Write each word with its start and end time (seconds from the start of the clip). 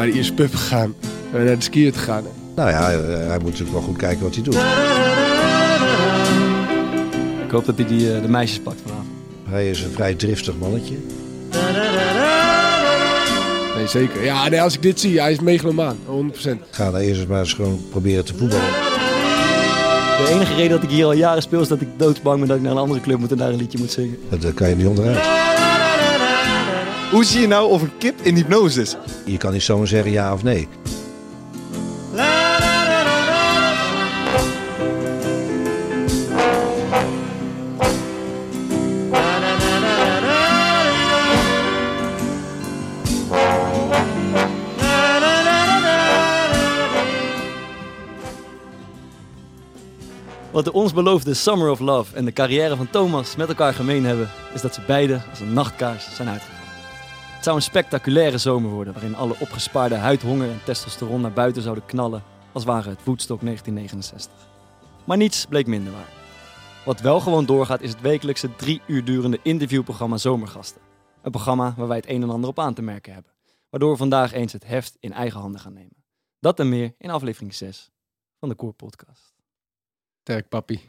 naar 0.00 0.10
de 0.10 0.16
eerste 0.16 0.32
pub 0.32 0.54
gegaan. 0.54 0.94
En 1.32 1.44
naar 1.44 1.56
de 1.56 1.62
skiën 1.62 1.92
gegaan. 1.92 2.24
Nou 2.54 2.70
ja, 2.70 2.82
hij, 2.84 2.94
hij 3.26 3.38
moet 3.38 3.44
natuurlijk 3.50 3.72
wel 3.72 3.80
goed 3.80 3.96
kijken 3.96 4.22
wat 4.22 4.34
hij 4.34 4.42
doet. 4.42 4.54
Ik 7.44 7.50
hoop 7.50 7.64
dat 7.64 7.76
hij 7.76 7.86
die, 7.86 8.14
eh, 8.14 8.22
de 8.22 8.28
meisjes 8.28 8.60
pakt 8.60 8.80
vanavond. 8.82 9.08
Hij 9.48 9.70
is 9.70 9.82
een 9.82 9.90
vrij 9.90 10.14
driftig 10.14 10.58
mannetje. 10.58 10.96
Nee, 13.76 13.86
zeker. 13.86 14.24
Ja, 14.24 14.48
nee, 14.48 14.62
als 14.62 14.74
ik 14.74 14.82
dit 14.82 15.00
zie, 15.00 15.20
hij 15.20 15.32
is 15.32 15.40
megalomaan. 15.40 15.98
100%. 16.06 16.64
Ga 16.70 16.90
daar 16.90 17.00
eerst 17.00 17.20
eens 17.20 17.28
maar 17.28 17.40
eens 17.40 17.52
gewoon 17.52 17.80
proberen 17.90 18.24
te 18.24 18.34
voetballen. 18.36 18.66
De 20.24 20.26
enige 20.30 20.54
reden 20.54 20.70
dat 20.70 20.82
ik 20.82 20.90
hier 20.90 21.04
al 21.04 21.12
jaren 21.12 21.42
speel 21.42 21.60
is 21.60 21.68
dat 21.68 21.80
ik 21.80 21.88
doodsbang 21.96 22.38
ben 22.38 22.48
dat 22.48 22.56
ik 22.56 22.62
naar 22.62 22.72
een 22.72 22.78
andere 22.78 23.00
club 23.00 23.18
moet 23.18 23.30
en 23.30 23.36
daar 23.36 23.48
een 23.48 23.56
liedje 23.56 23.78
moet 23.78 23.92
zingen. 23.92 24.18
Dat, 24.28 24.42
dat 24.42 24.54
kan 24.54 24.68
je 24.68 24.76
niet 24.76 24.86
onderuit. 24.86 25.39
Hoe 27.10 27.24
zie 27.24 27.40
je 27.40 27.46
nou 27.46 27.70
of 27.70 27.82
een 27.82 27.98
kip 27.98 28.20
in 28.20 28.34
hypnose 28.34 28.80
is? 28.80 28.96
Je 29.24 29.36
kan 29.36 29.52
niet 29.52 29.62
zomaar 29.62 29.86
zeggen 29.86 30.10
ja 30.10 30.32
of 30.32 30.42
nee. 30.42 30.68
Wat 50.50 50.64
de 50.64 50.72
ons 50.72 50.92
beloofde 50.92 51.34
Summer 51.34 51.70
of 51.70 51.78
Love 51.78 52.16
en 52.16 52.24
de 52.24 52.32
carrière 52.32 52.76
van 52.76 52.90
Thomas 52.90 53.36
met 53.36 53.48
elkaar 53.48 53.74
gemeen 53.74 54.04
hebben, 54.04 54.30
is 54.54 54.60
dat 54.60 54.74
ze 54.74 54.80
beide 54.86 55.20
als 55.30 55.40
een 55.40 55.52
nachtkaars 55.52 56.14
zijn 56.14 56.28
uitgevallen. 56.28 56.59
Het 57.40 57.48
zou 57.48 57.60
een 57.60 57.68
spectaculaire 57.68 58.38
zomer 58.38 58.70
worden 58.70 58.92
waarin 58.92 59.14
alle 59.14 59.36
opgespaarde 59.38 59.94
huidhonger 59.94 60.50
en 60.50 60.64
testosteron 60.64 61.20
naar 61.20 61.32
buiten 61.32 61.62
zouden 61.62 61.86
knallen 61.86 62.22
als 62.52 62.64
waren 62.64 62.90
het 62.90 63.04
Woodstock 63.04 63.40
1969. 63.40 64.48
Maar 65.04 65.16
niets 65.16 65.46
bleek 65.46 65.66
minder 65.66 65.92
waar. 65.92 66.12
Wat 66.84 67.00
wel 67.00 67.20
gewoon 67.20 67.46
doorgaat 67.46 67.80
is 67.80 67.90
het 67.90 68.00
wekelijkse 68.00 68.56
drie 68.56 68.82
uur 68.86 69.04
durende 69.04 69.40
interviewprogramma 69.42 70.16
Zomergasten. 70.16 70.80
Een 71.22 71.30
programma 71.30 71.74
waar 71.76 71.88
wij 71.88 71.96
het 71.96 72.08
een 72.08 72.22
en 72.22 72.30
ander 72.30 72.50
op 72.50 72.58
aan 72.58 72.74
te 72.74 72.82
merken 72.82 73.12
hebben. 73.12 73.32
Waardoor 73.70 73.90
we 73.90 73.96
vandaag 73.96 74.32
eens 74.32 74.52
het 74.52 74.66
heft 74.66 74.96
in 74.98 75.12
eigen 75.12 75.40
handen 75.40 75.60
gaan 75.60 75.72
nemen. 75.72 76.04
Dat 76.40 76.60
en 76.60 76.68
meer 76.68 76.94
in 76.98 77.10
aflevering 77.10 77.54
6 77.54 77.90
van 78.38 78.48
de 78.48 78.56
Core 78.56 78.72
Podcast. 78.72 79.34
Sterk, 80.20 80.48
papi. 80.48 80.84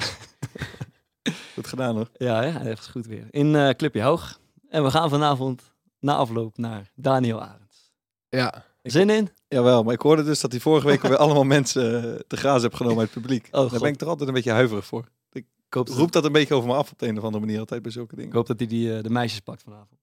Goed 1.56 1.68
gedaan 1.68 1.96
hoor. 1.96 2.10
Ja, 2.14 2.42
ja 2.42 2.62
echt 2.62 2.90
goed 2.90 3.06
weer. 3.06 3.28
In 3.30 3.56
eh 3.56 3.70
Clubje 3.70 4.02
Hoog. 4.02 4.40
En 4.70 4.84
we 4.84 4.92
gaan 4.92 5.10
vanavond 5.10 5.71
na 6.02 6.16
afloop 6.16 6.58
naar 6.58 6.92
Daniel 6.96 7.42
Arends. 7.42 7.92
Ja. 8.30 8.66
Zin 8.84 9.10
in? 9.10 9.30
Jawel, 9.48 9.84
maar 9.84 9.94
ik 9.94 10.02
hoorde 10.02 10.24
dus 10.24 10.40
dat 10.40 10.52
hij 10.52 10.60
vorige 10.60 10.88
week 10.88 11.02
weer 11.02 11.18
allemaal 11.18 11.44
mensen 11.44 12.14
eh, 12.14 12.20
te 12.28 12.38
grazen 12.38 12.62
heeft 12.62 12.76
genomen 12.76 13.00
uit 13.00 13.14
het 13.14 13.22
publiek. 13.22 13.46
Oh, 13.46 13.52
Daar 13.52 13.70
God. 13.70 13.80
ben 13.80 13.90
ik 13.92 13.98
toch 13.98 14.10
altijd 14.10 14.28
een 14.28 14.34
beetje 14.36 14.52
huiverig 14.52 14.86
voor. 14.86 15.06
Ik 15.32 15.46
hoop, 15.78 15.88
dat, 15.88 15.96
Roept 15.98 16.14
dat 16.14 16.26
een 16.26 16.32
beetje 16.32 16.54
over 16.54 16.70
me 16.70 16.76
af 16.76 16.92
op 16.92 17.00
de 17.00 17.08
een 17.08 17.18
of 17.18 17.24
andere 17.24 17.46
manier 17.46 17.60
altijd 17.60 17.82
bij 17.82 17.92
zulke 17.92 18.12
ik 18.12 18.18
dingen. 18.18 18.36
hoop 18.36 18.48
dat 18.48 18.60
hij 18.60 18.68
die, 18.68 18.96
eh, 18.98 19.04
de 19.04 19.10
meisjes 19.10 19.40
pakt 19.40 19.62
vanavond. 19.64 20.00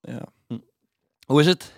Ja, 0.00 0.22
Hoe 1.26 1.40
is 1.40 1.46
het? 1.46 1.72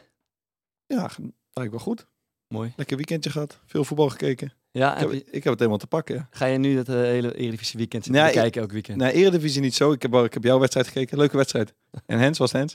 ja 0.86 1.08
ge- 1.08 1.32
eigenlijk 1.52 1.70
wel 1.70 1.78
goed. 1.78 2.06
Mooi. 2.48 2.72
Lekker 2.76 2.96
weekendje 2.96 3.30
gehad. 3.30 3.58
Veel 3.66 3.84
voetbal 3.84 4.08
gekeken. 4.08 4.52
Ja, 4.70 4.92
Ik 4.92 4.98
heb 5.00 5.10
heb, 5.10 5.18
je- 5.18 5.24
ik 5.24 5.34
heb 5.44 5.44
het 5.44 5.58
helemaal 5.58 5.78
te 5.78 5.86
pakken. 5.86 6.26
Ga 6.30 6.46
je 6.46 6.58
nu 6.58 6.74
dat 6.76 6.88
eh, 6.88 6.94
hele 6.94 7.34
Eredivisie 7.36 7.78
weekend 7.78 8.04
zitten 8.04 8.22
Nee, 8.22 8.32
kijken 8.32 8.60
elk 8.60 8.72
weekend? 8.72 8.98
Nee, 8.98 9.12
Eredivisie 9.12 9.60
niet 9.60 9.74
zo. 9.74 9.92
Ik 9.92 10.02
heb, 10.02 10.14
ik 10.14 10.34
heb 10.34 10.44
jouw 10.44 10.58
wedstrijd 10.58 10.86
gekeken. 10.86 11.18
Leuke 11.18 11.36
wedstrijd. 11.36 11.74
En 12.06 12.18
Hens 12.18 12.38
was 12.38 12.52
Hens. 12.52 12.72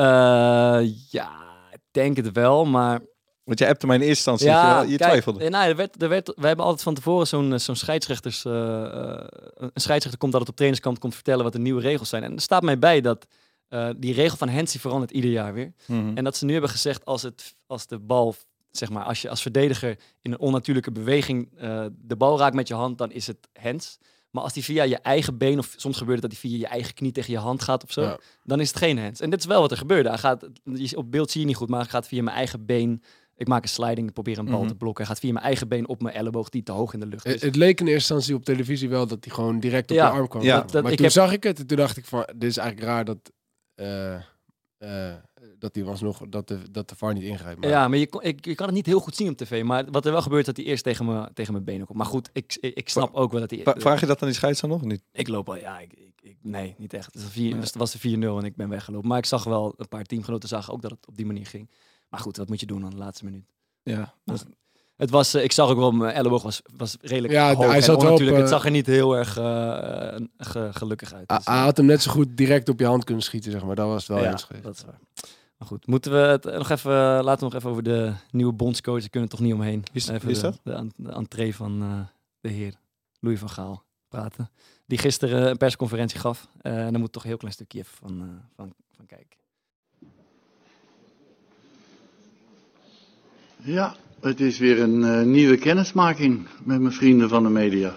Eh, 0.00 0.80
ja, 1.10 1.30
ik 1.72 1.80
denk 1.90 2.16
het 2.16 2.32
wel, 2.32 2.64
maar... 2.64 3.00
Want 3.44 3.58
jij 3.58 3.68
appte 3.68 3.86
mij 3.86 3.96
in 3.96 4.02
eerste 4.02 4.30
instantie. 4.30 4.46
dat 4.46 4.68
je, 4.68 4.74
wel- 4.74 4.90
je 4.90 4.96
kijk, 4.96 5.10
twijfelde. 5.10 5.48
nou, 5.48 5.68
er 5.68 5.76
werd, 5.76 6.02
er 6.02 6.08
werd, 6.08 6.32
we 6.36 6.46
hebben 6.46 6.64
altijd 6.64 6.82
van 6.82 6.94
tevoren 6.94 7.26
zo'n 7.26 7.52
eh, 7.52 7.58
zo'n 7.58 7.76
scheidsrechters... 7.76 8.44
eh, 8.44 8.52
een 9.54 9.70
scheidsrechter 9.74 10.18
komt 10.18 10.32
altijd 10.32 10.50
op 10.50 10.56
trainingskamp 10.56 11.00
komt 11.00 11.14
vertellen 11.14 11.44
wat 11.44 11.52
de 11.52 11.58
nieuwe 11.58 11.80
regels 11.80 12.08
zijn. 12.08 12.22
En 12.22 12.34
er 12.34 12.40
staat 12.40 12.62
mij 12.62 12.78
bij 12.78 13.00
dat 13.00 13.26
die 13.96 14.14
regel 14.14 14.36
van 14.36 14.48
Hens 14.48 14.72
die 14.72 14.80
verandert 14.80 15.10
ieder 15.10 15.30
jaar 15.30 15.54
weer. 15.54 15.72
Mhm. 15.86 16.16
En 16.16 16.24
dat 16.24 16.36
ze 16.36 16.44
nu 16.44 16.52
hebben 16.52 16.70
gezegd 16.70 17.04
als, 17.04 17.22
het, 17.22 17.54
als 17.66 17.86
de 17.86 17.98
bal, 17.98 18.34
zeg 18.70 18.90
maar, 18.90 19.04
als 19.04 19.22
je 19.22 19.28
als 19.28 19.42
verdediger 19.42 19.98
in 20.22 20.32
een 20.32 20.38
onnatuurlijke 20.38 20.92
beweging 20.92 21.48
de 21.90 22.16
bal 22.16 22.38
raakt 22.38 22.54
met 22.54 22.68
je 22.68 22.74
hand, 22.74 22.98
dan 22.98 23.10
is 23.12 23.26
het 23.26 23.48
hands. 23.60 23.98
Maar 24.30 24.42
als 24.42 24.52
die 24.52 24.64
via 24.64 24.82
je 24.82 24.98
eigen 24.98 25.38
been, 25.38 25.58
of 25.58 25.74
soms 25.76 25.96
gebeurt 25.96 26.22
het 26.22 26.30
dat 26.30 26.40
die 26.40 26.50
via 26.50 26.58
je 26.58 26.66
eigen 26.66 26.94
knie 26.94 27.12
tegen 27.12 27.32
je 27.32 27.38
hand 27.38 27.62
gaat 27.62 27.82
of 27.84 27.92
zo, 27.92 28.02
Ja. 28.02 28.18
dan 28.44 28.60
is 28.60 28.68
het 28.68 28.76
geen 28.76 28.98
hands. 28.98 29.20
En 29.20 29.30
dit 29.30 29.38
is 29.38 29.46
wel 29.46 29.60
wat 29.60 29.70
er 29.70 29.76
gebeurde. 29.76 30.08
Hij 30.08 30.18
gaat, 30.18 30.48
op 30.94 31.10
beeld 31.10 31.30
zie 31.30 31.40
je 31.40 31.46
niet 31.46 31.56
goed, 31.56 31.68
maar 31.68 31.80
hij 31.80 31.88
gaat 31.88 32.06
via 32.08 32.22
mijn 32.22 32.36
eigen 32.36 32.66
been. 32.66 33.02
Ik 33.36 33.48
maak 33.48 33.62
een 33.62 33.68
sliding, 33.68 34.06
ik 34.08 34.12
probeer 34.14 34.38
een 34.38 34.44
bal 34.44 34.58
Mhm. 34.58 34.68
te 34.68 34.74
blokken. 34.74 35.04
Hij 35.04 35.12
gaat 35.14 35.22
via 35.22 35.32
mijn 35.32 35.44
eigen 35.44 35.68
been 35.68 35.88
op 35.88 36.02
mijn 36.02 36.14
elleboog 36.14 36.48
die 36.48 36.62
te 36.62 36.72
hoog 36.72 36.92
in 36.94 37.00
de 37.00 37.06
lucht 37.06 37.24
Het, 37.24 37.34
is. 37.34 37.42
het 37.42 37.56
leek 37.56 37.80
in 37.80 37.86
eerste 37.86 38.14
instantie 38.14 38.34
op 38.34 38.44
televisie 38.44 38.88
wel 38.88 39.06
dat 39.06 39.24
hij 39.24 39.34
gewoon 39.34 39.60
direct 39.60 39.90
op 39.90 39.96
Ja. 39.96 40.06
je 40.06 40.12
arm 40.12 40.28
kwam. 40.28 40.42
Ja. 40.42 40.48
Ja. 40.54 40.60
Dat- 40.60 40.72
dat- 40.72 40.82
maar 40.82 40.90
ik 40.90 40.96
toen 40.96 41.06
heb- 41.06 41.14
zag 41.14 41.32
ik 41.32 41.42
het 41.42 41.58
en 41.58 41.66
toen 41.66 41.76
dacht 41.76 41.96
ik 41.96 42.04
van, 42.04 42.28
dit 42.36 42.50
is 42.50 42.56
eigenlijk 42.56 42.88
raar 42.88 43.04
dat, 43.04 43.32
eh 43.74 44.14
eh 44.78 45.14
dat 45.60 45.74
hij 45.74 45.84
was 45.84 46.00
nog 46.00 46.20
dat 46.28 46.48
de, 46.48 46.58
dat 46.70 46.88
de 46.88 46.96
VAR 46.96 47.14
niet 47.14 47.22
ingrijpt. 47.22 47.60
Maar 47.60 47.68
Ja, 47.70 47.88
maar 47.88 47.98
je, 47.98 48.08
kon- 48.08 48.22
ik, 48.22 48.44
je 48.44 48.54
kan 48.54 48.66
het 48.66 48.74
niet 48.74 48.86
heel 48.86 49.00
goed 49.00 49.16
zien 49.16 49.28
op 49.30 49.36
tv. 49.36 49.62
Maar 49.64 49.84
wat 49.90 50.06
er 50.06 50.12
wel 50.12 50.22
gebeurt, 50.22 50.46
dat 50.46 50.56
hij 50.56 50.64
eerst 50.66 50.84
tegen, 50.84 51.04
me, 51.06 51.28
tegen 51.34 51.52
mijn 51.52 51.64
benen 51.64 51.86
komt. 51.86 51.98
Maar 51.98 52.06
goed, 52.06 52.30
ik, 52.32 52.56
ik, 52.60 52.74
ik 52.74 52.88
snap 52.88 53.14
ook 53.14 53.32
wel 53.32 53.40
dat 53.40 53.50
hij... 53.50 53.60
Vraag 53.64 54.00
je 54.00 54.06
dat 54.06 54.20
aan 54.22 54.28
die 54.28 54.36
scheids 54.36 54.60
dan 54.60 54.70
nog 54.70 54.80
of 54.80 54.86
niet? 54.86 55.02
Ik 55.12 55.28
loop 55.28 55.48
al, 55.48 55.56
ja, 55.56 55.78
ik, 55.78 55.92
ik, 55.92 56.12
ik- 56.22 56.36
nee, 56.42 56.74
niet 56.78 56.92
echt. 56.94 57.12
Het 57.12 57.22
was, 57.22 57.32
vier, 57.32 57.56
het 57.56 57.74
was 57.76 57.92
de 57.92 57.98
4-0 57.98 58.02
en 58.20 58.44
ik 58.44 58.56
ben 58.56 58.68
weggelopen. 58.68 59.08
Maar 59.08 59.18
ik 59.18 59.24
zag 59.26 59.44
wel, 59.44 59.74
een 59.76 59.88
paar 59.88 60.04
teamgenoten 60.04 60.48
zagen 60.48 60.72
ook 60.72 60.82
dat 60.82 60.90
het 60.90 61.06
op 61.06 61.16
die 61.16 61.26
manier 61.26 61.46
ging. 61.46 61.70
Maar 62.08 62.20
goed, 62.20 62.36
wat 62.36 62.48
moet 62.48 62.60
je 62.60 62.66
doen 62.66 62.84
aan 62.84 62.90
de 62.90 62.96
laatste 62.96 63.24
minuut? 63.24 63.44
Ja. 63.82 64.14
Het 64.96 65.10
was, 65.10 65.34
eh, 65.34 65.42
ik 65.44 65.52
zag 65.52 65.68
ook 65.70 65.76
wel, 65.76 65.92
mijn 65.92 66.14
elleboog 66.14 66.42
was, 66.42 66.62
was 66.76 66.96
redelijk 67.00 67.32
Ja, 67.32 67.54
hoog 67.54 67.66
hij 67.66 67.76
en 67.76 67.82
zat 67.82 67.96
onnatuurlijk. 67.96 68.36
Het 68.36 68.44
eh, 68.46 68.50
zag 68.52 68.64
er 68.64 68.70
niet 68.70 68.86
heel 68.86 69.16
erg 69.16 69.36
eh, 69.36 70.16
ge- 70.38 70.68
gelukkig 70.72 71.12
uit. 71.14 71.24
hij, 71.28 71.36
Dus, 71.36 71.46
hij 71.46 71.58
had 71.58 71.76
hem 71.76 71.86
net 71.86 72.02
zo 72.02 72.10
goed 72.10 72.36
direct 72.36 72.68
op 72.68 72.78
je 72.80 72.86
hand 72.86 73.04
kunnen 73.04 73.22
schieten, 73.24 73.50
zeg 73.52 73.64
maar. 73.64 73.74
Dat 73.74 73.86
was 73.86 74.06
het 74.06 74.16
wel 74.16 74.24
ja, 74.26 74.30
eens 74.30 74.42
geweest. 74.44 74.64
dat 74.64 74.74
is 74.76 74.84
waar. 74.84 74.98
Maar 75.60 75.68
goed, 75.68 75.86
moeten 75.86 76.12
we 76.12 76.18
het 76.18 76.46
eh, 76.46 76.56
nog 76.58 76.70
even, 76.70 76.92
laten 77.24 77.38
we 77.38 77.44
nog 77.44 77.54
even 77.54 77.70
over 77.70 77.82
de 77.82 78.12
nieuwe 78.30 78.52
bondscoach. 78.52 79.00
Daar 79.00 79.08
kunnen 79.08 79.28
we 79.30 79.36
toch 79.36 79.44
niet 79.46 79.54
omheen. 79.54 79.80
Wie 79.92 80.02
is- 80.02 80.08
Even 80.08 80.20
wie 80.26 80.30
is 80.36 80.40
de- 80.40 80.46
dat? 80.46 80.60
De, 80.96 81.02
de 81.02 81.12
entree 81.12 81.54
van 81.54 81.82
eh, 81.82 82.00
de 82.40 82.48
heer 82.48 82.74
Louis 83.20 83.38
van 83.38 83.50
Gaal 83.50 83.82
praten. 84.08 84.50
Die 84.86 84.98
gisteren 84.98 85.50
een 85.50 85.56
persconferentie 85.56 86.18
gaf. 86.18 86.48
Eh, 86.60 86.84
en 86.84 86.90
daar 86.90 87.00
moet 87.00 87.12
toch 87.12 87.22
een 87.22 87.28
heel 87.28 87.38
klein 87.38 87.54
stukje 87.54 87.78
even 87.78 87.96
van, 87.96 88.20
eh, 88.20 88.26
van, 88.56 88.72
van 88.96 89.06
kijken. 89.06 89.38
Ja, 93.56 93.96
het 94.20 94.40
is 94.40 94.58
weer 94.58 94.80
een 94.80 95.04
eh, 95.04 95.22
nieuwe 95.22 95.56
kennismaking 95.56 96.46
met 96.64 96.80
mijn 96.80 96.94
vrienden 96.94 97.28
van 97.28 97.42
de 97.42 97.48
media. 97.48 97.94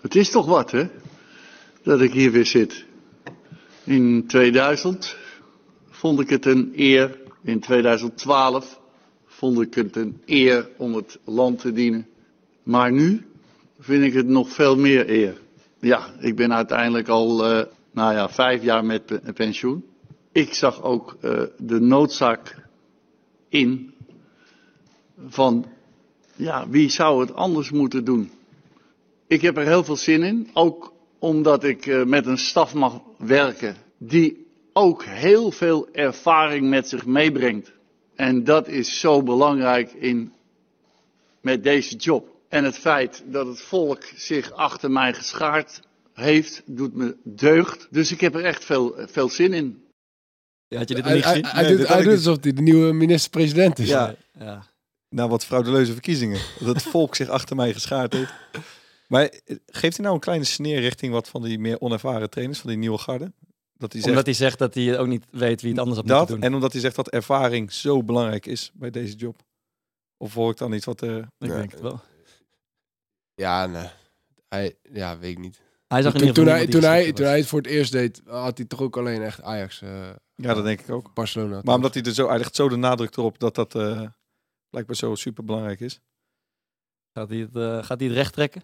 Het 0.00 0.14
is 0.14 0.30
toch 0.30 0.46
wat, 0.46 0.70
hè? 0.70 0.88
Dat 1.82 2.00
ik 2.00 2.12
hier 2.12 2.30
weer 2.30 2.46
zit. 2.46 2.84
In 3.84 4.24
2000 4.26 5.16
vond 6.00 6.20
ik 6.20 6.28
het 6.30 6.46
een 6.46 6.72
eer. 6.76 7.18
In 7.42 7.60
2012 7.60 8.80
vond 9.26 9.60
ik 9.60 9.74
het 9.74 9.96
een 9.96 10.22
eer 10.26 10.68
om 10.76 10.94
het 10.94 11.18
land 11.24 11.58
te 11.58 11.72
dienen. 11.72 12.06
Maar 12.62 12.92
nu 12.92 13.26
vind 13.78 14.04
ik 14.04 14.12
het 14.12 14.26
nog 14.26 14.48
veel 14.48 14.76
meer 14.76 15.10
eer. 15.10 15.40
Ja, 15.80 16.14
ik 16.20 16.36
ben 16.36 16.52
uiteindelijk 16.54 17.08
al, 17.08 17.44
eh, 17.44 17.66
nou 17.92 18.14
ja, 18.14 18.28
vijf 18.28 18.62
jaar 18.62 18.84
met 18.84 19.06
pe- 19.06 19.32
pensioen. 19.34 19.84
Ik 20.32 20.54
zag 20.54 20.82
ook 20.82 21.16
eh, 21.20 21.42
de 21.58 21.80
noodzaak 21.80 22.56
in 23.48 23.94
van, 25.28 25.66
ja, 26.36 26.68
wie 26.68 26.88
zou 26.88 27.20
het 27.20 27.34
anders 27.34 27.70
moeten 27.70 28.04
doen? 28.04 28.30
Ik 29.26 29.40
heb 29.40 29.56
er 29.56 29.66
heel 29.66 29.84
veel 29.84 29.96
zin 29.96 30.22
in, 30.22 30.48
ook 30.52 30.92
omdat 31.18 31.64
ik 31.64 31.86
eh, 31.86 32.04
met 32.04 32.26
een 32.26 32.38
staf 32.38 32.74
mag 32.74 33.00
werken 33.18 33.76
die 33.98 34.48
ook 34.72 35.04
heel 35.04 35.50
veel 35.50 35.88
ervaring 35.92 36.68
met 36.68 36.88
zich 36.88 37.06
meebrengt. 37.06 37.72
En 38.14 38.44
dat 38.44 38.68
is 38.68 39.00
zo 39.00 39.22
belangrijk 39.22 39.92
in, 39.92 40.32
met 41.40 41.62
deze 41.62 41.96
job. 41.96 42.28
En 42.48 42.64
het 42.64 42.78
feit 42.78 43.22
dat 43.26 43.46
het 43.46 43.60
volk 43.60 44.04
zich 44.14 44.52
achter 44.52 44.90
mij 44.90 45.14
geschaard 45.14 45.80
heeft, 46.12 46.62
doet 46.66 46.94
me 46.94 47.16
deugd. 47.24 47.88
Dus 47.90 48.12
ik 48.12 48.20
heb 48.20 48.34
er 48.34 48.44
echt 48.44 48.64
veel, 48.64 48.94
veel 48.98 49.28
zin 49.28 49.52
in. 49.52 49.82
Ja, 50.68 50.78
had 50.78 50.88
je 50.88 50.94
dit 50.94 51.04
nog 51.04 51.12
niet 51.12 51.24
gezien? 51.24 51.46
hij 51.46 51.62
Nee, 51.62 51.76
doet, 51.76 51.88
hij 51.88 52.02
doet 52.02 52.12
alsof 52.12 52.36
hij 52.40 52.52
de 52.52 52.62
nieuwe 52.62 52.92
minister-president 52.92 53.78
is. 53.78 53.88
Ja. 53.88 54.14
ja. 54.38 54.66
Na 55.08 55.28
wat 55.28 55.44
frauduleuze 55.44 55.92
verkiezingen. 55.92 56.40
Dat 56.64 56.74
het 56.74 56.82
volk 56.82 57.14
zich 57.14 57.28
achter 57.28 57.56
mij 57.56 57.72
geschaard 57.72 58.12
heeft. 58.12 58.32
Maar 59.08 59.30
geeft 59.66 59.96
hij 59.96 60.04
nou 60.04 60.14
een 60.14 60.20
kleine 60.20 60.44
sneer 60.44 60.80
richting 60.80 61.12
wat 61.12 61.28
van 61.28 61.42
die 61.42 61.58
meer 61.58 61.80
onervaren 61.80 62.30
trainers, 62.30 62.58
van 62.58 62.70
die 62.70 62.78
nieuwe 62.78 62.98
garde? 62.98 63.32
Dat 63.80 63.92
hij 63.92 64.00
zegt 64.00 64.10
Omdat 64.12 64.24
hij 64.26 64.34
zegt 64.34 64.58
dat 64.58 64.74
hij 64.74 64.98
ook 64.98 65.06
niet 65.06 65.24
weet 65.30 65.60
wie 65.60 65.70
het 65.70 65.78
anders 65.80 65.96
had 65.98 66.06
moeten 66.06 66.26
dat 66.26 66.34
doen. 66.36 66.42
en 66.46 66.54
omdat 66.54 66.72
hij 66.72 66.80
zegt 66.80 66.96
dat 66.96 67.08
ervaring 67.08 67.72
zo 67.72 68.02
belangrijk 68.02 68.46
is 68.46 68.70
bij 68.74 68.90
deze 68.90 69.14
job. 69.16 69.42
Of 70.16 70.34
hoor 70.34 70.50
ik 70.50 70.56
dan 70.56 70.72
iets 70.72 70.84
wat... 70.84 71.02
eh 71.02 71.16
Ik 71.16 71.24
Ja. 71.38 71.54
denk 71.56 71.70
het 71.70 71.80
wel. 71.80 72.00
Ja, 73.34 73.66
nee. 73.66 73.88
Hij, 74.48 74.76
ja, 74.92 75.18
weet 75.18 75.30
ik 75.30 75.38
niet. 75.38 75.60
Hij 75.86 76.02
zag 76.02 76.14
in 76.14 76.20
Toen, 76.20 76.32
toen, 76.32 76.46
hij, 76.46 76.66
toen, 76.66 76.82
hij, 76.82 77.12
toen 77.12 77.24
hij 77.26 77.38
het 77.38 77.46
voor 77.46 77.58
het 77.60 77.70
eerst 77.70 77.92
deed, 77.92 78.22
had 78.26 78.58
hij 78.58 78.66
toch 78.66 78.80
ook 78.80 78.96
alleen 78.96 79.22
echt 79.22 79.42
Ajax. 79.42 79.80
eh, 79.82 80.08
Ja, 80.34 80.54
dat 80.54 80.64
denk 80.64 80.80
ik 80.80 80.90
ook. 80.90 81.14
Barcelona. 81.14 81.60
Maar 81.64 81.74
omdat 81.74 81.94
hij 81.94 82.02
er 82.02 82.12
zo, 82.14 82.28
hij 82.28 82.38
legt 82.38 82.54
zo 82.54 82.68
de 82.68 82.76
nadruk 82.76 83.16
erop 83.16 83.38
dat 83.38 83.54
dat 83.54 83.74
eh, 83.74 84.02
blijkbaar 84.70 84.96
zo 84.96 85.14
super 85.14 85.44
belangrijk 85.44 85.80
is. 85.80 86.00
Gaat 87.12 87.28
hij 87.28 87.38
het, 87.38 87.56
eh, 87.56 87.82
gaat 87.84 87.98
hij 87.98 88.08
het 88.08 88.16
recht 88.16 88.32
trekken? 88.32 88.62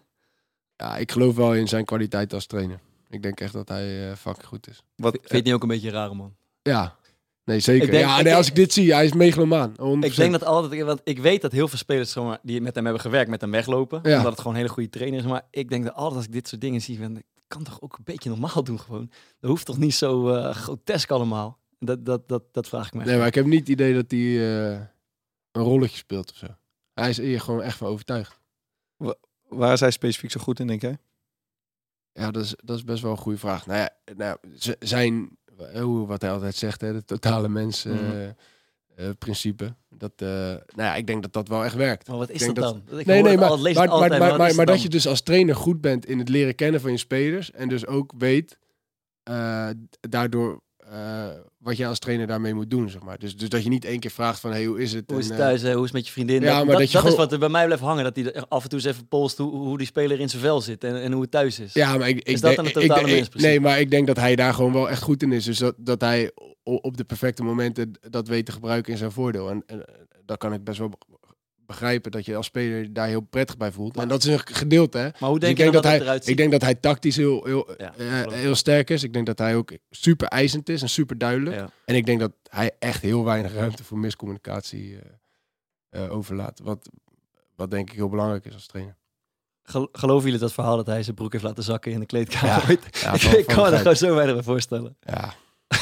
Ja, 0.75 0.97
ik 0.97 1.11
geloof 1.11 1.35
wel 1.35 1.55
in 1.55 1.67
zijn 1.67 1.85
kwaliteit 1.85 2.33
als 2.33 2.45
trainer. 2.45 2.79
Ik 3.09 3.21
denk 3.21 3.39
echt 3.39 3.53
dat 3.53 3.67
hij 3.69 4.09
eh 4.09 4.15
fucking 4.15 4.45
goed 4.45 4.67
is. 4.67 4.83
Wat, 4.95 5.11
Vind 5.11 5.29
je 5.29 5.35
het 5.35 5.45
niet 5.45 5.53
ook 5.53 5.61
een 5.61 5.67
beetje 5.67 5.89
raar, 5.89 6.15
man? 6.15 6.35
Ja, 6.61 6.95
nee 7.43 7.59
zeker. 7.59 7.91
Denk- 7.91 8.03
ja, 8.03 8.17
ik- 8.17 8.23
nee, 8.23 8.35
als 8.35 8.47
ik 8.47 8.55
dit 8.55 8.73
zie, 8.73 8.93
hij 8.93 9.05
is 9.05 9.13
megalomaan. 9.13 9.73
100%. 9.79 10.03
Ik 10.11 10.15
denk 10.15 10.31
dat 10.31 10.43
altijd, 10.43 10.81
want 10.83 11.01
ik 11.03 11.19
weet 11.19 11.41
dat 11.41 11.51
heel 11.51 11.67
veel 11.67 11.77
spelers 11.77 12.11
zeg 12.11 12.23
maar, 12.23 12.39
die 12.43 12.61
met 12.61 12.75
hem 12.75 12.83
hebben 12.83 13.01
gewerkt, 13.01 13.29
met 13.29 13.41
hem 13.41 13.51
weglopen. 13.51 13.99
Ja. 14.03 14.15
Omdat 14.17 14.31
het 14.31 14.37
gewoon 14.39 14.53
een 14.53 14.59
hele 14.61 14.73
goede 14.73 14.89
trainer 14.89 15.19
is. 15.19 15.25
Maar 15.25 15.45
ik 15.51 15.69
denk 15.69 15.83
dat 15.83 15.93
altijd 15.93 16.15
als 16.15 16.25
ik 16.25 16.31
dit 16.31 16.47
soort 16.47 16.61
dingen 16.61 16.81
zie, 16.81 16.97
van, 16.97 17.17
ik 17.17 17.23
kan 17.47 17.63
toch 17.63 17.81
ook 17.81 17.97
een 17.97 18.03
beetje 18.03 18.29
normaal 18.29 18.63
doen 18.63 18.79
gewoon. 18.79 19.11
Dat 19.39 19.49
hoeft 19.49 19.65
toch 19.65 19.77
niet 19.77 19.93
zo 19.95 20.29
eh, 20.33 20.55
grotesk 20.55 21.11
allemaal. 21.11 21.59
Dat, 21.79 22.05
dat, 22.05 22.27
dat, 22.27 22.43
dat 22.51 22.67
vraag 22.67 22.87
ik 22.87 22.93
me. 22.93 22.99
echt 22.99 23.09
Nee, 23.09 23.17
maar 23.17 23.27
ik 23.27 23.35
heb 23.35 23.45
niet 23.45 23.59
het 23.59 23.69
idee 23.69 23.93
dat 23.93 24.11
hij 24.11 24.19
eh, 24.19 24.79
een 25.51 25.63
rolletje 25.63 25.97
speelt 25.97 26.31
of 26.31 26.37
zo. 26.37 26.47
Hij 26.93 27.09
is 27.09 27.17
hier 27.17 27.41
gewoon 27.41 27.61
echt 27.61 27.77
van 27.77 27.87
overtuigd. 27.87 28.39
waar 29.47 29.73
is 29.73 29.79
hij 29.79 29.91
specifiek 29.91 30.31
zo 30.31 30.39
goed 30.39 30.59
in, 30.59 30.67
denk 30.67 30.81
jij? 30.81 30.97
Ja, 32.17 32.31
dat 32.31 32.43
is, 32.43 32.53
dat 32.63 32.77
is 32.77 32.83
best 32.83 33.01
wel 33.01 33.11
een 33.11 33.17
goede 33.17 33.37
vraag. 33.37 33.65
Nou 33.65 33.79
ja, 33.79 33.89
nou, 34.15 34.37
zijn, 34.79 35.37
eh, 35.57 35.81
hoe- 35.81 36.07
wat 36.07 36.21
hij 36.21 36.31
altijd 36.31 36.55
zegt, 36.55 36.81
hè, 36.81 36.93
de 36.93 37.03
totale 37.05 37.49
mens 37.49 37.85
eh, 37.85 37.93
Mhm. 37.93 38.31
eh, 38.95 39.09
principe. 39.19 39.75
Dat, 39.89 40.11
eh, 40.15 40.27
nou 40.27 40.61
ja, 40.75 40.95
ik 40.95 41.07
denk 41.07 41.21
dat 41.21 41.33
dat 41.33 41.47
wel 41.47 41.63
echt 41.65 41.75
werkt. 41.75 42.07
Maar 42.07 42.17
wat 42.17 42.29
is 42.29 42.39
denk 42.39 42.55
dat, 42.55 42.63
dat- 42.73 42.87
dan? 42.89 42.99
Ik 42.99 43.05
Nee, 43.05 43.21
nee, 43.21 43.37
maar, 43.37 43.49
al- 43.49 43.57
maar, 43.57 43.73
maar, 43.73 43.87
altijd, 43.87 44.19
maar, 44.19 44.37
maar, 44.37 44.55
maar 44.55 44.65
dat 44.65 44.81
je 44.81 44.89
dus 44.89 45.07
als 45.07 45.21
trainer 45.21 45.55
goed 45.55 45.81
bent 45.81 46.05
in 46.05 46.19
het 46.19 46.29
leren 46.29 46.55
kennen 46.55 46.81
van 46.81 46.91
je 46.91 46.97
spelers. 46.97 47.51
En 47.51 47.69
dus 47.69 47.85
ook 47.87 48.13
weet 48.17 48.57
eh, 49.23 49.69
daardoor 49.99 50.61
eh, 50.91 51.27
wat 51.57 51.77
je 51.77 51.87
als 51.87 51.99
trainer 51.99 52.27
daarmee 52.27 52.53
moet 52.53 52.69
doen, 52.69 52.89
zeg 52.89 53.01
maar. 53.01 53.19
Dus, 53.19 53.37
dus 53.37 53.49
dat 53.49 53.63
je 53.63 53.69
niet 53.69 53.85
één 53.85 53.99
keer 53.99 54.11
vraagt 54.11 54.39
van, 54.39 54.51
hey, 54.51 54.65
hoe 54.65 54.81
is 54.81 54.93
het? 54.93 55.03
Hoe 55.07 55.19
is 55.19 55.25
het 55.25 55.33
eh, 55.33 55.39
thuis? 55.39 55.61
hè? 55.61 55.71
Hoe 55.73 55.77
is 55.77 55.83
het 55.83 55.93
met 55.93 56.05
je 56.05 56.11
vriendin? 56.11 56.41
Ja, 56.41 56.47
dat 56.47 56.55
maar 56.55 56.65
dat, 56.65 56.77
dat 56.77 56.91
je 56.91 56.97
dat 56.97 57.07
is 57.07 57.15
wat 57.15 57.31
er 57.31 57.39
bij 57.39 57.49
mij 57.49 57.65
blijft 57.65 57.83
hangen. 57.83 58.03
Dat 58.03 58.15
hij 58.15 58.43
af 58.47 58.63
en 58.63 58.69
toe 58.69 58.79
eens 58.79 58.87
even 58.87 59.07
polst 59.07 59.37
hoe, 59.37 59.51
hoe 59.51 59.77
die 59.77 59.87
speler 59.87 60.19
in 60.19 60.29
zijn 60.29 60.41
vel 60.41 60.61
zit 60.61 60.83
en, 60.83 61.01
en 61.01 61.11
hoe 61.11 61.21
het 61.21 61.31
thuis 61.31 61.59
is. 61.59 61.73
Ja, 61.73 61.97
maar 61.97 62.09
ik, 62.09 62.17
ik 62.17 62.27
Is 62.27 62.41
dat 62.41 62.55
denk, 62.55 62.73
dan 62.87 63.07
ik-? 63.07 63.35
Nee, 63.35 63.59
maar 63.59 63.79
ik 63.79 63.91
denk 63.91 64.07
dat 64.07 64.17
hij 64.17 64.35
daar 64.35 64.53
gewoon 64.53 64.73
wel 64.73 64.89
echt 64.89 65.01
goed 65.01 65.23
in 65.23 65.31
is. 65.31 65.45
Dus 65.45 65.57
dat, 65.57 65.75
dat 65.77 66.01
hij 66.01 66.31
op 66.63 66.97
de 66.97 67.03
perfecte 67.03 67.43
momenten 67.43 67.91
dat 68.09 68.27
weet 68.27 68.45
te 68.45 68.51
gebruiken 68.51 68.91
in 68.91 68.97
zijn 68.97 69.11
voordeel. 69.11 69.49
En, 69.49 69.63
en 69.65 69.85
dat 70.25 70.37
kan 70.37 70.53
ik 70.53 70.63
best 70.63 70.79
wel 70.79 70.91
begrijpen 71.67 72.11
dat 72.11 72.25
je 72.25 72.35
als 72.35 72.45
speler 72.45 72.93
daar 72.93 73.07
heel 73.07 73.21
prettig 73.21 73.57
bij 73.57 73.71
voelt. 73.71 73.97
En 73.97 74.07
dat 74.07 74.23
is 74.23 74.29
een 74.33 74.39
gedeelte, 74.47 74.97
hè. 74.97 75.09
Maar 75.19 75.29
hoe 75.29 75.39
denk 75.39 75.51
ik 75.51 75.57
je 75.57 75.63
dan 75.63 75.71
denk 75.71 75.83
dat, 75.83 75.91
hij, 75.91 76.01
eruit 76.01 76.21
ziet? 76.21 76.31
ik 76.31 76.37
denk 76.37 76.51
dat 76.51 76.61
hij 76.61 76.75
tactisch 76.75 77.15
heel, 77.15 77.43
heel, 77.45 77.73
Ja, 77.77 77.93
eh, 77.97 78.21
ik. 78.21 78.29
heel 78.31 78.55
sterk 78.55 78.89
is. 78.89 79.03
Ik 79.03 79.13
denk 79.13 79.25
dat 79.25 79.39
hij 79.39 79.55
ook 79.55 79.71
super 79.89 80.27
eisend 80.27 80.69
is 80.69 80.81
en 80.81 80.89
super 80.89 81.17
duidelijk. 81.17 81.55
Ja. 81.55 81.69
En 81.85 81.95
ik 81.95 82.05
denk 82.05 82.19
dat 82.19 82.31
hij 82.49 82.71
echt 82.79 83.01
heel 83.01 83.23
weinig 83.23 83.53
ruimte 83.53 83.83
voor 83.83 83.97
miscommunicatie 83.97 84.99
eh, 85.89 86.03
eh, 86.03 86.11
overlaat. 86.11 86.59
Wat, 86.63 86.89
wat 87.55 87.71
denk 87.71 87.89
ik 87.89 87.95
heel 87.95 88.09
belangrijk 88.09 88.45
is 88.45 88.53
als 88.53 88.65
trainer. 88.67 88.95
Gel- 89.63 89.89
Geloven 89.91 90.23
jullie 90.25 90.39
dat 90.39 90.53
verhaal 90.53 90.75
dat 90.75 90.85
hij 90.87 91.03
zijn 91.03 91.15
broek 91.15 91.31
heeft 91.31 91.43
laten 91.43 91.63
zakken 91.63 91.91
in 91.91 91.99
de 91.99 92.05
kleedkamer? 92.05 92.69
Ja. 92.91 93.13
ik 93.13 93.21
ik 93.23 93.45
kan 93.45 93.55
me 93.63 93.69
daar 93.69 93.69
Gijs. 93.69 93.81
gewoon 93.81 93.95
zo 93.95 94.13
weinig 94.15 94.35
bij 94.35 94.43
voorstellen. 94.43 94.97
Ja, 94.99 95.33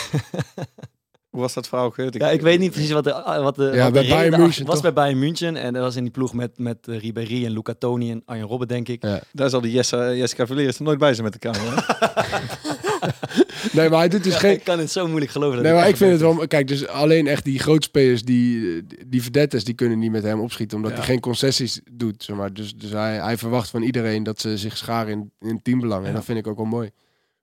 Hoe 1.35 1.43
was 1.43 1.53
dat 1.53 1.67
verhaal? 1.67 1.93
Ja, 2.11 2.29
ik 2.29 2.41
weet 2.41 2.59
niet 2.59 2.71
precies 2.71 2.91
wat 2.91 3.03
de, 3.03 3.11
wat 3.41 3.55
de, 3.55 3.63
Ja, 3.73 3.83
wat 3.83 3.93
de 3.93 3.99
bij 3.99 4.07
Bayern 4.07 4.39
München, 4.39 4.65
was 4.65 4.73
toch? 4.73 4.83
bij 4.83 4.93
Bayern 4.93 5.19
München. 5.19 5.55
En 5.55 5.73
dat 5.73 5.83
was 5.83 5.95
in 5.95 6.03
die 6.03 6.11
ploeg 6.11 6.33
met, 6.33 6.57
met 6.57 6.77
uh, 6.89 6.99
Ribéry 6.99 7.45
en 7.45 7.51
Luca 7.51 7.73
Toni 7.79 8.11
en 8.11 8.21
Arjen 8.25 8.45
Robben, 8.47 8.67
denk 8.67 8.87
ik. 8.87 9.03
Ja. 9.03 9.21
Daar 9.31 9.49
zal 9.49 9.61
die 9.61 9.71
Jessa, 9.71 10.13
Jessica 10.13 10.45
er 10.47 10.75
nooit 10.79 10.97
bij 10.99 11.13
zijn 11.13 11.23
met 11.23 11.33
de 11.33 11.39
camera. 11.39 11.85
nee, 13.71 13.89
maar 13.89 13.99
hij 13.99 14.07
doet 14.07 14.23
dus 14.23 14.33
Ja, 14.33 14.39
geen... 14.39 14.51
ik 14.53 14.63
kan 14.63 14.79
het 14.79 14.91
zo 14.91 15.07
moeilijk 15.07 15.31
geloven. 15.31 15.55
Dat 15.55 15.65
Nee, 15.65 15.73
maar 15.73 15.87
ik 15.87 15.97
vind 15.97 16.11
het 16.11 16.21
wel... 16.21 16.47
Kijk, 16.47 16.67
dus 16.67 16.87
alleen 16.87 17.27
echt 17.27 17.43
die 17.43 17.59
grootspelers, 17.59 18.23
die, 18.23 18.83
die 19.07 19.21
verdettes, 19.21 19.63
die 19.63 19.73
kunnen 19.73 19.99
niet 19.99 20.11
met 20.11 20.23
hem 20.23 20.39
opschieten. 20.39 20.77
Omdat 20.77 20.91
Ja. 20.91 20.97
hij 20.97 21.05
geen 21.05 21.19
concessies 21.19 21.81
doet, 21.91 22.23
zeg 22.23 22.35
maar. 22.35 22.53
Dus, 22.53 22.75
dus 22.75 22.91
hij, 22.91 23.15
hij 23.15 23.37
verwacht 23.37 23.69
van 23.69 23.81
iedereen 23.81 24.23
dat 24.23 24.39
ze 24.41 24.57
zich 24.57 24.77
scharen 24.77 25.11
in, 25.11 25.31
in 25.49 25.61
teambelang. 25.61 26.05
En 26.05 26.13
dat 26.13 26.25
vind 26.25 26.37
ik 26.37 26.47
ook 26.47 26.57
wel 26.57 26.65
mooi. 26.65 26.89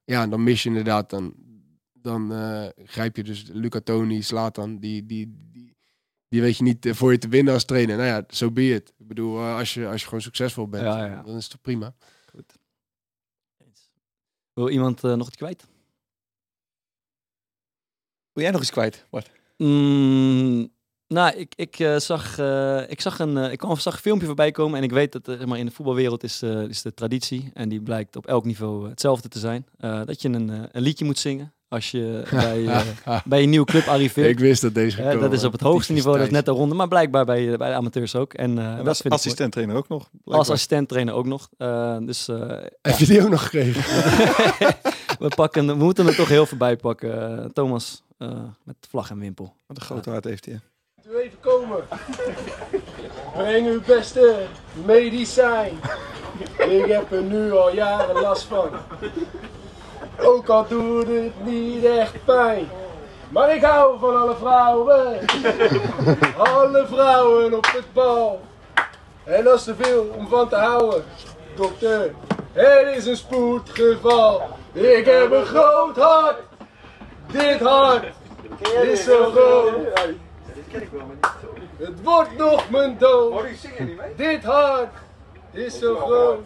Ja, 0.04 0.22
en 0.22 0.30
dan 0.30 0.42
mis 0.42 0.62
je 0.62 0.68
inderdaad... 0.68 1.10
Dan, 1.10 1.32
dan 2.02 2.32
eh, 2.32 2.69
grijp 2.84 3.16
je 3.16 3.22
dus 3.25 3.44
Luca 3.52 3.81
Toni, 3.81 4.22
Slatan, 4.22 4.78
die... 4.78 5.06
die, 5.06 5.37
die 5.52 5.70
die 6.28 6.40
weet 6.40 6.56
je 6.56 6.62
niet 6.62 6.87
eh, 6.87 6.94
voor 6.94 7.12
je 7.12 7.19
te 7.19 7.28
winnen 7.28 7.54
als 7.54 7.64
trainer. 7.64 7.96
Nou 7.96 8.08
ja, 8.08 8.25
zo 8.28 8.50
be 8.50 8.75
it. 8.75 8.93
Ik 8.99 9.06
bedoel, 9.06 9.38
eh, 9.38 9.56
als 9.56 9.75
je, 9.75 9.87
als 9.88 10.00
je 10.00 10.06
gewoon 10.06 10.22
succesvol 10.22 10.69
bent, 10.69 10.84
Ja, 10.84 11.04
ja. 11.06 11.22
dan 11.22 11.37
is 11.37 11.43
het 11.43 11.50
toch 11.52 11.60
prima. 11.60 11.94
is. 13.72 13.90
Wil 14.52 14.69
iemand 14.69 15.04
eh, 15.04 15.14
nog 15.14 15.26
iets 15.26 15.37
kwijt? 15.37 15.66
Wil 18.32 18.43
jij 18.43 18.52
nog 18.52 18.60
eens 18.60 18.70
kwijt? 18.70 19.06
Wat? 19.10 19.31
Mm, 19.56 20.72
nou, 21.06 21.37
ik, 21.37 21.52
ik, 21.56 21.78
eh, 21.78 21.96
zag, 21.98 22.38
eh, 22.38 22.90
ik, 22.90 23.00
zag 23.00 23.19
een, 23.19 23.37
eh, 23.37 23.52
ik 23.52 23.58
kwam, 23.58 23.76
zag 23.76 23.94
een 23.94 24.00
filmpje 24.00 24.26
voorbij 24.26 24.50
komen 24.50 24.78
en 24.78 24.84
ik 24.84 24.90
weet 24.93 25.12
dat 25.25 25.46
maar, 25.46 25.58
in 25.58 25.66
de 25.66 25.72
voetbalwereld 25.72 26.22
is, 26.22 26.43
eh, 26.43 26.62
is 26.62 26.82
de 26.82 26.94
traditie, 26.94 27.50
en 27.55 27.69
die 27.69 27.82
blijkt 27.82 28.16
op 28.16 28.26
elk 28.26 28.44
niveau 28.44 28.88
hetzelfde 28.88 29.28
te 29.28 29.38
zijn, 29.38 29.66
eh, 29.78 30.05
dat 30.05 30.22
je 30.22 30.28
een, 30.28 30.48
een 30.76 30.82
liedje 30.82 31.05
moet 31.05 31.19
zingen 31.19 31.55
als 31.72 31.90
je 31.90 32.22
bij, 32.30 32.66
eh, 32.66 33.20
bij 33.24 33.40
je 33.40 33.46
nieuwe 33.46 33.66
club 33.66 33.86
arriveert. 33.86 34.28
ik 34.28 34.38
wist 34.38 34.62
dat 34.62 34.74
deze 34.74 34.96
Eh, 34.96 35.02
gekomen 35.02 35.22
dat 35.30 35.38
is 35.38 35.44
op 35.44 35.52
het 35.52 35.60
hoogste 35.60 35.92
niveau, 35.92 36.16
dat 36.16 36.26
is 36.26 36.32
net 36.32 36.44
daaronder, 36.44 36.76
maar 36.76 36.88
blijkbaar 36.88 37.24
bij, 37.24 37.56
bij 37.56 37.69
de 37.69 37.74
amateurs 37.74 38.14
ook. 38.16 38.34
En, 38.34 38.58
eh, 38.58 38.64
En 38.64 38.76
dat 38.76 38.86
als 38.86 39.04
assistent 39.08 39.52
trainer 39.52 39.76
ook 39.76 39.88
nog. 39.88 40.08
Als 40.24 40.50
assistent 40.50 40.88
trainer 40.88 41.14
ook 41.14 41.26
nog. 41.26 41.48
Eh, 41.58 41.96
dus 42.00 42.28
eh, 42.28 42.38
Heb 42.48 42.72
ja. 42.82 42.94
je 42.98 43.06
die 43.06 43.22
ook 43.22 43.28
nog 43.30 43.42
gekregen? 43.42 43.82
we, 45.24 45.28
pakken, 45.36 45.66
we 45.66 45.74
moeten 45.74 46.06
er 46.06 46.14
toch 46.16 46.28
heel 46.28 46.46
veel 46.46 46.58
bij 46.58 46.76
pakken. 46.76 47.38
Eh, 47.38 47.44
Thomas, 47.44 48.02
eh, 48.19 48.28
met 48.64 48.76
vlag 48.88 49.10
en 49.10 49.19
wimpel. 49.19 49.54
Wat 49.66 49.76
een 49.76 49.82
grote 49.82 50.10
hart 50.10 50.24
heeft 50.24 50.44
hij. 50.44 50.60
U 51.10 51.16
even 51.16 51.40
komen. 51.40 51.84
Breng 53.34 53.66
uw 53.66 53.80
beste 53.86 54.46
medicijn. 54.84 55.72
Ik 56.58 56.84
heb 56.86 57.12
er 57.12 57.22
nu 57.22 57.52
al 57.52 57.74
jaren 57.74 58.20
last 58.20 58.42
van. 58.42 58.69
Ook 60.24 60.48
al 60.48 60.66
doet 60.69 61.06
het 61.06 61.44
niet 61.44 61.84
echt 61.84 62.24
pijn. 62.24 62.69
Maar 63.28 63.54
ik 63.54 63.62
hou 63.62 63.98
van 63.98 64.20
alle 64.20 64.36
vrouwen. 64.36 65.19
Alle 66.54 66.86
vrouwen 66.86 67.54
op 67.54 67.66
het 67.66 67.92
bal. 67.92 68.40
En 69.24 69.44
dat 69.44 69.54
is 69.54 69.64
te 69.64 69.74
veel 69.74 70.14
om 70.16 70.28
van 70.28 70.48
te 70.48 70.56
houden. 70.56 71.04
Dokter, 71.56 72.14
het 72.52 72.96
is 72.96 73.06
een 73.06 73.17
spoedgeval. 73.17 74.43
Ik 74.72 75.05
heb 75.05 75.31
een 75.31 75.44
groot 75.44 75.96
hart. 75.96 76.36
Dit 77.32 77.60
hart 77.60 78.05
is 78.82 79.05
zo 79.05 79.31
groot. 79.31 79.74
Het 81.76 82.02
wordt 82.02 82.36
nog 82.36 82.70
mijn 82.70 82.98
dood. 82.98 83.44
Dit 84.17 84.44
hart 84.44 84.93
is 85.52 85.79
zo 85.79 85.96
groot. 85.96 86.41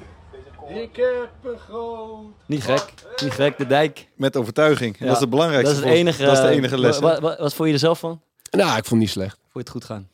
Ik 0.69 0.97
heb 0.97 1.31
een 1.53 1.59
groot. 1.59 2.25
Niet 2.47 2.63
gek, 2.63 2.93
niet 3.23 3.33
gek, 3.33 3.59
de 3.59 3.67
dijk. 3.67 4.09
Met 4.15 4.37
overtuiging. 4.37 4.99
Ja, 4.99 5.05
Dat 5.05 5.15
is 5.15 5.21
het 5.21 5.31
belangrijkste. 5.31 5.75
Dat 5.75 5.85
is 5.85 5.89
het 5.89 5.99
enige, 5.99 6.23
dat 6.25 6.33
is 6.33 6.41
de 6.41 6.49
enige 6.49 6.79
les. 6.79 6.99
Wat, 6.99 7.21
wat, 7.21 7.39
wat 7.39 7.55
vond 7.55 7.69
je 7.69 7.75
er 7.75 7.81
zelf 7.81 7.99
van? 7.99 8.21
nou, 8.51 8.69
ik 8.69 8.75
vond 8.75 8.89
het 8.91 8.99
niet 8.99 9.11
slecht. 9.11 9.37
Vond 9.41 9.53
je 9.53 9.59
het 9.59 9.71
goed 9.71 9.85
gaan? 9.85 10.09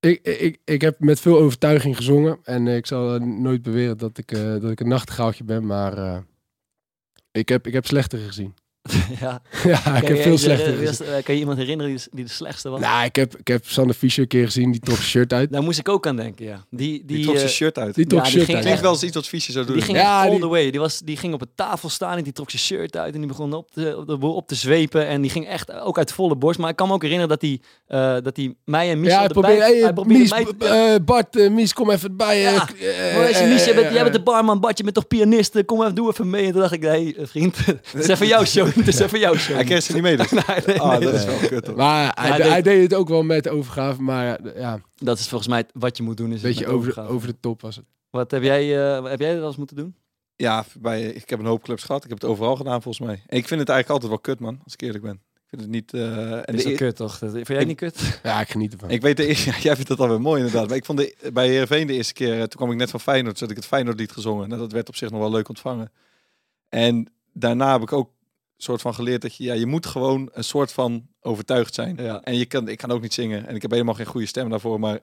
Ik, 0.00 0.22
ik, 0.22 0.58
ik 0.64 0.80
heb 0.80 1.00
met 1.00 1.20
veel 1.20 1.38
overtuiging 1.38 1.96
gezongen. 1.96 2.38
En 2.42 2.66
eh, 2.68 2.76
ik 2.76 2.86
zal 2.86 3.14
eh, 3.14 3.20
nooit 3.20 3.62
beweren 3.62 3.98
dat 3.98 4.18
ik, 4.18 4.32
eh, 4.32 4.40
dat 4.60 4.70
ik 4.70 4.80
een 4.80 4.88
nachtegaaltje 4.88 5.44
ben. 5.44 5.66
Maar 5.66 5.98
eh, 5.98 6.18
ik, 7.32 7.48
heb, 7.48 7.66
ik 7.66 7.72
heb 7.72 7.86
slechter 7.86 8.18
gezien. 8.18 8.54
ja. 9.20 9.42
ja, 9.64 9.76
ik 9.76 9.82
Kan 9.82 9.92
heb 9.94 10.06
je- 10.16 10.22
veel 10.22 10.32
je- 10.32 10.38
slechter 10.38 10.82
eh, 11.16 11.22
Kan 11.24 11.34
je 11.34 11.40
iemand 11.40 11.58
herinneren 11.58 11.96
die, 11.96 12.04
die 12.12 12.24
de 12.24 12.30
slechtste 12.30 12.68
was? 12.68 12.80
Nou, 12.80 13.04
ik 13.04 13.16
heb, 13.16 13.36
ik 13.36 13.48
heb 13.48 13.64
Sander 13.66 13.94
Fischer 13.96 14.22
een 14.22 14.28
keer 14.28 14.44
gezien. 14.44 14.70
Die 14.70 14.80
trok 14.80 14.96
zijn 14.96 15.08
shirt 15.08 15.32
uit. 15.32 15.52
Daar 15.52 15.62
moest 15.62 15.78
ik 15.78 15.88
ook 15.88 16.06
aan 16.06 16.16
denken, 16.16 16.44
ja. 16.46 16.64
Die, 16.70 16.88
die, 16.90 17.04
Die 17.16 17.22
trok 17.24 17.34
zijn 17.36 17.48
eh, 17.48 17.54
shirt 17.54 17.78
uit. 17.78 17.94
Die 17.94 18.06
trok 18.06 18.18
Ja, 18.18 18.24
die 18.24 18.32
zijn 18.32 18.44
shirt 18.44 18.44
ging 18.44 18.56
uit. 18.56 18.66
Klinkt 18.66 18.66
echt- 18.72 18.80
wel 18.82 18.92
eens 18.92 19.02
iets 19.02 19.14
wat 19.14 19.26
Fischer 19.28 19.52
zou 19.52 19.66
doen. 19.66 19.74
Die 19.74 19.84
ging 19.84 19.96
Ja, 19.96 20.16
echt 20.18 20.24
all 20.24 20.30
die- 20.30 20.40
the 20.40 20.48
way. 20.48 20.70
Die, 20.70 20.80
was, 20.80 21.00
die 21.04 21.16
ging 21.16 21.34
op 21.34 21.40
een 21.40 21.50
tafel 21.54 21.88
staan 21.88 22.16
en 22.16 22.24
die 22.24 22.32
trok 22.32 22.50
zijn 22.50 22.62
shirt 22.62 22.96
uit 22.96 23.12
en 23.14 23.18
die 23.18 23.28
begon 23.28 23.52
op 23.52 23.70
te, 23.70 23.96
op 23.96 24.06
de 24.06 24.16
boel 24.16 24.34
op 24.34 24.46
te 24.48 24.54
zwepen. 24.54 25.06
En 25.06 25.20
die 25.20 25.30
ging 25.30 25.46
echt 25.48 25.72
ook 25.72 25.98
uit 25.98 26.12
volle 26.12 26.36
borst. 26.36 26.58
Maar 26.58 26.70
ik 26.70 26.76
kan 26.76 26.88
me 26.88 26.94
ook 26.94 27.02
herinneren 27.02 27.38
dat 27.38 27.42
hij, 27.42 27.60
eh, 27.86 28.22
dat 28.24 28.36
hij 28.36 28.54
mij 28.64 28.90
en 28.90 29.00
Michel 29.00 29.14
Ja, 29.14 29.18
hij 29.18 29.28
erbij... 29.28 29.42
probeerde, 29.42 29.72
hey, 29.72 29.82
hij 29.82 29.92
probeerde 29.92 30.18
Mies, 30.18 30.30
mij 30.30 30.44
te- 30.58 30.66
eh, 30.66 31.04
Bart, 31.04 31.50
Mies, 31.50 31.72
kom 31.72 31.90
even 31.90 32.16
bij. 32.16 32.40
Ja, 32.40 32.52
Maar 32.52 33.48
Mies, 33.48 33.64
jij 33.64 33.74
bent, 33.74 33.92
jij 33.94 34.02
bent 34.02 34.14
de 34.14 34.22
barman, 34.22 34.60
Bart, 34.60 34.76
je 34.76 34.82
bent 34.82 34.94
toch 34.94 35.06
pianist? 35.06 35.64
Kom 35.64 35.82
even, 35.82 35.94
doe 35.94 36.10
even 36.10 36.30
mee. 36.30 36.44
En 36.46 36.52
toen 36.52 36.60
dacht 36.60 36.72
ik, 36.72 36.80
nee, 36.80 37.14
eh, 37.16 37.26
vriend, 37.26 37.56
het 37.66 37.94
is 37.94 38.08
even 38.08 38.26
jouw 38.26 38.44
show. 38.44 38.68
Het 38.84 38.86
is 38.88 38.98
even 38.98 39.18
jouw 39.18 39.34
show. 39.36 39.54
Hij 39.54 39.64
kreeg 39.64 39.82
ze 39.82 39.92
niet 39.92 40.02
mee 40.02 40.16
dus. 40.16 40.30
Nee, 40.46 40.58
nee, 40.66 40.80
Ah, 40.80 41.00
dat 41.00 41.14
is 41.14 41.24
wel 41.24 41.38
kut. 41.38 41.66
hoor. 41.66 41.76
Maar 41.76 42.12
hij, 42.20 42.30
hij 42.30 42.48
hij, 42.48 42.62
deed- 42.62 42.82
het 42.82 42.94
ook 42.94 43.08
wel 43.08 43.22
met 43.22 43.48
overgave. 43.48 44.02
Maar 44.02 44.38
ja, 44.58 44.80
Dat 44.96 45.18
is 45.18 45.28
volgens 45.28 45.48
mij 45.50 45.64
wat 45.72 45.96
je 45.96 46.02
moet 46.02 46.16
doen. 46.16 46.32
Is 46.32 46.40
beetje 46.40 46.66
over, 46.66 46.76
overgave. 46.78 47.08
over 47.12 47.28
de 47.28 47.36
top 47.40 47.60
was 47.60 47.76
het. 47.76 47.84
Wat 48.10 48.30
heb 48.30 48.42
jij, 48.42 48.86
eh, 48.96 49.04
heb 49.04 49.20
jij 49.20 49.28
dat 49.30 49.38
wel 49.38 49.46
eens 49.48 49.56
moeten 49.56 49.76
doen? 49.76 49.94
Ja, 50.36 50.64
bij, 50.80 51.02
ik 51.02 51.30
heb 51.30 51.38
een 51.38 51.46
hoop 51.46 51.62
clubs 51.62 51.82
gehad. 51.82 52.04
Ik 52.04 52.08
heb 52.10 52.20
het 52.20 52.30
overal 52.30 52.56
gedaan 52.56 52.82
volgens 52.82 53.06
mij. 53.06 53.22
En 53.26 53.36
ik 53.36 53.48
vind 53.48 53.60
het 53.60 53.68
eigenlijk 53.68 53.88
altijd 53.88 54.10
wel 54.10 54.18
kut, 54.20 54.40
man. 54.40 54.60
Als 54.64 54.72
ik 54.72 54.80
eerlijk 54.82 55.04
ben. 55.04 55.14
Ik 55.14 55.52
vind 55.58 55.60
het 55.62 55.70
niet... 55.70 55.92
eh, 55.92 56.32
en 56.32 56.44
is 56.54 56.62
de 56.62 56.70
dat 56.70 56.72
e- 56.80 56.84
kut, 56.84 56.96
toch? 56.96 57.18
Dat- 57.18 57.30
Vind 57.32 57.46
jij 57.46 57.60
Ik- 57.60 57.66
niet 57.66 57.76
kut? 57.76 58.20
Ja, 58.22 58.40
ik 58.40 58.48
geniet 58.50 58.72
ervan. 58.72 58.90
Ik 58.90 59.02
weet 59.02 59.16
de 59.16 59.26
eerste, 59.26 59.50
jij 59.62 59.74
vindt 59.74 59.88
dat 59.88 59.98
alweer 60.00 60.20
mooi 60.20 60.38
inderdaad. 60.44 60.68
Maar 60.68 60.76
ik 60.76 60.84
vond 60.84 60.98
de, 60.98 61.14
bij 61.32 61.48
Heerenveen 61.48 61.86
de 61.86 61.92
eerste 61.92 62.12
keer, 62.12 62.32
eh, 62.32 62.38
toen 62.38 62.48
kwam 62.48 62.70
ik 62.70 62.76
net 62.76 62.90
van 62.90 63.00
Feyenoord, 63.00 63.34
toen 63.36 63.42
had 63.48 63.56
ik 63.56 63.62
het 63.62 63.70
Feyenoord 63.72 63.98
lied 63.98 64.12
gezongen. 64.12 64.48
Nou, 64.48 64.60
dat 64.60 64.72
werd 64.72 64.88
op 64.88 64.96
zich 64.96 65.10
nog 65.10 65.20
wel 65.20 65.30
leuk 65.30 65.48
ontvangen. 65.48 65.92
En 66.68 67.12
daarna 67.32 67.72
heb 67.72 67.82
ik 67.82 67.92
ook 67.92 68.10
soort 68.56 68.80
van 68.80 68.94
geleerd 68.94 69.22
dat 69.22 69.36
je, 69.36 69.44
ja, 69.44 69.54
je 69.54 69.66
moet 69.66 69.86
gewoon 69.86 70.28
een 70.32 70.44
soort 70.44 70.72
van 70.72 71.06
overtuigd 71.20 71.74
zijn. 71.74 71.96
Ja. 71.96 72.22
En 72.22 72.38
je 72.38 72.46
kan, 72.46 72.68
ik 72.68 72.78
kan 72.78 72.90
ook 72.90 73.02
niet 73.02 73.14
zingen 73.14 73.46
en 73.46 73.54
ik 73.54 73.62
heb 73.62 73.70
helemaal 73.70 73.94
geen 73.94 74.06
goede 74.06 74.26
stem 74.26 74.50
daarvoor. 74.50 74.80
Maar 74.80 75.00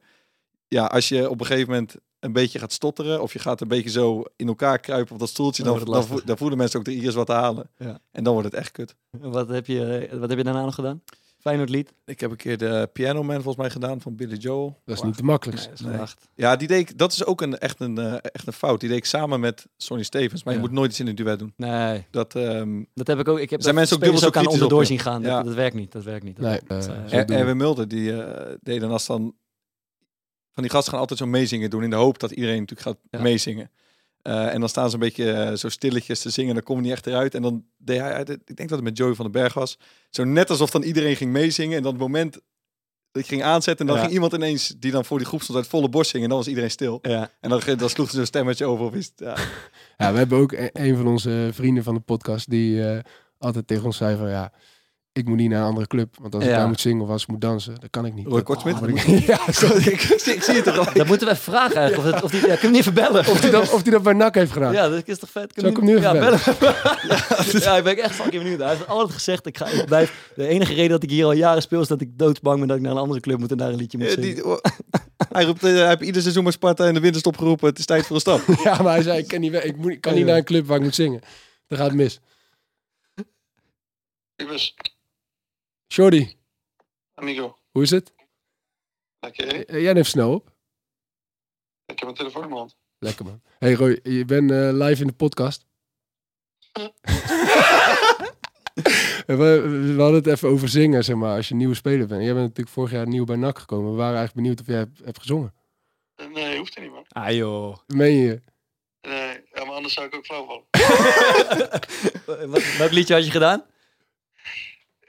ja, 0.68 0.86
als 0.86 1.10
je 1.10 1.30
op 1.30 1.40
een 1.40 1.46
gegeven 1.46 1.72
moment 1.72 1.96
een 2.20 2.34
beetje 2.34 2.60
gaat 2.60 2.72
stotteren 2.72 3.22
of 3.22 3.34
je 3.34 3.40
gaat 3.40 3.62
een 3.62 3.68
beetje 3.68 3.90
zo 3.90 4.24
in 4.36 4.48
elkaar 4.48 4.80
kruipen 4.80 5.14
op 5.14 5.20
dat 5.20 5.30
stoeltje, 5.30 5.64
Dan 5.64 5.84
dan, 5.84 6.22
dan, 6.26 6.38
voelen 6.38 6.58
mensen 6.58 6.80
ook 6.80 6.88
er 6.88 6.92
hier 6.92 7.08
is 7.08 7.14
wat 7.14 7.26
te 7.26 7.34
halen. 7.34 7.70
Ja. 7.78 8.00
En 8.12 8.24
dan 8.24 8.34
wordt 8.34 8.52
het 8.52 8.60
echt 8.60 8.72
kut. 8.72 8.96
Wat 9.10 9.50
heb 9.50 9.66
je, 9.66 10.08
wat 10.12 10.30
heb 10.30 10.38
je 10.38 10.44
daarna 10.44 10.64
nog 10.66 10.76
gedaan? 10.76 11.02
Feyenoord 11.44 11.70
lied? 11.70 11.94
Ik 12.06 12.20
heb 12.20 12.32
een 12.32 12.38
keer 12.38 12.58
de 12.58 12.90
Piano 12.94 13.24
Man 13.24 13.36
volgens 13.36 13.56
mij 13.56 13.70
gedaan 13.70 14.02
van 14.02 14.16
Billy 14.16 14.36
Joel. 14.36 14.82
Dat 14.86 14.96
is 14.98 15.04
niet 15.04 15.18
de 15.18 15.24
makkelijkste. 15.24 15.70
Nee. 15.84 16.00
Ja, 16.36 16.56
die 16.56 16.68
deed 16.68 16.80
ik, 16.90 16.98
dat 16.98 17.12
is 17.12 17.26
ook 17.26 17.42
een, 17.42 17.58
echt, 17.58 17.80
een, 17.80 17.98
eh, 17.98 18.14
echt 18.22 18.48
een 18.48 18.54
fout. 18.54 18.80
Die 18.80 18.90
deed 18.90 18.98
ik 18.98 19.06
samen 19.06 19.40
met 19.40 19.68
Sonny 19.78 20.04
Stevens. 20.04 20.44
Maar 20.44 20.54
je 20.54 20.60
moet 20.60 20.72
nooit 20.72 20.90
iets 20.90 21.00
in 21.00 21.08
een 21.08 21.16
duet 21.16 21.40
doen. 21.40 21.54
Nee, 21.58 22.06
Dat, 22.12 22.36
ehm 22.36 22.84
dat 22.94 23.08
heb 23.08 23.20
ik 23.20 23.28
ook. 23.28 23.40
Ik 23.40 23.50
heb 23.50 23.62
Zijn 23.62 23.76
mensen 23.76 23.96
ook 23.96 24.02
dubbel 24.02 24.20
zo 24.20 24.28
ook 24.28 24.38
aan 24.38 24.48
onderdoor 24.48 24.80
op, 24.80 24.86
zien 24.86 25.00
gaan. 25.00 25.22
Ja. 25.22 25.36
Dat, 25.36 25.46
dat 25.46 25.56
werkt 25.56 25.76
niet. 25.76 25.92
Dat 25.92 26.04
werkt 26.04 26.24
niet. 26.24 26.36
Dat 26.36 26.46
Nee, 26.46 26.60
eh, 26.68 26.86
eh, 26.88 27.14
Er-. 27.14 27.30
Erwin 27.32 27.58
Mulder, 27.58 27.88
die 27.88 28.22
eh, 28.24 28.56
deed 28.62 28.82
dan 28.82 28.92
als 28.92 29.06
dan... 29.06 29.36
Van 30.54 30.64
die 30.64 30.72
gasten 30.72 30.92
gaan 30.92 31.02
altijd 31.02 31.20
zo 31.20 31.26
meezingen 31.26 31.70
doen 31.70 31.84
in 31.84 31.90
de 31.90 31.96
hoop 31.96 32.20
dat 32.20 32.32
iedereen 32.32 32.60
natuurlijk 32.60 32.88
gaat 32.88 32.98
Ja. 33.10 33.22
meezingen. 33.22 33.72
Eh, 34.24 34.54
en 34.54 34.60
dan 34.60 34.70
staan 34.70 34.88
ze 34.90 34.94
een 34.94 35.00
beetje 35.02 35.32
eh, 35.32 35.54
zo 35.56 35.70
stilletjes 35.70 36.20
te 36.22 36.30
zingen, 36.30 36.54
dan 36.54 36.64
komen 36.64 36.84
die 36.84 36.92
echt 36.92 37.08
eruit. 37.08 37.36
En 37.36 37.42
dan 37.42 37.66
deed 37.78 38.00
hij, 38.00 38.22
ik 38.22 38.56
denk 38.56 38.70
dat 38.70 38.70
het 38.70 38.84
met 38.84 38.98
Joey 38.98 39.14
van 39.14 39.24
den 39.32 39.42
Berg 39.42 39.54
was, 39.54 39.78
zo 40.10 40.24
net 40.24 40.50
alsof 40.50 40.70
dan 40.72 40.82
iedereen 40.84 41.16
ging 41.16 41.32
meezingen. 41.32 41.78
En 41.78 41.84
dan 41.84 41.92
het 41.92 42.02
moment 42.02 42.40
dat 43.12 43.24
je 43.24 43.30
ging 43.30 43.44
aanzetten, 43.44 43.80
en 43.80 43.86
dan 43.86 43.96
Ja. 43.96 44.02
ging 44.02 44.14
iemand 44.14 44.34
ineens 44.34 44.68
die 44.80 44.92
dan 44.92 45.06
voor 45.06 45.18
die 45.18 45.28
groep 45.28 45.42
stond 45.42 45.58
uit 45.58 45.68
volle 45.68 45.90
borst 45.90 46.10
zingen. 46.12 46.24
En 46.24 46.30
dan 46.30 46.40
was 46.40 46.48
iedereen 46.48 46.72
stil. 46.72 47.00
ja. 47.02 47.30
En 47.40 47.50
dan, 47.50 47.62
dan 47.78 47.90
sloeg 47.90 48.10
ze 48.10 48.16
zo'n 48.16 48.26
stemmetje 48.26 48.66
over. 48.66 48.86
Of 48.86 48.94
ja. 49.16 49.36
Ja, 49.98 50.12
we 50.12 50.18
hebben 50.18 50.38
ook 50.38 50.52
e- 50.52 50.70
een 50.74 50.96
van 50.98 51.08
onze 51.08 51.50
vrienden 51.52 51.84
van 51.84 51.94
de 51.94 52.00
podcast 52.00 52.50
die 52.50 52.88
eh, 52.90 53.00
altijd 53.38 53.68
tegen 53.68 53.86
ons 53.86 53.98
zei 53.98 54.18
van 54.18 54.30
ja, 54.30 54.54
ik 55.14 55.28
moet 55.28 55.38
niet 55.38 55.50
naar 55.50 55.60
een 55.62 55.68
andere 55.68 55.88
club. 55.88 56.16
Want 56.22 56.36
als 56.36 56.44
ik 56.44 56.50
Ja. 56.50 56.58
daar 56.58 56.68
moet 56.68 56.80
zingen 56.80 57.04
of 57.04 57.10
als 57.10 57.22
ik 57.22 57.28
moet 57.28 57.42
dansen, 57.42 57.76
dat 57.80 57.90
kan 57.90 58.06
ik 58.06 58.14
niet. 58.14 58.28
Roy 58.28 58.44
Kortsmit? 58.44 58.82
Oh, 58.82 58.90
ik- 58.90 59.26
ja, 59.34 59.40
sorry. 59.52 59.88
ik, 59.94 60.02
ik 60.02 60.44
zie 60.44 60.54
het 60.54 60.68
al. 60.78 60.86
Dat 60.94 61.08
moeten 61.08 61.28
we 61.28 61.34
even 61.34 61.44
vragen 61.44 61.76
eigenlijk. 61.76 62.08
Of, 62.08 62.14
het, 62.14 62.24
of 62.24 62.32
die, 62.32 62.40
ja, 62.40 62.46
kun 62.46 62.54
je 62.56 62.60
hem 62.62 62.72
niet 62.72 62.80
even 62.80 62.94
bellen? 62.94 63.20
Of 63.20 63.42
hij 63.42 63.50
dat, 63.50 63.72
of 63.74 63.84
die 63.84 63.92
dat 63.92 64.04
bij 64.04 64.14
NAC 64.14 64.36
heeft 64.36 64.52
gedaan. 64.52 64.74
Ja, 64.74 64.90
dat 64.90 65.08
is 65.08 65.20
toch 65.20 65.30
vet? 65.30 65.54
Kun 65.54 65.62
Zal 65.62 65.70
je 65.72 65.78
ik 65.78 65.82
hem 65.84 65.86
nu 65.92 65.98
even 65.98 66.14
ja, 66.14 66.20
bellen? 66.20 66.40
bellen? 66.60 67.62
ja, 67.64 67.78
ik 67.78 67.84
ben 67.84 67.98
echt 67.98 68.16
fucking 68.16 68.44
benieuwd. 68.44 68.60
Hij 68.60 68.70
heeft 68.70 68.88
altijd 68.88 69.12
gezegd, 69.14 69.46
ik, 69.46 69.58
ga, 69.58 69.66
ik 69.68 69.86
blijf... 69.86 70.32
De 70.36 70.48
enige 70.48 70.74
reden 70.74 70.90
dat 70.90 71.04
ik 71.04 71.10
hier 71.10 71.26
al 71.26 71.32
jaren 71.32 71.62
speel, 71.62 71.82
is 71.82 71.88
dat 71.88 72.02
ik 72.02 72.18
doodsbang 72.18 72.60
ben 72.60 72.68
dat 72.68 72.78
ik 72.78 72.84
naar 72.84 72.92
een 72.92 72.98
andere 72.98 73.20
club 73.20 73.40
moet 73.40 73.52
en 73.52 73.58
daar 73.58 73.70
een 73.70 73.76
liedje 73.76 73.98
moet 73.98 74.08
Ja, 74.08 74.14
zingen. 74.14 74.34
die, 74.36 74.46
oh, 74.46 74.58
hij, 75.30 75.44
roept, 75.46 75.64
eh, 75.64 75.72
hij 75.74 75.88
heeft 75.88 76.02
ieder 76.02 76.22
seizoen 76.22 76.44
met 76.44 76.54
Sparta 76.54 76.86
in 76.88 76.94
de 76.94 77.00
winterstop 77.00 77.38
geroepen. 77.38 77.68
Het 77.70 77.80
is 77.80 77.86
tijd 77.86 78.06
voor 78.06 78.16
een 78.16 78.22
stap. 78.22 78.42
Ja, 78.64 78.82
maar 78.82 78.94
hij 78.94 79.02
zei, 79.04 79.18
ik 79.18 79.28
kan 79.28 79.40
niet, 79.40 79.54
ik 79.54 79.78
moet, 79.78 79.92
ik 79.92 80.02
kan 80.02 80.14
niet 80.14 80.26
naar 80.26 80.38
een 80.38 80.44
club 80.44 80.66
waar 80.68 80.78
ik 80.78 80.84
moet 80.84 80.96
zingen. 80.96 81.22
Dat 81.68 81.80
gaat 81.80 81.94
mis. 81.94 82.20
Ibis, 84.36 84.76
Shorty, 85.94 86.36
amigo. 87.14 87.58
hoe 87.72 87.84
is 87.84 87.90
het? 87.90 88.14
Lekker, 89.20 89.48
hè? 89.48 89.66
Eh, 89.66 89.82
Jij 89.82 89.94
neemt 89.94 90.06
snel 90.08 90.34
op. 90.34 90.48
Ik 91.86 92.00
heb 92.00 92.02
mijn 92.04 92.16
telefoon 92.16 92.42
in 92.42 92.48
mijn 92.48 92.60
hand. 92.60 92.76
Lekker 93.00 93.26
man. 93.26 93.42
Hey 93.60 93.74
Roy, 93.74 94.00
je 94.04 94.26
bent 94.26 94.52
eh, 94.52 94.70
live 94.72 95.02
in 95.02 95.08
de 95.08 95.14
podcast. 95.14 95.66
We, 99.26 99.36
we 99.96 100.02
hadden 100.02 100.14
het 100.14 100.28
even 100.28 100.50
over 100.50 100.70
zingen, 100.70 101.04
zeg 101.04 101.16
maar, 101.16 101.36
als 101.36 101.48
je 101.48 101.56
nieuwe 101.56 101.76
speler 101.76 102.08
bent. 102.08 102.22
Jij 102.24 102.34
bent 102.34 102.48
natuurlijk 102.48 102.76
vorig 102.76 102.92
jaar 102.92 103.08
nieuw 103.08 103.26
bij 103.26 103.36
NAC 103.36 103.60
gekomen. 103.60 103.92
We 103.92 103.98
waren 103.98 104.18
eigenlijk 104.18 104.36
benieuwd 104.36 104.60
of 104.60 104.68
jij 104.68 104.78
hebt, 104.78 105.00
hebt 105.06 105.20
gezongen. 105.20 105.54
Nee, 106.34 106.58
hoeft 106.58 106.76
er 106.76 106.82
niet, 106.82 106.92
man. 106.92 107.06
Ah 107.08 107.32
joh. 107.32 107.78
Meen 107.88 108.16
je? 108.16 108.42
Nee, 109.02 109.42
ja, 109.54 109.64
maar 109.66 109.76
anders 109.76 109.94
zou 109.94 110.08
ik 110.08 110.16
ook 110.16 110.26
flauw 110.26 110.46
vallen. 110.46 110.66
Wat, 112.52 112.78
welk 112.78 112.92
liedje 112.92 113.14
had 113.14 113.26
je 113.26 113.32
gedaan? 113.32 113.66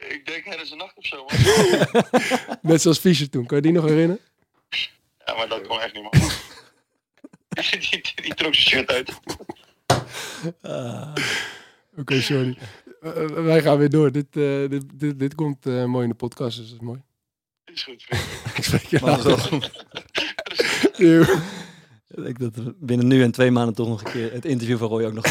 Ik 0.09 0.27
denk 0.27 0.45
tijdens 0.45 0.71
de 0.71 0.77
nacht 0.77 0.97
of 0.97 1.07
zo, 1.07 1.25
man. 1.25 2.59
Net 2.73 2.83
zoals 2.83 2.99
Fischer 2.99 3.31
toen. 3.31 3.47
Kan 3.47 3.57
je 3.57 3.63
die 3.63 3.73
nog 3.73 3.85
herinneren? 3.85 4.23
Ja, 5.25 5.35
maar 5.35 5.49
dat 5.49 5.67
kon 5.67 5.81
echt 5.81 5.95
niet, 5.95 6.03
man. 6.03 6.13
die, 7.71 7.79
die, 7.81 8.23
die 8.23 8.35
trok 8.35 8.55
zijn 8.55 8.87
shirt 8.87 8.91
uit. 8.91 9.13
Oké, 11.97 12.21
sorry. 12.21 12.59
Eh, 13.01 13.25
eh, 13.25 13.31
wij 13.31 13.63
gaan 13.63 13.79
weer 13.79 13.91
door. 13.91 14.13
Dit, 14.13 14.37
eh, 14.37 14.69
dit, 14.69 14.85
dit, 14.95 15.19
dit 15.19 15.35
komt 15.35 15.67
eh, 15.67 15.85
mooi 15.85 16.03
in 16.03 16.11
de 16.11 16.17
podcast, 16.17 16.57
dus 16.57 16.67
dat 16.67 16.81
is 16.81 16.87
mooi. 16.87 17.03
Is 17.65 17.83
goed. 17.83 18.07
Ik 18.57 18.65
spreek 18.65 18.87
je 18.87 19.01
later. 19.01 19.53
Ik 22.09 22.25
denk 22.25 22.39
dat 22.39 22.55
we 22.55 22.75
binnen 22.79 23.07
nu 23.07 23.23
en 23.23 23.31
twee 23.31 23.51
maanden 23.51 23.75
toch 23.75 23.89
nog 23.89 24.05
een 24.05 24.13
keer 24.13 24.33
het 24.33 24.45
interview 24.45 24.79
van 24.79 24.89
Roy 24.89 25.05
ook 25.05 25.13
nog. 25.13 25.27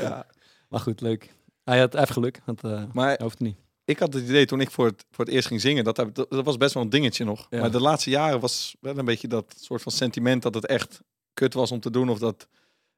Ja. 0.00 0.26
Maar 0.68 0.80
goed, 0.80 1.00
leuk. 1.00 1.32
Hij 1.64 1.78
had 1.78 1.94
even 1.94 2.12
geluk, 2.12 2.40
want 2.44 2.64
eh 2.64 2.82
Maar 2.92 3.06
hij 3.06 3.18
hoeft 3.20 3.38
het 3.38 3.48
niet. 3.48 3.63
Ik 3.84 3.98
had 3.98 4.14
het 4.14 4.22
idee 4.22 4.46
toen 4.46 4.60
ik 4.60 4.70
voor 4.70 4.86
het, 4.86 5.04
voor 5.10 5.24
het 5.24 5.34
eerst 5.34 5.46
ging 5.48 5.60
zingen, 5.60 5.84
dat, 5.84 5.96
dat, 5.96 6.14
dat 6.14 6.44
was 6.44 6.56
best 6.56 6.74
wel 6.74 6.82
een 6.82 6.90
dingetje 6.90 7.24
nog. 7.24 7.46
Ja. 7.50 7.60
Maar 7.60 7.70
de 7.70 7.80
laatste 7.80 8.10
jaren 8.10 8.40
was 8.40 8.76
wel 8.80 8.98
een 8.98 9.04
beetje 9.04 9.28
dat 9.28 9.54
soort 9.60 9.82
van 9.82 9.92
sentiment 9.92 10.42
dat 10.42 10.54
het 10.54 10.66
echt 10.66 11.00
kut 11.34 11.54
was 11.54 11.70
om 11.72 11.80
te 11.80 11.90
doen. 11.90 12.08
Of 12.08 12.18
dat... 12.18 12.48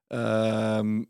ehm, 0.06 1.02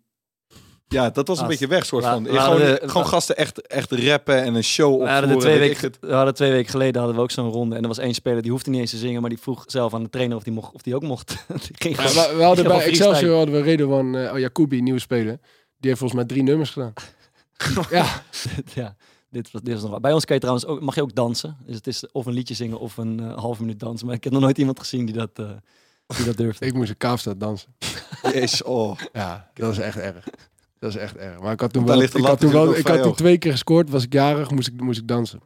ja, 0.89 1.11
dat 1.11 1.29
was 1.29 1.37
een 1.39 1.43
Ah, 1.45 1.51
beetje 1.51 1.67
weg, 1.67 1.87
soort 1.87 2.05
van. 2.05 2.27
Gewoon, 2.27 2.59
de- 2.59 2.81
gewoon 2.85 3.07
gasten 3.07 3.37
echt, 3.37 3.67
echt 3.67 3.93
rappen 3.93 4.43
en 4.43 4.55
een 4.55 4.65
show 4.65 5.03
We 5.03 5.09
hadden, 5.09 5.29
de 5.29 5.35
opvoeren. 5.35 5.59
twee 5.59 5.69
weken, 5.69 5.87
het. 5.87 5.99
we 6.01 6.13
hadden 6.15 6.35
twee 6.35 6.51
weken 6.51 6.71
geleden 6.71 6.97
hadden 6.97 7.17
we 7.17 7.23
ook 7.23 7.31
zo'n 7.31 7.51
ronde. 7.51 7.77
En 7.77 7.83
er 7.83 7.89
was 7.89 7.99
één 7.99 8.15
speler 8.15 8.43
die 8.43 8.51
hoefde 8.51 8.71
niet 8.71 8.81
eens 8.81 8.91
te 8.91 8.97
zingen, 8.97 9.21
maar 9.21 9.31
die 9.31 9.39
vroeg 9.41 9.65
zelf 9.67 9.95
aan 9.95 10.03
de 10.03 10.09
trainer 10.11 10.37
of 10.37 10.43
die, 10.43 10.53
mocht, 10.53 10.73
of 10.75 10.83
die 10.83 10.95
ook 10.95 11.03
mocht. 11.03 11.29
die 11.49 11.59
ging 11.73 11.97
Ja, 11.97 12.03
gewoon- 12.07 12.31
we, 12.31 12.37
we 12.37 12.43
hadden 12.43 12.65
bij 12.69 12.73
van 12.81 12.83
Excelsior 12.89 13.37
hadden 13.37 13.55
we 13.55 13.61
Redouan 13.61 14.15
uh, 14.17 14.39
Jacobi, 14.39 14.81
nieuwe 14.81 14.99
speler. 15.01 15.39
Die 15.79 15.91
heeft 15.91 15.99
volgens 15.99 16.13
mij 16.21 16.25
drie 16.29 16.43
nummers 16.43 16.71
gedaan. 16.71 16.93
ja, 17.91 18.23
ja, 18.75 18.97
dit 19.37 19.51
was, 19.51 19.63
dit 19.63 19.73
was 19.73 19.83
nog 19.83 19.91
wat. 19.91 20.01
Bij 20.01 20.13
ons 20.13 20.25
kan 20.25 20.35
je 20.35 20.41
trouwens 20.41 20.67
ook, 20.67 20.81
mag 20.81 20.95
je 20.95 21.03
ook 21.03 21.15
dansen. 21.15 21.57
Dus 21.67 21.77
het 21.77 21.87
is 21.87 22.11
of 22.13 22.27
een 22.27 22.33
liedje 22.33 22.55
zingen 22.55 22.79
of 22.79 22.97
een 22.97 23.21
eh, 23.21 23.39
halve 23.39 23.61
minuut 23.61 23.81
dansen. 23.81 24.07
Maar 24.07 24.17
ik 24.17 24.25
heb 24.25 24.33
nog 24.33 24.43
nooit 24.43 24.59
iemand 24.59 24.79
gezien 24.79 25.07
die 25.07 25.15
dat, 25.15 25.31
eh, 25.35 25.51
die 26.17 26.25
dat 26.25 26.37
durfde. 26.37 26.67
ik 26.67 26.75
moest 26.75 26.89
in 26.91 26.97
Kaapstad 26.97 27.41
dansen. 27.41 27.75
Jezus, 28.33 28.63
oh. 28.63 28.99
Ja, 29.13 29.51
dat 29.55 29.73
is 29.73 29.79
echt 29.79 29.97
erg. 29.97 30.29
Dat 30.79 30.91
is 30.91 30.97
echt 30.97 31.17
erg. 31.17 31.41
Maar 31.41 31.53
ik 31.53 31.61
had 31.61 31.73
toen 31.73 31.87
wel, 31.87 32.03
ik 32.03 32.13
had 32.13 32.41
toen, 32.41 32.53
wel, 32.53 32.77
ik 32.77 32.87
had 32.87 33.03
toen 33.03 33.15
twee 33.15 33.39
keer 33.39 33.53
gescoord. 33.53 33.91
Was 33.91 34.05
ik 34.05 34.13
jarig, 34.13 34.51
moest 34.51 34.69
ik, 34.69 34.81
moest 34.81 35.01
ik 35.01 35.09
dansen. 35.09 35.41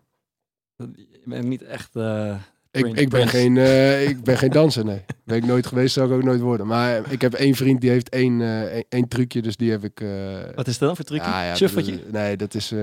Je 0.76 1.22
bent 1.24 1.44
niet 1.44 1.62
echt... 1.62 1.96
eh, 1.96 2.34
Ik, 2.72 2.86
ik, 2.86 2.94
ben 2.94 3.08
Prince. 3.08 3.28
geen, 3.28 3.56
eh, 3.56 4.08
ik 4.10 4.22
ben 4.24 4.38
geen 4.38 4.50
danser, 4.50 4.84
nee. 4.84 5.04
Ben 5.24 5.36
ik 5.36 5.46
nooit 5.46 5.66
geweest, 5.66 5.94
zou 5.94 6.08
ik 6.10 6.14
ook 6.16 6.22
nooit 6.22 6.40
worden. 6.40 6.66
Maar 6.66 7.12
ik 7.12 7.20
heb 7.20 7.34
één 7.34 7.54
vriend 7.54 7.80
die 7.80 7.90
heeft 7.90 8.08
één, 8.08 8.40
eh, 8.40 8.62
één, 8.62 8.84
één 8.88 9.08
trucje, 9.08 9.42
dus 9.42 9.56
die 9.56 9.70
heb 9.70 9.84
ik... 9.84 10.00
eh, 10.00 10.08
wat 10.54 10.66
is 10.66 10.78
dat 10.78 10.88
dan 10.88 10.96
voor 10.96 11.04
trucje? 11.04 11.28
ja, 11.30 11.44
ja, 11.44 11.56
Shuffletje? 11.56 11.96
dat- 12.02 12.12
Nee, 12.12 12.36
dat 12.36 12.54
is... 12.54 12.68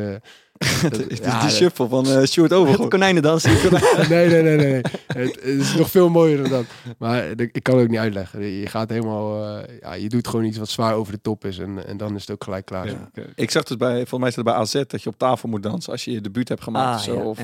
dat- 0.81 0.97
Het 0.97 1.11
is 1.11 1.17
ja, 1.17 1.41
dat- 1.41 1.51
shuffle 1.51 1.87
van 1.87 2.05
eh 2.07 2.23
Stuart 2.23 2.49
Het 2.49 2.59
Overgoor. 2.59 2.89
konijnendansen. 2.89 3.51
nee, 4.09 4.27
nee, 4.27 4.41
nee, 4.41 4.55
nee. 4.57 4.67
nee. 4.71 4.81
Het, 5.07 5.35
het 5.35 5.43
is 5.43 5.75
nog 5.75 5.89
veel 5.91 6.09
mooier 6.09 6.37
dan 6.41 6.49
dat. 6.49 6.65
Maar 6.97 7.35
de- 7.35 7.49
ik 7.51 7.63
kan 7.63 7.73
het 7.75 7.83
ook 7.83 7.89
niet 7.89 7.99
uitleggen. 7.99 8.41
Je 8.43 8.67
gaat 8.67 8.89
helemaal... 8.89 9.57
ja, 9.81 9.93
je 9.93 10.09
doet 10.09 10.27
gewoon 10.27 10.45
iets 10.45 10.57
wat 10.57 10.69
zwaar 10.69 10.93
over 10.93 11.13
de 11.13 11.21
top 11.21 11.45
is 11.45 11.57
en, 11.59 11.87
en 11.87 11.97
dan 11.97 12.15
is 12.15 12.21
het 12.21 12.31
ook 12.31 12.43
gelijk 12.43 12.65
klaar. 12.65 12.85
Ja. 12.87 13.09
Ik 13.35 13.51
zag 13.51 13.63
dus 13.63 13.77
bij, 13.77 13.93
volgens 14.05 14.19
mij 14.19 14.29
het 14.35 14.43
bij 14.43 14.53
AZ 14.53 14.83
dat 14.87 15.03
je 15.03 15.09
op 15.09 15.17
tafel 15.17 15.49
moet 15.49 15.63
dansen 15.63 15.91
als 15.91 16.05
je 16.05 16.11
je 16.11 16.21
debuut 16.21 16.49
hebt 16.49 16.63
gemaakt 16.63 16.87
Ah, 16.89 16.95
of 16.97 17.03
zo. 17.03 17.15
of 17.29 17.39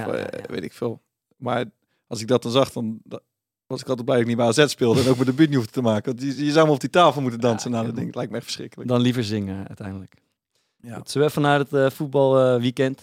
weet 0.49 0.63
ik 0.63 0.73
veel. 0.73 1.01
Maar 1.37 1.65
als 2.13 2.21
ik 2.21 2.27
dat 2.27 2.43
dan 2.43 2.51
zag, 2.51 2.71
dan 2.71 2.99
da- 3.03 3.19
was 3.67 3.81
ik 3.81 3.87
altijd 3.87 4.05
blij 4.05 4.17
dat 4.17 4.27
ik 4.29 4.35
niet 4.37 4.45
bij 4.45 4.63
AZ 4.63 4.71
speelde 4.71 5.01
en 5.01 5.07
ook 5.09 5.15
mijn 5.15 5.29
debuut 5.29 5.47
niet 5.47 5.57
hoefde 5.57 5.71
te 5.71 5.81
maken. 5.81 6.15
Want 6.15 6.35
je, 6.37 6.45
je 6.45 6.51
zou 6.51 6.65
maar 6.65 6.73
op 6.75 6.79
die 6.81 6.89
tafel 6.89 7.21
moeten 7.21 7.39
dansen. 7.39 7.69
Ja, 7.69 7.75
nou, 7.75 7.85
dat 7.87 7.95
ding 7.95 8.07
het 8.07 8.15
lijkt 8.15 8.31
me 8.31 8.37
echt 8.37 8.45
verschrikkelijk. 8.45 8.89
Dan 8.89 9.01
liever 9.01 9.23
zingen 9.23 9.67
uiteindelijk. 9.67 10.15
Ja. 10.77 10.95
Goed, 10.95 11.09
Zullen 11.09 11.27
we 11.27 11.33
even 11.33 11.43
naar 11.49 11.59
het 11.59 11.73
eh, 11.73 11.89
voetbalweekend? 11.89 13.01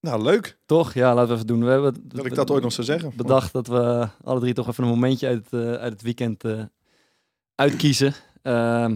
Nou, 0.00 0.22
leuk 0.22 0.58
Toch? 0.66 0.94
Ja, 0.94 1.14
laten 1.14 1.28
we 1.28 1.34
even 1.34 1.46
doen. 1.46 1.64
We 1.64 1.70
hebben 1.70 1.94
dat 2.08 2.24
ik 2.24 2.34
dat 2.34 2.50
ooit 2.50 2.62
nog 2.62 2.72
zou 2.72 2.86
zeggen. 2.86 3.12
bedacht 3.16 3.52
dat 3.52 3.66
we 3.66 4.08
alle 4.24 4.40
drie 4.40 4.54
toch 4.54 4.68
even 4.68 4.84
een 4.84 4.90
momentje 4.90 5.26
uit, 5.26 5.46
eh, 5.50 5.72
uit 5.72 5.92
het 5.92 6.02
weekend 6.02 6.44
eh, 6.44 6.62
uitkiezen. 7.54 8.14
Ehm, 8.42 8.94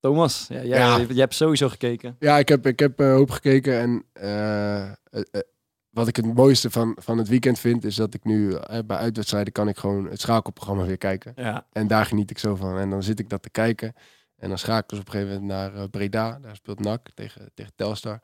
Thomas, 0.00 0.46
ja, 0.48 0.54
jij, 0.64 0.78
Ja. 0.78 0.98
jij 0.98 1.06
hebt 1.16 1.34
sowieso 1.34 1.68
gekeken. 1.68 2.16
Ja, 2.18 2.38
ik 2.38 2.48
heb, 2.48 2.66
ik 2.66 2.78
heb 2.78 2.98
hoop 2.98 3.30
gekeken 3.30 3.78
en 3.80 4.04
eh, 4.12 4.82
eh, 4.82 4.92
eh, 5.10 5.40
wat 5.92 6.08
ik 6.08 6.16
het 6.16 6.34
mooiste 6.34 6.70
van, 6.70 6.96
van 7.00 7.18
het 7.18 7.28
weekend 7.28 7.58
vind, 7.58 7.84
is 7.84 7.94
dat 7.94 8.14
ik 8.14 8.24
nu 8.24 8.54
eh, 8.54 8.78
bij 8.86 8.96
uitwedstrijden 8.96 9.52
kan 9.52 9.68
ik 9.68 9.76
gewoon 9.76 10.06
het 10.06 10.20
schakelprogramma 10.20 10.84
weer 10.84 10.98
kijken. 10.98 11.32
Ja. 11.36 11.66
En 11.72 11.86
daar 11.86 12.06
geniet 12.06 12.30
ik 12.30 12.38
zo 12.38 12.56
van. 12.56 12.78
En 12.78 12.90
dan 12.90 13.02
zit 13.02 13.18
ik 13.18 13.28
dat 13.28 13.42
te 13.42 13.50
kijken. 13.50 13.94
En 14.36 14.48
dan 14.48 14.58
schakelen 14.58 15.02
ze 15.02 15.08
op 15.08 15.14
een 15.14 15.20
gegeven 15.20 15.40
moment 15.40 15.58
naar 15.60 15.82
eh, 15.82 15.88
Breda. 15.90 16.38
Daar 16.38 16.56
speelt 16.56 16.80
NAC 16.80 17.08
tegen, 17.14 17.50
tegen 17.54 17.72
Telstar. 17.74 18.20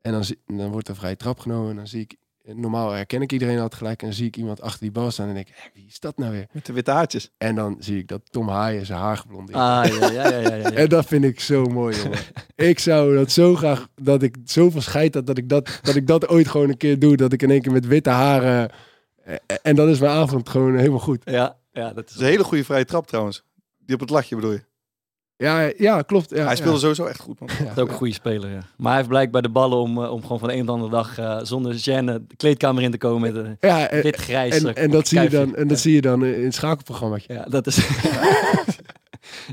En 0.00 0.12
dan, 0.12 0.24
dan 0.46 0.70
wordt 0.70 0.88
er 0.88 0.96
vrije 0.96 1.16
trap 1.16 1.38
genomen. 1.38 1.70
En 1.70 1.76
dan 1.76 1.86
zie 1.86 2.00
ik... 2.00 2.16
Normaal 2.44 2.90
herken 2.90 3.22
ik 3.22 3.32
iedereen 3.32 3.56
altijd 3.58 3.74
gelijk. 3.74 4.00
En 4.00 4.06
dan 4.06 4.16
zie 4.16 4.26
ik 4.26 4.36
iemand 4.36 4.60
achter 4.60 4.80
die 4.80 4.90
bal 4.90 5.10
staan. 5.10 5.28
En 5.28 5.34
denk 5.34 5.48
ik, 5.48 5.70
wie 5.74 5.86
is 5.86 6.00
dat 6.00 6.16
nou 6.18 6.32
weer? 6.32 6.46
Met 6.52 6.66
de 6.66 6.72
witte 6.72 6.90
haartjes. 6.90 7.30
En 7.38 7.54
dan 7.54 7.76
zie 7.78 7.98
ik 7.98 8.08
dat 8.08 8.20
Tom 8.30 8.48
Haaien 8.48 8.86
zijn 8.86 8.98
haar 8.98 9.16
geblondeerd 9.16 9.58
Ah, 9.58 9.86
ja, 9.86 10.10
ja, 10.10 10.28
ja, 10.28 10.38
ja, 10.38 10.56
ja. 10.56 10.70
En 10.70 10.88
dat 10.88 11.06
vind 11.06 11.24
ik 11.24 11.40
zo 11.40 11.64
mooi, 11.64 11.96
jongen. 11.96 12.18
ik 12.70 12.78
zou 12.78 13.14
dat 13.16 13.30
zo 13.30 13.54
graag, 13.54 13.88
dat 14.02 14.22
ik 14.22 14.36
zoveel 14.44 14.80
scheid 14.80 15.14
had, 15.14 15.26
dat 15.26 15.38
ik 15.38 15.48
dat, 15.48 15.78
dat 15.82 15.94
ik 15.94 16.06
dat 16.06 16.28
ooit 16.28 16.48
gewoon 16.48 16.68
een 16.68 16.76
keer 16.76 16.98
doe. 16.98 17.16
Dat 17.16 17.32
ik 17.32 17.42
in 17.42 17.50
één 17.50 17.62
keer 17.62 17.72
met 17.72 17.86
witte 17.86 18.10
haren... 18.10 18.70
eh, 19.24 19.34
En 19.62 19.76
dan 19.76 19.88
is 19.88 20.00
mijn 20.00 20.12
avond 20.12 20.48
gewoon 20.48 20.76
helemaal 20.76 20.98
goed. 20.98 21.22
Ja, 21.24 21.56
ja, 21.72 21.92
dat 21.92 21.96
is 21.96 22.04
Dat 22.04 22.10
is 22.14 22.20
een 22.20 22.26
hele 22.26 22.44
goede 22.44 22.64
vrije 22.64 22.84
trap 22.84 23.06
trouwens. 23.06 23.42
Die 23.78 23.94
op 23.94 24.00
het 24.00 24.10
latje 24.10 24.34
bedoel 24.36 24.52
je? 24.52 24.62
Ja, 25.36 25.70
ja 25.78 26.02
klopt. 26.02 26.30
Ja, 26.30 26.44
Hij 26.44 26.56
speelde 26.56 26.72
ja. 26.72 26.78
sowieso 26.80 27.04
echt 27.04 27.20
goed, 27.20 27.40
man. 27.40 27.48
Ook 27.76 27.88
een 27.88 27.94
goede 27.94 28.12
speler, 28.14 28.50
ja. 28.50 28.60
Maar 28.76 28.86
hij 28.88 28.96
heeft 28.96 29.08
blijkbaar 29.08 29.42
de 29.42 29.48
ballen 29.48 29.78
om, 29.78 30.02
eh, 30.02 30.10
om 30.12 30.22
gewoon 30.22 30.38
van 30.38 30.48
de 30.48 30.54
een 30.54 30.66
de 30.66 30.72
andere 30.72 30.90
dag 30.90 31.18
eh, 31.18 31.38
zonder 31.42 31.74
gêne 31.74 32.04
de 32.04 32.36
kleedkamer 32.36 32.82
in 32.82 32.90
te 32.90 32.98
komen 32.98 33.20
met 33.32 33.44
een 33.44 33.56
Ja, 33.60 33.88
en, 33.88 34.02
wit-grijs 34.02 34.62
en, 34.62 34.74
en 34.74 34.90
dat 34.90 35.08
zie 35.08 35.20
je 35.20 35.28
dan, 35.30 35.54
en 35.56 35.68
dat 35.68 35.78
zie 35.78 35.94
je 35.94 36.00
dan 36.00 36.24
in 36.24 36.44
het 36.44 36.54
schakelprogrammaatje. 36.54 37.32
Ja, 37.34 37.44
dat 37.48 37.66
is... 37.66 37.76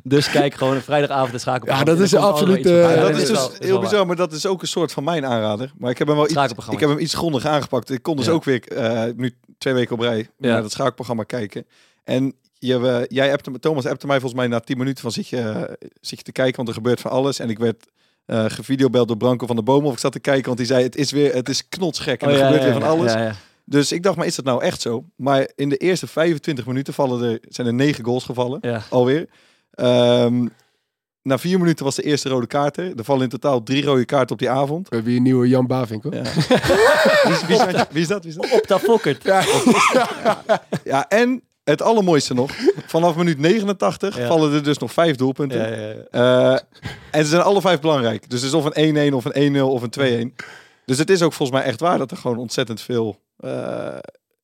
dus 0.04 0.30
kijk 0.32 0.54
gewoon 0.54 0.76
een 0.76 0.82
vrijdagavond 0.82 1.32
de 1.32 1.38
schakelprogramma. 1.38 1.92
Ja, 1.92 1.98
dat 1.98 2.06
is 2.06 2.16
absoluut, 2.16 2.66
eh. 2.66 2.96
Ja, 2.96 3.02
dat 3.02 3.10
is 3.10 3.18
dus 3.28 3.30
wel 3.32 3.52
heel 3.60 3.72
waar. 3.80 3.82
bizar, 3.90 4.08
maar 4.08 4.16
dat 4.16 4.32
is 4.34 4.46
ook 4.46 4.62
een 4.62 4.68
soort 4.68 4.92
van 4.92 5.04
mijn 5.04 5.26
aanrader. 5.26 5.72
Maar 5.78 5.92
ik 5.92 5.98
heb 5.98 6.08
hem 6.08 6.16
wel 6.16 6.26
iets, 6.26 6.34
Schakelprogramma. 6.34 6.82
ik 6.82 6.88
heb 6.88 6.96
hem 6.96 7.06
iets 7.06 7.14
grondig 7.16 7.46
aangepakt. 7.46 7.90
Ik 7.92 8.02
kon 8.04 8.16
dus 8.16 8.26
Ja. 8.26 8.32
ook 8.32 8.44
weer 8.44 8.68
eh, 8.68 9.14
nu 9.16 9.36
twee 9.58 9.74
weken 9.74 9.96
op 9.96 10.02
rij 10.02 10.18
Ja. 10.38 10.50
naar 10.52 10.62
dat 10.62 10.72
schakelprogramma 10.72 11.24
kijken. 11.24 11.66
En 12.04 12.34
je, 12.60 12.76
eh, 12.88 13.02
jij 13.08 13.32
appte, 13.32 13.60
Thomas 13.60 13.86
appte 13.86 14.08
mij 14.08 14.20
volgens 14.20 14.40
mij 14.42 14.50
na 14.50 14.60
10 14.60 14.78
minuten 14.78 15.02
van 15.02 15.12
zit 15.12 15.28
je, 15.28 15.38
eh, 15.42 15.88
je 16.00 16.16
te 16.16 16.32
kijken, 16.32 16.56
want 16.56 16.68
er 16.68 16.74
gebeurt 16.74 17.02
van 17.02 17.12
alles. 17.12 17.40
En 17.40 17.50
ik 17.50 17.60
werd 17.60 17.86
eh 18.26 18.46
gevideobeld 18.48 19.08
door 19.08 19.18
Branko 19.18 19.46
van 19.46 19.56
de 19.56 19.64
Bomen 19.64 19.88
of 19.88 19.94
ik 19.94 20.00
zat 20.00 20.12
te 20.12 20.20
kijken, 20.20 20.46
want 20.46 20.58
die 20.58 20.68
zei 20.68 20.84
het 20.84 20.96
is 20.96 21.12
weer, 21.12 21.34
het 21.34 21.50
is 21.50 21.70
knotsgek 21.70 22.22
en 22.22 22.28
Oh, 22.28 22.34
er 22.34 22.40
ja, 22.40 22.46
gebeurt 22.46 22.64
ja, 22.64 22.70
weer 22.72 22.82
van 22.82 22.90
ja, 22.92 22.98
alles. 22.98 23.14
Ja, 23.14 23.22
ja. 23.22 23.36
Dus 23.66 23.92
ik 23.92 24.04
dacht, 24.04 24.18
maar 24.18 24.26
is 24.26 24.36
dat 24.36 24.46
nou 24.46 24.64
echt 24.64 24.82
zo? 24.82 25.04
Maar 25.16 25.50
in 25.56 25.70
de 25.70 25.78
eerste 25.78 26.08
25 26.08 26.66
minuten 26.66 26.94
vallen 26.94 27.32
er, 27.32 27.40
zijn 27.48 27.68
er 27.68 27.74
negen 27.74 28.04
goals 28.06 28.24
gevallen, 28.24 28.58
Ja. 28.62 28.82
alweer. 28.90 29.28
Ehm, 29.72 30.48
na 31.22 31.38
vier 31.38 31.60
minuten 31.60 31.86
was 31.86 31.96
de 31.96 32.04
eerste 32.04 32.30
rode 32.30 32.48
kaart 32.48 32.78
er. 32.78 32.92
Er 32.98 33.04
vallen 33.04 33.24
in 33.24 33.30
totaal 33.30 33.64
drie 33.64 33.84
rode 33.84 34.06
kaarten 34.06 34.32
op 34.32 34.40
die 34.40 34.50
avond. 34.50 34.90
We 34.90 34.96
hebben 34.96 35.12
hier 35.12 35.22
een 35.22 35.28
nieuwe 35.28 35.48
Jan 35.48 35.68
Bavink 35.68 36.04
hoor. 36.04 36.16
Ja. 36.16 36.22
wie, 36.24 37.34
is, 37.34 37.46
wie, 37.48 37.56
is, 37.56 37.86
wie 37.92 38.02
is 38.02 38.08
dat? 38.08 38.24
Wie 38.24 38.32
is 38.32 38.36
dat? 38.36 38.52
Op 38.52 38.68
dat 38.68 38.82
fokkert. 38.82 39.24
Ja. 39.24 39.44
Ja, 40.84 41.10
en 41.10 41.42
het 41.70 41.82
allermooiste 41.82 42.34
nog. 42.34 42.52
Vanaf 42.86 43.16
minuut 43.16 43.38
89 43.40 44.18
Ja. 44.18 44.28
vallen 44.28 44.54
er 44.54 44.64
dus 44.64 44.78
nog 44.78 44.94
vijf 44.94 45.16
doelpunten. 45.16 45.60
Ja, 45.60 45.68
ja, 45.68 45.94
ja. 46.12 46.54
Eh, 46.54 46.60
en 47.12 47.24
ze 47.24 47.30
zijn 47.30 47.42
alle 47.42 47.62
vijf 47.62 47.80
belangrijk. 47.80 48.30
Dus 48.30 48.42
het 48.42 48.50
is 48.50 48.56
of 48.56 48.66
een 48.76 49.12
1-1 49.12 49.14
of 49.14 49.26
een 49.26 49.56
1-0 49.56 49.62
of 49.62 49.82
een 49.82 49.90
2-1. 49.90 50.36
Dus 50.86 50.98
het 50.98 51.10
is 51.10 51.22
ook 51.22 51.34
volgens 51.34 51.60
mij 51.60 51.68
echt 51.68 51.80
waar 51.80 51.98
dat 51.98 52.12
er 52.12 52.18
gewoon 52.18 52.38
ontzettend 52.38 52.82
veel 52.82 53.20
eh 53.38 53.98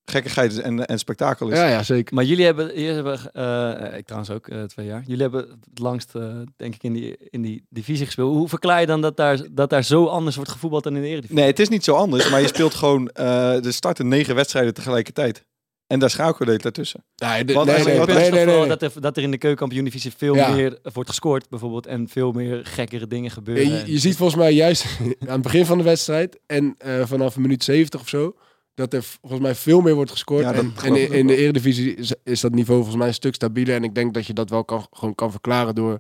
gekkigheid 0.06 0.60
en, 0.60 0.86
en 0.86 1.00
spektakel 1.00 1.50
is. 1.50 1.58
Ja, 1.58 1.68
ja, 1.68 1.84
zeker. 1.84 2.16
Maar 2.16 2.24
jullie 2.24 2.46
hebben, 2.46 2.68
jullie 2.68 2.94
hebben 2.94 3.20
eh, 3.34 3.98
ik 3.98 4.06
trouwens 4.06 4.32
ook, 4.32 4.50
twee 4.68 4.86
jaar. 4.86 5.04
Jullie 5.06 5.22
hebben 5.22 5.42
het 5.70 5.80
langst, 5.80 6.16
eh, 6.16 6.24
denk 6.58 6.76
ik, 6.76 6.84
in 6.84 6.94
die, 6.94 7.18
in 7.30 7.42
die 7.42 7.66
divisie 7.70 8.06
gespeeld. 8.06 8.36
Hoe 8.36 8.50
verklaar 8.50 8.80
je 8.80 8.86
dan 8.86 9.02
dat 9.02 9.18
daar, 9.18 9.40
dat 9.52 9.70
daar 9.70 9.84
zo 9.84 10.06
anders 10.06 10.36
wordt 10.36 10.52
gevoetbald 10.52 10.84
dan 10.84 10.96
in 10.96 11.02
de 11.02 11.08
Eredivisie? 11.08 11.36
Nee, 11.36 11.46
het 11.48 11.60
is 11.60 11.70
niet 11.70 11.84
zo 11.84 11.96
anders. 11.96 12.30
Maar 12.30 12.42
je 12.42 12.48
speelt 12.48 12.74
gewoon... 12.74 13.10
eh 13.10 13.66
er 13.66 13.74
starten 13.74 14.08
negen 14.08 14.36
wedstrijden 14.36 14.74
tegelijkertijd. 14.74 15.46
En 15.88 16.00
daar 16.00 16.10
schakelen 16.10 16.54
je 16.54 16.60
daartussen. 16.60 17.04
Nee, 17.16 17.46
de- 17.46 17.54
nee, 17.54 17.66
nee, 17.66 17.98
wat 17.98 18.08
nee, 18.08 18.18
nee, 18.18 18.32
nee, 18.32 18.46
nee. 18.46 18.68
Dat, 18.68 18.82
er, 18.82 18.92
dat 19.02 19.18
er 19.18 19.24
in 19.24 19.32
de 19.32 19.38
keukenkampioen-divisie 19.38 20.12
veel 20.18 20.36
Ja. 20.36 20.52
meer 20.52 20.80
wordt 20.94 21.10
gescoord, 21.10 21.50
bijvoorbeeld. 21.50 21.86
En 21.88 22.08
veel 22.08 22.32
meer 22.32 22.66
gekkere 22.66 23.08
dingen 23.08 23.32
gebeuren. 23.32 23.70
Ja, 23.70 23.78
je, 23.78 23.92
je 23.92 24.00
ziet 24.00 24.16
volgens 24.16 24.40
mij 24.40 24.54
juist 24.54 24.86
aan 25.20 25.28
het 25.28 25.42
begin 25.42 25.66
van 25.66 25.78
de 25.78 25.84
wedstrijd 25.84 26.40
en 26.46 26.76
eh, 26.78 27.06
vanaf 27.06 27.38
minuut 27.38 27.64
70 27.64 28.00
of 28.02 28.10
zo, 28.10 28.36
dat 28.74 28.94
er 28.94 29.04
volgens 29.04 29.42
mij 29.42 29.56
veel 29.56 29.82
meer 29.82 29.96
wordt 29.96 30.12
gescoord. 30.12 30.44
Ja, 30.44 30.54
en 30.54 30.96
in, 30.96 31.12
in 31.12 31.28
de 31.28 31.36
Eredivisie 31.36 31.96
is, 31.96 32.14
is 32.24 32.42
dat 32.42 32.52
niveau 32.52 32.78
volgens 32.80 32.98
mij 33.00 33.08
een 33.08 33.14
stuk 33.14 33.36
stabieler. 33.36 33.76
En 33.76 33.84
ik 33.84 33.96
denk 33.96 34.14
dat 34.14 34.26
je 34.26 34.34
dat 34.34 34.50
wel 34.50 34.66
kan, 34.66 34.88
gewoon 34.92 35.16
kan 35.16 35.32
verklaren 35.32 35.76
door 35.76 35.98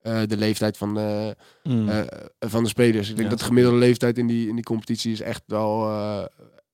eh, 0.00 0.20
de 0.26 0.36
leeftijd 0.36 0.76
van 0.76 0.94
de, 0.94 1.36
Mm. 1.62 1.88
eh, 1.88 2.00
van 2.40 2.62
de 2.62 2.68
spelers. 2.68 3.08
Ik 3.08 3.14
denk 3.16 3.22
Ja. 3.24 3.28
dat 3.30 3.38
de 3.38 3.44
gemiddelde 3.44 3.78
leeftijd 3.78 4.18
in 4.18 4.26
die, 4.26 4.48
in 4.48 4.54
die 4.54 4.64
competitie 4.64 5.12
is 5.12 5.20
echt 5.20 5.42
wel, 5.46 5.88
eh, 5.88 6.24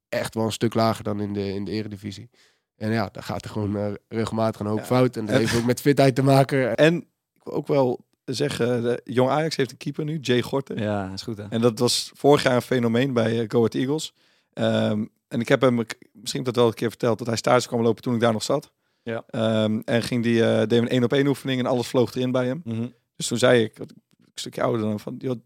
echt 0.09 0.35
wel 0.35 0.45
een 0.45 0.53
stuk 0.53 0.75
lager 0.75 1.05
dan 1.05 1.21
in 1.21 1.33
de, 1.33 1.49
in 1.55 1.65
de 1.65 1.71
Eredivisie. 1.71 2.31
En 2.81 2.93
ja, 2.93 3.09
daar 3.13 3.23
gaat 3.23 3.45
er 3.45 3.51
gewoon 3.51 3.77
eh, 3.77 3.93
regelmatig 4.09 4.61
een 4.61 4.67
hoop 4.67 4.79
Ja. 4.79 4.85
fout. 4.85 5.17
En 5.17 5.27
dat 5.27 5.37
heeft 5.37 5.57
ook 5.57 5.65
met 5.65 5.81
fitheid 5.81 6.15
te 6.15 6.23
maken. 6.23 6.75
En 6.77 6.97
ik 7.35 7.43
wil 7.45 7.53
ook 7.55 7.67
wel 7.67 8.07
zeggen... 8.25 8.83
De 8.83 9.01
Jong 9.05 9.31
Ajax 9.31 9.57
heeft 9.57 9.71
een 9.71 9.77
keeper 9.77 10.05
nu, 10.05 10.19
Jay 10.19 10.43
Gorten. 10.43 10.77
ja, 10.79 11.13
is 11.13 11.23
goed 11.23 11.37
hè. 11.37 11.45
En 11.49 11.61
dat 11.61 11.79
was 11.79 12.11
vorig 12.15 12.43
jaar 12.43 12.55
een 12.55 12.63
fenomeen 12.63 13.13
bij 13.13 13.33
uh, 13.41 13.45
Go 13.49 13.57
Ahead 13.59 13.75
Eagles. 13.75 14.13
Ehm, 14.53 15.05
en 15.29 15.41
ik 15.41 15.49
heb 15.49 15.61
hem, 15.61 15.75
misschien 15.77 16.01
heb 16.23 16.35
ik 16.39 16.45
dat 16.45 16.57
wel 16.57 16.67
een 16.67 16.75
keer 16.75 16.89
verteld, 16.89 17.19
dat 17.19 17.27
hij 17.27 17.37
stage 17.37 17.67
kwam 17.69 17.83
lopen 17.83 18.03
toen 18.03 18.15
ik 18.15 18.21
daar 18.21 18.33
nog 18.33 18.43
zat. 18.43 18.73
Ja. 19.03 19.25
Ehm, 19.27 19.81
en 19.85 20.03
ging 20.03 20.23
die, 20.23 20.45
eh 20.45 20.59
deed 20.59 20.73
een 20.83 20.89
één 20.89 21.05
op 21.05 21.13
één 21.13 21.27
oefening 21.27 21.61
en 21.61 21.67
alles 21.67 21.87
vloog 21.87 22.15
erin 22.15 22.33
bij 22.33 22.47
hem. 22.47 22.61
Mhm. 22.65 22.87
Dus 23.17 23.27
toen 23.27 23.39
zei 23.39 23.63
ik, 23.63 23.79
een 23.79 23.89
stukje 24.35 24.63
ouder 24.63 24.81
dan 24.81 25.01
van, 25.01 25.15
joh, 25.19 25.41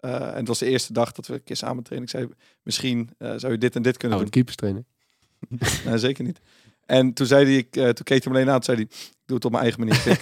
eh, 0.00 0.12
en 0.28 0.34
het 0.36 0.48
was 0.48 0.58
de 0.58 0.66
eerste 0.66 0.92
dag 0.92 1.12
dat 1.12 1.26
we 1.26 1.34
een 1.34 1.42
keer 1.44 1.56
samen 1.56 1.82
trainen. 1.82 2.08
Ik 2.08 2.14
zei, 2.18 2.28
misschien 2.62 3.10
eh, 3.18 3.32
zou 3.36 3.52
je 3.52 3.58
dit 3.58 3.76
en 3.76 3.82
dit 3.82 3.96
kunnen 3.96 4.18
Oh, 4.18 4.24
doen. 4.30 4.44
trainen. 4.44 4.86
Nee, 5.84 5.98
zeker 5.98 6.24
niet. 6.24 6.40
En 6.88 7.12
toen 7.12 7.26
zei 7.26 7.44
hij, 7.44 7.54
ik, 7.56 7.76
eh, 7.76 7.82
toen 7.84 8.04
keek 8.04 8.24
hij 8.24 8.32
me 8.32 8.38
alleen 8.38 8.50
aan, 8.50 8.60
toen 8.60 8.76
zei 8.76 8.76
hij, 8.76 8.86
ik 9.10 9.16
doe 9.26 9.36
het 9.36 9.44
op 9.44 9.50
mijn 9.50 9.62
eigen 9.62 9.80
manier. 9.80 10.20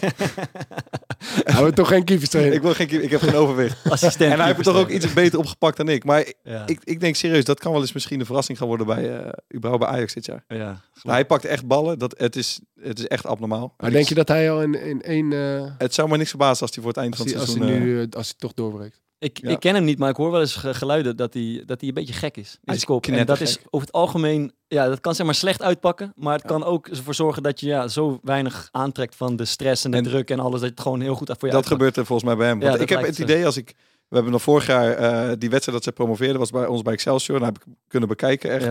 Houden 1.44 1.64
we 1.70 1.72
toch 1.72 1.88
geen 1.88 2.04
trainen? 2.04 2.54
ik, 2.54 2.62
wil 2.62 2.74
geen, 2.74 3.02
ik 3.02 3.10
heb 3.10 3.20
geen 3.20 3.34
overwicht. 3.34 3.76
Assistent. 3.90 4.32
En 4.32 4.36
hij 4.38 4.46
heeft 4.46 4.56
het 4.56 4.66
toch 4.66 4.76
ook 4.76 4.88
iets 4.88 5.12
beter 5.12 5.38
opgepakt 5.38 5.76
dan 5.76 5.88
ik. 5.88 6.04
Maar 6.04 6.32
Ja, 6.42 6.66
ik, 6.66 6.80
ik 6.84 7.00
denk 7.00 7.14
serieus, 7.16 7.44
dat 7.44 7.58
kan 7.60 7.72
wel 7.72 7.80
eens 7.80 7.92
misschien 7.92 8.20
een 8.20 8.26
verrassing 8.26 8.58
gaan 8.58 8.66
worden 8.66 8.86
bij, 8.86 9.18
eh 9.18 9.28
überhaupt 9.54 9.84
bij 9.84 9.94
Ajax 9.94 10.14
dit 10.14 10.24
jaar. 10.26 10.44
ja. 10.48 10.64
Nou, 11.02 11.16
hij 11.16 11.26
pakt 11.26 11.44
echt 11.44 11.66
ballen. 11.66 11.98
Dat, 11.98 12.14
het, 12.18 12.36
is, 12.36 12.60
het 12.80 12.98
is 12.98 13.06
echt 13.06 13.26
abnormaal. 13.26 13.74
Maar 13.76 13.90
denk 13.90 14.08
je 14.08 14.14
dat 14.14 14.28
hij 14.28 14.50
al 14.50 14.62
in, 14.62 14.74
in 14.82 15.02
één... 15.02 15.32
eh, 15.32 15.70
Het 15.78 15.94
zou 15.94 16.08
me 16.08 16.16
niks 16.16 16.28
verbazen 16.28 16.62
als 16.66 16.74
hij 16.74 16.82
voor 16.84 16.92
het 16.92 17.00
eind 17.02 17.12
als, 17.18 17.22
van 17.22 17.28
hij, 17.28 17.40
het 17.40 17.48
als, 17.48 17.58
hij 17.58 17.66
seizoen... 17.68 17.94
nu, 18.00 18.06
als 18.10 18.26
hij 18.26 18.34
toch 18.38 18.54
doorbreekt? 18.54 19.00
Ik, 19.18 19.38
Ja. 19.42 19.48
ik 19.50 19.60
ken 19.60 19.74
hem 19.74 19.84
niet, 19.84 19.98
maar 19.98 20.10
ik 20.10 20.16
hoor 20.16 20.30
wel 20.30 20.40
eens 20.40 20.54
ge- 20.56 20.74
geluiden 20.74 21.16
dat 21.16 21.34
hij, 21.34 21.62
dat 21.66 21.80
hij 21.80 21.88
een 21.88 21.94
beetje 21.94 22.12
gek 22.12 22.36
is. 22.36 22.42
In 22.42 22.44
Hij 22.52 22.58
zijn 22.64 22.76
is 22.78 22.84
kop. 22.84 23.06
En 23.06 23.26
dat 23.26 23.40
is 23.40 23.58
over 23.70 23.86
het 23.86 23.92
algemeen, 23.96 24.52
ja, 24.68 24.88
dat 24.88 25.00
kan 25.00 25.14
zeg 25.14 25.26
maar 25.26 25.34
slecht 25.34 25.62
uitpakken. 25.62 26.12
Maar 26.16 26.32
het 26.32 26.42
Ja. 26.42 26.48
kan 26.48 26.64
ook 26.64 26.88
ervoor 26.88 27.14
zorgen 27.14 27.42
dat 27.42 27.60
je 27.60 27.66
ja, 27.66 27.88
zo 27.88 28.18
weinig 28.22 28.68
aantrekt 28.72 29.14
van 29.16 29.36
de 29.36 29.44
stress 29.44 29.84
en 29.84 29.90
de 29.90 29.96
En 29.96 30.02
druk 30.02 30.30
en 30.30 30.40
alles. 30.40 30.52
Dat 30.52 30.60
je 30.62 30.66
het 30.74 30.80
gewoon 30.80 31.00
heel 31.00 31.14
goed 31.14 31.26
voor 31.26 31.36
je 31.40 31.44
dat 31.46 31.54
uitpakt. 31.54 31.68
gebeurt 31.76 31.96
er 31.96 32.06
volgens 32.06 32.28
mij 32.28 32.36
bij 32.38 32.46
hem. 32.48 32.60
Ja, 32.60 32.68
Want 32.68 32.80
ik 32.80 32.88
heb 32.88 33.02
het 33.02 33.18
idee 33.18 33.46
als 33.46 33.56
ik... 33.56 33.74
We 34.08 34.14
hebben 34.14 34.32
nog 34.32 34.42
vorig 34.42 34.66
jaar 34.66 34.92
eh, 34.92 35.32
die 35.38 35.50
wedstrijd 35.50 35.78
dat 35.78 35.84
ze 35.84 35.92
promoveerden, 35.92 36.38
was 36.38 36.50
bij 36.50 36.66
ons 36.66 36.82
bij 36.82 36.92
Excelsior. 36.92 37.38
Daar 37.38 37.48
heb 37.48 37.56
ik 37.56 37.72
kunnen 37.88 38.08
bekijken 38.08 38.50
echt. 38.50 38.68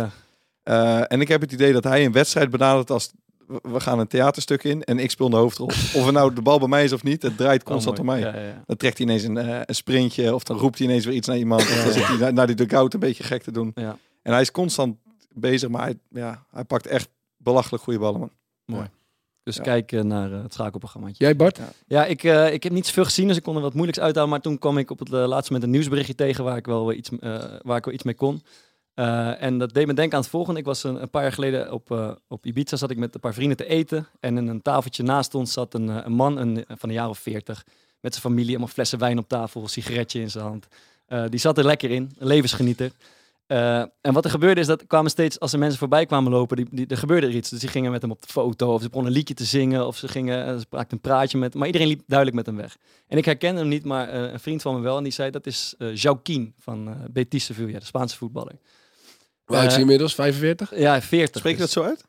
Eh, 0.63 1.11
en 1.11 1.21
ik 1.21 1.27
heb 1.27 1.41
het 1.41 1.51
idee 1.51 1.73
dat 1.73 1.83
hij 1.83 2.05
een 2.05 2.11
wedstrijd 2.11 2.49
benadert 2.49 2.91
als... 2.91 3.11
we- 3.47 3.79
gaan 3.79 3.99
een 3.99 4.07
theaterstuk 4.07 4.63
in 4.63 4.83
en 4.83 4.99
ik 4.99 5.11
speel 5.11 5.29
de 5.29 5.35
hoofdrol. 5.35 5.67
Of 5.97 6.05
er 6.05 6.11
nou 6.13 6.33
de 6.33 6.41
bal 6.41 6.59
bij 6.59 6.67
mij 6.67 6.83
is 6.83 6.91
of 6.93 7.03
niet, 7.03 7.21
het 7.21 7.37
draait 7.37 7.63
constant 7.63 7.99
Oh, 7.99 8.01
om 8.01 8.05
mij. 8.11 8.21
mooi. 8.21 8.33
Ja, 8.35 8.41
ja, 8.41 8.47
ja. 8.47 8.63
Dan 8.65 8.77
trekt 8.77 8.97
hij 8.97 9.05
ineens 9.07 9.23
een, 9.23 9.37
eh, 9.37 9.59
een 9.65 9.75
sprintje 9.75 10.33
of 10.35 10.43
dan 10.43 10.57
roept 10.57 10.77
hij 10.77 10.87
ineens 10.87 11.05
weer 11.05 11.15
iets 11.15 11.27
naar 11.27 11.37
iemand. 11.37 11.61
Of 11.61 11.83
dan 11.83 11.93
zit 11.93 12.07
hij 12.07 12.17
naar, 12.17 12.33
naar 12.33 12.47
die 12.47 12.55
dugout 12.55 12.93
een 12.93 12.99
beetje 12.99 13.23
gek 13.23 13.43
te 13.43 13.51
doen. 13.51 13.71
Ja. 13.75 13.97
En 14.21 14.31
hij 14.31 14.41
is 14.41 14.51
constant 14.51 14.97
bezig, 15.33 15.69
maar 15.69 15.81
hij, 15.83 15.95
ja, 16.09 16.45
hij 16.51 16.63
pakt 16.63 16.87
echt 16.87 17.09
belachelijk 17.37 17.83
goede 17.83 17.99
ballen, 17.99 18.31
man. 18.65 18.87
Dus 19.43 19.55
Ja. 19.55 19.61
kijk 19.63 19.91
eh, 19.91 20.01
naar 20.01 20.31
eh, 20.31 20.41
het 20.43 20.53
schakelprogrammaatje. 20.53 21.23
Jij 21.23 21.35
Bart? 21.35 21.59
Ja, 21.87 22.05
ik, 22.05 22.23
eh, 22.23 22.53
ik 22.53 22.63
heb 22.63 22.71
niet 22.71 22.85
zoveel 22.87 23.03
gezien, 23.03 23.27
dus 23.27 23.37
ik 23.37 23.43
kon 23.43 23.55
er 23.55 23.61
wat 23.61 23.73
moeilijks 23.73 23.99
uithalen. 23.99 24.29
Maar 24.29 24.41
toen 24.41 24.57
kwam 24.59 24.77
ik 24.77 24.91
op 24.91 24.99
het 24.99 25.09
laatste 25.09 25.51
moment 25.51 25.63
een 25.63 25.69
nieuwsberichtje 25.69 26.15
tegen 26.15 26.43
waar 26.43 26.57
ik 26.57 26.65
wel 26.65 26.93
iets, 26.93 27.09
eh, 27.19 27.43
waar 27.61 27.77
ik 27.77 27.85
wel 27.85 27.93
iets 27.93 28.03
mee 28.03 28.13
kon. 28.13 28.41
Eh, 28.95 29.41
en 29.41 29.57
dat 29.57 29.73
deed 29.73 29.87
me 29.87 29.93
denken 29.93 30.17
aan 30.17 30.21
het 30.23 30.31
volgende. 30.31 30.59
Ik 30.59 30.65
was 30.65 30.83
een, 30.83 31.09
paar 31.09 31.21
jaar 31.21 31.31
geleden 31.31 31.71
op, 31.71 31.91
eh, 31.91 32.11
op 32.27 32.45
Ibiza, 32.45 32.77
zat 32.77 32.91
ik 32.91 32.97
met 32.97 33.13
een 33.13 33.19
paar 33.19 33.33
vrienden 33.33 33.57
te 33.57 33.65
eten. 33.65 34.07
En 34.19 34.37
in 34.37 34.47
een 34.47 34.61
tafeltje 34.61 35.03
naast 35.03 35.35
ons 35.35 35.53
zat 35.53 35.73
een, 35.73 35.89
eh, 35.89 35.97
een 36.03 36.11
man 36.11 36.37
een, 36.37 36.65
van 36.67 36.89
een 36.89 36.95
jaar 36.95 37.09
of 37.09 37.19
veertig. 37.19 37.65
Met 37.99 38.13
zijn 38.13 38.25
familie, 38.25 38.49
allemaal 38.49 38.67
flessen 38.67 38.99
wijn 38.99 39.17
op 39.17 39.27
tafel, 39.27 39.61
een 39.61 39.69
sigaretje 39.69 40.21
in 40.21 40.31
zijn 40.31 40.43
hand. 40.43 40.67
Die 41.29 41.39
zat 41.39 41.57
er 41.57 41.65
lekker 41.65 41.91
in, 41.91 42.11
een 42.17 42.27
levensgenieter. 42.27 42.91
En 43.47 44.13
wat 44.13 44.25
er 44.25 44.31
gebeurde 44.31 44.61
is 44.61 44.67
dat 44.67 44.87
kwamen 44.87 45.11
steeds, 45.11 45.39
als 45.39 45.53
er 45.53 45.59
mensen 45.59 45.79
voorbij 45.79 46.05
kwamen 46.05 46.31
lopen, 46.31 46.57
die, 46.57 46.67
die, 46.71 46.87
er 46.87 46.97
gebeurde 46.97 47.27
er 47.27 47.33
iets. 47.33 47.49
Dus 47.49 47.59
die 47.59 47.69
gingen 47.69 47.91
met 47.91 48.01
hem 48.01 48.11
op 48.11 48.21
de 48.21 48.27
foto, 48.27 48.73
of 48.73 48.81
ze 48.81 48.87
begonnen 48.87 49.11
een 49.11 49.17
liedje 49.17 49.33
te 49.33 49.45
zingen, 49.45 49.87
of 49.87 49.97
ze 49.97 50.07
gingen, 50.07 50.59
ze 50.59 50.65
een 50.87 50.99
praatje 50.99 51.37
met 51.37 51.53
Maar 51.53 51.65
iedereen 51.65 51.87
liep 51.87 52.01
duidelijk 52.07 52.37
met 52.37 52.45
hem 52.45 52.55
weg. 52.55 52.77
En 53.07 53.17
ik 53.17 53.25
herkende 53.25 53.59
hem 53.59 53.69
niet, 53.69 53.85
maar 53.85 54.13
een 54.13 54.39
vriend 54.39 54.61
van 54.61 54.75
me 54.75 54.81
wel. 54.81 54.97
En 54.97 55.03
die 55.03 55.11
zei, 55.11 55.31
dat 55.31 55.45
is 55.45 55.75
eh 55.77 55.95
Joaquin 55.95 56.53
van 56.59 56.95
Betis 57.11 57.45
Sevilla, 57.45 57.79
de 57.79 57.85
Spaanse 57.85 58.17
voetballer. 58.17 58.55
Hoe 59.45 59.55
oud 59.55 59.65
is 59.65 59.71
hij 59.71 59.75
Eh, 59.75 59.81
inmiddels? 59.81 60.15
45? 60.15 60.77
Ja, 60.77 61.01
40. 61.01 61.39
Spreek 61.39 61.53
je 61.53 61.59
dat 61.59 61.73
dus 61.73 61.83
zo 61.83 61.89
uit? 61.89 62.03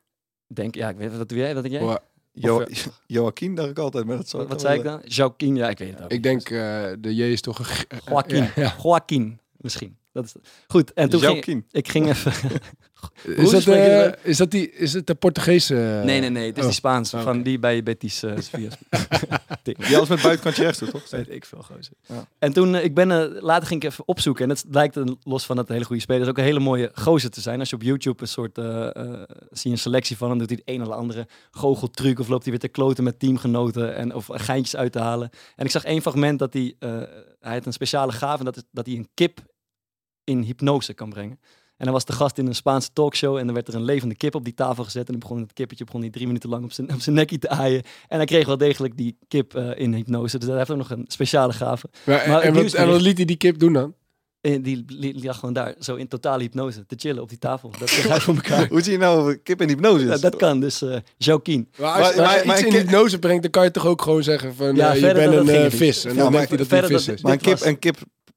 Denk, 0.47 0.75
ja, 0.75 0.89
ik 0.89 0.97
weet 0.97 1.17
wat 1.17 1.29
doe 1.29 1.39
jij? 1.39 1.55
Wat 1.55 1.63
denk 1.63 1.75
jij? 1.75 1.99
Jo 2.33 2.57
Of, 2.71 2.89
Joaquin 3.07 3.55
dacht 3.55 3.69
ik 3.71 3.79
altijd, 3.79 4.05
maar 4.05 4.17
dat 4.17 4.29
zou 4.29 4.43
wat 4.43 4.53
wat 4.53 4.61
zei 4.61 4.79
ik 4.79 4.85
dan? 4.85 5.01
Joaquin, 5.05 5.57
ja, 5.57 5.69
ik 5.69 5.79
weet 5.79 5.93
het 5.95 6.03
ook. 6.03 6.11
Ik 6.11 6.23
denk, 6.23 6.51
eh, 6.51 6.85
de 6.99 7.15
J 7.15 7.23
is 7.23 7.41
toch... 7.41 7.59
een- 7.59 7.85
eh, 7.89 7.99
Joaquin. 8.09 8.43
Ja, 8.43 8.51
ja. 8.57 8.75
Joaquin, 8.83 9.39
misschien. 9.57 9.97
Dat 10.13 10.25
is 10.25 10.35
goed. 10.67 10.93
En 10.93 11.09
toen 11.09 11.21
ging, 11.21 11.33
Joaquin. 11.33 11.67
ik 11.71 11.89
ging 11.89 12.09
even... 12.09 12.33
Is 13.25 13.51
dat, 13.51 13.67
eh, 13.67 14.13
is 14.23 14.37
dat 14.37 14.51
die, 14.51 14.71
is 14.71 14.93
het 14.93 15.07
de 15.07 15.15
Portugese... 15.15 15.75
nee, 16.05 16.21
nee, 16.21 16.31
nee. 16.31 16.47
Het 16.47 16.57
is 16.57 16.63
oh. 16.63 16.69
die 16.69 16.79
Spaans 16.79 17.15
oké. 17.15 17.23
van 17.23 17.43
die 17.43 17.59
bij 17.59 17.83
Betis 17.83 18.23
uh, 18.23 18.33
Sevilla. 18.39 18.71
Die 19.75 19.97
alles 19.97 20.09
met 20.09 20.23
buitenkantje 20.23 20.63
rechts 20.63 20.79
doet, 20.79 20.91
toch? 20.91 21.11
Weet 21.11 21.31
ik 21.31 21.45
veel, 21.45 21.63
gozer. 21.63 21.93
Ja. 22.07 22.29
En 22.39 22.53
toen, 22.53 22.75
eh, 22.75 22.85
ik 22.85 22.95
ben, 22.95 23.11
eh, 23.11 23.43
later 23.43 23.67
ging 23.67 23.83
ik 23.83 23.91
even 23.91 24.09
opzoeken. 24.09 24.45
En 24.45 24.51
het 24.51 24.65
lijkt 24.71 24.97
een, 24.97 25.19
los 25.23 25.47
van 25.47 25.57
dat 25.57 25.69
hele 25.69 25.85
goede 25.85 26.03
speler 26.03 26.23
is, 26.23 26.29
ook 26.29 26.39
een 26.39 26.45
hele 26.45 26.61
mooie 26.61 26.91
gozer 26.95 27.31
te 27.31 27.41
zijn. 27.41 27.61
Als 27.61 27.71
je 27.71 27.77
op 27.77 27.83
YouTube 27.83 28.23
een 28.23 28.29
soort, 28.29 28.59
eh, 28.59 28.97
eh, 28.97 29.23
zie 29.51 29.71
je 29.71 29.71
een 29.71 29.79
selectie 29.79 30.17
van 30.17 30.29
hem, 30.29 30.39
doet 30.39 30.49
hij 30.49 30.59
het 30.65 30.75
een 30.75 30.87
of 30.87 30.93
andere 30.93 31.27
goocheltruc. 31.51 32.19
Of 32.19 32.29
loopt 32.29 32.43
hij 32.43 32.51
weer 32.51 32.61
te 32.61 32.69
kloten 32.69 33.05
met 33.05 33.19
teamgenoten 33.19 33.95
en, 33.97 34.15
of 34.15 34.29
geintjes 34.33 34.77
uit 34.77 34.93
te 34.93 34.99
halen. 34.99 35.31
En 35.57 35.65
ik 35.65 35.71
zag 35.71 35.85
één 35.85 36.03
fragment 36.03 36.39
dat 36.39 36.53
hij, 36.53 36.75
eh, 36.79 36.91
hij 37.41 37.55
had 37.55 37.67
een 37.67 37.73
speciale 37.73 38.13
gave, 38.13 38.39
en 38.39 38.45
dat 38.45 38.57
is 38.57 38.63
dat 38.71 38.87
hij 38.87 38.95
een 38.95 39.09
kip 39.15 39.41
in 40.25 40.43
hypnose 40.43 40.95
kan 40.95 41.11
brengen. 41.11 41.41
En 41.77 41.85
hij 41.85 41.93
was 41.93 42.05
de 42.05 42.13
gast 42.13 42.39
in 42.39 42.47
een 42.47 42.55
Spaanse 42.55 42.89
talkshow. 42.93 43.37
En 43.37 43.45
dan 43.45 43.55
werd 43.55 43.69
er 43.69 43.75
een 43.75 43.85
levende 43.85 44.15
kip 44.15 44.35
op 44.35 44.45
die 44.45 44.55
tafel 44.55 44.85
gezet. 44.85 45.07
En 45.07 45.11
dan 45.13 45.19
begon 45.21 45.41
het 45.41 45.53
kippetje 45.53 45.85
begon 45.85 46.01
hij 46.01 46.11
drie 46.11 46.27
minuten 46.27 46.49
lang 46.51 46.65
op 46.65 46.73
zijn, 46.73 46.93
op 46.95 47.01
zijn 47.01 47.15
nekkie 47.17 47.39
te 47.39 47.49
aaien. 47.49 47.83
En 48.09 48.17
hij 48.17 48.27
kreeg 48.27 48.47
wel 48.47 48.57
degelijk 48.59 48.97
die 48.97 49.19
kip 49.29 49.55
eh, 49.55 49.71
in 49.81 49.95
hypnose. 49.95 50.39
Dus 50.39 50.49
hij 50.49 50.57
heeft 50.59 50.71
ook 50.71 50.77
nog 50.77 50.91
een 50.91 51.05
speciale 51.09 51.53
gave. 51.53 51.89
Maar, 52.05 52.29
Maar 52.29 52.41
en, 52.41 52.55
wat, 52.55 52.73
en 52.73 52.89
wat 52.89 53.01
liet 53.01 53.17
hij 53.17 53.27
die 53.27 53.37
kip 53.37 53.59
doen 53.59 53.73
dan? 53.73 53.95
En 54.41 54.63
die 54.63 54.85
li- 54.87 55.13
die 55.13 55.25
lag 55.25 55.39
gewoon 55.39 55.55
daar, 55.55 55.75
zo 55.79 55.95
in 55.95 56.09
totale 56.09 56.43
hypnose, 56.43 56.87
te 56.87 56.95
chillen 56.99 57.23
op 57.23 57.29
die 57.29 57.39
tafel. 57.39 57.71
Dat 57.79 57.91
hij 57.97 58.21
voor 58.21 58.35
elkaar. 58.35 58.69
Hoe 58.69 58.81
zie 58.83 58.93
je 58.93 58.99
nou 58.99 59.37
kip 59.37 59.61
in 59.63 59.69
hypnose? 59.69 60.05
Ja, 60.07 60.17
dat 60.17 60.37
kan, 60.37 60.61
dus 60.61 60.83
eh 60.83 60.97
Joaquin. 61.17 61.69
Maar 61.79 61.89
als, 62.03 62.09
je- 62.11 62.17
Maar- 62.17 62.25
als 62.27 62.33
je 62.33 62.37
maar- 62.39 62.47
maar 62.47 62.57
iets 62.57 62.67
een 62.67 62.73
in 62.73 62.79
kip- 62.79 62.89
hypnose 62.91 63.19
brengt, 63.19 63.43
dan 63.43 63.51
kan 63.51 63.65
je 63.65 63.71
toch 63.71 63.87
ook 63.87 64.03
gewoon 64.03 64.23
zeggen 64.23 64.55
van 64.55 64.75
Ja, 64.77 64.89
eh, 64.91 64.95
je 65.01 65.13
bent 65.13 65.19
een 65.35 65.47
dat 65.47 65.49
eh, 65.49 65.71
vis. 65.71 66.05
En 66.05 66.11
Ja, 66.11 66.17
dan 66.17 66.25
maar 66.33 66.33
denkt 66.33 66.49
hij 66.49 66.59
dat 66.59 66.71
hij 66.71 66.83
vis 66.83 67.05
dat- 67.07 67.15
is. 67.15 67.23
Maar 67.23 67.33
een 67.33 67.39
kip, 67.39 67.61
een 67.61 67.79
kip 67.79 67.97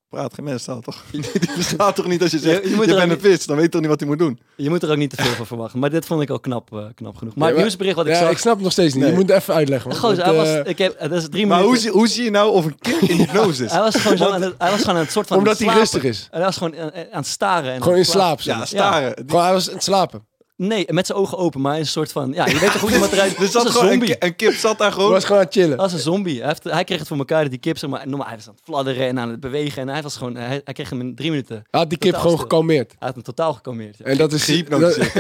praat 0.10 0.34
geen 0.34 0.45
menstaal 0.45 0.82
toch? 0.82 1.04
die 1.12 1.22
die 1.39 1.50
bestaat 1.56 1.95
toch 1.95 2.06
niet 2.08 2.22
als 2.22 2.32
je 2.32 2.39
zegt, 2.39 2.56
Je- 2.58 2.63
je, 2.63 2.69
je 2.69 2.76
moet 2.76 2.86
bent 2.86 3.12
een 3.12 3.19
vis, 3.19 3.45
dan 3.45 3.56
weet 3.56 3.65
je 3.65 3.72
toch 3.72 3.82
niet 3.82 3.89
wat 3.89 4.00
hij 4.00 4.10
moet 4.10 4.19
doen? 4.19 4.39
Je 4.56 4.69
moet 4.69 4.84
er 4.84 4.89
ook 4.91 4.98
niet 4.98 5.10
te 5.10 5.15
veel 5.24 5.32
van 5.34 5.45
verwachten. 5.45 5.80
Maar 5.80 5.89
dit 5.89 6.06
vond 6.06 6.22
ik 6.22 6.30
al 6.30 6.39
knap, 6.39 6.74
eh, 6.74 6.84
knap 6.95 7.15
genoeg. 7.17 7.36
Maar 7.36 7.48
Ja, 7.48 7.54
het 7.54 7.62
nieuwsbericht 7.63 7.95
wat 7.95 8.06
ik 8.06 8.12
ja, 8.13 8.19
zag... 8.19 8.32
ik 8.32 8.38
snap 8.38 8.54
het 8.54 8.63
nog 8.63 8.72
steeds 8.72 8.93
niet. 8.93 9.04
Nee. 9.04 9.12
Je 9.12 9.17
moet 9.19 9.30
het 9.30 9.38
even 9.41 9.54
uitleggen. 9.54 10.02
Want, 10.02 10.17
hij 10.22 10.34
was, 10.34 10.48
eh, 10.48 10.60
ik 10.65 10.78
heb, 10.78 11.00
dat 11.00 11.12
is 11.12 11.30
drie 11.30 11.48
Maar 11.48 11.60
hoe, 11.62 11.67
minuten. 11.72 11.91
hoe 11.91 12.08
zie 12.08 12.24
je 12.24 12.30
nou 12.32 12.52
of 12.52 12.65
een 12.65 12.80
kip 12.80 13.00
in 13.02 13.17
hypnose 13.26 13.63
is? 13.63 13.72
Hij 13.72 13.82
was 13.82 13.95
gewoon 13.95 14.17
zo 14.17 14.24
Want- 14.24 14.36
aan 14.36 14.41
het, 14.41 14.56
hij 14.58 14.72
was 14.72 14.80
gewoon 14.80 14.95
aan 14.95 15.02
het 15.02 15.12
soort 15.12 15.28
van 15.28 15.38
omdat 15.38 15.62
aan 15.62 15.67
hij 15.67 15.78
rustig 15.78 16.04
is. 16.04 16.28
Hij 16.32 16.41
was 16.41 16.58
gewoon 16.58 16.76
aan, 16.80 16.91
aan 16.93 17.06
het 17.12 17.28
staren. 17.28 17.72
En 17.72 17.78
Gewoon 17.78 17.93
aan 17.93 18.00
in 18.00 18.06
slaap. 18.06 18.41
Ja, 18.41 18.65
staren. 18.65 19.15
Die- 19.15 19.26
Gewoon, 19.28 19.43
hij 19.43 19.54
was 19.54 19.67
aan 19.67 19.74
het 19.74 19.84
slapen. 19.84 20.28
Nee, 20.62 20.86
met 20.89 21.06
zijn 21.06 21.17
ogen 21.17 21.38
open, 21.38 21.62
maar 21.62 21.72
hij 21.72 21.80
is 21.80 21.86
een 21.86 21.91
soort 21.91 22.12
van... 22.12 22.32
Ja, 22.34 22.45
je 22.45 22.60
weet 22.60 22.72
toch 22.72 22.82
hoe 22.82 22.91
iemand 22.91 23.12
eruit... 23.13 23.36
Er 23.38 23.41
een 23.41 23.48
gewoon 23.50 23.65
een, 23.65 23.72
zombie. 23.91 24.08
ki- 24.17 24.26
een 24.28 24.36
kip 24.36 24.54
zat 24.54 24.78
daar 24.78 24.88
Hij 24.88 24.95
gewoon. 24.95 25.12
was 25.12 25.24
gewoon 25.24 25.38
aan 25.39 25.45
het 25.45 25.54
chillen. 25.54 25.78
Als 25.78 25.93
een 25.93 26.00
zombie. 26.00 26.38
Hij, 26.39 26.48
heeft, 26.48 26.63
hij 26.63 26.84
kreeg 26.84 27.00
het 27.00 27.08
voor 27.08 27.17
elkaar 27.17 27.41
dat 27.41 27.50
die 27.52 27.60
kip, 27.60 27.78
zeg 27.78 27.89
maar, 27.89 28.08
normaal, 28.08 28.28
hij 28.28 28.36
was 28.36 28.48
aan 28.48 28.54
het 28.54 28.63
fladderen 28.63 29.08
en 29.08 29.19
aan 29.19 29.30
het 29.30 29.39
bewegen. 29.39 29.82
En 29.82 29.88
hij 29.88 30.02
was 30.02 30.17
gewoon, 30.17 30.36
hij, 30.36 30.62
hij 30.63 30.74
kreeg 30.74 30.89
hem 30.89 31.00
in 31.00 31.15
drie 31.15 31.30
minuten. 31.30 31.56
Hij 31.56 31.63
Hij 31.72 31.80
had 31.80 31.89
die 31.89 31.98
kip 31.98 32.13
gewoon 32.15 32.32
stil. 32.32 32.41
gekalmeerd. 32.41 32.95
had 33.00 33.13
hem 33.13 33.24
totaal 33.24 33.54
gekalmeerd. 33.54 33.98
Ja. 33.98 34.06
En 34.06 34.17
dat 34.17 34.34
is... 34.34 34.43
Gehypnotiseerd. 34.43 35.15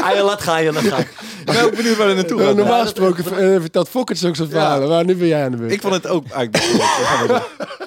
Ah, 0.00 0.14
ja, 0.16 0.24
laat 0.24 0.40
gaan, 0.40 0.62
ja, 0.62 0.72
laat 0.72 0.84
gaan. 0.84 1.00
Ik 1.00 1.44
ben 1.44 1.62
ook 1.64 1.76
benieuwd 1.76 1.96
waar 1.96 2.06
hij 2.06 2.14
naartoe 2.14 2.38
gaat. 2.40 2.56
normaal 2.56 2.76
Ja, 2.78 2.84
dat- 2.84 2.98
gesproken 2.98 3.54
eh, 3.54 3.60
vertelt 3.60 3.88
Fokkert 3.88 4.24
ook 4.24 4.36
zo'n 4.36 4.48
verhalen. 4.48 4.88
Maar 4.88 5.04
nu 5.04 5.16
ben 5.16 5.26
jij 5.28 5.44
aan 5.44 5.50
de 5.50 5.56
beurt. 5.56 5.72
Ik 5.72 5.80
vond 5.80 5.94
het 5.94 6.06
ook 6.06 6.28
eigenlijk. 6.28 6.64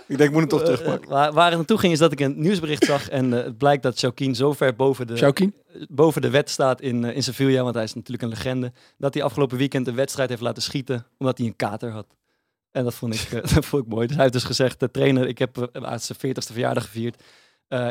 Ik 0.08 0.18
denk, 0.18 0.30
ik 0.30 0.32
moet 0.32 0.40
hem 0.40 0.48
toch 0.50 0.62
terugpakken. 0.64 1.04
Eh, 1.04 1.10
waar, 1.10 1.34
waar 1.34 1.48
het 1.48 1.56
naartoe 1.58 1.78
ging 1.78 1.94
is 1.94 2.00
dat 2.00 2.12
ik 2.12 2.20
een 2.20 2.34
nieuwsbericht 2.38 2.86
zag 2.86 3.10
en 3.10 3.34
eh, 3.38 3.44
het 3.44 3.58
blijkt 3.58 3.84
dat 3.84 4.00
Joaquin 4.00 4.36
zo 4.36 4.54
ver 4.54 4.76
boven 4.76 5.08
de, 5.08 5.18
Sjoukien? 5.18 5.54
Boven 5.90 6.22
de 6.22 6.30
wet 6.30 6.50
staat 6.50 6.82
in, 6.82 7.06
eh, 7.06 7.16
in 7.16 7.24
Sevilla, 7.24 7.64
want 7.64 7.76
hij 7.76 7.84
is 7.84 7.94
natuurlijk 7.94 8.24
een 8.24 8.30
legende, 8.30 8.72
dat 8.98 9.14
hij 9.14 9.24
afgelopen 9.24 9.58
weekend 9.58 9.88
een 9.88 9.96
wedstrijd 9.96 10.30
heeft 10.30 10.42
laten 10.42 10.64
schieten 10.64 11.06
omdat 11.18 11.38
hij 11.38 11.48
een 11.48 11.56
kater 11.56 11.92
had. 11.92 12.08
En 12.72 12.84
dat 12.84 12.94
vond 12.94 13.14
ik, 13.14 13.32
eh, 13.32 13.42
dat 13.56 13.66
vond 13.66 13.84
ik 13.84 13.90
mooi. 13.90 14.06
Dus 14.08 14.16
hij 14.16 14.22
heeft 14.22 14.36
dus 14.36 14.44
gezegd, 14.44 14.80
de 14.80 14.92
trainer, 14.92 15.28
ik 15.28 15.38
heb 15.38 15.58
uh, 15.58 15.98
zijn 15.98 16.36
40ste 16.36 16.52
verjaardag 16.52 16.84
gevierd. 16.84 17.24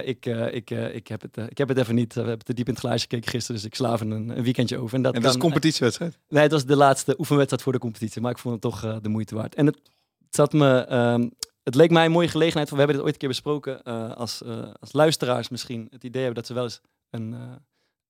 Ik, 0.04 0.26
ik, 0.26 0.70
ik, 0.70 1.08
heb 1.08 1.20
het, 1.20 1.36
ik 1.36 1.58
heb 1.58 1.68
het 1.68 1.78
even 1.78 1.94
niet. 1.94 2.14
we 2.14 2.20
hebben 2.20 2.44
te 2.44 2.54
diep 2.54 2.66
in 2.66 2.72
het 2.72 2.82
glaasje 2.82 3.00
gekeken 3.00 3.30
gisteren, 3.30 3.56
dus 3.56 3.70
ik 3.70 3.74
sla 3.74 3.92
even 3.92 4.10
een, 4.10 4.36
een 4.36 4.42
weekendje 4.42 4.78
over. 4.78 4.96
En 4.96 5.02
dat, 5.02 5.14
En 5.14 5.20
dat 5.20 5.30
is 5.30 5.36
een 5.36 5.42
competitiewedstrijd. 5.42 6.18
Nee, 6.28 6.42
het 6.42 6.52
was 6.52 6.64
de 6.64 6.76
laatste 6.76 7.14
oefenwedstrijd 7.18 7.62
voor 7.62 7.72
de 7.72 7.78
competitie. 7.78 8.20
Maar 8.20 8.30
ik 8.30 8.38
vond 8.38 8.52
het 8.52 8.62
toch 8.62 9.00
de 9.00 9.08
moeite 9.08 9.34
waard. 9.34 9.54
En 9.54 9.66
het, 9.66 9.76
het 10.24 10.34
zat 10.34 10.52
me... 10.52 10.78
ehm, 10.78 11.28
het 11.62 11.74
leek 11.74 11.90
mij 11.90 12.04
een 12.04 12.12
mooie 12.12 12.28
gelegenheid. 12.28 12.68
Van, 12.68 12.78
we 12.78 12.84
hebben 12.84 12.96
dit 12.96 13.04
ooit 13.04 13.14
een 13.14 13.20
keer 13.20 13.28
besproken. 13.28 13.82
als, 14.16 14.42
als 14.80 14.92
luisteraars 14.92 15.48
misschien 15.48 15.88
het 15.90 16.04
idee 16.04 16.22
hebben 16.22 16.38
dat 16.42 16.46
ze 16.46 16.54
wel 16.54 16.64
eens 16.64 16.80
een, 17.10 17.34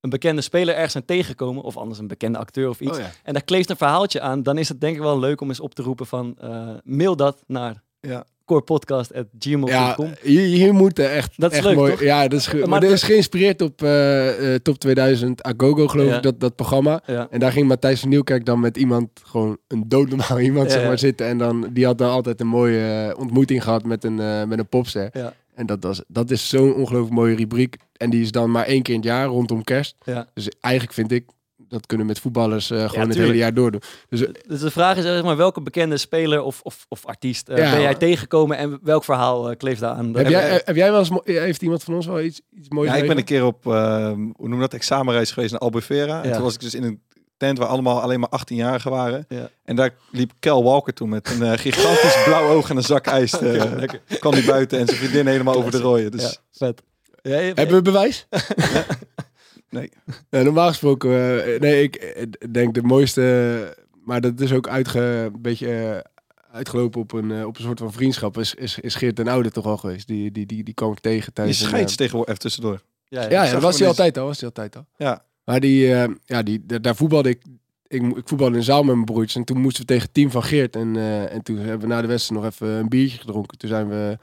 een 0.01 0.11
bekende 0.11 0.43
speler 0.43 0.75
ergens 0.75 0.93
zijn 0.93 1.05
tegengekomen. 1.05 1.63
Of 1.63 1.77
anders 1.77 1.99
een 1.99 2.07
bekende 2.09 2.39
acteur 2.39 2.69
of 2.69 2.81
iets. 2.81 2.97
Oh, 2.99 3.03
ja. 3.05 3.11
En 3.23 3.33
daar 3.33 3.45
kleeft 3.45 3.71
een 3.71 3.77
verhaaltje 3.77 4.21
aan. 4.21 4.43
Dan 4.43 4.59
is 4.59 4.69
het 4.69 4.81
denk 4.81 4.97
ik 4.97 5.03
wel 5.03 5.19
leuk 5.19 5.41
om 5.41 5.49
eens 5.49 5.61
op 5.61 5.75
te 5.75 5.83
roepen 5.83 6.07
van... 6.07 6.37
eh, 6.41 6.69
mail 6.85 7.17
dat 7.17 7.43
naar 7.47 7.83
Ja. 8.01 8.25
corepodcast.gmail.com. 8.45 10.07
Ja, 10.07 10.15
hier, 10.23 10.41
hier 10.47 10.75
moeten 10.75 11.11
echt, 11.11 11.33
Dat 11.37 11.51
is 11.51 11.57
echt 11.57 11.67
leuk, 11.67 11.77
mooi. 11.77 11.91
toch? 11.91 12.01
Ja, 12.03 12.29
dat 12.29 12.39
is, 12.39 12.47
ge- 12.47 12.57
Maar 12.59 12.69
maar 12.69 12.81
dat 12.81 12.91
is 12.91 13.03
geïnspireerd 13.03 13.63
op 13.63 13.83
eh, 13.83 14.55
eh, 14.55 14.61
Top 14.63 14.79
2000 14.79 15.43
Agogo, 15.43 15.89
geloof 15.89 16.09
Ja. 16.09 16.17
ik, 16.17 16.23
dat, 16.23 16.41
dat 16.41 16.57
programma. 16.57 17.03
Ja. 17.07 17.27
En 17.31 17.41
daar 17.41 17.53
ging 17.53 17.69
Matthijs 17.69 18.01
van 18.01 18.09
Nieuwkerk 18.09 18.45
dan 18.45 18.61
met 18.61 18.77
iemand, 18.77 19.09
gewoon 19.25 19.59
een 19.69 19.85
doodnormaal 19.89 20.41
iemand, 20.51 20.71
zeg 20.73 20.85
maar, 20.87 20.99
zitten. 20.99 21.27
En 21.27 21.39
dan, 21.39 21.69
die 21.73 21.85
had 21.85 21.99
dan 21.99 22.11
altijd 22.11 22.41
een 22.41 22.47
mooie 22.47 23.15
ontmoeting 23.19 23.63
gehad 23.63 23.85
met 23.85 24.05
een, 24.05 24.15
met 24.49 24.59
een 24.59 24.69
popster. 24.69 25.35
En 25.55 25.67
dat, 25.67 25.83
was, 25.83 26.03
dat 26.09 26.31
is 26.31 26.49
zo'n 26.49 26.75
ongelooflijk 26.75 27.15
mooie 27.15 27.35
rubriek. 27.37 27.77
En 27.97 28.11
die 28.11 28.23
is 28.23 28.31
dan 28.33 28.51
maar 28.51 28.65
één 28.67 28.83
keer 28.83 28.95
in 28.95 29.01
het 29.01 29.09
jaar, 29.09 29.27
rondom 29.27 29.65
kerst. 29.65 29.97
Ja. 30.05 30.27
Dus 30.35 30.49
eigenlijk 30.61 30.95
vind 30.95 31.13
ik, 31.13 31.25
dat 31.69 31.87
kunnen 31.87 32.07
met 32.07 32.19
voetballers 32.19 32.71
eh, 32.71 32.89
gewoon 32.91 33.09
het 33.09 33.19
hele 33.19 33.37
jaar 33.37 33.55
doordoen. 33.55 33.81
Dus 34.09 34.25
eh, 34.27 34.33
Dus 34.49 34.61
de 34.61 34.71
vraag 34.71 34.97
is 34.97 35.03
zeg 35.03 35.23
maar, 35.23 35.37
welke 35.37 35.61
bekende 35.61 35.97
speler 35.97 36.43
of, 36.43 36.61
of, 36.63 36.87
of 36.89 37.07
artiest 37.07 37.49
eh, 37.49 37.57
Ja. 37.59 37.71
ben 37.71 37.81
jij 37.81 37.95
tegengekomen 37.95 38.57
en 38.57 38.79
welk 38.83 39.05
verhaal 39.05 39.51
eh, 39.51 39.57
kleeft 39.57 39.81
daar 39.81 39.91
aan? 39.95 40.15
heb, 40.17 40.29
jij, 40.29 40.49
eh, 40.51 40.57
heb 40.65 40.77
jij 40.77 40.91
wel 40.91 40.99
eens, 40.99 41.11
heeft 41.25 41.63
iemand 41.63 41.83
van 41.85 41.95
ons 41.95 42.07
wel 42.07 42.21
iets, 42.21 42.41
iets 42.57 42.69
moois 42.69 42.91
Ja, 42.91 42.97
ik 42.97 43.07
ben 43.07 43.17
een 43.17 43.25
keer 43.25 43.45
op, 43.45 43.67
eh, 43.67 44.07
hoe 44.13 44.49
noem 44.49 44.55
je 44.55 44.61
dat, 44.61 44.75
examenreis 44.75 45.31
geweest 45.33 45.53
naar 45.53 45.61
Albufeira. 45.61 46.23
En 46.23 46.29
Ja. 46.29 46.35
toen 46.35 46.45
was 46.45 46.55
ik 46.55 46.61
dus 46.61 46.75
in 46.75 46.83
een 46.83 47.01
tent 47.41 47.59
waar 47.59 47.69
allemaal 47.69 48.01
alleen 48.01 48.21
maar 48.21 48.41
18-jarigen 48.41 48.91
waren. 48.91 49.25
Ja. 49.29 49.51
En 49.65 49.77
daar 49.77 49.91
liep 50.11 50.33
Kel 50.39 50.65
Walker 50.65 50.95
toen 50.95 51.09
met 51.09 51.31
een 51.31 51.43
eh, 51.43 51.59
gigantisch 51.59 52.23
blauw 52.25 52.49
oog 52.49 52.71
en 52.71 52.77
een 52.77 52.83
zak 52.83 53.07
ijs. 53.07 53.39
Lekker. 53.41 54.01
kwam 54.19 54.33
hij 54.33 54.45
buiten 54.45 54.79
en 54.79 54.87
zijn 54.87 54.99
vriendin 54.99 55.27
helemaal 55.27 55.55
over 55.55 55.71
de 55.71 55.79
rooien. 55.79 56.11
Dus 56.11 56.23
Ja, 56.23 56.33
vet. 56.53 56.83
Ja, 57.23 57.39
je- 57.39 57.53
Hebben 57.55 57.77
we 57.77 57.83
bewijs? 57.83 58.27
nee. 59.71 59.91
Ja, 60.31 60.43
normaal 60.43 60.69
gesproken, 60.69 61.45
eh, 61.55 61.61
nee, 61.61 61.83
ik 61.83 61.95
eh, 61.97 62.27
denk 62.51 62.75
de 62.75 62.83
mooiste, 62.83 63.77
maar 64.05 64.21
dat 64.21 64.41
is 64.41 64.53
ook 64.53 64.69
uitge, 64.69 65.01
een 65.01 65.43
beetje 65.43 66.05
uitgelopen 66.53 67.01
op 67.01 67.13
een, 67.13 67.45
op 67.47 67.57
een 67.57 67.63
soort 67.65 67.79
van 67.79 67.93
vriendschap, 67.93 68.39
is, 68.39 68.55
is, 68.55 68.79
is 68.79 68.95
Geert 68.95 69.17
ten 69.17 69.29
Oude 69.29 69.51
toch 69.51 69.67
al 69.67 69.77
geweest. 69.77 70.07
Die, 70.07 70.31
die, 70.33 70.47
die, 70.47 70.65
die 70.65 70.75
kwam 70.75 70.93
ik 70.93 70.99
tegen 71.01 71.33
tijdens 71.33 71.59
scheids 71.59 71.97
tegenwoordig, 71.97 72.29
even 72.31 72.43
tussendoor. 72.43 72.81
ja, 73.09 73.23
ja. 73.23 73.45
Ja, 73.45 73.53
dat 73.53 73.63
was 73.63 73.79
hij 73.79 73.89
altijd 73.89 74.19
al, 74.19 74.27
was 74.27 74.37
hij 74.41 74.49
altijd 74.49 74.77
al. 74.77 74.87
Ja. 74.97 75.25
Maar 75.51 75.61
die, 75.61 75.95
eh, 75.95 76.09
ja, 76.25 76.43
die, 76.43 76.67
da- 76.67 76.79
daar 76.79 76.97
voetbalde 76.97 77.29
ik, 77.29 77.43
ik, 77.87 78.17
ik 78.17 78.29
voetbalde 78.29 78.57
in 78.57 78.63
zaal 78.63 78.83
met 78.83 78.95
mijn 78.95 79.05
broertjes 79.07 79.37
en 79.37 79.45
toen 79.45 79.61
moesten 79.61 79.83
we 79.83 79.93
tegen 79.93 80.13
team 80.13 80.31
van 80.31 80.43
Geert 80.43 80.77
en, 80.77 80.97
eh, 80.97 81.33
en 81.33 81.43
toen 81.43 81.57
hebben 81.57 81.89
we 81.89 81.95
na 81.95 82.01
de 82.01 82.07
wedstrijd 82.07 82.43
nog 82.43 82.51
even 82.53 82.69
een 82.69 82.89
biertje 82.89 83.19
gedronken. 83.19 83.59
Toen 83.59 83.69
zijn 83.69 83.89
we 83.89 84.19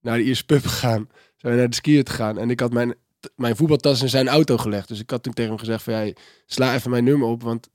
naar 0.00 0.16
de 0.16 0.22
Ierse 0.24 0.44
pub 0.44 0.66
gegaan, 0.66 1.08
zijn 1.36 1.52
we 1.52 1.58
naar 1.58 1.68
de 1.68 1.74
skiën 1.74 2.06
gegaan 2.06 2.38
en 2.38 2.50
ik 2.50 2.60
had 2.60 2.72
mijn, 2.72 2.94
mijn 3.36 3.56
voetbaltas 3.56 4.02
in 4.02 4.08
zijn 4.08 4.28
auto 4.28 4.56
gelegd. 4.56 4.88
Dus 4.88 5.00
ik 5.00 5.10
had 5.10 5.22
toen 5.22 5.32
tegen 5.32 5.50
hem 5.50 5.58
gezegd 5.60 5.82
van, 5.82 6.06
ja, 6.06 6.12
sla 6.46 6.74
even 6.74 6.90
mijn 6.90 7.04
nummer 7.04 7.28
op, 7.28 7.42
want 7.42 7.68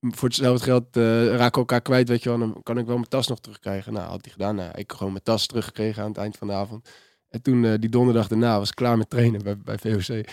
voor 0.00 0.28
hetzelfde 0.28 0.64
geld 0.64 0.96
eh 0.96 1.26
raken 1.34 1.60
elkaar 1.60 1.82
kwijt, 1.82 2.08
weet 2.08 2.22
je 2.22 2.28
wel. 2.28 2.38
Dan 2.38 2.62
kan 2.62 2.78
ik 2.78 2.86
wel 2.86 2.96
mijn 2.96 3.08
tas 3.08 3.28
nog 3.28 3.40
terugkrijgen. 3.40 3.92
Nou, 3.92 4.08
had 4.08 4.24
hij 4.24 4.32
gedaan. 4.32 4.54
Nou, 4.54 4.70
ik 4.74 4.92
gewoon 4.92 5.12
mijn 5.12 5.24
tas 5.24 5.46
teruggekregen 5.46 6.02
aan 6.02 6.08
het 6.08 6.18
eind 6.18 6.36
van 6.36 6.46
de 6.46 6.52
avond. 6.52 6.88
En 7.28 7.42
toen, 7.42 7.76
die 7.76 7.90
donderdag 7.90 8.28
daarna, 8.28 8.58
was 8.58 8.68
ik 8.68 8.74
klaar 8.74 8.98
met 8.98 9.10
trainen 9.10 9.42
bij, 9.42 9.58
bij 9.58 9.78
VOC. 9.78 10.08
En 10.08 10.24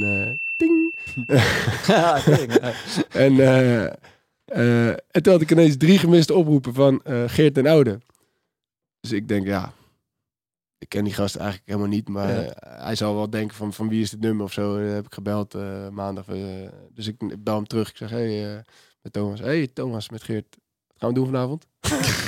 ting. 0.00 0.45
Ja. 1.86 2.20
En, 3.10 3.40
eh, 3.40 3.84
eh, 4.44 4.88
en 4.88 5.22
toen 5.22 5.32
had 5.32 5.42
ik 5.42 5.50
ineens 5.50 5.76
drie 5.76 5.98
gemiste 5.98 6.34
oproepen 6.34 6.74
van 6.74 7.02
eh, 7.04 7.22
Geert 7.26 7.54
ten 7.54 7.66
Oude. 7.66 7.98
Dus 9.00 9.12
ik 9.12 9.28
denk, 9.28 9.46
ja, 9.46 9.72
ik 10.78 10.88
ken 10.88 11.04
die 11.04 11.12
gast 11.14 11.36
eigenlijk 11.36 11.68
helemaal 11.68 11.88
niet. 11.88 12.08
Maar 12.08 12.44
Ja. 12.44 12.52
hij 12.60 12.94
zal 12.94 13.14
wel 13.14 13.30
denken 13.30 13.56
van, 13.56 13.72
van 13.72 13.88
wie 13.88 14.02
is 14.02 14.10
dit 14.10 14.20
nummer 14.20 14.44
of 14.44 14.52
zo. 14.52 14.78
Heb 14.78 15.06
ik 15.06 15.14
gebeld 15.14 15.54
maandag. 15.90 16.26
dus 16.94 17.06
ik, 17.06 17.22
ik 17.22 17.44
bel 17.44 17.54
hem 17.54 17.66
terug. 17.66 17.90
Ik 17.90 17.96
zeg, 17.96 18.10
hey, 18.10 18.62
met 19.02 19.12
Thomas. 19.12 19.40
Hey 19.40 19.66
Thomas, 19.66 20.10
met 20.10 20.22
Geert. 20.22 20.56
Wat 20.86 20.96
gaan 20.98 21.08
we 21.08 21.14
doen 21.14 21.26
vanavond? 21.26 21.66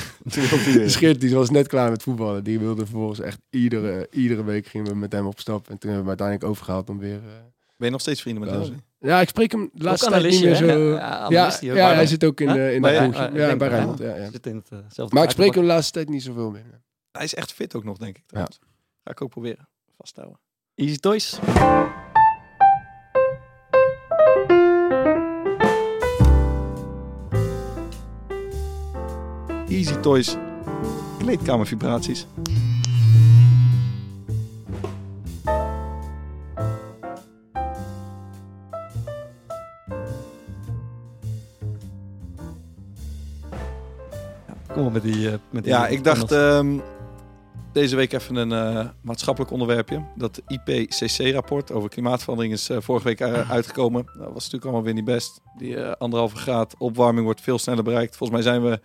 Dus 0.73 0.95
Geert 0.95 1.21
die 1.21 1.35
was 1.35 1.49
net 1.49 1.67
klaar 1.67 1.89
met 1.89 2.03
voetballen. 2.03 2.43
Die 2.43 2.59
wilde 2.59 2.85
vervolgens 2.85 3.19
echt 3.19 3.39
iedere, 3.49 4.07
iedere 4.11 4.43
week 4.43 4.65
gingen 4.67 4.87
we 4.91 4.95
met 4.95 5.11
hem 5.11 5.25
op 5.25 5.39
stap. 5.39 5.69
En 5.69 5.77
toen 5.77 5.89
hebben 5.91 5.91
we 5.91 5.97
hem 5.97 6.07
uiteindelijk 6.07 6.49
overgehaald 6.49 6.89
om 6.89 6.99
weer... 6.99 7.19
eh, 7.79 7.85
Ben 7.85 7.87
je 7.87 7.91
nog 7.91 8.01
steeds 8.01 8.21
vrienden 8.21 8.43
met 8.45 8.53
Ja, 8.53 8.59
hem? 8.61 8.81
ja, 8.99 9.21
ik 9.21 9.29
spreek 9.29 9.51
hem 9.51 9.69
de 9.73 9.83
laatste 9.83 10.09
tijd 10.09 10.23
niet 10.23 10.43
meer 10.43 10.55
zo... 10.55 10.65
Ja, 10.65 11.25
Ja, 11.29 11.51
ja, 11.61 11.93
hij 11.93 12.05
zit 12.05 12.23
ook 12.23 12.39
in, 12.39 12.47
Huh? 12.47 12.55
de 12.55 12.73
in 12.73 12.81
Bij- 12.81 12.91
de 12.91 12.97
eh, 12.97 13.03
eh, 13.05 13.31
ik 13.31 13.37
Ja, 13.37 13.45
denk 13.47 13.59
bij 13.59 13.67
Rijnmond. 13.67 13.99
Ja, 13.99 14.15
ja. 14.15 14.29
Zit 14.31 14.45
in 14.47 14.55
het, 14.55 14.69
eh, 14.97 15.07
Maar 15.09 15.23
ik 15.23 15.29
spreek 15.29 15.53
hem 15.53 15.61
de 15.63 15.67
laatste 15.69 15.91
tijd 15.91 16.09
niet 16.09 16.23
zoveel 16.23 16.51
meer. 16.51 16.81
Hij 17.11 17.23
is 17.23 17.35
echt 17.35 17.53
fit 17.53 17.75
ook 17.75 17.83
nog, 17.83 17.97
denk 17.97 18.17
ik. 18.17 18.23
trouwens. 18.25 18.59
Ga 19.03 19.11
ik 19.11 19.21
ook 19.21 19.29
proberen. 19.29 19.67
Vasthouden. 19.97 20.39
Easy 20.75 20.97
Toys. 20.97 21.39
Easy 29.69 29.93
Toys. 30.01 30.35
Kleedkamervibraties. 31.17 32.25
Die... 45.29 45.39
met 45.49 45.63
die 45.63 45.73
Ja, 45.73 45.87
ik 45.87 46.03
dacht 46.03 46.31
ehm, 46.31 46.79
deze 47.73 47.95
week 47.95 48.13
even 48.13 48.35
een 48.35 48.51
eh, 48.51 48.87
maatschappelijk 49.01 49.51
onderwerpje. 49.51 50.03
Dat 50.15 50.41
IPCC-rapport 50.47 51.71
over 51.71 51.89
klimaatverandering 51.89 52.53
is 52.53 52.69
eh, 52.69 52.77
vorige 52.79 53.05
week 53.05 53.19
eh, 53.19 53.51
uitgekomen. 53.51 54.05
Dat 54.05 54.33
was 54.33 54.33
natuurlijk 54.33 54.63
allemaal 54.63 54.83
weer 54.83 54.93
niet 54.93 55.05
best. 55.05 55.41
Die 55.57 55.81
anderhalve 55.81 56.35
graad 56.35 56.75
opwarming 56.77 57.25
wordt 57.25 57.41
veel 57.41 57.59
sneller 57.59 57.83
bereikt. 57.83 58.15
Volgens 58.15 58.43
mij 58.43 58.51
zijn 58.51 58.69
we 58.69 58.79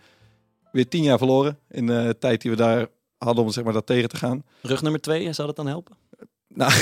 weer 0.71 0.87
tien 0.87 1.03
jaar 1.03 1.17
verloren 1.17 1.59
in 1.69 1.87
de 1.87 2.15
tijd 2.19 2.41
die 2.41 2.51
we 2.51 2.57
daar 2.57 2.87
hadden 3.17 3.43
om 3.43 3.51
zeg 3.51 3.63
maar, 3.63 3.73
dat 3.73 3.85
tegen 3.85 4.09
te 4.09 4.17
gaan. 4.17 4.43
Rug 4.61 4.81
nummer 4.81 5.01
twee, 5.01 5.33
zou 5.33 5.47
dat 5.47 5.55
dan 5.55 5.67
helpen? 5.67 5.95
Nou, 6.47 6.71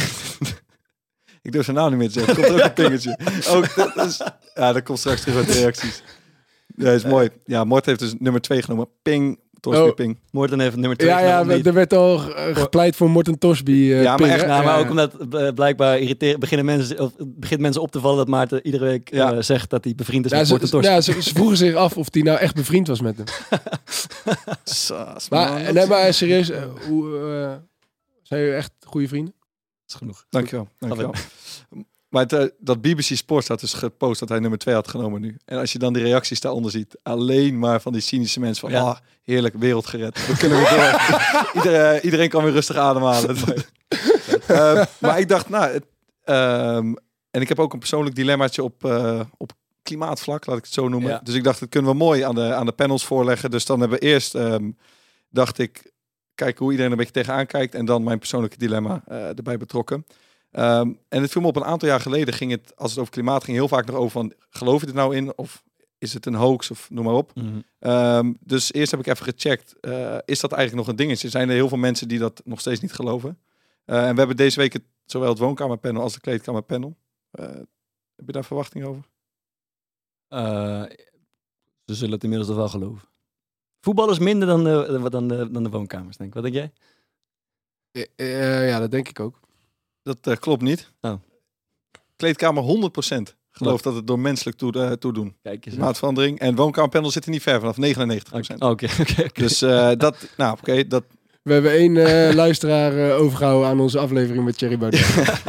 Ik 1.44 1.52
durf 1.52 1.66
zijn 1.66 1.78
naam 1.78 1.90
niet 1.90 2.00
meer 2.00 2.12
te 2.12 2.20
zeggen. 2.20 2.36
Komt 2.36 2.50
ook 2.50 2.60
een 2.60 2.74
pingetje. 2.74 3.20
Ook, 3.54 3.76
dat 3.96 4.08
is, 4.08 4.22
ja, 4.54 4.74
dat 4.74 4.84
komt 4.84 5.00
straks 5.00 5.22
terug 5.22 5.36
uit 5.36 5.48
de 5.48 5.54
reacties. 5.54 6.04
Ja, 6.76 6.92
is 6.92 7.04
mooi. 7.04 7.30
Ja, 7.46 7.64
Mort 7.64 7.86
heeft 7.86 8.00
dus 8.00 8.14
nummer 8.20 8.42
2 8.42 8.62
genomen. 8.62 8.88
Ping, 9.02 9.40
Torsby 9.64 9.84
Oh. 9.88 9.94
Ping. 9.94 10.20
Morten 10.32 10.60
heeft 10.60 10.76
nummer 10.76 10.98
2. 10.98 11.10
Ja, 11.10 11.20
ja, 11.20 11.46
er 11.64 11.74
werd 11.74 11.94
al 11.94 12.34
eh, 12.36 12.56
gepleit 12.56 12.96
voor 12.96 13.10
Morten 13.10 13.38
Tosby. 13.40 13.72
eh, 13.72 14.04
Ja, 14.04 14.18
maar 14.18 14.30
echt? 14.30 14.46
Nou, 14.48 14.64
maar 14.66 14.80
ook 14.80 14.90
omdat 14.90 15.14
eh, 15.32 15.50
blijkbaar 15.54 16.00
irriteren, 16.00 16.40
beginnen 16.40 16.66
mensen, 16.66 17.00
of, 17.00 17.12
begint 17.18 17.62
mensen 17.62 17.82
op 17.82 17.92
te 17.92 18.00
vallen 18.00 18.18
dat 18.18 18.28
Maarten 18.28 18.66
iedere 18.66 18.86
week 18.86 19.14
Ja. 19.14 19.34
eh, 19.34 19.42
zegt 19.42 19.70
dat 19.70 19.84
hij 19.84 19.96
bevriend 19.96 20.26
is 20.26 20.32
Ja, 20.32 20.38
met 20.38 20.46
ze, 20.48 20.52
Morten 20.54 20.70
Torst. 20.70 20.90
ja, 20.90 21.02
ze, 21.02 21.22
ze 21.22 21.34
vroegen 21.34 21.58
zich 21.58 21.76
af 21.76 21.98
of 21.98 22.08
hij 22.12 22.22
nou 22.22 22.38
echt 22.40 22.56
bevriend 22.56 22.88
was 22.88 23.02
met 23.02 23.18
hem. 23.18 23.26
Saas, 24.64 25.30
Maar, 25.30 25.64
man. 25.64 25.74
nee, 25.74 25.86
maar 25.88 26.14
serieus, 26.14 26.52
hoe, 26.88 27.10
zijn 28.24 28.42
jullie 28.42 28.56
echt 28.56 28.72
goede 28.86 29.08
vrienden? 29.08 29.34
is 29.88 29.94
genoeg. 29.94 30.26
Dankjewel. 30.30 30.68
dankjewel. 30.80 31.14
Maar 32.14 32.22
het, 32.22 32.34
eh, 32.34 32.46
dat 32.60 32.82
BBC 32.82 33.02
Sports 33.02 33.48
had 33.48 33.60
dus 33.60 33.74
gepost 33.74 34.20
dat 34.20 34.30
hij 34.30 34.40
nummer 34.40 34.60
2 34.60 34.76
had 34.76 34.88
genomen 34.88 35.22
nu. 35.22 35.38
En 35.46 35.58
als 35.58 35.72
je 35.72 35.80
dan 35.80 35.94
die 35.94 36.04
reacties 36.04 36.40
daaronder 36.40 36.72
ziet, 36.72 36.98
alleen 37.04 37.60
maar 37.60 37.82
van 37.82 37.92
die 37.92 38.02
cynische 38.02 38.40
mensen 38.40 38.70
van, 38.70 38.80
Ja. 38.80 38.86
ah, 38.86 38.98
heerlijk, 39.24 39.56
wereld 39.58 39.86
gered. 39.86 40.28
We 40.28 40.38
kunnen 40.38 40.58
weer 40.58 40.70
door. 40.70 41.52
Iedereen, 41.64 42.02
iedereen 42.06 42.30
kan 42.30 42.44
weer 42.44 42.54
rustig 42.54 42.76
ademhalen. 42.76 43.36
Eh, 44.48 44.86
maar 45.00 45.20
ik 45.20 45.28
dacht, 45.28 45.50
nou, 45.50 45.72
het, 45.72 45.86
ehm, 46.24 46.94
en 47.32 47.42
ik 47.42 47.48
heb 47.48 47.60
ook 47.60 47.74
een 47.74 47.80
persoonlijk 47.80 48.16
dilemmaatje 48.16 48.64
op, 48.64 48.86
eh, 48.86 49.20
op 49.38 49.52
klimaatvlak, 49.82 50.46
laat 50.46 50.58
ik 50.58 50.64
het 50.64 50.74
zo 50.74 50.88
noemen. 50.88 51.10
Ja. 51.10 51.20
Dus 51.24 51.36
ik 51.36 51.44
dacht, 51.44 51.60
dat 51.60 51.70
kunnen 51.70 51.92
we 51.92 51.98
mooi 51.98 52.22
aan 52.22 52.36
de, 52.36 52.54
aan 52.54 52.66
de 52.66 52.72
panels 52.72 53.06
voorleggen. 53.06 53.52
Dus 53.52 53.66
dan 53.66 53.80
hebben 53.80 54.00
we 54.00 54.06
eerst, 54.06 54.36
ehm, 54.36 54.72
dacht 55.30 55.58
ik, 55.58 55.92
kijken 56.36 56.64
hoe 56.64 56.72
iedereen 56.72 56.92
er 56.92 56.98
een 56.98 57.04
beetje 57.06 57.22
tegenaan 57.22 57.46
kijkt. 57.46 57.76
En 57.76 57.86
dan 57.86 58.04
mijn 58.04 58.20
persoonlijke 58.20 58.58
dilemma 58.58 59.02
eh, 59.08 59.28
erbij 59.28 59.58
betrokken. 59.58 60.06
Ehm, 60.54 60.92
en 61.10 61.22
het 61.22 61.32
viel 61.32 61.42
me 61.42 61.48
op 61.48 61.56
een 61.56 61.64
aantal 61.64 61.90
jaar 61.90 62.00
geleden 62.00 62.34
ging 62.34 62.52
het, 62.52 62.74
als 62.76 62.92
het 62.92 63.00
over 63.00 63.14
klimaat 63.14 63.44
ging, 63.44 63.58
heel 63.58 63.68
vaak 63.68 63.86
nog 63.86 63.96
over 63.96 64.12
van, 64.12 64.34
geloof 64.50 64.82
je 64.82 64.88
er 64.88 64.94
nou 64.94 65.16
in? 65.16 65.38
Of 65.38 65.64
is 65.98 66.14
het 66.14 66.26
een 66.26 66.36
hoax? 66.36 66.72
Of 66.72 66.90
noem 66.90 67.06
maar 67.06 67.14
op. 67.14 67.32
Mhm. 67.36 67.62
Ehm, 67.80 68.34
dus 68.40 68.74
eerst 68.74 68.92
heb 68.92 69.00
ik 69.00 69.08
even 69.08 69.26
gecheckt, 69.26 69.80
eh, 69.80 70.18
is 70.26 70.40
dat 70.40 70.52
eigenlijk 70.52 70.86
nog 70.86 70.88
een 70.88 71.06
dingetje? 71.06 71.30
Zijn 71.30 71.50
er 71.50 71.56
heel 71.56 71.68
veel 71.68 71.78
mensen 71.78 72.08
die 72.08 72.20
dat 72.20 72.42
nog 72.46 72.60
steeds 72.60 72.82
niet 72.82 72.94
geloven? 72.94 73.38
Eh, 73.86 74.08
en 74.08 74.12
we 74.12 74.18
hebben 74.18 74.38
deze 74.38 74.60
week 74.60 74.74
het, 74.74 74.84
zowel 75.06 75.30
het 75.30 75.38
woonkamerpanel 75.38 76.02
als 76.02 76.14
de 76.14 76.20
kleedkamerpanel. 76.20 76.98
Eh, 77.32 77.46
heb 78.16 78.26
je 78.26 78.32
daar 78.32 78.46
verwachting 78.46 78.86
over? 78.86 79.04
Eh, 80.28 80.84
ze 81.86 81.94
zullen 81.94 82.14
het 82.14 82.24
inmiddels 82.24 82.50
toch 82.50 82.60
wel 82.60 82.70
geloven. 82.70 83.08
Voetbal 83.80 84.10
is 84.10 84.20
minder 84.20 84.48
dan 84.48 84.64
de, 84.64 85.10
dan 85.10 85.28
de, 85.28 85.52
dan 85.52 85.64
de 85.64 85.70
woonkamers, 85.70 86.18
denk 86.18 86.30
ik. 86.30 86.42
Wat 86.42 86.52
denk 86.52 86.56
jij? 86.56 86.72
Ja, 88.68 88.80
dat 88.80 88.92
denk 88.92 89.10
ik 89.10 89.20
ook. 89.20 89.40
Dat 90.04 90.18
eh, 90.22 90.36
klopt 90.36 90.62
niet. 90.62 90.92
Oh. 91.02 91.14
Kleedkamer 92.16 92.64
100% 92.64 93.36
gelooft 93.52 93.84
dat 93.84 93.96
het 93.96 94.08
door 94.08 94.20
menselijk 94.20 94.58
toe, 94.58 94.72
eh, 94.72 94.92
toedoen. 94.92 95.36
Kijk 95.42 95.66
eens. 95.66 95.76
Maatverandering. 95.76 96.40
En 96.40 96.56
woonkamerpanel 96.56 97.12
zit 97.12 97.26
er 97.26 97.32
niet 97.32 97.42
ver 97.42 97.60
vanaf 97.60 97.78
99%. 97.78 98.60
Oké, 98.60 98.86
oké, 99.00 99.22
oké. 99.22 99.28
Dus 99.34 99.62
eh, 99.62 99.92
dat, 99.98 100.30
nou 100.38 100.58
oké, 100.62 100.88
dat, 100.88 101.04
We 101.44 101.54
hebben 101.54 101.72
één 101.72 101.98
eh, 101.98 102.36
luisteraar 102.44 103.10
eh, 103.10 103.20
overgehouden 103.22 103.70
aan 103.70 103.80
onze 103.80 104.00
aflevering 104.00 104.46
met 104.46 104.58
Thierry 104.58 104.78
Baudet. 104.78 105.42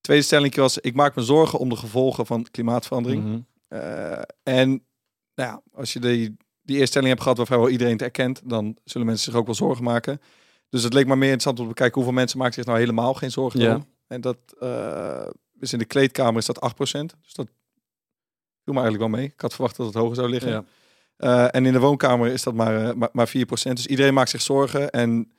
tweede 0.00 0.24
stelling 0.24 0.54
was, 0.54 0.78
ik 0.78 0.94
maak 0.94 1.14
me 1.14 1.22
zorgen 1.22 1.58
om 1.58 1.68
de 1.68 1.76
gevolgen 1.76 2.26
van 2.26 2.46
klimaatverandering. 2.50 3.24
Mhm. 3.24 3.38
Eh, 3.68 4.22
en 4.42 4.68
nou 5.34 5.50
ja, 5.50 5.62
als 5.72 5.92
je 5.92 6.00
die, 6.00 6.36
die 6.62 6.76
eerste 6.76 6.86
stelling 6.86 7.08
hebt 7.08 7.22
gehad 7.22 7.36
waar 7.36 7.46
vrijwel 7.46 7.68
iedereen 7.68 7.92
het 7.92 8.02
erkent, 8.02 8.40
dan 8.44 8.76
zullen 8.84 9.06
mensen 9.06 9.30
zich 9.30 9.40
ook 9.40 9.46
wel 9.46 9.54
zorgen 9.54 9.84
maken. 9.84 10.20
Dus 10.70 10.82
het 10.82 10.92
leek 10.92 11.06
me 11.06 11.16
meer 11.16 11.22
interessant 11.22 11.58
om 11.58 11.62
te 11.64 11.70
bekijken 11.70 11.94
hoeveel 11.94 12.12
mensen 12.18 12.38
maken 12.38 12.54
zich 12.54 12.64
nou 12.64 12.78
helemaal 12.78 13.14
geen 13.14 13.30
zorgen 13.30 13.60
Ja. 13.60 13.74
om. 13.74 13.86
En 14.06 14.20
dat 14.20 14.36
eh, 14.60 15.26
is 15.60 15.72
in 15.72 15.78
de 15.78 15.84
kleedkamer 15.84 16.38
is 16.38 16.46
dat 16.46 16.60
8%. 16.60 16.70
Dus 17.22 17.32
dat 17.32 17.46
viel 18.64 18.74
me 18.74 18.80
eigenlijk 18.80 18.98
wel 18.98 19.08
mee. 19.20 19.24
Ik 19.26 19.40
had 19.40 19.52
verwacht 19.52 19.76
dat 19.76 19.86
het 19.86 19.94
hoger 19.94 20.14
zou 20.16 20.28
liggen. 20.28 20.50
Ja. 20.50 20.64
Eh, 21.16 21.54
en 21.54 21.66
in 21.66 21.72
de 21.72 21.78
woonkamer 21.78 22.30
is 22.30 22.42
dat 22.42 22.54
maar, 22.54 22.88
eh, 22.88 22.94
maar, 22.94 23.08
maar 23.12 23.28
4%. 23.28 23.76
Dus 23.76 23.86
iedereen 23.86 24.14
maakt 24.14 24.30
zich 24.30 24.42
zorgen. 24.42 24.90
En 24.90 25.32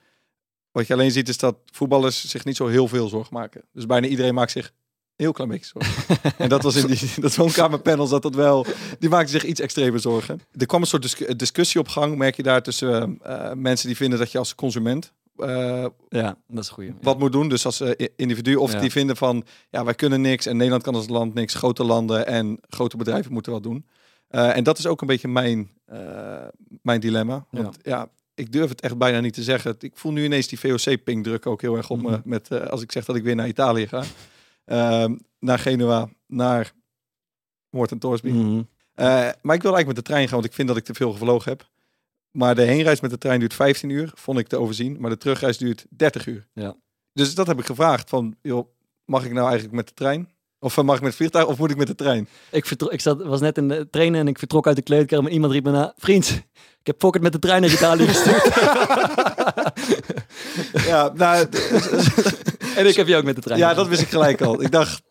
wat 0.72 0.88
je 0.88 0.94
alleen 0.94 1.12
ziet 1.12 1.30
is 1.30 1.38
dat 1.38 1.56
voetballers 1.72 2.30
zich 2.30 2.46
niet 2.46 2.56
zo 2.56 2.68
heel 2.68 2.88
veel 2.88 3.08
zorgen 3.08 3.34
maken. 3.34 3.62
Dus 3.74 3.86
bijna 3.86 4.08
iedereen 4.08 4.34
maakt 4.34 4.52
zich 4.52 4.74
heel 5.16 5.32
klein 5.32 5.50
beetje 5.50 5.72
zorgen. 5.80 6.18
en 6.38 6.50
dat 6.50 6.64
was 6.64 6.76
in 6.76 6.88
die, 6.88 7.12
dat 7.22 7.36
woonkamerpanel 7.36 8.08
zat 8.08 8.22
dat 8.22 8.36
wel. 8.36 8.66
Die 9.00 9.10
maakten 9.10 9.30
zich 9.30 9.44
iets 9.44 9.60
extremer 9.60 10.00
zorgen. 10.00 10.42
Er 10.58 10.66
kwam 10.66 10.82
een 10.82 10.88
soort 10.88 11.02
discu- 11.02 11.36
discussie 11.36 11.80
op 11.80 11.88
gang, 11.88 12.18
merk 12.18 12.36
je 12.36 12.44
daar 12.44 12.64
tussen 12.64 13.22
mensen 13.56 13.88
die 13.88 13.96
vinden 13.98 14.20
dat 14.20 14.32
je 14.32 14.38
als 14.38 14.56
consument 14.56 15.14
eh, 15.36 15.86
ja, 16.10 16.38
dat 16.48 16.64
is 16.64 16.70
goeie. 16.70 16.94
wat 17.02 17.20
moet 17.20 17.32
doen. 17.32 17.50
Dus 17.50 17.66
als 17.66 17.80
eh, 17.82 18.08
individu. 18.16 18.56
Of 18.56 18.72
Ja. 18.72 18.80
die 18.80 18.92
vinden 18.92 19.18
van, 19.18 19.44
ja, 19.70 19.84
wij 19.84 19.94
kunnen 19.94 20.22
niks. 20.22 20.46
En 20.46 20.56
Nederland 20.58 20.84
kan 20.84 20.96
als 20.96 21.08
land 21.08 21.34
niks. 21.34 21.54
Grote 21.54 21.84
landen 21.84 22.28
en 22.28 22.58
grote 22.70 22.98
bedrijven 22.98 23.34
moeten 23.34 23.52
wat 23.52 23.64
doen. 23.64 23.86
Eh, 24.28 24.58
en 24.58 24.64
dat 24.64 24.78
is 24.78 24.88
ook 24.88 25.02
een 25.02 25.08
beetje 25.08 25.28
mijn, 25.28 25.72
mijn 26.82 27.00
dilemma. 27.00 27.46
Want 27.50 27.78
ja. 27.82 28.10
ik 28.34 28.52
durf 28.52 28.70
het 28.70 28.82
echt 28.82 28.98
bijna 28.98 29.20
niet 29.20 29.34
te 29.34 29.44
zeggen. 29.44 29.76
Ik 29.80 29.98
voel 29.98 30.12
nu 30.12 30.24
ineens 30.24 30.48
die 30.48 30.60
VOC-ping 30.60 31.24
druk 31.24 31.46
ook 31.46 31.62
heel 31.62 31.76
erg 31.78 31.90
op 31.90 32.02
me. 32.02 32.10
Mhm. 32.10 32.22
Met, 32.24 32.48
eh, 32.52 32.68
als 32.68 32.82
ik 32.82 32.92
zeg 32.92 33.06
dat 33.06 33.16
ik 33.16 33.24
weer 33.24 33.36
naar 33.36 33.48
Italië 33.48 33.88
ga. 33.88 34.04
Ehm, 34.66 35.16
naar 35.40 35.60
Genua, 35.60 36.10
naar 36.28 36.72
Morten 37.70 38.00
Torsby. 38.00 38.30
Mhm. 38.30 38.62
Maar 39.42 39.56
ik 39.56 39.62
wil 39.62 39.74
eigenlijk 39.74 39.88
met 39.88 39.96
de 39.96 40.02
trein 40.02 40.24
gaan, 40.24 40.34
want 40.34 40.46
ik 40.46 40.54
vind 40.54 40.68
dat 40.68 40.78
ik 40.78 40.84
te 40.84 40.94
veel 40.94 41.12
gevlogen 41.12 41.52
heb. 41.52 41.70
Maar 42.32 42.56
de 42.56 42.62
heenreis 42.62 43.00
met 43.00 43.12
de 43.12 43.18
trein 43.18 43.40
duurt 43.40 43.54
15 43.54 43.90
uur, 43.90 44.12
vond 44.16 44.40
ik 44.40 44.48
te 44.48 44.58
overzien. 44.58 44.98
Maar 45.00 45.10
de 45.10 45.18
terugreis 45.18 45.58
duurt 45.58 45.86
30 45.90 46.26
uur. 46.28 46.48
Ja. 46.54 46.76
Dus 47.14 47.36
dat 47.36 47.48
heb 47.48 47.60
ik 47.60 47.66
gevraagd 47.66 48.10
van, 48.10 48.36
joh, 48.42 48.68
mag 49.06 49.26
ik 49.26 49.32
nou 49.34 49.46
eigenlijk 49.46 49.76
met 49.76 49.88
de 49.88 49.94
trein? 49.94 50.30
Of 50.60 50.78
eh, 50.78 50.84
mag 50.84 50.96
ik 50.96 51.02
met 51.02 51.10
het 51.10 51.18
vliegtuig 51.18 51.46
of 51.48 51.58
moet 51.58 51.72
ik 51.72 51.78
met 51.78 51.88
de 51.88 51.96
trein? 51.96 52.28
Ik, 52.52 52.66
vertro- 52.66 52.90
ik 52.90 53.02
zat, 53.02 53.24
was 53.24 53.40
net 53.40 53.58
in 53.58 53.68
de 53.68 53.88
trainen 53.90 54.20
en 54.20 54.28
ik 54.28 54.40
vertrok 54.40 54.68
uit 54.68 54.76
de 54.76 54.82
kleedkamer 54.82 55.26
en 55.28 55.34
iemand 55.34 55.54
riep 55.54 55.64
me 55.64 55.72
na... 55.72 55.94
Vriend, 55.98 56.30
ik 56.80 56.88
heb 56.88 56.98
Pocket 56.98 57.22
met 57.22 57.32
de 57.32 57.40
trein 57.40 57.62
naar 57.62 57.72
Italië 57.72 58.08
gestuurd. 58.08 58.50
Ja, 60.86 61.12
nou, 61.16 61.48
en 62.78 62.88
ik 62.88 62.96
heb 62.96 63.08
je 63.08 63.16
ook 63.16 63.24
met 63.24 63.36
de 63.36 63.42
trein. 63.42 63.60
ja, 63.60 63.74
dat 63.74 63.88
wist 63.88 64.02
ik 64.02 64.08
gelijk 64.08 64.42
al. 64.42 64.62
Ik 64.62 64.72
dacht, 64.72 65.02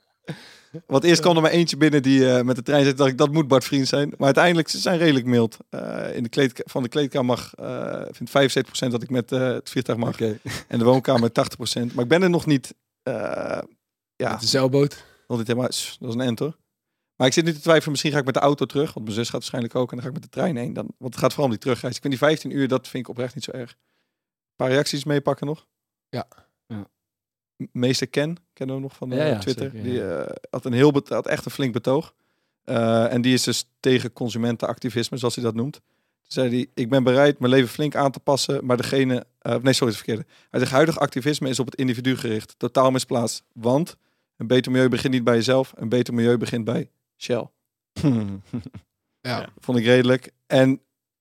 want 0.86 1.04
eerst 1.04 1.20
kwam 1.20 1.36
er 1.36 1.42
maar 1.42 1.50
eentje 1.50 1.76
binnen 1.76 2.02
die 2.02 2.30
eh, 2.32 2.42
met 2.44 2.56
de 2.56 2.62
trein 2.62 2.84
zit. 2.84 2.96
dacht 2.96 3.10
ik, 3.10 3.18
dat 3.18 3.32
moet 3.32 3.48
Bart 3.48 3.64
Vriend 3.64 3.88
zijn. 3.88 4.08
Maar 4.08 4.24
uiteindelijk, 4.26 4.68
ze 4.68 4.78
zijn 4.78 4.98
redelijk 4.98 5.26
mild. 5.26 5.56
Eh, 5.68 6.16
in 6.16 6.22
de 6.22 6.28
kleedka- 6.28 6.62
van 6.66 6.82
de 6.82 6.88
kleedkamer 6.88 7.26
mag, 7.26 7.54
eh 7.54 8.02
vindt 8.10 8.30
75% 8.30 8.90
dat 8.92 9.02
ik 9.02 9.10
met 9.10 9.30
het 9.30 9.70
vliegtuig 9.70 9.98
mag. 9.98 10.20
En 10.20 10.78
de 10.78 10.84
woonkamer 10.84 11.32
80%. 11.32 11.94
Maar 11.94 12.04
ik 12.04 12.10
ben 12.10 12.22
er 12.22 12.30
nog 12.30 12.46
niet, 12.46 12.74
ja, 13.02 13.64
Met 14.16 14.40
de 14.40 14.46
zeilboot. 14.46 15.04
dat 15.26 15.48
is 16.08 16.14
een 16.14 16.20
end 16.20 16.38
hoor. 16.38 16.56
Maar 17.16 17.26
ik 17.28 17.32
zit 17.34 17.44
nu 17.44 17.52
te 17.52 17.60
twijfelen, 17.60 17.90
misschien 17.90 18.12
ga 18.12 18.18
ik 18.18 18.24
met 18.24 18.34
de 18.34 18.40
auto 18.40 18.66
terug. 18.66 18.92
Want 18.92 19.04
mijn 19.06 19.16
zus 19.16 19.24
gaat 19.24 19.32
waarschijnlijk 19.32 19.74
ook. 19.74 19.90
En 19.90 19.96
dan 19.96 20.00
ga 20.04 20.08
ik 20.08 20.14
met 20.20 20.22
de 20.22 20.28
trein 20.28 20.56
heen. 20.56 20.72
Dan, 20.72 20.86
want 20.98 21.12
het 21.14 21.22
gaat 21.22 21.28
vooral 21.30 21.44
om 21.44 21.50
die 21.50 21.60
terugreis. 21.60 21.94
Ik 21.94 22.00
vind 22.00 22.12
die 22.12 22.22
15 22.22 22.50
uur, 22.50 22.68
dat 22.68 22.88
vind 22.88 23.04
ik 23.04 23.10
oprecht 23.10 23.34
niet 23.34 23.44
zo 23.44 23.50
erg. 23.50 23.70
Een 23.70 24.56
paar 24.56 24.68
reacties 24.68 25.04
meepakken 25.04 25.46
nog. 25.46 25.66
Ja. 26.08 26.26
Ja. 27.60 27.66
Meester 27.72 28.06
Ken, 28.06 28.36
kennen 28.52 28.76
we 28.76 28.82
nog 28.82 28.96
van 28.96 29.12
eh, 29.12 29.18
Ja, 29.18 29.24
ja, 29.26 29.38
Twitter. 29.38 29.70
zeker, 29.70 29.82
die 29.82 30.04
eh, 30.04 30.34
had, 30.50 30.64
een 30.64 30.72
heel 30.72 31.02
had 31.08 31.26
echt 31.26 31.44
een 31.44 31.50
flink 31.50 31.72
betoog. 31.72 32.14
Eh, 32.64 33.12
en 33.12 33.22
die 33.22 33.34
is 33.34 33.42
dus 33.42 33.70
tegen 33.80 34.12
consumentenactivisme, 34.12 35.16
zoals 35.16 35.34
hij 35.34 35.44
dat 35.44 35.54
noemt. 35.54 35.72
Toen 35.72 36.42
zei 36.42 36.48
hij, 36.50 36.66
ik 36.74 36.88
ben 36.90 37.02
bereid 37.04 37.38
mijn 37.38 37.52
leven 37.52 37.68
flink 37.68 37.94
aan 37.94 38.10
te 38.10 38.20
passen, 38.20 38.66
maar 38.66 38.76
degene... 38.76 39.26
eh, 39.38 39.56
nee, 39.56 39.72
sorry, 39.72 39.92
het 39.94 40.02
verkeerde. 40.02 40.26
Hij 40.50 40.60
zegt, 40.60 40.72
huidig 40.72 40.98
activisme 40.98 41.48
is 41.48 41.58
op 41.58 41.66
het 41.66 41.74
individu 41.74 42.16
gericht. 42.16 42.54
Totaal 42.58 42.90
misplaatst. 42.90 43.42
Want 43.52 43.96
een 44.36 44.46
beter 44.46 44.72
milieu 44.72 44.88
begint 44.88 45.12
niet 45.12 45.24
bij 45.24 45.34
jezelf. 45.34 45.72
Een 45.76 45.88
beter 45.88 46.14
milieu 46.14 46.36
begint 46.36 46.64
bij 46.64 46.90
Shell. 47.16 47.48
Ja. 49.22 49.48
Vond 49.58 49.78
ik 49.78 49.84
redelijk. 49.84 50.30
En 50.46 50.80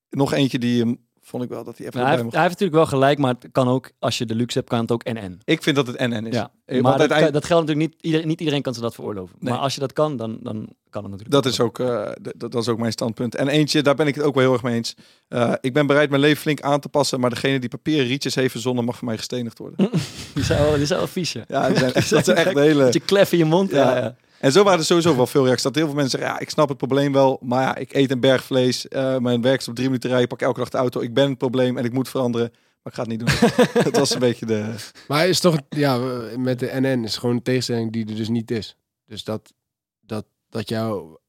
nog 0.10 0.34
eentje 0.34 0.60
die 0.60 0.82
hem 0.82 1.08
vond 1.29 1.43
ik 1.43 1.49
wel 1.49 1.63
dat 1.63 1.77
hij 1.77 1.87
even 1.87 1.99
Nou, 1.99 2.11
hij, 2.11 2.21
heeft, 2.21 2.33
hij 2.33 2.41
heeft 2.41 2.59
natuurlijk 2.59 2.89
wel 2.89 2.99
gelijk, 2.99 3.17
maar 3.17 3.33
het 3.39 3.51
kan 3.51 3.67
ook, 3.67 3.91
als 3.99 4.17
je 4.17 4.25
de 4.25 4.35
luxe 4.35 4.57
hebt, 4.57 4.69
kan 4.69 4.79
het 4.79 4.91
ook 4.91 5.03
en-en. 5.03 5.39
Ik 5.43 5.63
vind 5.63 5.75
dat 5.75 5.87
het 5.87 5.99
NN 5.99 6.25
is. 6.25 6.35
Ja, 6.35 6.51
maar 6.65 6.81
dat, 6.81 6.99
uiteindelijk, 6.99 7.33
dat 7.33 7.45
geldt 7.45 7.67
natuurlijk 7.67 7.91
niet, 7.91 8.01
iedereen, 8.01 8.27
niet 8.27 8.39
iedereen 8.39 8.61
kan 8.61 8.73
zich 8.73 8.83
dat 8.83 8.95
veroorloven. 8.95 9.35
Nee. 9.39 9.53
Maar 9.53 9.61
als 9.61 9.73
je 9.73 9.79
dat 9.79 9.93
kan, 9.93 10.17
dan, 10.17 10.39
dan 10.41 10.69
kan 10.89 11.03
het 11.03 11.11
natuurlijk. 11.11 11.31
dat 11.31 11.45
is 11.45 11.59
ook, 11.59 11.79
eh, 11.79 12.09
dat, 12.21 12.51
dat 12.51 12.61
is 12.61 12.67
ook 12.67 12.77
mijn 12.77 12.91
standpunt. 12.91 13.35
En 13.35 13.47
eentje, 13.47 13.81
daar 13.81 13.95
ben 13.95 14.07
ik 14.07 14.15
het 14.15 14.23
ook 14.23 14.33
wel 14.33 14.43
heel 14.43 14.53
erg 14.53 14.63
mee 14.63 14.75
eens. 14.75 14.95
Eh, 15.27 15.53
ik 15.61 15.73
ben 15.73 15.87
bereid 15.87 16.09
mijn 16.09 16.21
leven 16.21 16.41
flink 16.41 16.61
aan 16.61 16.79
te 16.79 16.89
passen, 16.89 17.19
maar 17.19 17.29
degene 17.29 17.59
die 17.59 17.69
papieren 17.69 18.07
rietjes 18.07 18.35
heeft 18.35 18.51
verzonnen 18.51 18.85
mag 18.85 18.97
voor 18.97 19.07
mij 19.07 19.17
gestenigd 19.17 19.57
worden. 19.57 19.89
Die 20.33 20.43
zijn 20.43 20.63
wel, 20.63 20.75
die 20.75 20.85
zijn 20.85 20.99
wel 20.99 21.07
vies, 21.07 21.31
ja. 21.31 21.67
Die 21.67 21.77
zijn, 21.77 21.93
dat 22.09 22.25
zijn 22.25 22.37
echt 22.37 22.53
de 22.53 22.61
hele... 22.61 22.87
Je 22.91 22.99
klef 22.99 23.31
in 23.31 23.37
je 23.37 23.45
mond. 23.45 23.71
Ja. 23.71 23.97
Ja. 23.97 24.01
Ja, 24.01 24.15
En 24.39 24.52
zo 24.52 24.63
waren 24.63 24.80
er 24.80 24.86
sowieso 24.86 25.15
wel 25.15 25.28
veel 25.28 25.43
reacties. 25.43 25.63
Dat 25.63 25.75
heel 25.75 25.86
veel 25.86 25.95
mensen 25.95 26.19
zeggen, 26.19 26.36
ja, 26.38 26.41
ik 26.41 26.49
snap 26.49 26.69
het 26.69 26.78
probleem 26.78 27.13
wel, 27.13 27.39
maar 27.43 27.62
ja, 27.63 27.75
ik 27.75 27.93
eet 27.93 28.12
een 28.12 28.19
berg 28.19 28.43
vlees. 28.43 28.88
eh, 28.88 29.17
mijn 29.17 29.41
werk 29.41 29.60
is 29.60 29.67
op 29.67 29.75
drie 29.75 29.88
minuten 29.88 30.10
rijden, 30.10 30.30
ik 30.30 30.38
pak 30.38 30.47
elke 30.47 30.60
dag 30.60 30.69
de 30.69 30.78
auto. 30.78 31.02
Ik 31.02 31.13
ben 31.13 31.30
het 31.30 31.38
probleem 31.38 31.78
en 31.78 31.86
ik 31.86 31.93
moet 31.93 32.10
veranderen, 32.10 32.49
maar 32.52 32.93
ik 32.93 32.93
ga 32.93 33.02
het 33.02 33.10
niet 33.10 33.19
doen. 33.19 33.84
dat 33.91 33.97
was 33.97 34.13
een 34.13 34.19
beetje 34.19 34.45
de... 34.45 34.75
Maar 35.08 35.17
hij 35.17 35.30
is 35.30 35.39
toch, 35.39 35.58
ja, 35.69 35.97
met 36.38 36.60
de 36.60 36.69
NN 36.73 37.04
is 37.04 37.17
gewoon 37.17 37.36
een 37.36 37.41
tegenstelling 37.41 37.91
die 37.91 38.08
er 38.10 38.15
dus 38.15 38.30
niet 38.30 38.52
is. 38.52 38.75
Dus 39.06 39.23
dat, 39.23 39.54
dat, 40.02 40.25
dat 40.49 40.69
jouw 40.69 41.19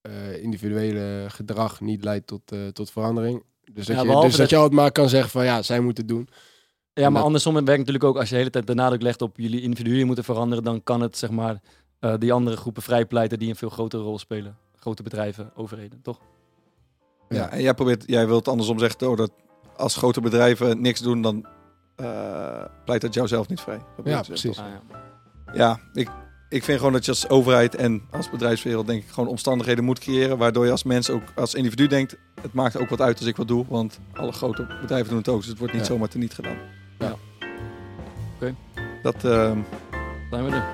eh, 0.00 0.42
individuele 0.42 1.24
gedrag 1.28 1.80
niet 1.80 2.04
leidt 2.04 2.26
tot, 2.26 2.52
eh, 2.52 2.66
tot 2.66 2.90
verandering. 2.90 3.42
Dus 3.72 3.86
dat, 3.86 3.96
Ja, 3.96 4.02
je, 4.02 4.08
dus 4.20 4.30
dat, 4.30 4.36
dat- 4.40 4.50
je 4.50 4.56
altijd 4.56 4.74
maar 4.80 4.92
kan 4.92 5.08
zeggen 5.08 5.30
van 5.30 5.44
ja, 5.44 5.62
zij 5.62 5.80
moeten 5.80 6.04
het 6.06 6.12
doen. 6.14 6.28
Ja, 6.92 7.10
maar 7.10 7.22
andersom 7.22 7.54
het 7.56 7.64
werkt 7.64 7.78
natuurlijk 7.78 8.04
ook 8.06 8.16
als 8.16 8.24
je 8.24 8.30
de 8.30 8.38
hele 8.38 8.50
tijd 8.50 8.66
de 8.66 8.74
nadruk 8.74 9.02
legt 9.02 9.22
op 9.22 9.36
jullie 9.36 9.60
individuen 9.62 10.06
moeten 10.06 10.24
veranderen, 10.24 10.64
dan 10.64 10.82
kan 10.82 11.00
het 11.00 11.16
zeg 11.16 11.30
maar 11.30 11.60
eh, 12.00 12.14
die 12.18 12.32
andere 12.32 12.56
groepen 12.56 12.82
vrijpleiten 12.82 13.38
die 13.38 13.48
een 13.48 13.56
veel 13.56 13.68
grotere 13.70 14.02
rol 14.02 14.18
spelen. 14.18 14.56
Grote 14.76 15.02
bedrijven, 15.02 15.50
overheden, 15.54 16.02
toch? 16.02 16.20
Ja, 17.28 17.50
en 17.50 17.60
jij, 17.62 17.74
probeert, 17.74 18.04
jij 18.06 18.26
wilt 18.26 18.48
andersom 18.48 18.78
zeggen 18.78 19.08
oh, 19.08 19.16
dat 19.16 19.30
als 19.76 19.96
grote 19.96 20.20
bedrijven 20.20 20.80
niks 20.80 21.00
doen, 21.00 21.22
dan 21.22 21.46
eh, 21.96 22.64
pleit 22.84 23.00
dat 23.00 23.14
jou 23.14 23.28
zelf 23.28 23.48
niet 23.48 23.60
vrij. 23.60 23.80
Dat 23.96 24.06
Ja, 24.06 24.22
precies. 24.22 24.58
Ah, 24.58 24.66
ja. 24.66 25.00
Ja, 25.52 25.80
ik, 25.92 26.08
ik 26.48 26.64
vind 26.64 26.78
gewoon 26.78 26.92
dat 26.92 27.04
je 27.04 27.10
als 27.10 27.28
overheid 27.28 27.74
en 27.74 28.02
als 28.10 28.30
bedrijfswereld 28.30 28.86
denk 28.86 29.02
ik 29.02 29.08
gewoon 29.08 29.28
omstandigheden 29.28 29.84
moet 29.84 29.98
creëren. 29.98 30.38
Waardoor 30.38 30.64
je 30.64 30.70
als 30.70 30.82
mens 30.82 31.10
ook 31.10 31.22
als 31.34 31.54
individu 31.54 31.86
denkt, 31.86 32.16
het 32.40 32.52
maakt 32.52 32.76
ook 32.76 32.88
wat 32.88 33.00
uit 33.00 33.18
als 33.18 33.26
ik 33.26 33.36
wat 33.36 33.48
doe. 33.48 33.64
Want 33.68 34.00
alle 34.12 34.32
grote 34.32 34.66
bedrijven 34.80 35.08
doen 35.08 35.18
het 35.18 35.28
ook, 35.28 35.38
dus 35.40 35.48
het 35.48 35.58
wordt 35.58 35.72
niet 35.72 35.82
Ja. 35.82 35.88
zomaar 35.88 36.08
teniet 36.08 36.34
gedaan. 36.34 36.56
Ja. 36.98 37.14
Oké. 38.34 38.54
Dat, 39.02 39.24
ehm, 39.24 39.58
Zijn 40.30 40.44
we 40.44 40.50
er? 40.50 40.64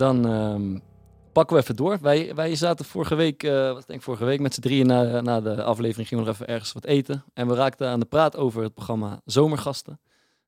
Dan 0.00 0.26
ehm, 0.26 0.78
pakken 1.32 1.56
we 1.56 1.62
even 1.62 1.76
door. 1.76 1.98
Wij, 2.00 2.34
wij 2.34 2.54
zaten 2.54 2.84
vorige 2.84 3.14
week, 3.14 3.42
eh 3.42 3.72
wat 3.72 3.86
denk 3.86 3.98
ik 3.98 4.02
vorige 4.04 4.24
week, 4.24 4.40
met 4.40 4.54
z'n 4.54 4.60
drieën 4.60 4.86
na, 4.86 5.20
na 5.20 5.40
de 5.40 5.62
aflevering 5.62 6.08
gingen 6.08 6.24
we 6.24 6.30
nog 6.30 6.40
even 6.40 6.52
ergens 6.54 6.72
wat 6.72 6.84
eten. 6.84 7.24
En 7.34 7.48
we 7.48 7.54
raakten 7.54 7.88
aan 7.88 8.00
de 8.00 8.06
praat 8.06 8.36
over 8.36 8.62
het 8.62 8.74
programma 8.74 9.20
Zomergasten. 9.24 10.00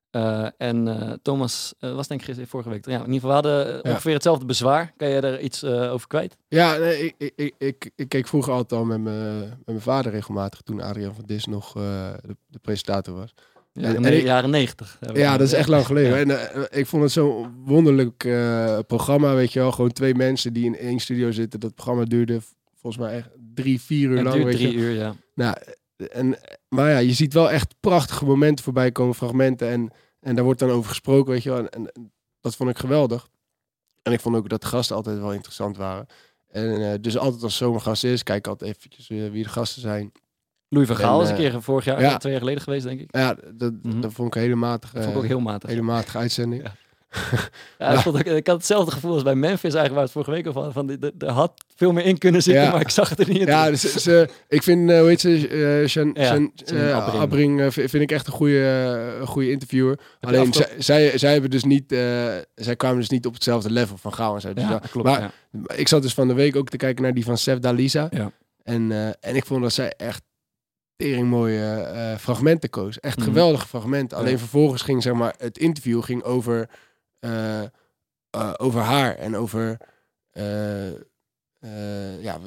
Eh, 0.09 0.47
en 0.57 0.87
eh, 0.87 1.11
Thomas 1.21 1.73
was 1.79 2.07
denk 2.07 2.19
ik 2.19 2.25
gisteren 2.25 2.49
vorige 2.49 2.69
week. 2.69 2.85
Ja, 2.85 2.93
in 2.93 2.99
ieder 3.13 3.13
geval, 3.13 3.41
we 3.41 3.47
hadden 3.47 3.75
Ja. 3.83 3.89
ongeveer 3.89 4.13
hetzelfde 4.13 4.45
bezwaar. 4.45 4.93
Kan 4.97 5.09
jij 5.09 5.21
daar 5.21 5.39
iets 5.39 5.63
over 5.63 6.07
kwijt? 6.07 6.37
Ja, 6.47 6.77
nee, 6.77 7.05
ik, 7.17 7.33
ik, 7.35 7.53
ik, 7.57 7.91
ik, 7.95 8.09
keek 8.09 8.27
vroeger 8.27 8.53
altijd 8.53 8.79
al 8.79 8.85
met 8.85 9.01
mijn 9.01 9.39
met 9.39 9.65
mijn 9.65 9.81
vader 9.81 10.11
regelmatig 10.11 10.61
toen 10.61 10.81
Adriaan 10.81 11.15
van 11.15 11.25
Dis 11.25 11.45
nog 11.45 11.71
de, 11.73 12.35
de 12.47 12.59
presentator 12.61 13.15
was. 13.15 13.33
Ja, 13.73 13.89
in 13.89 14.01
de 14.01 14.21
jaren 14.21 14.49
negentig. 14.49 14.99
Ja, 15.13 15.37
dat 15.37 15.47
is 15.47 15.53
echt 15.53 15.67
lang 15.67 15.85
geleden. 15.85 16.11
Ja. 16.11 16.17
En 16.17 16.53
eh, 16.53 16.79
ik 16.79 16.87
vond 16.87 17.03
het 17.03 17.11
zo'n 17.11 17.53
wonderlijk 17.65 18.23
eh, 18.23 18.79
programma, 18.87 19.35
weet 19.35 19.53
je 19.53 19.59
wel. 19.59 19.71
Gewoon 19.71 19.91
twee 19.91 20.15
mensen 20.15 20.53
die 20.53 20.65
in 20.65 20.77
één 20.77 20.99
studio 20.99 21.31
zitten. 21.31 21.59
Dat 21.59 21.75
programma 21.75 22.03
duurde 22.03 22.41
volgens 22.75 23.03
mij 23.03 23.15
echt 23.15 23.29
drie, 23.53 23.81
vier 23.81 24.09
uur 24.09 24.23
lang. 24.23 24.43
weet 24.43 24.59
je 24.59 24.67
drie 24.67 24.77
uur, 24.77 24.91
ja. 24.91 25.15
Nou, 25.35 25.55
en, 26.11 26.37
maar 26.69 26.89
ja, 26.89 26.97
je 26.97 27.13
ziet 27.13 27.33
wel 27.33 27.51
echt 27.51 27.75
prachtige 27.79 28.25
momenten 28.25 28.63
voorbij 28.63 28.91
komen, 28.91 29.15
fragmenten. 29.15 29.69
En, 29.69 29.91
en 30.19 30.35
daar 30.35 30.43
wordt 30.43 30.59
dan 30.59 30.69
over 30.69 30.89
gesproken, 30.89 31.33
weet 31.33 31.43
je 31.43 31.49
wel. 31.49 31.59
En, 31.59 31.69
en 31.69 32.11
dat 32.41 32.55
vond 32.55 32.69
ik 32.69 32.77
geweldig. 32.77 33.27
En 34.01 34.11
ik 34.11 34.19
vond 34.19 34.35
ook 34.35 34.49
dat 34.49 34.61
de 34.61 34.67
gasten 34.67 34.95
altijd 34.95 35.19
wel 35.19 35.33
interessant 35.33 35.77
waren. 35.77 36.07
En 36.47 36.91
eh, 36.91 36.93
dus 37.01 37.17
altijd 37.17 37.43
als 37.43 37.57
zomergast 37.57 38.03
is, 38.03 38.23
kijk 38.23 38.47
altijd 38.47 38.75
eventjes 38.75 39.09
eh, 39.09 39.31
wie 39.31 39.43
de 39.43 39.49
gasten 39.49 39.81
zijn. 39.81 40.11
Louis 40.73 40.87
van 40.87 40.95
Gaal 40.97 41.17
En, 41.19 41.23
is 41.25 41.29
een 41.29 41.35
eh, 41.45 41.51
keer 41.51 41.61
vorig 41.61 41.85
jaar, 41.85 42.01
ja. 42.01 42.17
twee 42.17 42.31
jaar 42.31 42.41
geleden 42.41 42.63
geweest, 42.63 42.83
denk 42.85 42.99
ik. 42.99 43.07
Ja, 43.11 43.35
dat, 43.53 43.73
Mhm. 43.83 44.01
dat 44.01 44.13
vond 44.13 44.27
ik 44.27 44.35
een 44.35 44.41
hele 44.41 44.55
matige, 44.55 44.93
Dat 44.93 45.03
vond 45.03 45.15
ik 45.15 45.21
ook 45.21 45.27
heel 45.27 45.39
matig. 45.39 45.69
hele 45.69 45.81
matige 45.81 46.17
uitzending. 46.17 46.63
Ja. 46.63 46.71
Ja, 47.79 47.91
ik, 47.91 47.99
vond 47.99 48.25
ik 48.25 48.47
had 48.47 48.55
hetzelfde 48.57 48.91
gevoel 48.91 49.13
als 49.13 49.23
bij 49.23 49.35
Memphis 49.35 49.61
eigenlijk, 49.73 49.93
waar 49.93 50.03
het 50.03 50.11
vorige 50.11 50.31
week 50.31 50.45
hadden. 50.45 50.73
Van, 50.73 50.87
die- 50.87 50.97
er- 51.19 51.29
had 51.29 51.51
veel 51.75 51.91
meer 51.91 52.05
in 52.05 52.17
kunnen 52.17 52.41
zitten, 52.43 52.63
Ja. 52.63 52.71
maar 52.71 52.81
ik 52.81 52.89
zag 52.89 53.09
het 53.09 53.19
er 53.19 53.27
niet 53.27 53.37
in. 53.37 53.45
Ja, 53.45 53.69
dus 53.69 53.81
ze, 53.95 54.27
ik 54.47 54.63
vind, 54.63 54.89
eh, 54.89 54.99
hoe 54.99 55.07
heet 55.07 55.21
ze, 55.21 55.83
Shan, 55.87 56.11
Ja, 56.13 56.25
Shan- 56.25 56.51
Janine 57.29 57.63
eh, 57.65 57.71
vind 57.71 57.93
ik 57.93 58.11
echt 58.11 58.27
een 58.27 58.33
goede, 58.33 59.17
goede 59.25 59.51
interviewer. 59.51 59.99
Alleen 60.19 60.53
zij, 60.53 60.69
zij, 60.77 61.17
zij 61.17 61.31
hebben 61.31 61.49
dus 61.49 61.63
niet, 61.63 61.83
zij 62.55 62.75
kwamen 62.77 62.97
dus 62.99 63.09
niet 63.09 63.25
op 63.25 63.33
hetzelfde 63.33 63.71
level 63.71 63.97
van 63.97 64.13
Gaal 64.13 64.35
en 64.35 64.41
zo. 64.41 64.53
Dus 64.53 64.65
klopt. 64.91 65.07
maar 65.09 65.31
ik 65.75 65.87
zat 65.87 66.01
dus 66.01 66.13
van 66.13 66.27
de 66.27 66.33
week 66.33 66.55
ook 66.55 66.69
te 66.69 66.77
kijken 66.77 67.03
naar 67.03 67.13
die 67.13 67.23
van 67.25 67.37
Sef 67.37 67.59
Dalisa. 67.59 68.07
Ja. 68.11 68.31
En, 68.63 68.91
en 69.19 69.35
ik 69.35 69.45
vond 69.45 69.61
dat 69.61 69.73
zij 69.73 69.93
echt 69.97 70.21
tering 70.95 71.27
mooie 71.29 71.73
eh, 71.73 72.17
fragmenten 72.17 72.69
koos. 72.69 72.99
Echt 72.99 73.17
Mhm. 73.17 73.25
geweldige 73.27 73.67
fragmenten. 73.67 74.17
Alleen 74.17 74.31
Ja. 74.31 74.37
vervolgens 74.37 74.81
ging 74.81 75.01
zeg 75.03 75.13
maar, 75.13 75.33
het 75.37 75.57
interview 75.57 76.03
ging 76.03 76.23
over, 76.23 76.69
eh, 77.19 77.61
eh, 77.63 77.69
over 78.57 78.81
haar 78.81 79.15
en 79.15 79.35
over... 79.37 79.77
ja, 82.21 82.39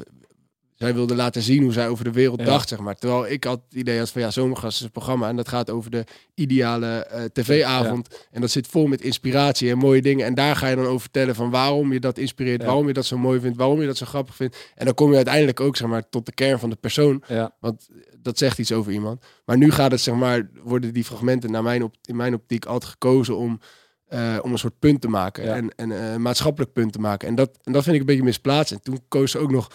zij 0.77 0.95
wilde 0.95 1.15
laten 1.15 1.43
zien 1.43 1.63
hoe 1.63 1.73
zij 1.73 1.89
over 1.89 2.05
de 2.05 2.11
wereld 2.13 2.39
Ja. 2.41 2.45
dacht, 2.45 2.69
zeg 2.69 2.79
maar. 2.79 2.95
Terwijl 2.95 3.27
ik 3.29 3.45
had 3.45 3.61
het 3.69 3.79
idee 3.79 3.99
had 3.99 4.11
van 4.11 4.21
ja, 4.21 4.31
Zomergast 4.31 4.79
is 4.79 4.85
een 4.85 4.91
programma 4.91 5.29
en 5.29 5.37
dat 5.37 5.49
gaat 5.49 5.71
over 5.71 5.91
de 5.91 6.05
ideale 6.35 6.87
eh, 6.97 7.25
tv-avond. 7.33 8.27
En 8.31 8.41
dat 8.41 8.51
zit 8.51 8.67
vol 8.67 8.87
met 8.87 9.01
inspiratie 9.03 9.71
en 9.71 9.79
mooie 9.79 10.03
dingen. 10.03 10.27
En 10.27 10.35
daar 10.35 10.57
ga 10.57 10.67
je 10.69 10.77
dan 10.77 10.85
over 10.85 11.01
vertellen 11.01 11.35
van 11.35 11.51
waarom 11.51 11.93
je 11.93 12.01
dat 12.01 12.19
inspireert, 12.19 12.61
Ja. 12.61 12.67
waarom 12.67 12.87
je 12.87 12.93
dat 12.93 13.07
zo 13.07 13.19
mooi 13.19 13.41
vindt, 13.41 13.57
waarom 13.57 13.81
je 13.81 13.87
dat 13.87 13.97
zo 13.97 14.07
grappig 14.07 14.37
vindt. 14.37 14.57
En 14.75 14.85
dan 14.85 14.95
kom 14.95 15.11
je 15.11 15.17
uiteindelijk 15.17 15.61
ook 15.61 15.77
zeg 15.77 15.89
maar 15.89 16.09
tot 16.09 16.27
de 16.27 16.33
kern 16.33 16.59
van 16.59 16.71
de 16.71 16.77
persoon. 16.77 17.23
Want 17.61 17.89
dat 18.19 18.39
zegt 18.39 18.59
iets 18.59 18.73
over 18.73 18.93
iemand. 18.93 19.25
Maar 19.45 19.57
nu 19.57 19.71
gaat 19.71 19.91
het 19.91 20.01
zeg 20.01 20.15
maar, 20.15 20.51
worden 20.63 20.93
die 20.93 21.05
fragmenten 21.05 21.51
naar 21.51 21.63
mijn 21.63 21.83
op, 21.83 21.95
in 22.05 22.17
mijn 22.17 22.35
optiek 22.35 22.65
altijd 22.65 22.91
gekozen 22.91 23.37
om, 23.37 23.61
eh, 24.09 24.39
om 24.43 24.53
een 24.53 24.59
soort 24.59 24.79
punt 24.79 25.01
te 25.01 25.09
maken. 25.09 25.55
En, 25.55 25.71
en 25.77 25.93
eh, 25.93 26.13
een 26.13 26.23
maatschappelijk 26.23 26.73
punt 26.73 26.93
te 26.93 26.99
maken. 26.99 27.29
En 27.29 27.35
dat, 27.35 27.59
en 27.65 27.73
dat 27.73 27.83
vind 27.83 27.95
ik 27.95 28.01
een 28.01 28.07
beetje 28.07 28.23
misplaatst. 28.23 28.73
En 28.73 28.83
toen 28.83 29.01
koos 29.09 29.31
ze 29.31 29.39
ook 29.39 29.51
nog 29.51 29.69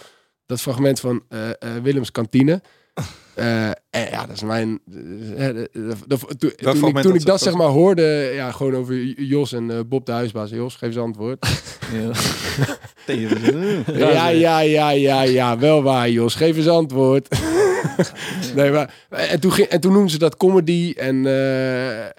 dat 0.52 0.62
fragment 0.62 1.00
van 1.00 1.24
eh, 1.30 1.50
eh, 1.50 1.56
Willems 1.84 2.12
kantine. 2.12 2.62
Eh, 3.36 3.68
en 3.68 3.76
ja, 4.12 4.26
dat 4.26 4.36
is 4.36 4.44
mijn. 4.44 4.80
toen- 6.38 6.52
ik, 6.56 6.58
toen 6.82 6.92
dat 6.92 7.16
ik 7.16 7.26
dat 7.26 7.42
zeg 7.42 7.54
maar 7.54 7.68
hoorde, 7.68 8.32
ja, 8.34 8.52
gewoon 8.52 8.76
over 8.76 8.96
Jos 9.22 9.54
en 9.54 9.88
Bob 9.88 10.06
de 10.06 10.12
huisbaas. 10.12 10.50
Jos, 10.50 10.76
geef 10.76 10.88
eens 10.90 10.98
antwoord. 10.98 11.46
Ja, 13.98 14.30
ja, 14.30 14.60
ja, 14.60 14.90
ja, 14.90 15.22
ja, 15.22 15.58
wel 15.58 15.84
waar, 15.84 16.10
Jos. 16.10 16.36
Geef 16.36 16.58
eens 16.58 16.68
antwoord. 16.68 17.28
nee, 18.56 18.72
maar 18.72 18.94
en 19.10 19.40
toen, 19.40 19.52
ging, 19.52 19.68
en 19.68 19.80
toen 19.80 19.92
noemden 19.92 20.12
ze 20.12 20.18
dat 20.18 20.38
comedy 20.38 20.94
en, 20.98 21.26
en, 21.26 22.14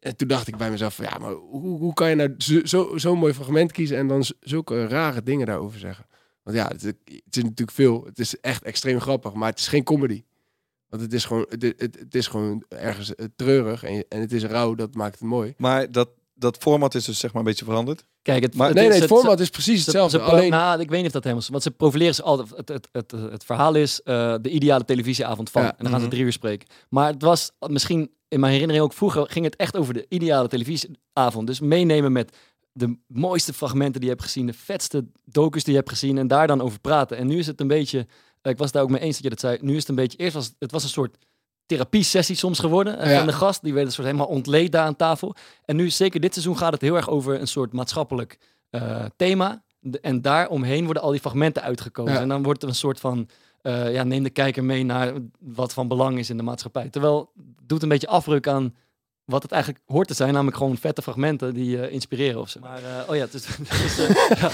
en 0.00 0.16
toen 0.16 0.28
dacht 0.28 0.48
ik 0.48 0.56
bij 0.56 0.70
mezelf, 0.70 0.98
ja, 0.98 1.18
maar 1.20 1.32
hoe, 1.32 1.78
hoe 1.78 1.94
kan 1.94 2.08
je 2.08 2.14
nou 2.14 2.34
zo- 2.38 2.60
zo- 2.64 2.92
zo'n 2.98 3.18
mooi 3.18 3.32
fragment 3.34 3.72
kiezen 3.72 3.96
en 3.96 4.06
dan 4.08 4.24
zulke 4.40 4.86
rare 4.86 5.22
dingen 5.22 5.46
daarover 5.46 5.78
zeggen? 5.78 6.06
Want 6.44 6.56
ja, 6.56 6.66
het, 6.68 6.82
het 6.82 6.96
is 7.36 7.42
natuurlijk 7.42 7.70
veel. 7.70 8.04
Het 8.04 8.18
is 8.18 8.40
echt 8.40 8.62
extreem 8.62 9.00
grappig, 9.00 9.32
maar 9.32 9.48
het 9.50 9.58
is 9.58 9.68
geen 9.68 9.84
comedy. 9.84 10.24
Want 10.88 11.02
het 11.02 11.12
is 11.12 11.24
gewoon, 11.24 11.46
het, 11.48 11.62
het, 11.62 11.96
het 11.98 12.14
is 12.14 12.26
gewoon 12.26 12.64
ergens 12.68 13.14
eh, 13.14 13.26
treurig 13.36 13.82
en, 13.82 14.04
en 14.08 14.20
het 14.20 14.32
is 14.32 14.44
rauw, 14.44 14.74
dat 14.74 14.94
maakt 14.94 15.18
het 15.18 15.28
mooi. 15.28 15.54
Maar 15.56 15.92
dat, 15.92 16.08
dat 16.34 16.56
format 16.56 16.94
is 16.94 17.04
dus 17.04 17.18
zeg 17.18 17.32
maar 17.32 17.42
een 17.42 17.48
beetje 17.48 17.64
veranderd. 17.64 18.04
Kijk, 18.22 18.42
het, 18.42 18.54
Maar- 18.54 18.66
het 18.66 18.76
nee, 18.76 18.84
nee, 18.88 19.00
het 19.00 19.08
het- 19.10 19.18
format 19.18 19.40
is 19.40 19.50
precies 19.50 19.78
Ze- 19.78 19.84
hetzelfde. 19.84 20.18
ze 20.18 20.24
alleen, 20.24 20.50
nou, 20.50 20.80
ik 20.80 20.88
weet 20.88 20.96
niet 20.98 21.06
of 21.06 21.12
dat 21.12 21.22
helemaal 21.22 21.42
is. 21.44 21.50
Want 21.50 21.62
ze 21.62 21.70
profileren 21.70 22.14
ze 22.14 22.22
altijd. 22.22 22.50
Het, 22.56 22.68
het, 22.68 22.88
het, 22.92 23.10
het 23.10 23.44
verhaal 23.44 23.74
is 23.74 24.02
eh, 24.02 24.34
de 24.40 24.50
ideale 24.50 24.84
televisieavond 24.84 25.50
van. 25.50 25.62
Ja. 25.62 25.68
En 25.70 25.76
dan 25.78 25.86
gaan 25.90 26.00
ze 26.00 26.06
Mhm. 26.06 26.14
drie 26.14 26.24
uur 26.26 26.32
spreken. 26.32 26.68
Maar 26.88 27.12
het 27.12 27.22
was 27.22 27.50
misschien 27.68 28.10
in 28.28 28.40
mijn 28.40 28.52
herinnering 28.52 28.84
ook 28.84 28.92
vroeger 28.92 29.26
ging 29.30 29.44
het 29.44 29.56
echt 29.56 29.76
over 29.76 29.94
de 29.94 30.06
ideale 30.08 30.48
televisieavond. 30.48 31.46
Dus 31.46 31.60
meenemen 31.60 32.12
met 32.12 32.36
de 32.76 32.98
mooiste 33.06 33.52
fragmenten 33.52 34.00
die 34.00 34.08
je 34.10 34.14
hebt 34.16 34.22
gezien, 34.26 34.46
de 34.46 34.52
vetste 34.52 35.06
docus 35.24 35.64
die 35.64 35.72
je 35.72 35.78
hebt 35.78 35.90
gezien 35.90 36.18
en 36.18 36.26
daar 36.26 36.46
dan 36.46 36.60
over 36.60 36.80
praten. 36.80 37.16
En 37.16 37.26
nu 37.26 37.38
is 37.38 37.46
het 37.46 37.60
een 37.60 37.66
beetje, 37.68 38.06
eh, 38.42 38.52
ik 38.52 38.58
was 38.58 38.72
daar 38.72 38.82
ook 38.82 38.90
mee 38.90 39.00
eens 39.00 39.14
dat 39.14 39.22
je 39.22 39.28
dat 39.30 39.40
zei. 39.40 39.58
Nu 39.60 39.72
is 39.72 39.78
het 39.78 39.88
een 39.88 39.94
beetje, 39.94 40.18
eerst 40.18 40.34
was 40.34 40.52
het, 40.58 40.70
was 40.70 40.82
een 40.82 40.88
soort 40.88 41.16
therapie-sessie 41.66 42.36
soms 42.36 42.58
geworden 42.58 42.98
eh, 42.98 43.10
Ja. 43.10 43.16
van 43.18 43.26
de 43.26 43.32
gast. 43.32 43.62
Die 43.62 43.72
werd 43.74 43.86
een 43.86 43.92
soort 43.92 44.06
helemaal 44.06 44.26
ontleed 44.26 44.72
daar 44.72 44.84
aan 44.86 44.96
tafel. 44.96 45.34
En 45.64 45.76
nu, 45.76 45.90
zeker 45.90 46.20
dit 46.20 46.32
seizoen, 46.32 46.56
gaat 46.58 46.72
het 46.72 46.80
heel 46.80 46.96
erg 46.96 47.08
over 47.08 47.40
een 47.40 47.46
soort 47.48 47.72
maatschappelijk 47.72 48.38
eh, 48.70 49.04
thema. 49.16 49.62
En 50.00 50.22
daaromheen 50.22 50.84
worden 50.84 51.02
al 51.02 51.10
die 51.10 51.20
fragmenten 51.20 51.62
uitgekozen. 51.62 52.14
Ja. 52.14 52.20
En 52.20 52.28
dan 52.28 52.42
wordt 52.42 52.62
er 52.62 52.68
een 52.68 52.74
soort 52.74 53.00
van, 53.00 53.28
eh, 53.62 53.92
ja, 53.92 54.02
neem 54.04 54.22
de 54.22 54.30
kijker 54.30 54.64
mee 54.64 54.84
naar 54.84 55.12
wat 55.38 55.72
van 55.72 55.88
belang 55.88 56.18
is 56.18 56.30
in 56.30 56.36
de 56.36 56.42
maatschappij. 56.42 56.88
Terwijl 56.88 57.30
het 57.36 57.68
doet 57.68 57.82
een 57.82 57.88
beetje 57.88 58.06
afbreuk 58.06 58.48
aan 58.48 58.74
wat 59.24 59.42
het 59.42 59.52
eigenlijk 59.52 59.82
hoort 59.86 60.08
te 60.08 60.14
zijn, 60.14 60.32
namelijk 60.32 60.56
gewoon 60.56 60.76
vette 60.76 61.02
fragmenten 61.02 61.54
die 61.54 61.80
eh, 61.80 61.92
inspireren 61.92 62.40
of 62.40 62.48
zo. 62.48 62.60
Maar, 62.60 62.78
eh, 62.78 63.08
oh 63.08 63.16
ja, 63.16 63.26
is, 63.32 63.46
is, 63.84 63.98
eh, 64.08 64.38
ja, 64.40 64.50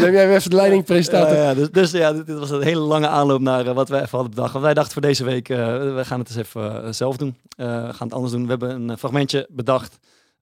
neem 0.00 0.12
jij 0.12 0.34
even 0.34 0.50
de 0.50 0.56
leiding, 0.56 0.84
presentator. 0.84 1.36
ja, 1.36 1.42
ja, 1.42 1.54
dus, 1.54 1.70
dus 1.70 1.90
ja, 1.90 2.12
dit, 2.12 2.26
dit 2.26 2.38
was 2.38 2.50
een 2.50 2.62
hele 2.62 2.80
lange 2.80 3.08
aanloop 3.08 3.40
naar 3.40 3.66
eh, 3.66 3.74
wat 3.74 3.88
wij 3.88 3.98
even 4.00 4.10
hadden 4.10 4.30
bedacht. 4.34 4.52
Want 4.52 4.64
wij 4.64 4.74
dachten 4.74 4.92
voor 4.92 5.02
deze 5.02 5.24
week, 5.24 5.48
eh, 5.48 5.56
we 5.94 6.02
gaan 6.04 6.18
het 6.18 6.28
eens 6.28 6.38
even 6.38 6.94
zelf 6.94 7.16
doen. 7.16 7.36
Eh, 7.56 7.66
we 7.66 7.92
gaan 7.92 8.06
het 8.06 8.12
anders 8.12 8.32
doen. 8.32 8.42
We 8.42 8.48
hebben 8.48 8.88
een 8.88 8.98
fragmentje 8.98 9.46
bedacht. 9.50 9.98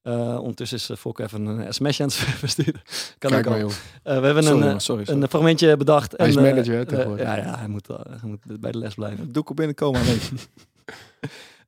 Eh, 0.07 0.37
ondertussen 0.39 0.77
is 0.77 0.89
uh, 0.89 0.97
Fok 0.97 1.19
even 1.19 1.45
een 1.45 1.73
sms'je 1.73 2.03
aan 2.03 2.09
het 2.09 2.17
versturen. 2.45 2.81
Kan 3.17 3.31
Kijk 3.31 3.47
ook 3.47 3.53
maar, 3.53 3.63
al. 3.63 3.69
Eh, 4.03 4.19
we 4.19 4.25
hebben 4.25 4.43
Sorry, 4.43 4.61
een, 4.67 4.81
sorry, 4.81 5.05
sorry. 5.05 5.21
een 5.21 5.29
fragmentje 5.29 5.77
bedacht. 5.77 6.13
Hij 6.17 6.27
is 6.27 6.35
en, 6.35 6.45
eh, 6.45 6.49
manager, 6.51 6.87
tegenwoordig. 6.87 7.25
ja, 7.25 7.35
ja 7.35 7.57
hij, 7.57 7.67
moet, 7.67 7.87
hij 7.87 8.29
moet 8.29 8.59
bij 8.59 8.71
de 8.71 8.77
les 8.77 8.93
blijven. 8.93 9.31
Doe 9.31 9.41
ik 9.41 9.49
op 9.49 9.55
binnenkomen. 9.55 10.01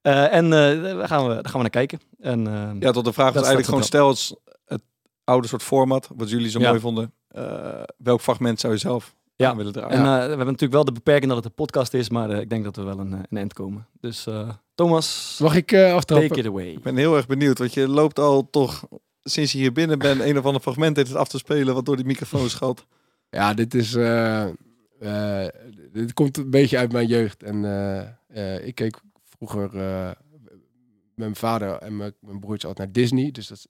Eh, 0.02 0.34
en 0.34 0.45
eh, 0.45 0.84
daar, 0.84 1.08
gaan 1.08 1.28
we, 1.28 1.34
daar 1.34 1.43
gaan 1.43 1.54
we 1.54 1.58
naar 1.62 1.70
kijken. 1.70 2.00
En, 2.20 2.47
eh, 2.47 2.70
Ja, 2.80 2.91
tot 2.91 3.06
de 3.06 3.14
vraag 3.14 3.34
was 3.34 3.36
eigenlijk 3.36 3.68
gewoon 3.68 3.84
stel 3.84 4.08
het, 4.10 4.36
het 4.66 4.82
oude 5.24 5.47
soort 5.47 5.64
format, 5.64 6.10
wat 6.16 6.30
jullie 6.30 6.50
zo 6.50 6.60
Ja. 6.60 6.68
mooi 6.70 6.80
vonden. 6.80 7.14
eh, 7.28 7.82
welk 7.97 8.22
fragment 8.22 8.60
zou 8.60 8.74
je 8.74 8.80
zelf 8.80 9.16
Ja. 9.36 9.50
aan 9.50 9.58
willen 9.58 9.74
draaien? 9.74 9.91
En 9.91 10.00
eh, 10.00 10.06
we 10.14 10.28
hebben 10.28 10.38
natuurlijk 10.45 10.74
wel 10.74 10.84
de 10.86 10.91
beperking 10.91 11.28
dat 11.28 11.36
het 11.36 11.45
een 11.45 11.54
podcast 11.66 11.93
is, 11.93 12.10
maar 12.10 12.30
eh, 12.30 12.39
ik 12.39 12.50
denk 12.50 12.64
dat 12.64 12.76
we 12.76 12.84
wel 12.84 13.00
een, 13.00 13.12
een 13.12 13.38
eind 13.38 13.54
komen. 13.54 13.88
Dus 14.00 14.28
eh, 14.28 14.50
Thomas, 14.76 15.38
Mag 15.41 15.56
ik 15.56 15.72
eh 15.72 15.80
take 15.82 15.93
aftrappen? 15.95 16.38
it 16.38 16.45
away. 16.47 16.68
Ik 16.72 16.82
ben 16.84 16.95
heel 16.97 17.16
erg 17.16 17.28
benieuwd, 17.28 17.58
want 17.58 17.74
je 17.74 17.88
loopt 17.88 18.20
al 18.20 18.50
toch 18.50 18.88
sinds 19.24 19.52
je 19.52 19.58
hier 19.58 19.72
binnen 19.72 20.00
bent 20.00 20.22
een 20.22 20.38
of 20.38 20.45
ander 20.45 20.62
fragment 20.62 20.95
heeft 20.95 21.16
af 21.16 21.28
te 21.28 21.38
spelen 21.38 21.74
wat 21.74 21.86
door 21.86 21.95
die 21.95 22.06
microfoon 22.06 22.50
schalt. 22.56 22.86
Ja, 23.30 23.54
dit 23.54 23.74
is. 23.74 23.95
eh, 23.95 24.43
eh, 25.00 25.47
dit 25.91 26.14
komt 26.14 26.38
een 26.38 26.50
beetje 26.50 26.78
uit 26.78 26.91
mijn 26.91 27.08
jeugd. 27.08 27.43
En 27.43 27.66
eh, 27.66 28.56
eh, 28.56 28.68
ik 28.68 28.76
keek 28.76 29.00
vroeger 29.40 29.80
eh, 29.80 30.12
mijn 31.16 31.36
vader 31.36 31.78
en 31.78 31.98
mijn, 31.98 32.14
mijn 32.20 32.40
broertje 32.40 32.68
altijd 32.68 32.88
naar 32.88 33.04
Disney. 33.04 33.32
Dus 33.32 33.48
dat 33.48 33.58
is 33.58 33.68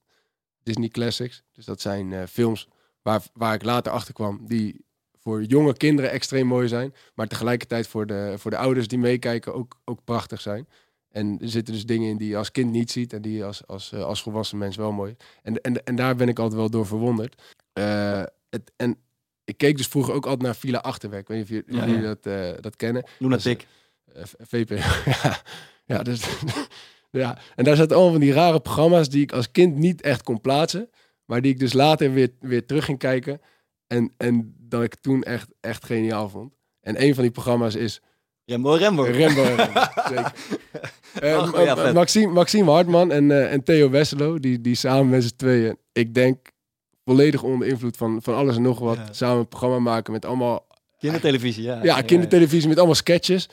Disney 0.63 0.87
Classics. 0.87 1.43
Dus 1.51 1.65
dat 1.65 1.81
zijn 1.81 2.13
eh, 2.13 2.25
films 2.25 2.67
waar, 3.01 3.23
waar 3.33 3.53
ik 3.53 3.63
later 3.63 3.91
achter 3.91 4.13
kwam. 4.13 4.45
Die 4.47 4.85
voor 5.17 5.43
jonge 5.43 5.77
kinderen 5.77 6.11
extreem 6.11 6.47
mooi 6.47 6.67
zijn. 6.67 6.93
Maar 7.13 7.27
tegelijkertijd 7.27 7.87
voor 7.87 8.05
de, 8.05 8.33
voor 8.37 8.51
de 8.51 8.57
ouders 8.57 8.87
die 8.87 8.99
meekijken 8.99 9.53
ook, 9.53 9.79
ook 9.85 10.03
prachtig 10.03 10.41
zijn. 10.41 10.67
En 11.09 11.37
er 11.41 11.49
zitten 11.49 11.73
dus 11.73 11.85
dingen 11.85 12.09
in 12.09 12.17
die 12.17 12.29
je 12.29 12.37
als 12.37 12.51
kind 12.51 12.71
niet 12.71 12.91
ziet. 12.91 13.13
En 13.13 13.21
die 13.21 13.37
je 13.37 13.45
als, 13.45 13.67
als, 13.67 13.91
eh, 13.91 14.03
als 14.03 14.21
volwassen 14.21 14.57
mens 14.57 14.75
wel 14.75 14.91
mooi. 14.91 15.15
En, 15.43 15.61
en, 15.61 15.83
en 15.83 15.95
daar 15.95 16.15
ben 16.15 16.27
ik 16.27 16.39
altijd 16.39 16.59
wel 16.59 16.69
door 16.69 16.85
verwonderd. 16.85 17.57
Het, 18.49 18.71
en 18.75 18.97
ik 19.49 19.57
keek 19.57 19.77
dus 19.77 19.87
vroeger 19.87 20.13
ook 20.13 20.23
altijd 20.25 20.41
naar 20.43 20.55
Villa 20.55 20.79
Achterwerk. 20.79 21.21
Ik 21.21 21.27
weet 21.27 21.37
niet 21.37 21.63
of 21.63 21.67
jullie, 21.67 21.93
Ja, 21.93 21.99
ja. 21.99 22.01
dat, 22.01 22.25
eh, 22.25 22.61
dat 22.61 22.75
kennen. 22.75 23.03
Lunatic. 23.17 23.67
Eh, 24.15 24.23
VP. 24.47 24.69
ja, 25.21 25.41
ja, 25.85 26.03
dus, 26.03 26.21
ja, 27.11 27.37
en 27.55 27.63
daar 27.63 27.75
zaten 27.75 27.95
allemaal 27.95 28.11
van 28.11 28.21
die 28.21 28.33
rare 28.33 28.59
programma's 28.59 29.09
die 29.09 29.21
ik 29.21 29.31
als 29.31 29.51
kind 29.51 29.75
niet 29.75 30.01
echt 30.01 30.23
kon 30.23 30.41
plaatsen. 30.41 30.89
Maar 31.25 31.41
die 31.41 31.51
ik 31.51 31.59
dus 31.59 31.73
later 31.73 32.13
weer, 32.13 32.29
weer 32.39 32.65
terug 32.65 32.85
ging 32.85 32.97
kijken. 32.97 33.41
En, 33.87 34.13
en 34.17 34.55
dat 34.59 34.83
ik 34.83 34.95
toen 34.95 35.23
echt, 35.23 35.47
echt 35.59 35.85
geniaal 35.85 36.29
vond. 36.29 36.53
En 36.81 37.03
een 37.03 37.13
van 37.13 37.23
die 37.23 37.31
programma's 37.31 37.75
is 37.75 38.01
Rembo 38.45 38.73
Rembo. 38.73 39.03
Rembo. 39.03 39.43
Rembo, 39.55 39.63
zeker. 40.07 40.33
Eh, 41.19 41.51
Oh, 41.53 41.63
ja, 41.65 41.75
Ma- 41.75 41.81
vet. 41.83 41.93
Maxime, 41.93 42.33
Maxime 42.33 42.71
Hartman 42.71 43.11
en, 43.11 43.31
eh, 43.31 43.51
en 43.53 43.63
Theo 43.63 43.89
Wesselo, 43.89 44.39
die, 44.39 44.61
die 44.61 44.75
samen 44.75 45.09
met 45.09 45.23
z'n 45.23 45.35
tweeën, 45.35 45.77
ik 45.91 46.13
denk 46.13 46.51
volledig 47.05 47.43
onder 47.43 47.67
invloed 47.67 47.97
van, 47.97 48.21
van 48.21 48.35
alles 48.35 48.55
en 48.55 48.61
nog 48.61 48.79
wat, 48.79 48.95
Ja. 48.97 49.13
samen 49.13 49.37
een 49.39 49.47
programma 49.47 49.79
maken 49.79 50.13
met 50.13 50.25
allemaal 50.25 50.67
Kindertelevisie, 50.97 51.63
ja. 51.63 51.83
ja, 51.83 52.01
kindertelevisie 52.01 52.67
met 52.67 52.77
allemaal 52.77 52.95
sketches. 52.95 53.49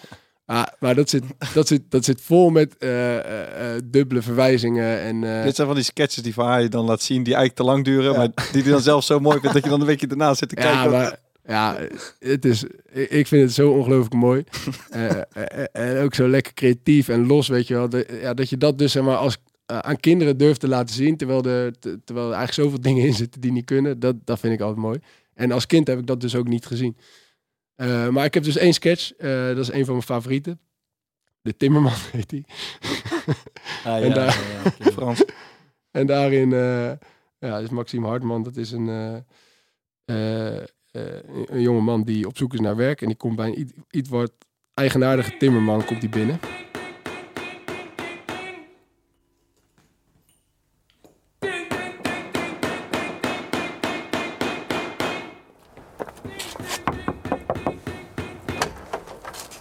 Ah, 0.47 0.67
maar 0.79 0.95
dat 0.95 1.11
zit, 1.11 1.23
dat, 1.55 1.67
zit, 1.69 1.83
dat 1.89 2.05
zit 2.05 2.21
vol 2.21 2.51
met 2.51 2.77
eh, 2.79 3.17
eh, 3.17 3.75
eh, 3.77 3.83
dubbele 3.85 4.23
verwijzingen. 4.23 5.01
En, 5.01 5.45
Dit 5.45 5.55
zijn 5.55 5.67
van 5.67 5.77
die 5.77 5.85
sketches 5.85 6.23
die 6.23 6.35
van 6.35 6.63
je 6.63 6.69
dan 6.69 6.85
laat 6.85 7.03
zien 7.03 7.23
die 7.23 7.35
eigenlijk 7.35 7.55
te 7.55 7.65
lang 7.65 7.85
duren, 7.85 8.17
maar 8.17 8.29
die 8.53 8.63
hij 8.63 8.71
dan 8.73 8.81
zelf 8.81 9.05
zo 9.05 9.21
mooi 9.21 9.39
vindt 9.41 9.55
dat 9.55 9.65
je 9.65 9.71
dan 9.71 9.81
een 9.81 9.87
weekje 9.87 10.07
daarna 10.07 10.35
zit 10.35 10.49
te 10.49 10.55
kijken. 10.55 10.83
ja, 10.83 10.89
maar 10.89 11.19
ja, 11.47 11.79
het 12.19 12.45
is, 12.45 12.65
ik 12.93 13.27
vind 13.27 13.43
het 13.43 13.53
zo 13.53 13.71
ongelooflijk 13.71 14.15
mooi. 14.15 14.45
En 15.73 15.99
ook 16.03 16.15
zo 16.15 16.29
lekker 16.29 16.55
creatief 16.55 17.09
en 17.09 17.27
los, 17.27 17.49
weet 17.49 17.67
je 17.67 17.75
wel. 17.75 17.89
De- 17.89 18.19
ja, 18.21 18.35
dat 18.35 18.49
je 18.49 18.57
dat 18.57 18.79
dus 18.79 18.93
zeg 18.93 19.03
maar, 19.03 19.17
als, 19.17 19.37
aan 19.67 20.01
kinderen 20.01 20.37
durft 20.37 20.61
te 20.61 20.69
laten 20.69 20.95
zien, 20.95 21.17
terwijl, 21.17 21.45
er, 21.45 21.79
te- 21.79 21.99
terwijl 22.05 22.27
er 22.31 22.35
eigenlijk 22.35 22.69
zoveel 22.69 22.81
dingen 22.93 23.07
in 23.07 23.15
zitten 23.15 23.41
die 23.41 23.53
niet 23.53 23.65
kunnen. 23.65 24.01
Dat, 24.01 24.17
dat 24.25 24.39
vind 24.41 24.53
ik 24.55 24.61
altijd 24.61 24.81
mooi. 24.81 24.99
En 25.35 25.53
als 25.53 25.67
kind 25.67 25.87
heb 25.87 25.99
ik 25.99 26.07
dat 26.07 26.21
dus 26.21 26.35
ook 26.35 26.49
niet 26.49 26.67
gezien. 26.67 26.97
Eh, 27.77 28.09
maar 28.09 28.25
ik 28.25 28.35
heb 28.35 28.43
dus 28.43 28.57
één 28.57 28.73
sketch, 28.75 29.13
eh, 29.13 29.47
dat 29.47 29.59
is 29.59 29.73
een 29.73 29.85
van 29.85 29.95
mijn 29.95 30.07
favorieten. 30.07 30.61
De 31.43 31.57
Timmerman 31.57 31.93
heet 32.13 32.29
die. 32.29 32.45
Ah, 33.85 33.97
En 34.03 34.09
ja, 34.09 34.15
daar- 34.15 34.39
ja, 34.65 34.73
ja. 34.79 34.91
Frans. 34.91 35.25
En 35.91 36.07
daarin, 36.07 36.53
eh 36.53 36.93
ja, 37.39 37.61
dus 37.61 37.69
Maxime 37.69 38.07
Hartman, 38.07 38.43
dat 38.43 38.57
is 38.57 38.71
een, 38.73 38.89
eh, 38.89 39.17
eh, 40.05 40.63
eh, 40.91 41.23
een 41.47 41.61
jonge 41.61 41.81
man 41.81 42.03
die 42.03 42.27
op 42.27 42.37
zoek 42.37 42.55
is 42.55 42.61
naar 42.61 42.77
werk. 42.77 43.01
En 43.01 43.07
die 43.07 43.17
komt 43.17 43.37
bij 43.37 43.47
een 43.47 43.61
iets, 43.61 43.73
iets 43.91 44.09
wat 44.09 44.33
eigenaardige 44.75 45.37
timmerman 45.37 45.85
komt 45.85 46.01
die 46.01 46.09
binnen. 46.11 46.41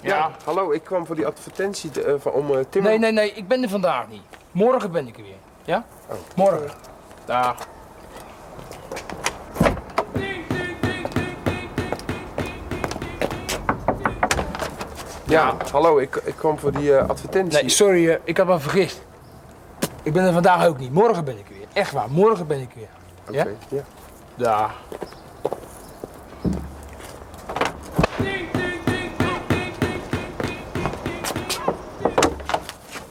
Ja. 0.02 0.35
Hallo, 0.46 0.72
ik 0.72 0.84
kwam 0.84 1.06
voor 1.06 1.16
die 1.16 1.26
advertentie 1.26 2.04
eh, 2.04 2.14
van, 2.18 2.32
om 2.32 2.52
uh, 2.52 2.58
Timmer... 2.70 2.92
Nee, 2.92 3.00
nee, 3.00 3.12
nee, 3.12 3.32
ik 3.32 3.48
ben 3.48 3.64
er 3.64 3.70
vandaag 3.70 4.08
niet. 4.08 4.22
Morgen 4.52 4.92
ben 4.92 5.08
ik 5.08 5.18
er 5.18 5.24
weer. 5.24 5.38
Ja? 5.64 5.86
Morgen. 6.36 6.70
Dag. 7.26 7.68
Ja, 15.28 15.56
hallo, 15.72 15.98
ik, 15.98 16.16
ik 16.16 16.36
kwam 16.36 16.60
voor 16.60 16.72
die 16.72 16.96
eh, 16.96 17.10
advertentie. 17.10 17.60
Nee, 17.60 17.70
sorry, 17.70 18.10
eh, 18.10 18.18
ik 18.24 18.38
had 18.38 18.48
me 18.48 18.60
vergist. 18.60 19.06
Ik 20.04 20.14
ben 20.14 20.24
er 20.24 20.34
vandaag 20.34 20.66
ook 20.66 20.78
niet. 20.78 20.92
Morgen 20.92 21.26
ben 21.26 21.38
ik 21.38 21.50
er 21.50 21.54
weer. 21.58 21.68
Echt 21.74 21.92
waar, 21.92 22.10
morgen 22.10 22.48
ben 22.48 22.60
ik 22.60 22.72
er 22.72 22.78
weer. 22.78 22.90
Oké, 23.28 23.50
ja? 23.70 23.78
ja. 23.78 23.84
Dag. 24.36 24.72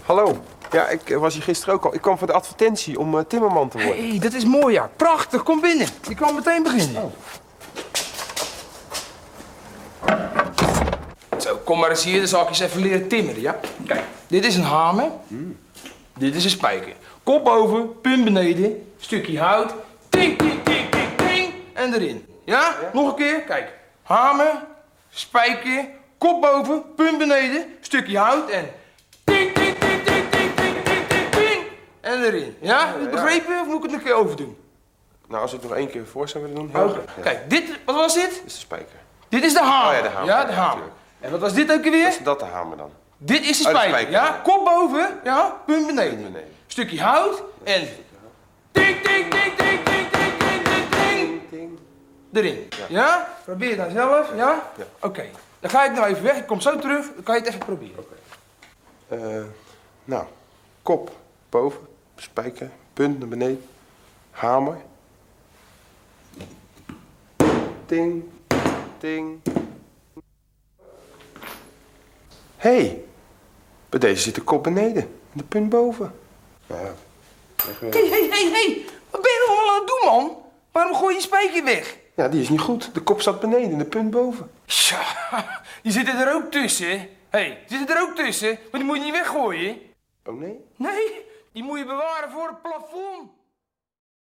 Hallo. 0.07 0.45
Ja, 0.71 0.89
ik 0.89 1.11
eh, 1.11 1.19
was 1.19 1.35
hier 1.35 1.43
gisteren 1.43 1.75
ook 1.75 1.85
al. 1.85 1.95
Ik 1.95 2.01
kwam 2.01 2.19
voor 2.19 2.27
de 2.27 2.33
advertentie 2.33 2.99
om 2.99 3.19
eh, 3.19 3.25
timmerman 3.25 3.69
te 3.69 3.79
worden. 3.79 3.97
Hé, 4.03 4.09
hey, 4.09 4.19
dat 4.19 4.33
is 4.33 4.45
mooi 4.45 4.75
ja. 4.75 4.91
Prachtig, 4.97 5.43
kom 5.43 5.61
binnen. 5.61 5.87
Je 6.09 6.15
kan 6.15 6.35
meteen 6.35 6.63
beginnen. 6.63 7.13
Zo, 11.39 11.57
kom 11.65 11.79
maar 11.79 11.91
eens 11.91 12.05
hier, 12.05 12.19
dan 12.19 12.29
zal 12.29 12.43
ik 12.43 12.49
eens 12.49 12.61
even 12.61 12.81
leren 12.81 13.09
timmeren, 13.09 13.41
ja? 13.41 13.59
Kijk, 13.87 14.03
dit 14.27 14.45
is 14.45 14.57
een 14.57 14.63
hamer. 14.63 15.11
Dit 16.19 16.35
is 16.35 16.45
een 16.45 16.51
spijker. 16.51 16.93
Kop 17.23 17.45
boven, 17.45 18.01
punt 18.01 18.25
beneden, 18.25 18.93
stukje 18.99 19.41
hout. 19.41 19.75
Ting, 20.09 20.39
ting, 20.39 20.65
ting, 20.65 20.91
ting, 20.91 21.09
ting. 21.17 21.53
En 21.73 21.95
erin. 21.95 22.27
Ja? 22.45 22.77
Nog 22.93 23.09
een 23.09 23.15
keer, 23.15 23.41
kijk. 23.41 23.73
Hamer, 24.03 24.65
spijker, 25.11 25.89
kop 26.19 26.41
boven, 26.41 26.83
punt 26.97 27.19
beneden, 27.19 27.65
stukje 27.81 28.19
hout 28.19 28.51
en... 28.51 28.71
Ting, 29.25 29.53
ting, 29.53 29.64
En 32.05 32.23
erin. 32.23 32.57
Ja? 32.61 32.87
Heb 32.87 32.95
je 32.95 33.01
het 33.01 33.11
begrepen 33.11 33.61
of 33.61 33.67
moet 33.67 33.77
ik 33.77 33.83
het 33.83 33.91
nog 33.91 34.01
een 34.01 34.07
keer 34.07 34.15
overdoen? 34.15 34.57
Nou, 35.29 35.43
als 35.43 35.53
ik 35.53 35.63
nog 35.63 35.73
één 35.75 35.91
keer 35.91 36.07
voor 36.07 36.29
zou 36.29 36.45
willen 36.45 36.59
doen. 36.59 36.71
heel 36.73 36.85
Oké. 36.85 36.93
graag. 36.93 37.17
Ja. 37.17 37.23
Kijk, 37.23 37.51
dit, 37.51 37.65
wat 37.85 37.95
was 37.95 38.15
dit? 38.15 38.31
Dit 38.31 38.43
is 38.47 38.53
de 38.55 38.61
spijker. 38.61 38.99
Dit 39.29 39.45
is 39.45 39.53
de 39.53 39.61
hamer. 39.63 39.89
Oh 39.91 39.95
ja, 39.97 40.03
de 40.03 40.09
hamer. 40.09 40.27
Ja, 40.29 40.45
de 40.45 40.53
hamer. 40.53 40.85
En 41.21 41.31
wat 41.31 41.41
was 41.41 41.53
dit 41.53 41.73
ook 41.73 41.85
alweer? 41.85 42.07
Is 42.09 42.19
dat 42.23 42.39
de 42.39 42.45
hamer 42.45 42.77
dan? 42.77 42.91
Dit 43.17 43.47
is 43.49 43.59
de 43.63 43.69
Oh, 43.69 43.81
spijker, 43.83 44.11
ja? 44.11 44.41
Kop 44.43 44.65
boven, 44.65 45.21
ja? 45.25 45.61
Punt 45.67 45.87
beneden. 45.87 46.11
Punt 46.15 46.33
beneden. 46.33 46.53
Stukje 46.67 47.01
hout 47.03 47.43
en... 47.63 47.89
Ting, 48.71 49.01
ting, 49.03 49.31
ting, 49.31 49.55
ting, 49.57 49.85
ting, 49.85 50.09
ting, 50.11 50.33
ting, 50.39 50.91
ting. 50.91 51.41
Ting. 51.51 51.79
Erin. 52.33 52.69
Ja. 52.89 53.29
Probeer 53.45 53.69
het 53.69 53.79
nou 53.79 53.91
zelf, 53.91 54.37
ja? 54.37 54.71
Oké. 55.01 55.25
Dan 55.61 55.71
ga 55.71 55.85
ik 55.85 55.93
nou 55.93 56.07
even 56.07 56.23
weg. 56.23 56.37
Ik 56.37 56.47
kom 56.47 56.61
zo 56.61 56.79
terug. 56.79 57.07
Dan 57.15 57.23
kan 57.23 57.35
je 57.35 57.41
het 57.41 57.49
even 57.49 57.65
proberen. 57.65 58.05
Eh, 59.09 59.19
nou, 60.05 60.25
kop 60.83 61.11
boven, 61.49 61.81
spijker, 62.17 62.71
punt 62.93 63.19
naar 63.19 63.29
beneden, 63.29 63.65
hamer. 64.31 64.77
Ting, 67.87 68.25
ting. 68.99 69.41
Hé, 72.57 72.77
hey, 72.77 73.05
bij 73.89 74.01
deze 74.01 74.23
zit 74.23 74.35
de 74.35 74.43
kop 74.43 74.63
beneden 74.63 75.03
en 75.03 75.39
de 75.39 75.45
punt 75.45 75.69
boven. 75.69 76.15
Ja. 76.67 76.75
Hé, 76.77 77.89
hé, 77.91 78.29
hé, 78.31 78.51
hé. 78.51 78.85
Wat 79.11 79.23
ben 79.23 79.31
je 79.31 79.45
nou 79.47 79.59
allemaal 79.59 79.75
aan 79.75 79.81
het 79.81 79.87
doen, 79.87 80.11
man? 80.11 80.37
Waarom 80.73 80.95
gooi 80.95 81.15
je 81.15 81.21
je 81.21 81.27
spijker 81.27 81.65
weg? 81.65 82.03
ja, 82.17 82.29
die 82.29 82.41
is 82.41 82.49
niet 82.49 82.61
goed. 82.61 82.95
De 82.95 83.01
kop 83.01 83.21
staat 83.21 83.41
beneden 83.41 83.71
en 83.71 83.79
de 83.79 83.85
punt 83.85 84.11
boven. 84.11 84.51
Tja, 84.67 85.03
die 85.83 85.93
zitten 85.93 86.19
er 86.19 86.35
ook 86.35 86.51
tussen. 86.51 86.89
Hé, 86.89 87.09
hey, 87.29 87.59
die 87.69 87.79
zitten 87.79 87.97
er 87.97 88.03
ook 88.03 88.17
tussen. 88.17 88.59
Maar 88.71 88.81
die 88.81 88.85
moet 88.85 88.97
je 88.97 89.03
niet 89.03 89.13
weggooien. 89.13 89.79
Oh 90.25 90.41
nee? 90.41 90.61
Nee, 90.77 91.25
die 91.55 91.63
moet 91.63 91.79
je 91.79 91.85
bewaren 91.85 92.31
voor 92.31 92.49
het 92.49 92.63
plafond. 92.63 93.31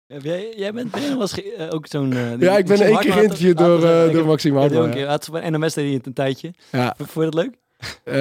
Heb 0.07 0.23
jij, 0.23 0.53
jij 0.57 0.73
bent 0.73 0.91
ben 1.01 1.19
was 1.19 1.33
ge- 1.33 1.53
eh, 1.55 1.75
ook 1.75 1.87
zo'n... 1.87 2.13
eh, 2.13 2.29
die- 2.31 2.39
Ja, 2.39 2.57
ik 2.57 2.67
ben 2.67 2.81
één 2.81 2.99
keer 2.99 3.13
geïnterviewd 3.13 3.59
door, 3.59 3.85
eh, 3.85 4.07
ik 4.07 4.13
door 4.13 4.27
Maxime 4.27 4.59
Hartman, 4.59 4.87
ja. 4.87 4.93
keer. 4.93 5.07
Had- 5.07 5.29
Bij 5.33 5.51
NMS 5.51 5.75
deed 5.75 5.85
hij 5.85 5.95
het 5.95 6.07
een 6.07 6.13
tijdje. 6.13 6.55
Ja. 6.73 6.95
Vond 6.99 7.13
je 7.15 7.21
dat 7.31 7.35
leuk? 7.35 7.59
Eh, 8.05 8.15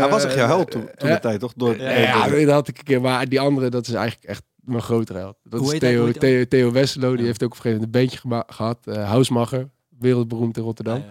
Hij 0.00 0.08
was 0.08 0.24
echt 0.24 0.34
jouw 0.34 0.46
held 0.46 0.70
toen, 0.70 0.88
toen 0.96 1.08
de 1.10 1.18
tijd, 1.20 1.40
toch? 1.40 1.52
Door, 1.56 1.76
Ja, 1.80 2.28
dat 2.28 2.48
had 2.50 2.68
ik 2.68 2.78
een 2.78 2.84
keer. 2.84 3.00
Maar 3.00 3.28
die 3.28 3.40
andere, 3.40 3.68
dat 3.68 3.86
is 3.86 3.94
eigenlijk 3.94 4.28
echt 4.28 4.42
mijn 4.54 4.82
grotere 4.82 5.18
held. 5.18 5.36
Dat 5.42 5.58
Hoe 5.60 5.66
is 5.68 5.72
heet 5.72 5.82
hij? 5.82 5.96
Hoe 5.96 6.12
Theo? 6.12 6.20
Theo, 6.20 6.44
Theo 6.44 6.72
Wesselo. 6.72 7.10
Die 7.10 7.18
Ja. 7.18 7.24
heeft 7.24 7.42
ook 7.42 7.50
op 7.50 7.56
een 7.56 7.62
gegeven 7.62 7.78
moment 7.80 7.94
een 7.96 8.00
beentje 8.00 8.18
gema- 8.18 8.44
gehad. 8.46 8.86
eh 8.86 9.08
Housemacher, 9.08 9.68
wereldberoemd 9.98 10.56
in 10.56 10.62
Rotterdam. 10.62 11.04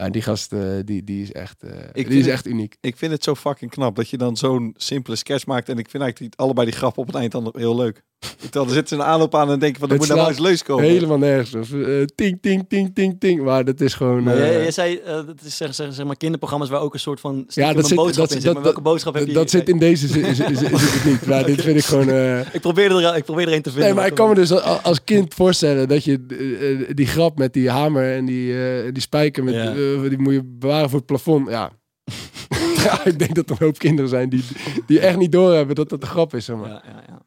Ja, 0.00 0.10
die 0.10 0.22
gast, 0.22 0.52
eh, 0.52 0.60
die, 0.84 1.04
die 1.04 1.22
is 1.22 1.32
echt, 1.32 1.62
eh, 1.62 1.70
die 1.92 2.04
is 2.06 2.24
het- 2.24 2.26
echt 2.34 2.46
uniek. 2.46 2.76
Ik 2.80 2.96
vind 2.96 3.12
het 3.12 3.24
zo 3.24 3.34
fucking 3.34 3.70
knap 3.70 3.96
dat 3.96 4.08
je 4.10 4.16
dan 4.16 4.36
zo'n 4.36 4.74
simpele 4.76 5.16
sketch 5.16 5.46
maakt. 5.46 5.68
En 5.68 5.78
ik 5.78 5.90
vind 5.90 6.02
eigenlijk 6.02 6.32
die, 6.36 6.44
allebei 6.44 6.66
die 6.66 6.76
grappen 6.76 7.00
op 7.02 7.06
het 7.06 7.16
eind 7.16 7.32
dan 7.32 7.52
heel 7.56 7.76
leuk. 7.76 8.02
Terwijl 8.40 8.64
er 8.66 8.72
zit 8.74 8.88
ze 8.88 8.94
een 8.94 9.02
aanloop 9.02 9.34
aan 9.34 9.50
en 9.50 9.58
denk 9.58 9.72
je 9.74 9.80
van, 9.80 9.88
er 9.90 9.98
Het 9.98 10.06
moet 10.08 10.16
nou 10.16 10.28
eens 10.28 10.38
leus 10.38 10.62
komen. 10.62 10.84
Helemaal 10.84 11.18
nergens. 11.18 11.54
Of, 11.54 11.72
eh, 11.72 12.02
ting, 12.14 12.38
ting, 12.40 12.64
ting, 12.68 12.94
ting, 12.94 13.16
ting. 13.20 13.42
Maar 13.42 13.64
dat 13.64 13.80
is 13.80 13.94
gewoon... 13.94 14.22
Maar 14.22 14.34
eh, 14.36 14.40
jij, 14.52 14.60
jij 14.62 14.70
zei, 14.70 14.96
eh, 14.96 15.12
dat 15.14 15.40
is 15.44 15.56
zeg, 15.56 15.74
zeg, 15.74 15.94
zeg 15.94 16.06
maar 16.06 16.16
kinderprogramma's 16.16 16.68
waar 16.68 16.80
ook 16.80 16.94
een 16.94 17.00
soort 17.00 17.20
van 17.20 17.44
ja, 17.48 17.66
dat 17.72 17.76
een 17.76 17.84
zit, 17.88 17.96
boodschap 17.96 18.28
dat, 18.28 18.30
in 18.30 18.34
dat, 18.36 18.44
zit. 18.44 18.54
Maar 18.54 18.62
welke 18.62 18.80
boodschap 18.80 19.14
heb 19.14 19.22
dat, 19.22 19.32
je? 19.32 19.38
dat 19.38 19.50
zit 19.50 19.68
in 19.68 19.78
deze 19.78 20.06
zin, 20.06 20.24
is, 20.24 20.40
is, 20.40 20.62
is, 20.62 20.70
is 20.70 20.92
het 20.92 21.04
niet. 21.04 21.26
Maar 21.26 21.44
dit 21.52 21.60
vind 21.62 21.76
ik 21.76 21.84
gewoon... 21.84 22.08
eh, 22.08 22.38
Ik 22.54 22.60
probeer 22.60 22.96
er, 23.04 23.16
ik 23.16 23.24
probeer 23.24 23.48
er 23.48 23.54
een 23.54 23.62
te 23.62 23.70
vinden. 23.70 23.88
Nee, 23.88 23.98
maar 23.98 24.06
ik 24.06 24.14
kan 24.14 24.28
me 24.28 24.34
dus 24.34 24.52
al- 24.52 24.60
als 24.78 25.04
kind 25.04 25.34
voorstellen 25.34 25.88
dat 25.88 26.04
je 26.04 26.24
eh, 26.28 26.70
eh, 26.80 26.88
die 26.94 27.06
grap 27.06 27.38
met 27.38 27.52
die 27.52 27.70
hamer 27.70 28.14
en 28.16 28.24
die, 28.24 28.64
eh, 28.64 28.92
die 28.92 29.02
spijker, 29.02 29.44
met, 29.44 29.54
Ja. 29.54 29.70
eh, 29.70 30.08
die 30.08 30.18
moet 30.18 30.32
je 30.32 30.42
bewaren 30.44 30.88
voor 30.90 30.98
het 30.98 31.06
plafond. 31.06 31.48
Ja. 31.48 31.70
ja, 32.84 33.04
ik 33.04 33.18
denk 33.18 33.34
dat 33.34 33.44
er 33.50 33.56
een 33.58 33.66
hoop 33.66 33.78
kinderen 33.78 34.10
zijn 34.10 34.28
die, 34.28 34.44
die 34.86 35.00
echt 35.00 35.16
niet 35.16 35.32
doorhebben 35.32 35.74
dat 35.74 35.88
dat 35.88 36.02
een 36.02 36.08
grap 36.08 36.34
is. 36.34 36.44
Zeg 36.44 36.56
maar. 36.56 36.68
Ja, 36.68 36.82
ja, 36.86 37.02
ja. 37.08 37.19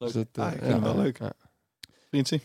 Dus 0.00 0.12
dat, 0.12 0.26
eh, 0.32 0.44
Ah, 0.44 0.52
ik 0.52 0.58
vind 0.58 0.72
hem 0.72 0.82
wel 0.82 0.96
leuk. 0.96 1.18
ja. 1.18 1.32
Vriendje. 2.08 2.40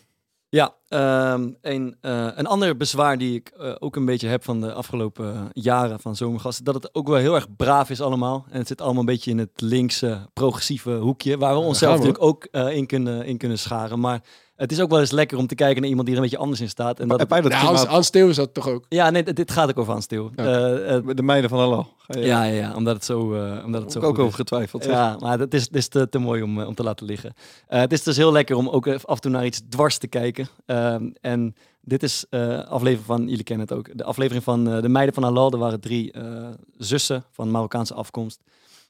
Ja, 0.50 0.76
ehm, 0.88 1.50
een, 1.62 1.98
eh, 2.02 2.28
een 2.36 2.46
ander 2.46 2.78
bezwaar 2.78 3.18
die 3.18 3.36
ik 3.36 3.48
eh, 3.50 3.76
ook 3.80 3.96
een 3.96 4.06
beetje 4.06 4.28
heb 4.28 4.44
van 4.44 4.62
de 4.62 4.74
afgelopen 4.74 5.50
jaren 5.54 6.00
van 6.00 6.16
Zomergasten, 6.16 6.64
dat 6.66 6.74
het 6.74 6.96
ook 6.96 7.08
wel 7.08 7.18
heel 7.18 7.36
erg 7.36 7.56
braaf 7.56 7.90
is 7.90 8.02
allemaal. 8.02 8.46
En 8.50 8.58
het 8.58 8.68
zit 8.68 8.82
allemaal 8.82 9.00
een 9.00 9.06
beetje 9.06 9.32
in 9.32 9.38
het 9.38 9.62
linkse, 9.62 10.30
progressieve 10.34 10.92
hoekje, 10.92 11.38
waar 11.38 11.54
we 11.54 11.60
onszelf 11.60 11.92
natuurlijk 11.94 12.24
ook 12.24 12.44
eh, 12.44 12.76
in, 12.76 12.86
kunnen, 12.86 13.26
in 13.26 13.38
kunnen 13.38 13.60
scharen. 13.60 14.00
Maar 14.00 14.22
het 14.56 14.72
is 14.72 14.80
ook 14.82 14.90
wel 14.90 15.00
eens 15.00 15.12
lekker 15.12 15.38
om 15.38 15.48
te 15.48 15.56
kijken 15.56 15.80
naar 15.82 15.90
iemand 15.90 16.08
die 16.08 16.16
er 16.16 16.22
een 16.24 16.28
beetje 16.30 16.44
anders 16.44 16.62
in 16.62 16.70
staat. 16.70 17.00
En 17.00 17.08
dat 17.08 17.30
dat 17.30 17.44
Ja, 17.52 17.58
Hans, 17.58 17.84
Hans 17.84 18.08
Steeuwen 18.08 18.34
zat 18.34 18.54
toch 18.54 18.68
ook? 18.68 18.86
ja, 18.90 19.10
nee, 19.10 19.24
dit- 19.24 19.36
dit 19.36 19.52
gaat 19.52 19.70
ook 19.70 19.78
over 19.80 19.92
Hans 19.92 20.04
Steeuw. 20.06 20.32
Ja. 20.36 20.44
Eh, 20.46 20.96
eh, 20.96 21.04
de 21.08 21.24
meiden 21.24 21.50
van 21.50 21.60
Hallo. 21.60 21.88
Je- 22.08 22.20
ja, 22.20 22.44
ja, 22.44 22.54
ja, 22.54 22.76
omdat 22.76 22.96
het 22.96 23.06
zo, 23.06 23.34
eh 23.34 23.66
omdat 23.66 23.82
het 23.82 23.92
zo 23.92 24.00
ook 24.00 24.06
goed 24.06 24.18
is. 24.18 24.24
over 24.24 24.36
getwijfeld. 24.38 24.84
zeg. 24.84 24.94
Ja, 24.94 25.18
maar 25.20 25.40
het 25.40 25.54
is, 25.54 25.62
het 25.64 25.76
is 25.76 25.88
te, 25.88 26.10
te 26.10 26.18
mooi 26.20 26.42
om, 26.42 26.62
om 26.62 26.76
te 26.76 26.84
laten 26.84 27.06
liggen. 27.06 27.34
Eh, 27.68 27.80
het 27.80 27.94
is 27.94 28.04
dus 28.04 28.18
heel 28.18 28.32
lekker 28.32 28.56
om 28.56 28.70
ook 28.70 28.88
af 28.88 29.04
en 29.16 29.22
toe 29.22 29.32
naar 29.32 29.46
iets 29.46 29.62
dwars 29.70 29.98
te 29.98 30.08
kijken. 30.08 30.48
Ehm, 30.66 31.10
en 31.22 31.56
dit 31.82 32.04
is 32.04 32.26
eh 32.30 32.64
aflevering 32.68 33.06
van, 33.06 33.28
jullie 33.28 33.44
kennen 33.44 33.68
het 33.68 33.78
ook, 33.78 33.98
de 33.98 34.04
aflevering 34.04 34.44
van 34.44 34.70
eh, 34.70 34.82
De 34.82 34.90
Meiden 34.90 35.14
van 35.14 35.24
Halal. 35.24 35.52
Er 35.52 35.58
waren 35.58 35.80
drie 35.80 36.12
eh, 36.12 36.48
zussen 36.78 37.24
van 37.32 37.52
Marokkaanse 37.52 37.94
afkomst 37.94 38.40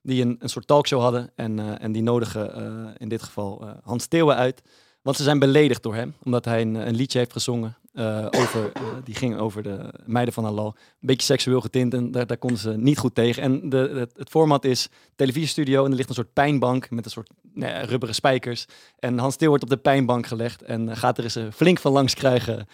die 0.02 0.22
een, 0.22 0.36
een 0.40 0.50
soort 0.50 0.68
talkshow 0.68 1.02
hadden. 1.02 1.30
En, 1.36 1.60
eh, 1.60 1.66
en 1.84 1.92
die 1.92 2.02
nodigen 2.04 2.56
eh, 2.56 2.92
in 2.98 3.10
dit 3.10 3.24
geval 3.24 3.62
eh, 3.62 3.70
Hans 3.84 4.04
Steeuwen 4.04 4.36
uit. 4.36 4.62
Want 5.06 5.18
ze 5.18 5.24
zijn 5.24 5.40
beledigd 5.40 5.84
door 5.84 5.96
hem, 5.96 6.16
omdat 6.24 6.46
hij 6.46 6.62
een, 6.62 6.76
een 6.76 6.96
liedje 6.96 7.18
heeft 7.18 7.32
gezongen. 7.32 7.78
eh, 7.94 8.26
over, 8.32 8.72
eh, 8.74 8.82
die 9.04 9.16
ging 9.16 9.38
over 9.38 9.64
de 9.64 9.94
meiden 10.06 10.34
van 10.34 10.44
Halal. 10.44 10.68
Een 10.76 11.08
beetje 11.08 11.26
seksueel 11.26 11.62
getint 11.62 11.94
en 11.94 12.12
daar, 12.12 12.28
daar 12.28 12.38
konden 12.38 12.60
ze 12.60 12.78
niet 12.78 12.98
goed 12.98 13.16
tegen. 13.16 13.44
En 13.44 13.70
de, 13.70 14.08
het, 14.16 14.30
format 14.30 14.66
is 14.66 14.90
televisiestudio 15.16 15.86
en 15.86 15.92
er 15.92 15.98
ligt 15.98 16.10
een 16.10 16.16
soort 16.16 16.34
pijnbank 16.34 16.90
met 16.90 17.06
een 17.06 17.12
soort 17.12 17.30
nou 17.54 17.72
ja, 17.72 17.82
rubberen 17.82 18.16
spijkers. 18.16 18.66
En 19.00 19.18
Hans 19.18 19.34
Steeuw 19.34 19.48
wordt 19.48 19.64
op 19.64 19.70
de 19.70 19.78
pijnbank 19.78 20.26
gelegd 20.28 20.62
en 20.62 20.90
eh, 20.90 20.98
gaat 20.98 21.18
er 21.18 21.24
eens 21.24 21.40
flink 21.54 21.80
van 21.80 21.92
langs 21.92 22.14
krijgen 22.14 22.68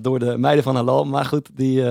door 0.00 0.18
de 0.18 0.38
meiden 0.38 0.64
van 0.64 0.76
Halal. 0.76 1.04
Maar 1.04 1.24
goed, 1.24 1.50
die 1.54 1.82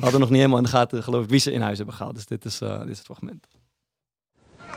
hadden 0.00 0.20
nog 0.20 0.28
niet 0.28 0.38
helemaal 0.38 0.58
in 0.58 0.64
de 0.64 0.70
gaten, 0.70 1.02
geloof 1.02 1.24
ik, 1.24 1.30
wie 1.30 1.40
ze 1.40 1.52
in 1.52 1.60
huis 1.60 1.76
hebben 1.76 1.94
gehaald. 1.94 2.14
Dus 2.14 2.26
dit 2.26 2.44
is, 2.44 2.58
dit 2.58 2.88
is 2.88 2.98
het 2.98 3.06
fragment. 3.06 3.46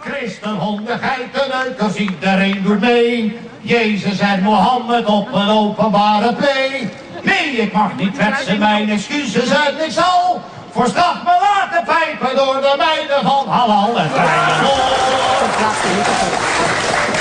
Christen, 0.02 0.56
honden, 0.56 1.00
geiten, 1.00 1.66
eukers, 1.66 1.95
iedereen 1.95 2.64
doet 2.64 2.80
mee. 2.80 3.39
Jezus 3.62 4.20
en 4.20 4.41
Mohammed 4.43 5.06
op 5.06 5.34
een 5.34 5.50
openbare 5.50 6.34
play. 6.34 6.89
Nee, 7.22 7.52
ik 7.52 7.74
mag 7.74 7.95
niet 7.95 8.18
kwetsen, 8.18 8.60
mijn 8.60 8.89
excuses 8.89 9.56
uit 9.56 9.82
ik 9.86 9.91
zal. 9.91 10.41
Voor 10.72 10.88
straf 10.88 11.16
me 11.24 11.38
laten 11.41 11.84
pijpen 11.86 12.36
door 12.36 12.54
de 12.62 12.76
meiden 12.78 13.22
van 13.30 13.48
halal 13.48 13.98
en 14.00 14.10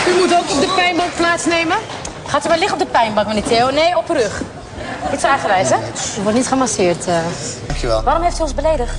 U 0.09 0.19
moet 0.19 0.35
ook 0.35 0.51
op 0.51 0.61
de 0.61 0.73
pijnbank 0.77 1.11
plaatsnemen. 1.17 1.77
Gaat 2.27 2.45
u 2.45 2.49
maar 2.49 2.59
liggen 2.59 2.79
op 2.81 2.85
de 2.85 2.91
pijnbank, 2.93 3.27
meneer 3.27 3.43
Theo? 3.43 3.71
Nee, 3.71 3.97
op 3.97 4.09
rug. 4.09 4.43
Iets 5.13 5.23
eigenwijs, 5.23 5.69
hè? 5.71 5.77
U 6.21 6.23
wordt 6.23 6.37
niet 6.37 6.47
gemasseerd. 6.49 7.07
eh. 7.07 7.15
Dankjewel. 7.67 8.03
Waarom 8.03 8.23
heeft 8.23 8.39
u 8.39 8.43
ons 8.43 8.55
beledigd? 8.55 8.95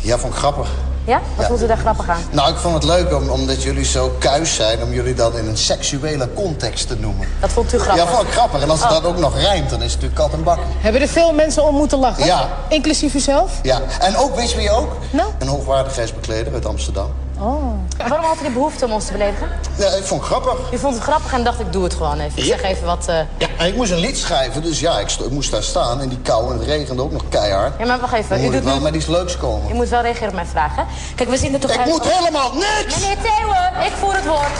Ja, 0.00 0.18
vond 0.18 0.32
ik 0.32 0.38
grappig. 0.38 0.68
Ja? 1.04 1.20
Wat 1.36 1.44
Ja. 1.44 1.46
vond 1.46 1.62
u 1.62 1.66
daar 1.66 1.76
grappig 1.76 2.08
aan? 2.08 2.20
Nou, 2.30 2.50
ik 2.50 2.56
vond 2.56 2.74
het 2.74 2.84
leuk 2.84 3.14
om, 3.14 3.28
omdat 3.28 3.62
jullie 3.62 3.84
zo 3.84 4.16
kuis 4.18 4.54
zijn... 4.54 4.82
om 4.82 4.92
jullie 4.92 5.14
dat 5.14 5.34
in 5.36 5.46
een 5.48 5.56
seksuele 5.56 6.28
context 6.34 6.88
te 6.88 6.96
noemen. 6.98 7.28
Dat 7.40 7.50
vond 7.50 7.74
u 7.74 7.78
grappig? 7.78 8.04
Ja, 8.04 8.10
vond 8.10 8.26
ik 8.26 8.32
grappig. 8.32 8.62
En 8.62 8.70
als 8.70 8.80
het 8.82 8.88
Oh. 8.90 8.94
dat 9.02 9.04
ook 9.04 9.18
nog 9.18 9.38
rijmt, 9.40 9.70
dan 9.70 9.82
is 9.82 9.92
het 9.92 10.00
natuurlijk 10.02 10.20
kat 10.30 10.38
en 10.38 10.44
bakkie. 10.44 10.64
Hebben 10.80 11.00
er 11.02 11.08
veel 11.08 11.32
mensen 11.32 11.64
om 11.64 11.74
moeten 11.74 11.98
lachen? 11.98 12.24
Ja. 12.24 12.48
Inclusief 12.68 13.14
u 13.14 13.20
zelf? 13.20 13.52
Ja, 13.62 13.80
en 14.00 14.16
ook, 14.16 14.36
weet 14.36 14.50
je 14.50 14.56
wie 14.56 14.70
ook? 14.70 14.92
Nou? 15.10 15.28
Een 15.38 15.48
hoogwaardigheidsbekleder 15.48 16.52
uit 16.52 16.66
Amsterdam. 16.66 17.12
Oh. 17.42 17.72
En 17.96 18.08
waarom 18.08 18.26
had 18.26 18.40
u 18.40 18.44
de 18.44 18.50
behoefte 18.50 18.84
om 18.84 18.92
ons 18.92 19.04
te 19.06 19.12
beledigen? 19.12 19.48
Ja, 19.78 19.88
ik 19.88 20.04
vond 20.04 20.20
het 20.20 20.30
grappig. 20.30 20.72
U 20.72 20.78
vond 20.78 20.94
het 20.94 21.02
grappig 21.02 21.32
en 21.32 21.44
dacht 21.44 21.60
ik 21.60 21.72
doe 21.72 21.84
het 21.84 21.94
gewoon 21.94 22.20
even. 22.20 22.38
Ik 22.38 22.44
zeg 22.44 22.62
even 22.62 22.86
wat... 22.86 23.04
eh, 23.08 23.14
Ja, 23.38 23.46
en 23.58 23.66
ik 23.66 23.76
moest 23.76 23.90
een 23.90 23.98
lied 23.98 24.18
schrijven, 24.18 24.62
dus 24.62 24.80
ja, 24.80 24.98
ik, 24.98 25.08
moest 25.30 25.50
daar 25.50 25.62
staan 25.62 26.00
in 26.02 26.08
die 26.08 26.18
kou 26.18 26.52
en 26.52 26.58
het 26.58 26.66
regende 26.68 27.02
ook 27.02 27.12
nog 27.12 27.22
keihard. 27.28 27.72
Ja, 27.78 27.86
maar 27.86 28.00
wacht 28.00 28.12
even. 28.12 28.28
Dan 28.28 28.38
U 28.38 28.42
moet 28.42 28.52
doet 28.52 28.64
wel 28.64 28.74
nu... 28.76 28.80
met 28.80 28.94
iets 28.94 29.06
leuks 29.06 29.36
komen. 29.36 29.70
U 29.70 29.74
moet 29.74 29.88
wel 29.88 30.00
reageren 30.02 30.28
op 30.28 30.34
mijn 30.34 30.46
vraag, 30.46 30.76
hè? 30.76 30.82
Kijk, 31.14 31.28
we 31.28 31.36
zien 31.36 31.54
er 31.54 31.60
toch 31.60 31.70
Ik 31.70 31.78
uit... 31.78 31.88
moet 31.88 32.04
helemaal 32.12 32.52
niks! 32.54 33.00
Meneer 33.00 33.16
Theo, 33.22 33.48
ik 33.86 33.92
voer 34.00 34.14
het 34.14 34.26
woord. 34.26 34.58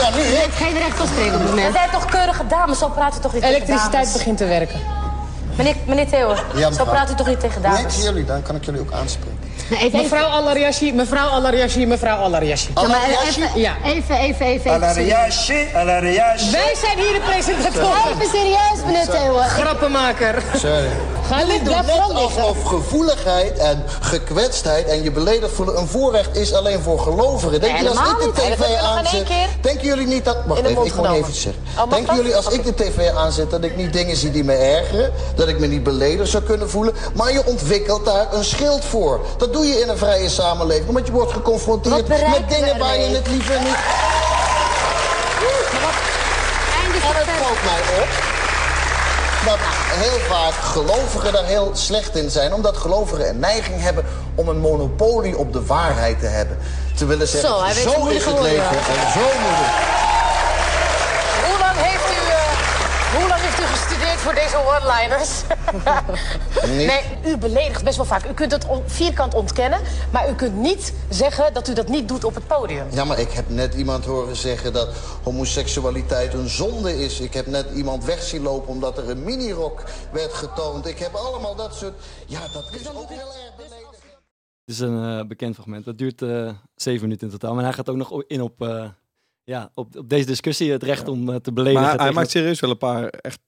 Ja, 0.00 0.10
nu 0.16 0.22
ik. 0.22 0.48
Geen 0.54 0.72
recht 0.78 0.96
van 0.96 1.06
spreken 1.06 1.34
op 1.34 1.40
het 1.40 1.50
We 1.50 1.54
moment. 1.56 1.74
zijn 1.74 1.90
toch 1.90 2.04
keurige 2.04 2.46
dames, 2.46 2.78
zo 2.78 2.88
praat 2.88 3.16
u 3.16 3.20
toch 3.20 3.32
niet 3.32 3.42
tegen 3.42 3.56
Elektriciteit 3.56 4.12
begint 4.12 4.38
te 4.38 4.44
werken. 4.46 4.80
Meneer, 5.56 5.74
meneer 5.86 6.08
Theo, 6.08 6.34
Ja, 6.54 6.70
zo 6.72 6.84
praat 6.84 7.10
u 7.10 7.14
toch 7.14 7.26
niet 7.26 7.40
tegen 7.40 7.62
Nee, 7.62 7.70
dames? 7.72 8.02
jullie, 8.02 8.24
dan 8.24 8.42
kan 8.42 8.54
ik 8.54 8.64
jullie 8.64 8.80
ook 8.80 8.92
aanspreken. 8.92 9.38
Mevrouw 9.92 10.28
Alariashi, 10.28 10.92
mevrouw 10.92 11.28
Alariashi, 11.28 11.86
mevrouw 11.86 12.18
Alariashi. 12.18 12.70
Alariashi? 12.74 13.42
Ja. 13.54 13.72
Even, 13.84 14.16
even, 14.16 14.46
even. 14.46 14.70
Alariashi, 14.70 15.68
Alariashi. 15.74 16.50
Wij 16.50 16.74
zijn 16.80 16.98
hier 16.98 17.12
de 17.12 17.20
presentatoren. 17.26 18.12
Even 18.14 18.28
serieus, 18.28 18.84
meneer 18.86 19.08
Theo. 19.08 19.34
Grappenmaker. 19.34 20.42
Sorry. 20.54 20.88
Ga 21.28 21.40
vooral 21.84 22.08
liggen. 22.08 22.14
alsof 22.14 22.64
gevoeligheid 22.64 23.58
en 23.58 23.84
gekwetstheid 24.00 24.86
en 24.86 25.02
je 25.02 25.10
beledigd 25.10 25.52
voelen 25.52 25.78
een 25.78 25.88
voorrecht 25.88 26.36
is 26.36 26.54
alleen 26.54 26.80
voor 26.82 26.98
gelovigen. 26.98 27.60
Denken 27.60 27.84
jullie 27.84 27.98
als 27.98 28.10
ik 28.10 28.34
de 28.34 28.42
niet. 28.42 28.56
Tv 28.56 28.76
aanzet... 28.76 29.26
Denken 29.60 29.84
jullie 29.84 30.06
niet 30.06 30.24
dat... 30.24 30.36
Wacht 30.46 30.60
even, 30.60 30.84
ik 30.84 30.94
moet 30.94 31.10
even 31.10 31.34
zeggen. 31.34 31.62
Oh, 31.78 31.90
Denken 31.90 32.16
jullie 32.16 32.36
als 32.36 32.48
ik 32.48 32.64
de 32.64 32.74
tv 32.74 33.10
aanzet 33.14 33.50
dat 33.50 33.64
ik 33.64 33.76
niet 33.76 33.92
dingen 33.92 34.16
zie 34.16 34.30
die 34.30 34.44
me 34.44 34.52
ergeren? 34.52 35.12
Dat 35.34 35.48
ik 35.48 35.58
me 35.58 35.66
niet 35.66 35.82
beledigd 35.82 36.30
zou 36.30 36.42
kunnen 36.42 36.70
voelen? 36.70 36.94
Maar 37.14 37.32
je 37.32 37.46
ontwikkelt 37.46 38.04
daar 38.04 38.32
een 38.32 38.44
schild 38.44 38.84
voor. 38.84 39.20
Dat 39.36 39.52
doe 39.52 39.66
je 39.66 39.80
in 39.80 39.88
een 39.88 39.98
vrije 39.98 40.28
samenleving. 40.28 40.88
Omdat 40.88 41.06
je 41.06 41.12
wordt 41.12 41.32
geconfronteerd 41.32 42.08
met 42.08 42.48
dingen 42.48 42.78
waar 42.78 42.98
je 42.98 43.06
het 43.06 43.28
liever 43.28 43.58
niet... 43.58 43.78
En 46.84 46.92
het 46.92 47.28
valt 47.40 47.62
mij 47.64 48.00
op 48.02 48.33
dat 49.44 49.58
heel 50.04 50.18
vaak 50.18 50.52
gelovigen 50.52 51.32
daar 51.32 51.44
heel 51.44 51.70
slecht 51.72 52.16
in 52.16 52.30
zijn. 52.30 52.52
Omdat 52.52 52.76
gelovigen 52.76 53.28
een 53.28 53.38
neiging 53.38 53.80
hebben 53.80 54.04
om 54.34 54.48
een 54.48 54.58
monopolie 54.58 55.38
op 55.38 55.52
de 55.52 55.66
waarheid 55.66 56.20
te 56.20 56.26
hebben. 56.26 56.58
Te 56.96 57.06
willen 57.06 57.28
zeggen, 57.28 57.50
Zo, 57.50 57.90
zo 57.90 58.06
is 58.06 58.24
het 58.24 58.40
leven 58.40 58.78
en 58.78 59.10
zo 59.16 59.26
moet 59.42 59.58
het. 59.62 59.74
Hoe 61.46 61.58
lang 61.58 61.76
heeft 61.76 62.08
u, 62.18 62.20
eh, 62.30 63.18
hoe 63.18 63.28
lang 63.28 63.40
heeft 63.40 63.60
u 63.60 63.66
gestudeerd 63.76 64.13
voor 64.24 64.34
deze 64.34 64.56
one-liners? 64.56 65.42
Nee, 66.66 67.00
u 67.26 67.36
beledigt 67.36 67.84
best 67.84 67.96
wel 67.96 68.06
vaak. 68.06 68.30
U 68.30 68.32
kunt 68.32 68.52
het 68.52 68.66
on- 68.66 68.82
vierkant 68.86 69.34
ontkennen, 69.34 69.80
maar 70.12 70.30
u 70.30 70.34
kunt 70.34 70.56
niet 70.56 70.92
zeggen 71.08 71.52
dat 71.52 71.68
u 71.68 71.72
dat 71.74 71.88
niet 71.88 72.08
doet 72.08 72.24
op 72.24 72.34
het 72.34 72.46
podium. 72.46 72.86
Ja, 72.90 73.04
maar 73.04 73.18
ik 73.18 73.30
heb 73.30 73.48
net 73.48 73.74
iemand 73.74 74.04
horen 74.04 74.36
zeggen 74.36 74.72
dat 74.72 74.88
homoseksualiteit 75.22 76.34
een 76.34 76.48
zonde 76.48 76.98
is. 77.04 77.20
Ik 77.20 77.34
heb 77.34 77.46
net 77.46 77.66
iemand 77.74 78.04
weg 78.04 78.22
zien 78.22 78.42
lopen 78.42 78.68
omdat 78.68 78.98
er 78.98 79.10
een 79.10 79.24
minirok 79.24 79.82
werd 80.12 80.32
getoond. 80.32 80.86
Ik 80.86 80.98
heb 80.98 81.14
allemaal 81.14 81.54
dat 81.54 81.74
soort... 81.74 81.94
Ja, 82.26 82.40
dat 82.52 82.64
is 82.72 82.88
ook 82.88 83.08
heel 83.08 83.18
erg 83.18 83.56
beledigend. 83.56 84.02
Dit 84.64 84.74
is 84.74 84.80
een 84.80 85.18
eh, 85.18 85.26
bekend 85.26 85.54
fragment. 85.54 85.84
Dat 85.84 85.98
duurt 85.98 86.22
eh, 86.22 86.50
zeven 86.74 87.02
minuten 87.02 87.26
in 87.26 87.32
totaal. 87.32 87.54
Maar 87.54 87.64
hij 87.64 87.72
gaat 87.72 87.88
ook 87.88 87.96
nog 87.96 88.22
in 88.26 88.42
op, 88.42 88.62
eh, 88.62 88.88
ja, 89.44 89.70
op, 89.74 89.96
op 89.96 90.08
deze 90.08 90.26
discussie 90.26 90.72
het 90.72 90.82
recht 90.82 91.08
om 91.08 91.42
te 91.42 91.52
beledigen. 91.52 91.86
Maar 91.86 91.98
hij 91.98 92.12
maakt 92.12 92.30
serieus 92.30 92.60
wel 92.60 92.70
een 92.70 92.78
paar 92.78 93.08
echt 93.08 93.38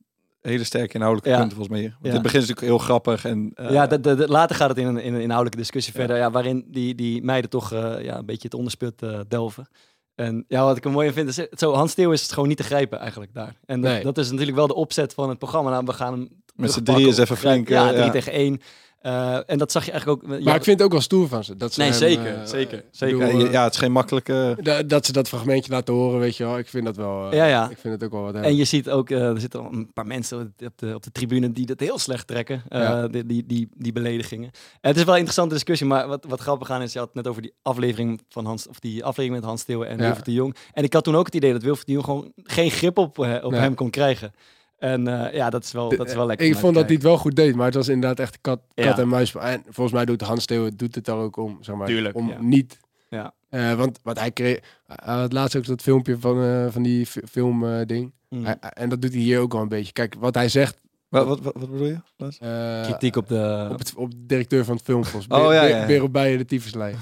hele 0.49 0.65
sterke 0.65 0.95
inhoudelijke 0.95 1.31
Ja. 1.31 1.39
punten 1.39 1.57
volgens 1.57 1.79
mij. 1.79 1.89
Want 1.91 2.05
Ja. 2.07 2.13
het 2.13 2.23
begint 2.23 2.43
is 2.43 2.49
natuurlijk 2.49 2.67
heel 2.77 2.85
grappig 2.87 3.25
en... 3.25 3.51
eh, 3.55 3.71
ja, 3.71 3.87
de, 3.87 4.01
de- 4.01 4.15
de- 4.15 4.29
later 4.29 4.57
gaat 4.57 4.69
het 4.69 4.79
in 4.79 4.87
een, 4.87 4.99
in 4.99 5.15
een 5.15 5.21
inhoudelijke 5.21 5.59
discussie 5.59 5.93
verder, 5.93 6.17
ja, 6.17 6.31
waarin 6.31 6.65
die, 6.69 6.95
die 6.95 7.23
meiden 7.23 7.51
toch 7.51 7.73
eh, 7.73 8.03
ja, 8.05 8.19
een 8.19 8.27
beetje 8.27 8.43
het 8.49 8.55
ondersput 8.55 9.03
eh, 9.03 9.21
delven. 9.29 9.69
En 10.15 10.45
ja, 10.49 10.65
wat 10.65 10.77
ik 10.77 10.85
er 10.85 10.91
mooi 10.91 11.07
in 11.07 11.13
vind, 11.13 11.29
is 11.29 11.47
zo, 11.59 11.73
Hans 11.73 11.91
Steeuw 11.91 12.13
is 12.13 12.23
het 12.23 12.33
gewoon 12.33 12.49
niet 12.49 12.57
te 12.57 12.63
grijpen 12.63 12.99
eigenlijk 12.99 13.35
daar. 13.35 13.57
En 13.67 13.81
dat, 13.81 13.93
Nee. 13.93 14.03
dat 14.03 14.19
is 14.19 14.31
natuurlijk 14.31 14.57
wel 14.57 14.67
de 14.67 14.75
opzet 14.75 15.15
van 15.15 15.29
het 15.29 15.39
programma. 15.39 15.71
Nou, 15.71 15.85
we 15.85 15.93
gaan 15.93 16.13
hem 16.13 16.29
Met 16.55 16.73
z'n 16.73 16.83
drieën 16.83 17.09
is 17.09 17.19
even 17.19 17.37
flink, 17.37 17.69
Ja, 17.69 17.89
drie 17.89 18.05
ja. 18.05 18.11
tegen 18.11 18.33
één. 18.33 18.61
Eh, 19.01 19.39
en 19.51 19.59
dat 19.59 19.73
zag 19.73 19.85
je 19.85 19.91
eigenlijk 19.91 20.23
ook... 20.25 20.29
Maar 20.45 20.55
ik 20.55 20.63
vind 20.65 20.79
het 20.79 20.83
ook 20.83 20.93
wel 20.93 21.01
stoer 21.01 21.29
van 21.29 21.45
ze. 21.45 21.57
Dat 21.57 21.73
ze 21.73 21.81
Nee, 21.81 21.89
hem, 21.89 21.99
zeker, 21.99 22.35
eh, 22.35 22.45
zeker, 22.47 22.85
zeker. 22.91 23.19
bedoel, 23.19 23.41
Ja, 23.41 23.47
eh, 23.47 23.53
ja, 23.53 23.65
het 23.65 23.73
is 23.73 23.79
geen 23.79 23.93
makkelijke... 23.93 24.57
da- 24.63 24.83
dat 24.83 25.07
ze 25.07 25.13
dat 25.13 25.29
fragmentje 25.29 25.73
laten 25.73 25.95
horen, 25.95 26.21
weet 26.21 26.37
je 26.37 26.45
wel. 26.45 26.59
Ik 26.59 26.69
vind 26.69 26.85
dat 26.85 26.97
wel... 26.97 27.31
eh, 27.31 27.37
Ja, 27.37 27.47
ja. 27.47 27.71
Ik 27.71 27.79
vind 27.79 27.95
het 27.95 28.05
ook 28.05 28.11
wel 28.11 28.23
wat 28.23 28.35
En 28.35 28.57
je 28.57 28.65
ziet 28.65 28.91
ook, 28.91 29.11
eh, 29.11 29.23
er 29.29 29.41
zitten 29.41 29.61
al 29.61 29.73
een 29.73 29.93
paar 29.93 30.07
mensen 30.07 30.55
op 30.65 30.73
de, 30.79 30.95
op 30.95 31.03
de 31.03 31.13
tribune 31.13 31.53
die 31.53 31.67
dat 31.67 31.81
heel 31.81 31.99
slecht 31.99 32.27
trekken, 32.27 32.63
eh, 32.69 32.81
Ja. 32.81 33.09
die, 33.09 33.27
die, 33.27 33.47
die, 33.47 33.69
die 33.77 33.93
beledigingen. 33.93 34.51
En 34.81 34.89
het 34.89 34.97
is 34.97 35.03
wel 35.05 35.13
een 35.13 35.19
interessante 35.21 35.55
discussie, 35.55 35.87
maar 35.87 36.09
wat, 36.09 36.25
wat 36.29 36.41
grappig 36.41 36.71
aan 36.71 36.83
is, 36.83 36.93
je 36.93 36.99
had 36.99 37.07
het 37.09 37.17
net 37.17 37.27
over 37.29 37.43
die 37.43 37.53
aflevering 37.63 38.21
van 38.29 38.45
Hans, 38.45 38.69
of 38.69 38.79
die 38.81 39.05
aflevering 39.05 39.35
met 39.41 39.45
Hans 39.45 39.61
Steeuwen 39.61 39.89
en 39.89 39.97
Ja. 39.97 40.03
Wilfried 40.03 40.25
de 40.25 40.33
Jong. 40.33 40.57
En 40.73 40.85
ik 40.85 40.93
had 40.93 41.05
toen 41.05 41.17
ook 41.17 41.27
het 41.27 41.35
idee 41.35 41.53
dat 41.53 41.63
Wilfried 41.63 41.87
de 41.87 41.93
Jong 41.93 42.05
gewoon 42.05 42.33
geen 42.43 42.71
grip 42.71 42.99
op, 42.99 43.19
eh, 43.19 43.45
op 43.45 43.51
Nee. 43.51 43.61
hem 43.61 43.75
kon 43.75 43.91
krijgen. 43.91 44.33
En 44.79 45.09
eh, 45.09 45.35
ja, 45.35 45.51
dat 45.51 45.65
is 45.65 45.73
wel, 45.73 45.97
dat 45.97 46.07
is 46.07 46.15
wel 46.15 46.27
lekker. 46.27 46.47
Ik 46.47 46.57
vond 46.57 46.75
dat 46.75 46.83
te 46.83 46.87
hij 46.87 46.95
het 46.95 47.03
wel 47.05 47.19
goed 47.19 47.37
deed, 47.37 47.55
maar 47.55 47.67
het 47.67 47.75
was 47.75 47.89
inderdaad 47.89 48.19
echt 48.19 48.39
kat, 48.41 48.61
Ja. 48.75 48.85
kat 48.87 48.99
en 48.99 49.09
muis. 49.09 49.35
En 49.35 49.63
volgens 49.65 49.93
mij 49.97 50.05
doet 50.05 50.21
Hans 50.21 50.45
Theo 50.47 50.69
doet 50.77 50.95
het 50.95 51.05
daar 51.05 51.17
ook 51.17 51.37
om, 51.37 51.59
zeg 51.61 51.77
maar, 51.77 51.87
Tuurlijk, 51.87 52.17
om 52.17 52.29
ja. 52.29 52.41
niet. 52.41 52.79
Ja. 53.11 53.35
Eh, 53.49 53.75
want 53.75 53.99
wat 54.03 54.19
hij 54.19 54.31
kreeg, 54.31 54.59
hij 54.87 55.15
had 55.15 55.33
laatst 55.33 55.57
ook 55.57 55.67
dat 55.67 55.83
filmpje 55.83 56.19
van, 56.19 56.43
eh, 56.43 56.67
van 56.71 56.83
die 56.83 57.07
fi- 57.07 57.21
film 57.31 57.67
eh, 57.67 57.87
ding. 57.87 58.13
Mm. 58.29 58.47
En 58.47 58.89
dat 58.89 59.03
doet 59.03 59.13
hij 59.13 59.21
hier 59.21 59.41
ook 59.41 59.53
wel 59.53 59.63
een 59.63 59.69
beetje. 59.69 59.93
Kijk, 59.93 60.15
wat 60.19 60.35
hij 60.35 60.49
zegt. 60.49 60.81
Wat, 61.09 61.27
wat, 61.27 61.41
wat, 61.41 61.55
wat 61.59 61.71
bedoel 61.71 61.87
je? 61.87 61.99
Eh, 62.39 62.83
Kritiek 62.83 63.17
op 63.17 63.29
de... 63.29 63.69
op, 63.73 63.79
het, 63.79 63.95
op 63.95 64.11
de 64.11 64.27
directeur 64.27 64.65
van 64.65 64.75
het 64.75 64.85
filmfonds. 64.85 65.27
Oh, 65.37 65.53
ja, 65.53 65.63
ja, 65.65 66.03
op 66.03 66.13
bijen 66.13 66.39
de 66.39 66.45
tyfuslijn. 66.45 66.97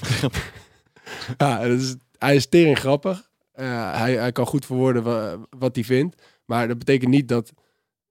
ja, 1.39 1.59
dat 1.69 1.81
is, 1.81 1.95
hij 2.19 2.37
is 2.37 2.47
tering 2.49 2.79
grappig. 2.79 3.31
Eh, 3.53 3.97
hij, 3.99 4.15
hij 4.17 4.33
kan 4.33 4.47
goed 4.47 4.67
verwoorden 4.67 5.03
wa- 5.03 5.37
wat 5.59 5.75
hij 5.75 5.85
vindt. 5.85 6.23
Maar 6.45 6.69
dat 6.69 6.79
betekent 6.79 7.11
niet 7.11 7.29
dat... 7.29 7.53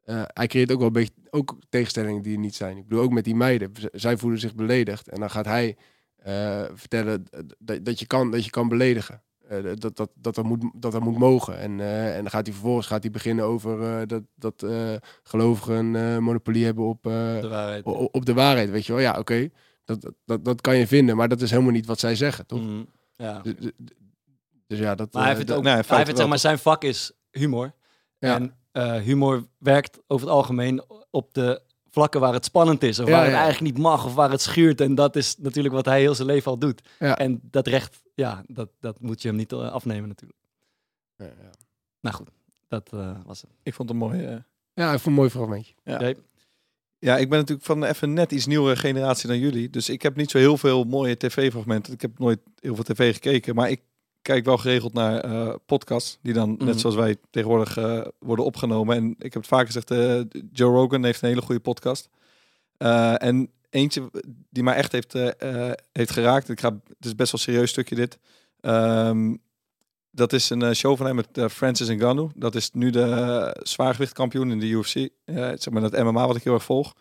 eh, 0.04 0.22
hij 0.28 0.47
creëert 0.47 0.72
ook 0.72 0.78
wel 0.78 0.88
een 0.88 0.93
beetje 0.93 1.14
ook 1.30 1.58
tegenstellingen 1.70 2.22
die 2.22 2.34
er 2.34 2.39
niet 2.39 2.56
zijn. 2.56 2.78
Ik 2.78 2.88
bedoel, 2.88 3.04
ook 3.04 3.12
met 3.12 3.24
die 3.24 3.36
meiden. 3.36 3.72
Z- 3.80 3.86
Zij 3.91 4.18
voelen 4.18 4.39
zich 4.39 4.56
beledigd. 4.56 5.08
En 5.10 5.20
dan 5.20 5.30
gaat 5.30 5.45
hij 5.45 5.78
eh, 6.16 6.64
vertellen 6.74 7.24
dat, 7.60 7.86
dat, 7.86 7.99
je 7.99 8.06
kan, 8.08 8.32
dat 8.32 8.43
je 8.45 8.49
kan 8.49 8.68
beledigen. 8.68 9.22
Eh, 9.47 9.64
dat, 9.76 9.95
dat, 9.95 10.10
dat, 10.16 10.36
dat, 10.36 10.43
moet, 10.45 10.72
dat 10.76 10.91
dat 10.91 11.01
moet 11.04 11.18
mogen. 11.18 11.58
En, 11.60 11.80
eh, 11.80 12.16
en 12.16 12.22
dan 12.22 12.30
gaat 12.30 12.45
hij 12.45 12.54
vervolgens 12.56 12.88
gaat 12.88 13.01
hij 13.04 13.12
beginnen 13.12 13.45
over 13.45 13.82
eh, 13.99 14.08
dat, 14.08 14.24
dat 14.36 14.64
eh, 14.64 14.93
gelovigen 15.24 15.76
een 15.76 15.95
eh, 15.95 16.18
monopolie 16.18 16.66
hebben 16.66 16.86
op, 16.86 17.06
eh, 17.08 17.12
De 17.41 17.47
waarheid. 17.47 17.84
op 18.12 18.26
de 18.26 18.34
waarheid. 18.34 18.70
Weet 18.70 18.86
je 18.86 18.93
wel, 18.93 19.01
ja, 19.01 19.18
oké. 19.20 19.49
Dat, 19.86 20.01
dat, 20.01 20.14
dat, 20.26 20.45
dat 20.45 20.62
kan 20.62 20.78
je 20.78 20.88
vinden, 20.88 21.16
maar 21.16 21.28
dat 21.28 21.41
is 21.41 21.51
helemaal 21.51 21.72
niet 21.72 21.86
wat 21.86 21.99
zij 21.99 22.16
zeggen, 22.16 22.45
toch? 22.47 22.62
Mhm, 22.62 22.84
ja. 23.16 23.41
Dus, 24.68 24.80
ja, 24.80 24.95
dat. 24.95 25.14
Maar 25.14 25.24
hij 25.26 25.34
vindt 25.34 25.47
dat- 25.47 25.58
ook, 25.58 25.64
nee, 25.64 25.74
hij 25.74 26.06
zeg 26.16 26.28
maar, 26.28 26.39
zijn 26.39 26.60
vak 26.60 26.84
is 26.84 27.12
humor. 27.32 27.74
Ja. 28.18 28.36
En 28.36 28.56
eh, 28.74 28.95
humor 28.95 29.47
werkt 29.57 29.99
over 30.07 30.28
het 30.28 30.36
algemeen 30.36 30.84
op 31.09 31.34
de 31.34 31.61
vlakken 31.89 32.19
waar 32.19 32.34
het 32.34 32.45
spannend 32.45 32.84
is. 32.84 32.99
Of 32.99 33.07
Ja, 33.07 33.11
waar 33.13 33.24
het 33.24 33.34
ja. 33.34 33.41
eigenlijk 33.41 33.76
niet 33.76 33.84
mag. 33.84 34.05
Of 34.05 34.13
waar 34.13 34.32
het 34.32 34.41
schuurt. 34.41 34.82
En 34.82 34.95
dat 34.95 35.15
is 35.15 35.38
natuurlijk 35.38 35.76
wat 35.76 35.86
hij 35.86 35.99
heel 35.99 36.15
zijn 36.15 36.28
leven 36.28 36.51
al 36.51 36.57
doet. 36.57 36.82
Ja. 36.99 37.17
En 37.17 37.39
dat 37.43 37.67
recht, 37.67 38.01
ja, 38.15 38.43
dat, 38.47 38.69
dat 38.80 38.99
moet 38.99 39.21
je 39.21 39.28
hem 39.28 39.38
niet 39.38 39.51
eh, 39.51 39.71
afnemen 39.71 40.07
natuurlijk. 40.07 40.39
Ja, 41.17 41.26
ja. 41.26 41.49
Nou 42.01 42.15
goed, 42.15 42.30
dat 42.67 42.89
eh, 42.93 43.11
was 43.26 43.41
het. 43.41 43.49
Ik 43.63 43.74
vond 43.74 43.89
het 43.89 43.97
een 43.97 44.07
mooi... 44.07 44.26
eh, 44.26 44.38
ja, 44.74 44.86
ik 44.86 44.99
vond 44.99 45.05
een 45.05 45.13
mooi 45.13 45.30
fragmentje. 45.30 45.74
Ja. 45.84 46.13
Ja, 46.99 47.17
ik 47.17 47.30
ben 47.30 47.39
natuurlijk 47.39 47.65
van 47.67 47.84
even 47.84 48.13
net 48.13 48.32
iets 48.32 48.45
nieuwere 48.45 48.76
generatie 48.76 49.28
dan 49.28 49.39
jullie. 49.39 49.69
Dus 49.69 49.89
ik 49.89 50.01
heb 50.01 50.15
niet 50.15 50.32
zo 50.32 50.38
heel 50.38 50.57
veel 50.57 50.84
mooie 50.84 51.17
tv-fragmenten. 51.17 51.93
Ik 51.93 52.01
heb 52.01 52.19
nooit 52.19 52.39
heel 52.59 52.76
veel 52.76 52.84
tv 52.84 53.13
gekeken. 53.13 53.55
Maar 53.55 53.69
ik 53.69 53.82
kijk 54.24 54.45
wel 54.45 54.57
geregeld 54.57 54.93
naar 54.93 55.19
eh, 55.19 55.53
podcasts. 55.65 56.17
Die 56.21 56.34
dan, 56.34 56.49
Mhm. 56.51 56.65
net 56.65 56.80
zoals 56.80 56.95
wij 56.95 57.15
tegenwoordig, 57.30 57.78
eh, 57.78 58.01
worden 58.19 58.45
opgenomen. 58.45 58.95
En 58.95 59.09
ik 59.09 59.34
heb 59.34 59.41
het 59.41 59.47
vaak 59.47 59.65
gezegd, 59.65 59.91
eh, 59.91 60.21
Joe 60.51 60.74
Rogan 60.76 61.03
heeft 61.03 61.21
een 61.21 61.30
hele 61.30 61.41
goede 61.41 61.61
podcast. 61.61 62.09
En 62.78 63.49
eentje 63.69 64.11
die 64.49 64.63
mij 64.63 64.76
echt 64.76 64.91
heeft, 64.91 65.13
heeft 65.91 66.11
geraakt. 66.11 66.49
Ik 66.49 66.59
ga, 66.59 66.69
het 66.97 67.05
is 67.05 67.15
best 67.15 67.32
wel 67.32 67.39
een 67.41 67.47
serieus 67.53 67.69
stukje 67.69 67.95
dit. 67.95 68.17
Ehm, 68.61 69.36
dat 70.11 70.34
is 70.34 70.49
een 70.49 70.76
show 70.76 70.97
van 70.97 71.05
hem 71.05 71.15
met 71.15 71.51
Francis 71.51 71.88
Ngannou. 71.88 72.30
Dat 72.36 72.55
is 72.55 72.71
nu 72.71 72.89
de 72.89 73.55
zwaargewichtkampioen 73.63 74.51
in 74.51 74.59
de 74.59 74.67
UFC. 74.67 75.09
Zeg 75.26 75.69
maar 75.69 75.82
dat 75.82 76.03
MMA 76.03 76.28
wat 76.28 76.36
ik 76.36 76.43
heel 76.43 76.53
erg 76.53 76.63
volg. 76.63 76.93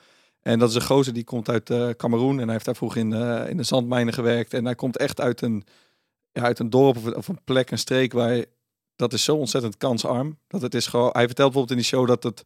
En 0.43 0.59
dat 0.59 0.69
is 0.69 0.75
een 0.75 0.83
gozer 0.83 1.13
die 1.13 1.25
komt 1.25 1.49
uit 1.49 1.97
Cameroen. 1.97 2.39
En 2.39 2.45
hij 2.45 2.53
heeft 2.53 2.65
daar 2.65 2.77
vroeger 2.77 3.01
in, 3.01 3.13
in 3.49 3.57
de 3.57 3.63
zandmijnen 3.63 4.15
gewerkt. 4.15 4.55
En 4.55 4.65
hij 4.65 4.75
komt 4.75 4.97
echt 4.97 5.21
uit 5.21 5.41
een, 5.41 5.65
uit 6.33 6.59
een 6.59 6.71
dorp 6.71 7.17
of, 7.17 7.29
een 7.29 7.45
plek, 7.45 7.71
een 7.71 7.79
streek 7.79 8.13
waar 8.13 8.45
dat 8.97 9.13
is 9.13 9.25
zo 9.25 9.37
ontzettend 9.37 9.77
kansarm. 9.77 10.39
Dat 10.47 10.63
het 10.63 10.75
is 10.75 10.87
gewoon. 10.87 11.11
Hij 11.13 11.27
vertelt 11.27 11.53
bijvoorbeeld 11.53 11.71
in 11.71 11.77
die 11.77 11.87
show 11.87 12.07
dat 12.07 12.23
het 12.23 12.45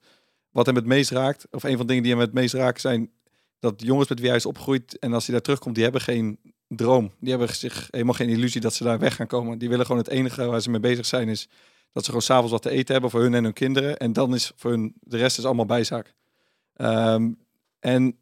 wat 0.51 0.67
hem 0.67 0.75
het 0.75 0.87
meest 0.87 1.11
raakt, 1.11 1.47
of 1.51 1.63
een 1.63 1.77
van 1.77 1.81
de 1.81 1.87
dingen 1.87 2.03
die 2.03 2.13
hem 2.13 2.21
het 2.21 2.33
meest 2.33 2.55
raken, 2.55 2.81
zijn 2.81 3.11
dat 3.59 3.83
jongens 3.83 4.09
met 4.09 4.19
wie 4.19 4.29
hij 4.29 4.37
is 4.37 4.47
opgegroeid 4.47 4.99
en 4.99 5.13
als 5.13 5.25
hij 5.25 5.35
daar 5.35 5.43
terugkomt, 5.43 5.75
die 5.75 5.85
hebben 5.85 6.01
geen 6.01 6.39
droom. 6.69 7.13
Die 7.21 7.31
hebben 7.31 7.55
zich 7.55 7.89
helemaal 7.91 8.15
geen 8.15 8.29
illusie 8.29 8.61
dat 8.61 8.75
ze 8.75 8.85
daar 8.85 8.99
weg 8.99 9.15
gaan 9.15 9.27
komen. 9.27 9.59
Die 9.59 9.69
willen 9.69 9.87
gewoon 9.87 10.01
het 10.01 10.11
enige 10.11 10.45
waar 10.45 10.61
ze 10.61 10.71
mee 10.71 10.81
bezig 10.81 11.07
zijn 11.07 11.29
is 11.29 11.49
dat 11.93 12.05
ze 12.05 12.11
gewoon 12.11 12.27
s'avonds 12.27 12.53
wat 12.53 12.63
te 12.63 12.71
eten 12.71 12.93
hebben 12.93 13.11
voor 13.11 13.21
hun 13.21 13.35
en 13.35 13.45
hun 13.45 13.53
kinderen. 13.53 13.97
En 13.97 14.13
dan 14.13 14.35
is 14.35 14.53
voor 14.57 14.71
hun 14.71 14.95
de 15.01 15.17
rest 15.17 15.39
is 15.39 15.45
allemaal 15.45 15.67
bijzaak. 15.67 16.15
Ehm, 16.75 17.33
en 17.79 18.19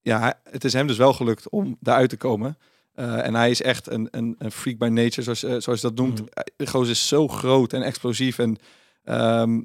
ja, 0.00 0.40
het 0.50 0.64
is 0.64 0.72
hem 0.72 0.86
dus 0.86 0.96
wel 0.96 1.12
gelukt 1.12 1.48
om 1.48 1.76
daaruit 1.80 2.10
te 2.10 2.16
komen. 2.16 2.58
Eh, 2.94 3.26
en 3.26 3.34
hij 3.34 3.50
is 3.50 3.62
echt 3.62 3.90
een, 3.90 4.08
een, 4.10 4.34
een 4.38 4.50
freak 4.50 4.78
by 4.78 4.86
nature, 4.86 5.22
zoals, 5.22 5.42
eh, 5.42 5.54
zoals 5.58 5.80
je 5.80 5.86
dat 5.86 5.96
noemt. 5.96 6.22
De 6.56 6.66
gozer 6.66 6.90
is 6.90 7.08
zo 7.08 7.28
groot 7.28 7.72
en 7.72 7.82
explosief. 7.82 8.38
En 8.38 8.56
ehm, 9.04 9.60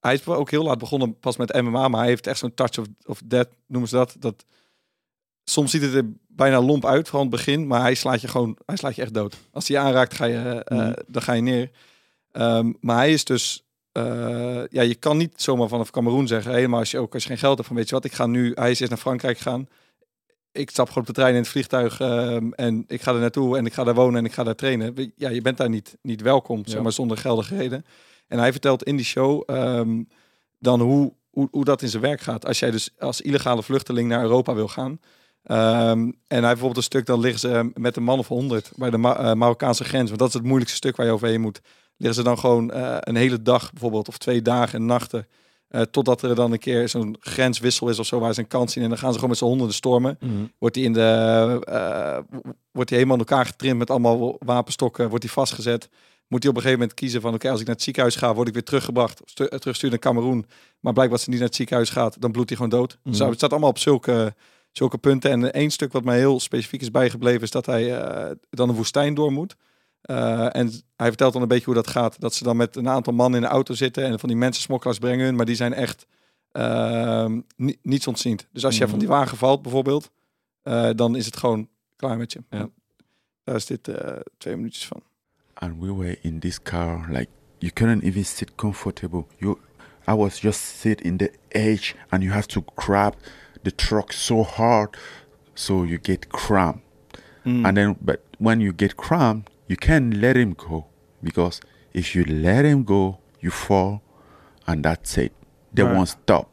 hij 0.00 0.14
is 0.14 0.26
ook 0.26 0.50
heel 0.50 0.62
laat 0.64 0.78
begonnen 0.78 1.18
pas 1.18 1.36
met 1.36 1.52
MMA, 1.62 1.88
maar 1.88 2.00
hij 2.00 2.08
heeft 2.08 2.26
echt 2.26 2.38
zo'n 2.38 2.54
touch 2.54 2.78
of, 2.78 2.86
of 3.04 3.20
death, 3.24 3.48
noemen 3.66 3.88
ze 3.88 3.96
dat. 3.96 4.16
dat. 4.18 4.44
Soms 5.44 5.70
ziet 5.70 5.82
het 5.82 5.94
er 5.94 6.04
bijna 6.28 6.60
lomp 6.60 6.84
uit 6.86 7.08
van 7.08 7.20
het 7.20 7.30
begin, 7.30 7.66
maar 7.66 7.80
hij 7.80 7.94
slaat 7.94 8.20
je 8.20 8.28
gewoon, 8.28 8.58
hij 8.66 8.76
slaat 8.76 8.94
je 8.94 9.02
echt 9.02 9.14
dood. 9.14 9.36
Als 9.52 9.68
hij 9.68 9.76
je 9.76 9.82
aanraakt, 9.82 10.14
ga 10.14 10.24
je, 10.24 10.62
eh, 10.64 10.78
Mhm. 10.78 10.92
dan 11.06 11.22
ga 11.22 11.32
je 11.32 11.42
neer. 11.42 11.70
Ehm, 12.32 12.72
maar 12.80 12.96
hij 12.96 13.12
is 13.12 13.24
dus, 13.24 13.62
ja, 14.70 14.82
je 14.82 14.94
kan 14.98 15.16
niet 15.16 15.32
zomaar 15.42 15.68
vanaf 15.68 15.90
Cameroen 15.90 16.26
zeggen, 16.26 16.52
helemaal 16.54 16.78
als 16.78 16.90
je 16.90 16.98
ook 16.98 17.14
als 17.14 17.22
je 17.22 17.28
geen 17.28 17.38
geld 17.38 17.54
hebt 17.56 17.66
van, 17.68 17.76
weet 17.76 17.88
je 17.88 17.94
wat, 17.94 18.04
ik 18.04 18.12
ga 18.12 18.26
nu, 18.26 18.52
hij 18.54 18.70
is 18.70 18.78
eerst 18.78 18.92
naar 18.92 19.00
Frankrijk 19.00 19.36
gegaan. 19.36 19.68
Ik 20.58 20.70
stap 20.70 20.88
gewoon 20.88 21.02
op 21.02 21.06
de 21.06 21.20
trein 21.20 21.34
in 21.34 21.40
het 21.40 21.48
vliegtuig 21.48 22.00
ehm, 22.00 22.50
en 22.52 22.84
ik 22.86 23.02
ga 23.02 23.12
er 23.12 23.20
naartoe 23.20 23.56
en 23.56 23.66
ik 23.66 23.72
ga 23.72 23.84
daar 23.84 23.94
wonen 23.94 24.18
en 24.18 24.24
ik 24.24 24.32
ga 24.32 24.44
daar 24.44 24.54
trainen. 24.54 25.12
Ja, 25.16 25.28
je 25.28 25.42
bent 25.42 25.56
daar 25.56 25.68
niet, 25.68 25.96
niet 26.02 26.20
welkom, 26.22 26.62
zeg 26.64 26.74
Ja. 26.76 26.82
maar, 26.82 26.92
zonder 26.92 27.16
geldige 27.16 27.56
reden. 27.56 27.84
En 28.26 28.38
hij 28.38 28.50
vertelt 28.52 28.82
in 28.82 28.96
die 28.96 29.04
show 29.04 29.42
ehm, 29.46 30.02
dan 30.58 30.80
hoe, 30.80 31.12
hoe, 31.30 31.48
hoe 31.50 31.64
dat 31.64 31.82
in 31.82 31.88
zijn 31.88 32.02
werk 32.02 32.20
gaat. 32.20 32.46
Als 32.46 32.58
jij 32.58 32.70
dus 32.70 32.90
als 32.98 33.20
illegale 33.20 33.62
vluchteling 33.62 34.08
naar 34.08 34.22
Europa 34.22 34.54
wil 34.54 34.68
gaan. 34.68 35.00
Ehm, 35.42 36.00
en 36.08 36.12
hij 36.28 36.40
bijvoorbeeld 36.40 36.76
een 36.76 36.82
stuk, 36.82 37.06
dan 37.06 37.20
liggen 37.20 37.40
ze 37.40 37.70
met 37.74 37.96
een 37.96 38.02
man 38.02 38.18
of 38.18 38.28
honderd 38.28 38.70
bij 38.76 38.90
de 38.90 38.98
Ma- 38.98 39.16
eh, 39.16 39.32
Marokkaanse 39.34 39.84
grens. 39.84 40.06
Want 40.08 40.18
dat 40.18 40.28
is 40.28 40.34
het 40.34 40.42
moeilijkste 40.42 40.76
stuk 40.76 40.96
waar 40.96 41.06
je 41.06 41.12
overheen 41.12 41.40
moet. 41.40 41.60
Liggen 41.96 42.16
ze 42.18 42.22
dan 42.28 42.38
gewoon 42.38 42.70
eh, 42.70 42.96
een 43.00 43.16
hele 43.16 43.42
dag 43.42 43.70
bijvoorbeeld, 43.72 44.08
of 44.08 44.18
twee 44.18 44.42
dagen 44.42 44.78
en 44.78 44.86
nachten. 44.86 45.26
Eh, 45.68 45.80
totdat 45.80 46.22
er 46.22 46.34
dan 46.34 46.52
een 46.52 46.58
keer 46.58 46.88
zo'n 46.88 47.16
grenswissel 47.20 47.88
is 47.88 47.98
of 47.98 48.06
zo, 48.06 48.18
waar 48.18 48.34
ze 48.34 48.40
een 48.40 48.46
kans 48.46 48.72
zien. 48.72 48.82
En 48.82 48.88
dan 48.88 48.98
gaan 48.98 49.08
ze 49.08 49.14
gewoon 49.14 49.30
met 49.30 49.38
z'n 49.38 49.44
honderden 49.44 49.74
stormen. 49.74 50.16
Mhm. 50.20 50.32
Wordt 50.58 50.76
hij 50.76 50.84
in 50.84 50.92
de, 50.92 51.60
eh, 51.64 52.18
wordt 52.72 52.90
hij 52.90 52.98
helemaal 52.98 53.18
in 53.18 53.26
elkaar 53.26 53.46
getrimd 53.46 53.78
met 53.78 53.90
allemaal 53.90 54.36
wapenstokken. 54.44 55.08
Wordt 55.08 55.24
hij 55.24 55.32
vastgezet. 55.32 55.88
Moet 56.28 56.42
hij 56.42 56.50
op 56.50 56.56
een 56.56 56.62
gegeven 56.62 56.80
moment 56.80 56.94
kiezen 56.94 57.20
van, 57.20 57.34
oké, 57.34 57.50
als 57.50 57.60
ik 57.60 57.66
naar 57.66 57.74
het 57.74 57.84
ziekenhuis 57.84 58.16
ga, 58.16 58.34
word 58.34 58.48
ik 58.48 58.54
weer 58.54 58.64
teruggebracht, 58.64 59.20
eh, 59.20 59.46
teruggestuurd 59.46 59.92
naar 59.92 60.00
Cameroen. 60.00 60.46
Maar 60.80 60.92
blijkbaar 60.92 61.18
als 61.18 61.20
hij 61.20 61.30
niet 61.30 61.38
naar 61.38 61.48
het 61.48 61.56
ziekenhuis 61.56 61.90
gaat, 61.90 62.20
dan 62.20 62.32
bloedt 62.32 62.48
hij 62.48 62.58
gewoon 62.58 62.78
dood. 62.78 62.98
Mhm. 63.02 63.24
het 63.24 63.34
staat 63.36 63.50
allemaal 63.50 63.70
op 63.70 63.78
zulke, 63.78 64.34
zulke 64.72 64.98
punten. 64.98 65.30
En 65.30 65.52
één 65.52 65.70
stuk 65.70 65.92
wat 65.92 66.04
mij 66.04 66.18
heel 66.18 66.40
specifiek 66.40 66.80
is 66.80 66.90
bijgebleven, 66.90 67.42
is 67.42 67.50
dat 67.50 67.66
hij 67.66 67.88
dan 68.50 68.68
een 68.68 68.74
woestijn 68.74 69.14
door 69.14 69.32
moet. 69.32 69.56
Eh, 70.08 70.56
en 70.56 70.72
hij 70.96 71.08
vertelt 71.08 71.32
dan 71.32 71.42
een 71.42 71.48
beetje 71.48 71.64
hoe 71.64 71.74
dat 71.74 71.86
gaat. 71.86 72.20
Dat 72.20 72.34
ze 72.34 72.44
dan 72.44 72.56
met 72.56 72.76
een 72.76 72.88
aantal 72.88 73.12
mannen 73.12 73.40
in 73.40 73.46
de 73.46 73.52
auto 73.52 73.74
zitten 73.74 74.04
en 74.04 74.18
van 74.18 74.28
die 74.28 74.38
mensen 74.38 74.62
smokkelaars 74.62 74.98
brengen 74.98 75.24
hun, 75.24 75.36
maar 75.36 75.46
die 75.46 75.54
zijn 75.54 75.72
echt 75.74 76.06
ehm, 76.52 77.40
ni- 77.56 77.76
niets 77.82 78.06
ontziend. 78.06 78.46
Dus 78.52 78.64
als 78.64 78.74
jij 78.76 78.82
Mhm. 78.86 78.90
van 78.90 78.98
die 78.98 79.08
wagen 79.08 79.36
valt 79.36 79.62
bijvoorbeeld, 79.62 80.10
eh, 80.62 80.90
dan 80.94 81.16
is 81.16 81.26
het 81.26 81.36
gewoon 81.36 81.68
klaar 81.96 82.16
met 82.16 82.32
je. 82.32 82.42
Ja. 82.50 82.68
Daar 83.44 83.54
is 83.56 83.66
dit 83.66 83.88
eh, 83.88 84.16
twee 84.38 84.56
minuutjes 84.56 84.86
van. 84.86 85.02
and 85.54 85.80
we 85.80 85.94
were 85.94 86.18
in 86.20 86.38
this 86.38 86.62
car 86.62 87.06
like 87.10 87.28
you 87.58 87.72
couldn't 87.72 88.02
even 88.02 88.24
sit 88.24 88.54
comfortable 88.54 89.24
you 89.38 89.58
i 90.08 90.12
was 90.14 90.40
just 90.40 90.60
sit 90.60 91.00
in 91.00 91.16
the 91.16 91.32
edge 91.48 91.94
and 92.08 92.22
you 92.22 92.34
have 92.34 92.46
to 92.46 92.62
grab 92.74 93.14
the 93.62 93.74
truck 93.74 94.12
so 94.12 94.42
hard 94.42 94.98
so 95.54 95.84
you 95.84 95.98
get 96.02 96.26
cramped 96.26 96.80
Mm. 97.44 97.64
and 97.64 97.74
then 97.76 97.96
but 98.00 98.20
when 98.38 98.60
you 98.60 98.72
get 98.76 98.94
cramped 98.94 99.50
you 99.68 99.76
can't 99.76 100.14
let 100.14 100.36
him 100.36 100.52
go 100.54 100.86
because 101.22 101.60
if 101.92 102.14
you 102.14 102.24
let 102.24 102.64
him 102.64 102.82
go 102.84 103.18
you 103.40 103.50
fall 103.50 104.02
and 104.66 104.84
that's 104.84 105.16
it 105.18 105.32
they 105.72 105.82
Right. 105.82 105.94
won't 105.94 106.08
stop 106.08 106.50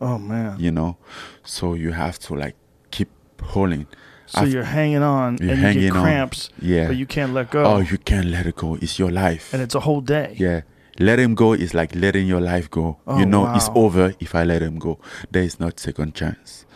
Oh 0.00 0.18
man. 0.18 0.56
you 0.58 0.70
know 0.70 0.96
so 1.44 1.74
you 1.74 1.92
have 1.92 2.18
to 2.20 2.34
like 2.34 2.56
keep 2.90 3.08
holding 3.42 3.86
So 4.26 4.44
you're 4.44 4.62
hanging 4.78 5.02
on 5.02 5.38
you're 5.40 5.50
and 5.52 5.58
you 5.60 5.64
hanging 5.66 5.82
get 5.88 5.96
on. 5.96 6.02
cramps, 6.02 6.50
yeah 6.60 6.86
but 6.88 6.96
you 6.96 7.06
can't 7.06 7.32
let 7.32 7.50
go. 7.50 7.64
oh 7.64 7.78
you 7.78 7.98
can't 7.98 8.26
let 8.26 8.46
it 8.46 8.56
go 8.56 8.74
it's 8.76 8.98
your 8.98 9.10
life 9.10 9.52
and 9.54 9.62
it's 9.62 9.74
a 9.74 9.80
whole 9.80 10.00
day. 10.02 10.34
Yeah. 10.38 10.60
Let 11.00 11.18
him 11.20 11.34
go 11.36 11.52
is 11.52 11.74
like 11.74 11.94
letting 11.94 12.26
your 12.26 12.40
life 12.40 12.68
go. 12.68 12.98
Oh, 13.06 13.20
you 13.20 13.24
know, 13.24 13.54
it's 13.54 13.68
over 13.76 14.14
if 14.18 14.34
I 14.34 14.42
let 14.42 14.62
him 14.62 14.80
go. 14.80 14.98
There 15.30 15.44
is 15.44 15.60
not 15.60 15.78
second 15.78 16.12
chance. 16.16 16.66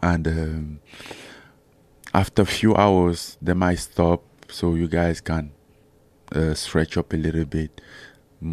and 0.00 0.28
um, 0.28 0.80
after 2.12 2.42
a 2.42 2.46
few 2.46 2.74
hours 2.76 3.36
they 3.42 3.54
might 3.54 3.80
stop 3.80 4.22
so 4.48 4.74
you 4.74 4.88
guys 4.88 5.20
can 5.20 5.52
uh, 6.34 6.54
stretch 6.54 6.96
up 6.96 7.12
a 7.12 7.16
little 7.16 7.44
bit. 7.44 7.80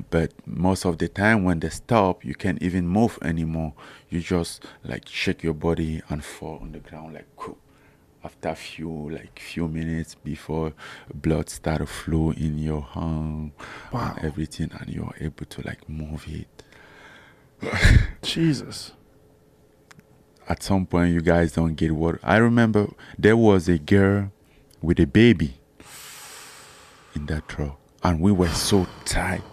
But 0.09 0.31
most 0.45 0.85
of 0.85 0.97
the 0.99 1.07
time 1.09 1.43
when 1.43 1.59
they 1.59 1.69
stop 1.69 2.23
you 2.23 2.33
can't 2.35 2.61
even 2.61 2.87
move 2.87 3.19
anymore. 3.21 3.73
You 4.09 4.21
just 4.21 4.63
like 4.83 5.07
shake 5.07 5.43
your 5.43 5.53
body 5.53 6.01
and 6.09 6.23
fall 6.23 6.59
on 6.61 6.71
the 6.71 6.79
ground 6.79 7.13
like 7.15 7.27
"Whew." 7.43 7.57
after 8.23 8.49
a 8.49 8.55
few 8.55 9.09
like 9.09 9.39
few 9.39 9.67
minutes 9.67 10.15
before 10.15 10.73
blood 11.13 11.49
start 11.49 11.79
to 11.79 11.87
flow 11.87 12.31
in 12.31 12.57
your 12.57 12.87
arm 12.95 13.51
and 13.91 14.19
everything 14.19 14.69
and 14.79 14.89
you're 14.93 15.13
able 15.19 15.45
to 15.45 15.61
like 15.65 15.87
move 15.89 16.25
it. 16.27 16.63
Jesus. 18.21 18.91
at 20.47 20.63
some 20.63 20.85
point 20.85 21.13
you 21.13 21.21
guys 21.21 21.53
don't 21.53 21.75
get 21.75 21.91
what 21.91 22.19
I 22.23 22.37
remember 22.37 22.89
there 23.17 23.37
was 23.37 23.67
a 23.69 23.77
girl 23.77 24.31
with 24.81 24.99
a 24.99 25.05
baby 25.05 25.55
in 27.15 27.25
that 27.27 27.47
truck, 27.47 27.79
and 28.03 28.19
we 28.19 28.31
were 28.31 28.49
so 28.49 28.87
tight 29.05 29.43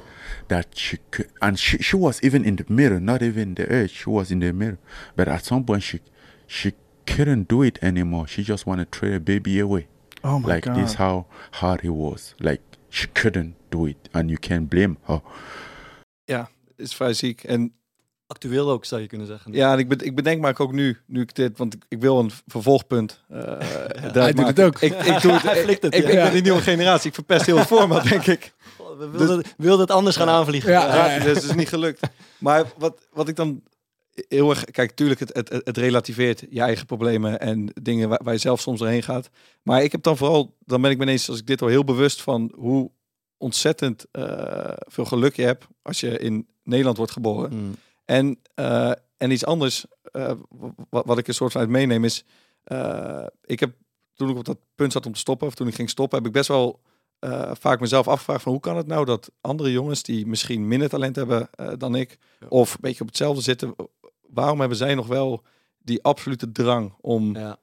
that 0.49 0.77
she 0.77 0.99
could, 1.11 1.31
and 1.41 1.59
she, 1.59 1.79
she 1.79 1.97
was 1.97 2.23
even 2.23 2.45
in 2.45 2.57
the 2.57 2.65
middle, 2.69 3.01
not 3.01 3.23
even 3.23 3.55
the 3.55 3.71
edge. 3.71 3.91
She 3.91 4.11
was 4.11 4.31
in 4.31 4.41
the 4.41 4.53
middle, 4.53 4.79
but 5.17 5.29
at 5.29 5.45
some 5.45 5.65
point 5.65 5.83
she 5.83 6.01
she 6.47 6.73
couldn't 7.07 7.49
do 7.49 7.63
it 7.63 7.79
anymore. 7.83 8.27
She 8.27 8.43
just 8.43 8.67
wanted 8.67 8.91
to 8.93 8.99
throw 8.99 9.11
the 9.11 9.21
baby 9.21 9.59
away. 9.61 9.87
Oh 10.25 10.39
my 10.39 10.61
god. 10.61 10.67
like 10.67 10.77
this, 10.77 10.95
how 10.95 11.27
hard 11.53 11.85
it 11.85 11.91
was. 11.91 12.35
Like 12.41 12.63
she 12.91 13.07
couldn't 13.09 13.55
do 13.71 13.87
it, 13.87 14.09
and 14.15 14.31
you 14.31 14.39
can't 14.39 14.69
blame 14.69 14.97
her. 15.07 15.23
Ja, 16.27 16.47
is 16.77 16.95
vrij 16.95 17.15
ziek. 17.15 17.45
Actueel 18.31 18.71
ook, 18.71 18.85
zou 18.85 19.01
je 19.01 19.07
kunnen 19.07 19.27
zeggen. 19.27 19.53
Ja, 19.53 19.73
en 19.73 19.79
ik, 19.79 19.89
bed- 19.89 20.05
ik 20.05 20.15
bedenk 20.15 20.41
me 20.41 20.59
ook 20.59 20.73
nu, 20.73 20.97
nu 21.07 21.21
ik 21.21 21.35
dit, 21.35 21.59
want 21.59 21.75
ik, 21.75 21.85
ik 21.89 22.01
wil 22.01 22.19
een 22.19 22.31
vervolgpunt. 22.47 23.25
eh 23.29 23.39
daaruit 24.13 24.15
Hij 24.15 24.33
doet 24.33 24.47
het 24.47 24.61
ook. 24.61 24.81
Ik, 24.81 24.93
ik 24.93 25.21
doe 25.21 25.33
het. 25.33 25.43
Hij 25.53 25.63
flikt 25.63 25.83
het, 25.83 25.95
ik, 25.95 26.03
ja. 26.03 26.09
ik 26.09 26.15
ben 26.23 26.33
die 26.33 26.43
nieuwe 26.43 26.61
generatie. 26.61 27.09
Ik 27.09 27.15
verpest 27.15 27.47
heel 27.47 27.57
het 27.59 27.67
format, 27.67 28.09
denk 28.09 28.27
ik. 28.27 28.53
We 28.99 29.09
wilden, 29.11 29.45
wilden 29.57 29.81
het 29.81 29.91
anders 29.91 30.17
gaan 30.17 30.29
aanvliegen. 30.29 30.71
Ja, 30.71 30.87
Ja, 30.87 30.95
ja, 31.07 31.15
ja. 31.15 31.25
dus 31.25 31.35
het 31.35 31.45
is 31.45 31.55
niet 31.55 31.69
gelukt. 31.69 32.01
Maar 32.39 32.65
wat, 32.79 33.07
wat 33.13 33.29
ik 33.29 33.37
dan 33.37 33.63
heel 34.29 34.51
erg... 34.51 34.65
Kijk, 34.65 34.91
tuurlijk, 34.91 35.21
het, 35.21 35.35
het, 35.35 35.51
het 35.65 35.77
relativeert 35.77 36.45
je 36.51 36.61
eigen 36.61 36.87
problemen 36.87 37.41
en 37.41 37.71
dingen 37.83 38.09
waar, 38.09 38.21
waar 38.25 38.33
je 38.33 38.41
zelf 38.41 38.61
soms 38.61 38.79
doorheen 38.79 39.03
gaat. 39.03 39.31
Maar 39.63 39.83
ik 39.83 39.93
heb 39.93 40.03
dan 40.03 40.17
vooral... 40.17 40.57
Dan 40.65 40.81
ben 40.81 40.91
ik 40.91 40.97
me 40.97 41.03
ineens, 41.03 41.29
als 41.29 41.39
ik 41.39 41.47
dit 41.47 41.63
al 41.63 41.69
heel 41.69 41.85
bewust 41.85 42.23
van 42.23 42.53
hoe 42.57 42.91
ontzettend 43.37 44.05
eh, 44.11 44.25
veel 44.87 45.05
geluk 45.05 45.37
je 45.37 45.43
hebt 45.43 45.67
als 45.83 46.01
je 46.01 46.19
in 46.19 46.47
Nederland 46.63 46.97
wordt 46.97 47.13
geboren. 47.13 47.53
Mm. 47.53 47.75
En, 48.09 48.39
eh, 48.55 48.93
en 49.17 49.31
iets 49.31 49.45
anders, 49.45 49.87
eh, 50.03 50.33
wat, 50.91 51.05
wat 51.07 51.19
ik 51.19 51.29
een 51.29 51.35
soort 51.35 51.53
van 51.53 51.61
uit 51.61 51.71
meeneem 51.71 52.05
is... 52.05 52.25
eh, 52.65 53.27
ik 53.45 53.61
heb, 53.61 53.75
toen 54.15 54.31
ik 54.31 54.37
op 54.37 54.45
dat 54.45 54.59
punt 54.75 54.93
zat 54.93 55.07
om 55.07 55.13
te 55.13 55.19
stoppen, 55.19 55.47
of 55.47 55.55
toen 55.55 55.67
ik 55.69 55.75
ging 55.75 55.91
stoppen, 55.91 56.19
heb 56.19 56.27
ik 56.27 56.33
best 56.33 56.49
wel 56.49 56.81
vaak 57.53 57.81
mezelf 57.81 58.09
afgevraagd 58.09 58.43
van 58.43 58.53
hoe 58.53 58.61
kan 58.61 58.77
het 58.77 58.87
nou 58.87 59.05
dat 59.05 59.31
andere 59.41 59.73
jongens 59.73 60.03
die 60.03 60.27
misschien 60.27 60.69
minder 60.69 60.89
talent 60.89 61.17
hebben 61.17 61.51
dan 61.79 61.95
ik, 61.95 62.19
of 62.49 62.73
een 62.73 62.79
beetje 62.81 63.01
op 63.01 63.07
hetzelfde 63.07 63.43
zitten, 63.43 63.75
waarom 64.29 64.61
hebben 64.61 64.79
zij 64.79 64.95
nog 64.95 65.07
wel 65.07 65.43
die 65.79 66.03
absolute 66.03 66.53
drang 66.53 66.95
om, 67.01 67.37
Ja. 67.37 67.59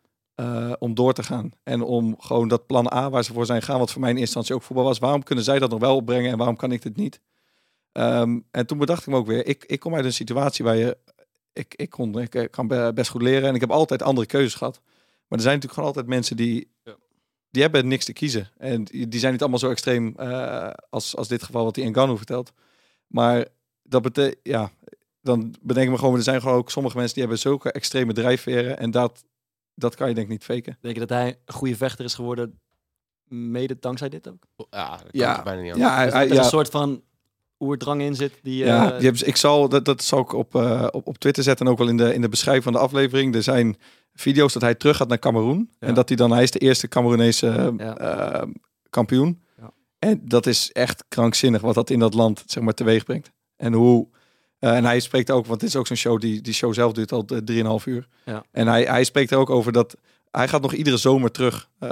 om 0.79 0.93
door 0.93 1.13
te 1.13 1.23
gaan? 1.23 1.51
En 1.63 1.81
om 1.81 2.15
gewoon 2.19 2.47
dat 2.47 2.65
plan 2.65 2.93
A 2.93 3.09
waar 3.09 3.23
ze 3.23 3.33
voor 3.33 3.45
zijn 3.45 3.61
gaan, 3.61 3.79
wat 3.79 3.91
voor 3.91 4.01
mij 4.01 4.09
in 4.09 4.17
eerste 4.17 4.35
instantie 4.37 4.55
ook 4.55 4.67
voetbal 4.67 4.85
was, 4.85 4.99
waarom 4.99 5.23
kunnen 5.23 5.43
zij 5.43 5.59
dat 5.59 5.69
nog 5.69 5.79
wel 5.79 5.95
opbrengen 5.95 6.31
en 6.31 6.37
waarom 6.37 6.55
kan 6.55 6.71
ik 6.71 6.81
dit 6.81 6.95
niet? 6.95 7.19
Ehm, 7.95 8.39
en 8.51 8.65
toen 8.65 8.77
bedacht 8.77 9.01
ik 9.01 9.07
me 9.07 9.15
ook 9.15 9.27
weer, 9.27 9.45
ik, 9.47 9.63
ik 9.65 9.79
kom 9.79 9.95
uit 9.95 10.05
een 10.05 10.13
situatie 10.13 10.65
waar 10.65 10.75
je, 10.75 10.97
ik, 11.53 11.73
ik, 11.75 11.89
kon, 11.89 12.19
ik 12.19 12.35
eh, 12.35 12.49
kan 12.49 12.67
be- 12.67 12.91
best 12.95 13.09
goed 13.09 13.21
leren 13.21 13.49
en 13.49 13.55
ik 13.55 13.61
heb 13.61 13.71
altijd 13.71 14.01
andere 14.01 14.27
keuzes 14.27 14.53
gehad. 14.53 14.81
Maar 15.27 15.37
er 15.37 15.43
zijn 15.43 15.53
natuurlijk 15.55 15.73
gewoon 15.73 15.87
altijd 15.87 16.07
mensen 16.07 16.35
die, 16.37 16.71
die 17.49 17.61
hebben 17.61 17.87
niks 17.87 18.05
te 18.05 18.13
kiezen. 18.13 18.49
En 18.57 18.83
die, 18.83 19.07
die 19.07 19.19
zijn 19.19 19.31
niet 19.31 19.41
allemaal 19.41 19.59
zo 19.59 19.69
extreem 19.69 20.13
eh, 20.17 20.69
als, 20.89 21.15
als 21.15 21.27
dit 21.27 21.43
geval 21.43 21.63
wat 21.63 21.75
die 21.75 21.89
Ngannou 21.89 22.17
vertelt. 22.17 22.51
Maar 23.07 23.45
dat 23.83 24.01
betekent, 24.01 24.39
ja, 24.43 24.71
dan 25.21 25.55
bedenk 25.61 25.85
ik 25.85 25.91
me 25.91 25.97
gewoon, 25.97 26.15
er 26.15 26.23
zijn 26.23 26.41
gewoon 26.41 26.57
ook 26.57 26.71
sommige 26.71 26.95
mensen 26.95 27.13
die 27.13 27.23
hebben 27.23 27.41
zulke 27.41 27.71
extreme 27.71 28.13
drijfveren 28.13 28.77
en 28.77 28.91
dat, 28.91 29.23
dat 29.75 29.95
kan 29.95 30.07
je 30.07 30.13
denk 30.13 30.25
ik 30.25 30.31
niet 30.33 30.43
faken. 30.43 30.77
Denk 30.81 30.93
je 30.93 30.99
dat 31.05 31.09
hij 31.17 31.39
een 31.45 31.53
goede 31.53 31.75
vechter 31.75 32.05
is 32.05 32.13
geworden, 32.13 32.59
mede 33.27 33.77
dankzij 33.79 34.09
dit 34.09 34.29
ook? 34.29 34.43
Ja, 34.69 34.89
dat 34.89 34.99
kan 34.99 35.09
Ja. 35.11 35.43
bijna 35.43 35.61
niet 35.61 35.75
Ja, 35.75 35.87
anders. 35.87 35.93
hij- 35.95 36.03
Dus 36.05 36.13
hij- 36.13 36.27
er 36.27 36.33
ja. 36.33 36.39
een 36.39 36.49
soort 36.49 36.69
van 36.69 37.03
oerdrang 37.65 38.01
in 38.01 38.15
zit 38.15 38.33
die... 38.43 38.65
Ja, 38.65 38.83
eh, 38.83 38.91
die 38.91 39.01
hebben, 39.01 39.17
ze- 39.17 39.25
ik 39.25 39.35
zal, 39.35 39.69
dat, 39.69 39.85
dat 39.85 40.03
zal 40.03 40.19
ik 40.19 40.33
op, 40.33 40.55
eh, 40.55 40.87
op, 40.91 41.07
op 41.07 41.17
Twitter 41.17 41.43
zetten 41.43 41.65
en 41.65 41.71
ook 41.71 41.77
wel 41.77 41.87
in 41.87 41.97
de, 41.97 42.13
in 42.13 42.21
de 42.21 42.29
beschrijving 42.29 42.63
van 42.63 42.73
de 42.73 42.79
aflevering. 42.79 43.35
Er 43.35 43.43
zijn 43.43 43.77
video's 44.13 44.53
dat 44.53 44.61
hij 44.61 44.75
terug 44.75 44.97
gaat 44.97 45.07
naar 45.07 45.19
Cameroen. 45.19 45.69
Ja. 45.79 45.87
En 45.87 45.93
dat 45.93 46.07
hij 46.07 46.17
dan, 46.17 46.31
hij 46.31 46.43
is 46.43 46.51
de 46.51 46.59
eerste 46.59 46.87
Cameroenese 46.87 47.47
eh, 47.47 47.67
Ja. 47.77 47.97
eh, 47.97 48.47
kampioen. 48.89 49.41
Ja. 49.61 49.71
En 49.99 50.21
dat 50.23 50.45
is 50.45 50.71
echt 50.71 51.03
krankzinnig 51.07 51.61
wat 51.61 51.75
dat 51.75 51.89
in 51.89 51.99
dat 51.99 52.13
land 52.13 52.43
zeg 52.45 52.63
maar 52.63 52.73
teweeg 52.73 53.03
brengt. 53.05 53.31
En 53.55 53.73
hoe, 53.73 54.07
eh, 54.59 54.75
en 54.75 54.85
hij 54.85 54.99
spreekt 54.99 55.31
ook, 55.31 55.45
want 55.45 55.59
dit 55.59 55.69
is 55.69 55.75
ook 55.75 55.87
zo'n 55.87 55.97
show, 55.97 56.19
die, 56.19 56.41
die 56.41 56.53
show 56.53 56.73
zelf 56.73 56.93
duurt 56.93 57.11
al 57.11 57.25
eh, 57.27 57.37
3,5 57.79 57.85
uur. 57.85 58.07
Ja. 58.25 58.43
En 58.51 58.67
hij, 58.67 58.83
hij 58.83 59.03
spreekt 59.03 59.31
er 59.31 59.37
ook 59.37 59.49
over 59.49 59.71
dat 59.71 59.95
hij 60.31 60.47
gaat 60.47 60.61
nog 60.61 60.73
iedere 60.73 60.97
zomer 60.97 61.31
terug 61.31 61.69
eh, 61.79 61.89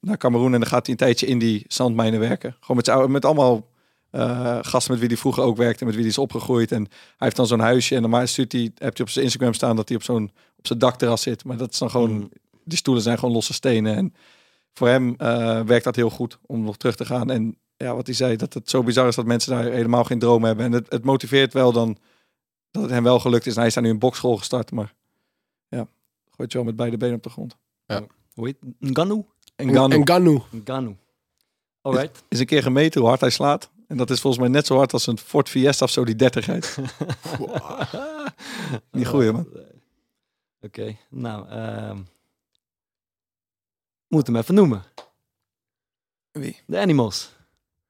naar 0.00 0.16
Cameroen 0.16 0.54
en 0.54 0.60
dan 0.60 0.68
gaat 0.68 0.82
hij 0.86 0.90
een 0.90 1.00
tijdje 1.06 1.26
in 1.26 1.38
die 1.38 1.64
zandmijnen 1.68 2.20
werken. 2.20 2.56
Gewoon 2.60 2.82
met, 2.86 3.08
met 3.08 3.24
allemaal 3.24 3.66
eh, 4.14 4.58
gasten 4.62 4.90
met 4.90 5.00
wie 5.00 5.08
hij 5.08 5.18
vroeger 5.18 5.42
ook 5.42 5.56
werkte, 5.56 5.84
met 5.84 5.94
wie 5.94 6.02
hij 6.02 6.12
is 6.12 6.18
opgegroeid. 6.18 6.72
En 6.72 6.82
hij 6.82 6.90
heeft 7.18 7.36
dan 7.36 7.46
zo'n 7.46 7.60
huisje 7.60 7.94
en 7.94 8.00
normaal 8.00 8.26
stuurt 8.26 8.52
hij, 8.52 8.70
heb 8.74 8.96
je 8.96 9.02
op 9.02 9.08
zijn 9.08 9.24
Instagram 9.24 9.54
staan 9.54 9.76
dat 9.76 9.88
hij 9.88 9.96
op 9.96 10.02
zo'n 10.02 10.30
op 10.58 10.66
zijn 10.66 10.78
dakterras 10.78 11.22
zit. 11.22 11.44
Maar 11.44 11.56
dat 11.56 11.72
is 11.72 11.78
dan 11.78 11.90
gewoon, 11.90 12.10
Mm. 12.10 12.28
die 12.64 12.78
stoelen 12.78 13.02
zijn 13.02 13.18
gewoon 13.18 13.34
losse 13.34 13.52
stenen. 13.52 13.96
En 13.96 14.14
voor 14.72 14.88
hem 14.88 15.14
eh, 15.16 15.60
werkt 15.60 15.84
dat 15.84 15.96
heel 15.96 16.10
goed 16.10 16.38
om 16.46 16.62
nog 16.64 16.76
terug 16.76 16.96
te 16.96 17.04
gaan. 17.04 17.30
En 17.30 17.56
ja, 17.76 17.94
wat 17.94 18.06
hij 18.06 18.14
zei, 18.14 18.36
dat 18.36 18.54
het 18.54 18.70
zo 18.70 18.82
bizar 18.82 19.08
is 19.08 19.14
dat 19.14 19.26
mensen 19.26 19.52
daar 19.52 19.64
helemaal 19.64 20.04
geen 20.04 20.18
droom 20.18 20.44
hebben. 20.44 20.64
En 20.64 20.72
het, 20.72 20.86
het 20.90 21.04
motiveert 21.04 21.52
wel 21.52 21.72
dan 21.72 21.96
dat 22.70 22.82
het 22.82 22.90
hem 22.90 23.02
wel 23.02 23.20
gelukt 23.20 23.46
is. 23.46 23.52
En 23.52 23.58
hij 23.58 23.66
is 23.68 23.74
daar 23.74 23.82
nu 23.82 23.90
een 23.90 23.98
bokschool 23.98 24.36
gestart, 24.36 24.70
maar 24.70 24.94
ja, 25.68 25.86
gooit 26.30 26.52
je 26.52 26.58
wel 26.58 26.66
met 26.66 26.76
beide 26.76 26.96
benen 26.96 27.16
op 27.16 27.22
de 27.22 27.30
grond. 27.30 27.56
Hoe 28.34 28.46
heet 28.46 28.56
Ngannou? 28.80 29.24
En 29.56 29.72
Ganu 29.74 29.98
Ngannou. 29.98 30.42
Ngannou. 30.50 30.96
Alright. 31.82 32.22
is 32.28 32.40
een 32.40 32.46
keer 32.46 32.62
gemeten 32.62 33.00
hoe 33.00 33.08
hard 33.08 33.20
hij 33.20 33.30
slaat. 33.30 33.70
En 33.88 33.96
dat 33.96 34.10
is 34.10 34.20
volgens 34.20 34.42
mij 34.42 34.52
net 34.52 34.66
zo 34.66 34.76
hard 34.76 34.92
als 34.92 35.06
een 35.06 35.18
Ford 35.18 35.48
Fiesta 35.48 35.84
of 35.84 35.90
zo 35.90 36.04
die 36.04 36.16
30 36.16 36.46
rijdt. 36.46 36.78
Niet 38.90 39.06
goeie, 39.06 39.32
man. 39.32 39.46
Oké, 40.60 40.96
nou, 41.08 41.48
ehm 41.48 41.98
moet 44.14 44.26
hem 44.26 44.36
even 44.36 44.54
noemen. 44.54 44.82
Wie? 46.32 46.56
De 46.66 46.78
Animals. 46.78 47.32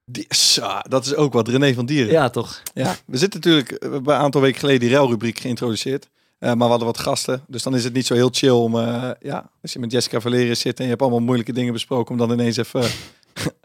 Die, 0.05 0.27
sa, 0.29 0.85
dat 0.89 1.07
is 1.07 1.15
ook 1.15 1.33
wat, 1.33 1.49
René 1.49 1.75
van 1.75 1.87
Dieren. 1.87 2.13
Ja, 2.13 2.31
toch? 2.31 2.63
Ja, 2.75 2.97
we 3.07 3.17
zitten 3.17 3.41
natuurlijk, 3.41 3.71
we 3.71 3.91
hebben 3.91 4.15
een 4.15 4.21
aantal 4.21 4.41
weken 4.41 4.59
geleden 4.59 4.81
die 4.81 4.91
ruilrubriek 4.91 5.39
geïntroduceerd. 5.39 6.09
Eh, 6.39 6.49
maar 6.49 6.57
we 6.57 6.65
hadden 6.65 6.87
wat 6.87 6.99
gasten, 6.99 7.45
dus 7.49 7.63
dan 7.63 7.75
is 7.75 7.85
het 7.85 7.93
niet 7.93 8.07
zo 8.07 8.15
heel 8.15 8.29
chill 8.33 8.51
om, 8.51 8.79
eh, 8.79 9.11
ja, 9.21 9.51
als 9.63 9.73
je 9.73 9.79
met 9.79 9.93
Jessica 9.93 10.21
Valeris 10.21 10.61
zit 10.61 10.79
en 10.79 10.83
je 10.85 10.91
hebt 10.91 11.03
allemaal 11.03 11.21
moeilijke 11.21 11.53
dingen 11.53 11.73
besproken, 11.73 12.13
om 12.13 12.19
dan 12.19 12.31
ineens 12.31 12.57
even 12.57 12.81
eh, 12.81 12.91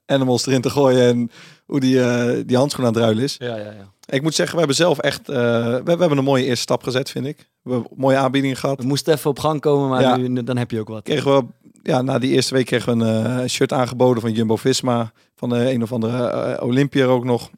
animals 0.10 0.45
erin 0.45 0.62
te 0.62 0.70
gooien 0.70 1.01
en 1.07 1.32
hoe 1.66 1.80
die, 1.80 2.01
eh, 2.03 2.43
die 2.45 2.57
handschoen 2.57 2.86
aan 2.86 2.93
het 2.93 3.01
ruilen 3.01 3.24
is. 3.24 3.36
Ja, 3.39 3.55
ja, 3.55 3.64
ja. 3.72 3.91
Ik 4.05 4.22
moet 4.22 4.34
zeggen, 4.36 4.53
we 4.53 4.60
hebben 4.60 4.78
zelf 4.78 4.97
echt, 4.99 5.30
eh, 5.30 5.36
we, 5.36 5.82
we 5.84 5.89
hebben 5.99 6.18
een 6.18 6.24
mooie 6.24 6.43
eerste 6.45 6.62
stap 6.62 6.84
gezet, 6.84 7.10
vind 7.10 7.26
ik. 7.26 7.49
We 7.62 7.72
hebben 7.72 7.89
mooie 7.95 8.18
aanbiedingen 8.18 8.55
gehad. 8.57 8.80
We 8.82 8.88
moesten 8.88 9.14
even 9.14 9.30
op 9.30 9.39
gang 9.39 9.62
komen, 9.62 9.89
maar 9.89 10.01
Ja. 10.01 10.16
nu, 10.18 10.43
dan 10.43 10.57
heb 10.57 10.72
je 10.72 10.80
ook 10.80 10.88
wat. 10.88 11.03
Kregen 11.03 11.36
we, 11.38 11.45
ja, 11.84 12.01
na 12.01 12.20
die 12.20 12.32
eerste 12.32 12.53
week 12.53 12.66
kregen 12.66 12.97
we 12.97 13.05
een 13.05 13.39
eh, 13.39 13.47
shirt 13.47 13.74
aangeboden 13.74 14.22
van 14.22 14.32
Jumbo-Visma, 14.32 15.12
van 15.36 15.49
de 15.49 15.72
een 15.72 15.84
of 15.84 15.91
andere 15.91 16.62
Olympiër 16.62 17.07
ook 17.07 17.24
nog. 17.24 17.49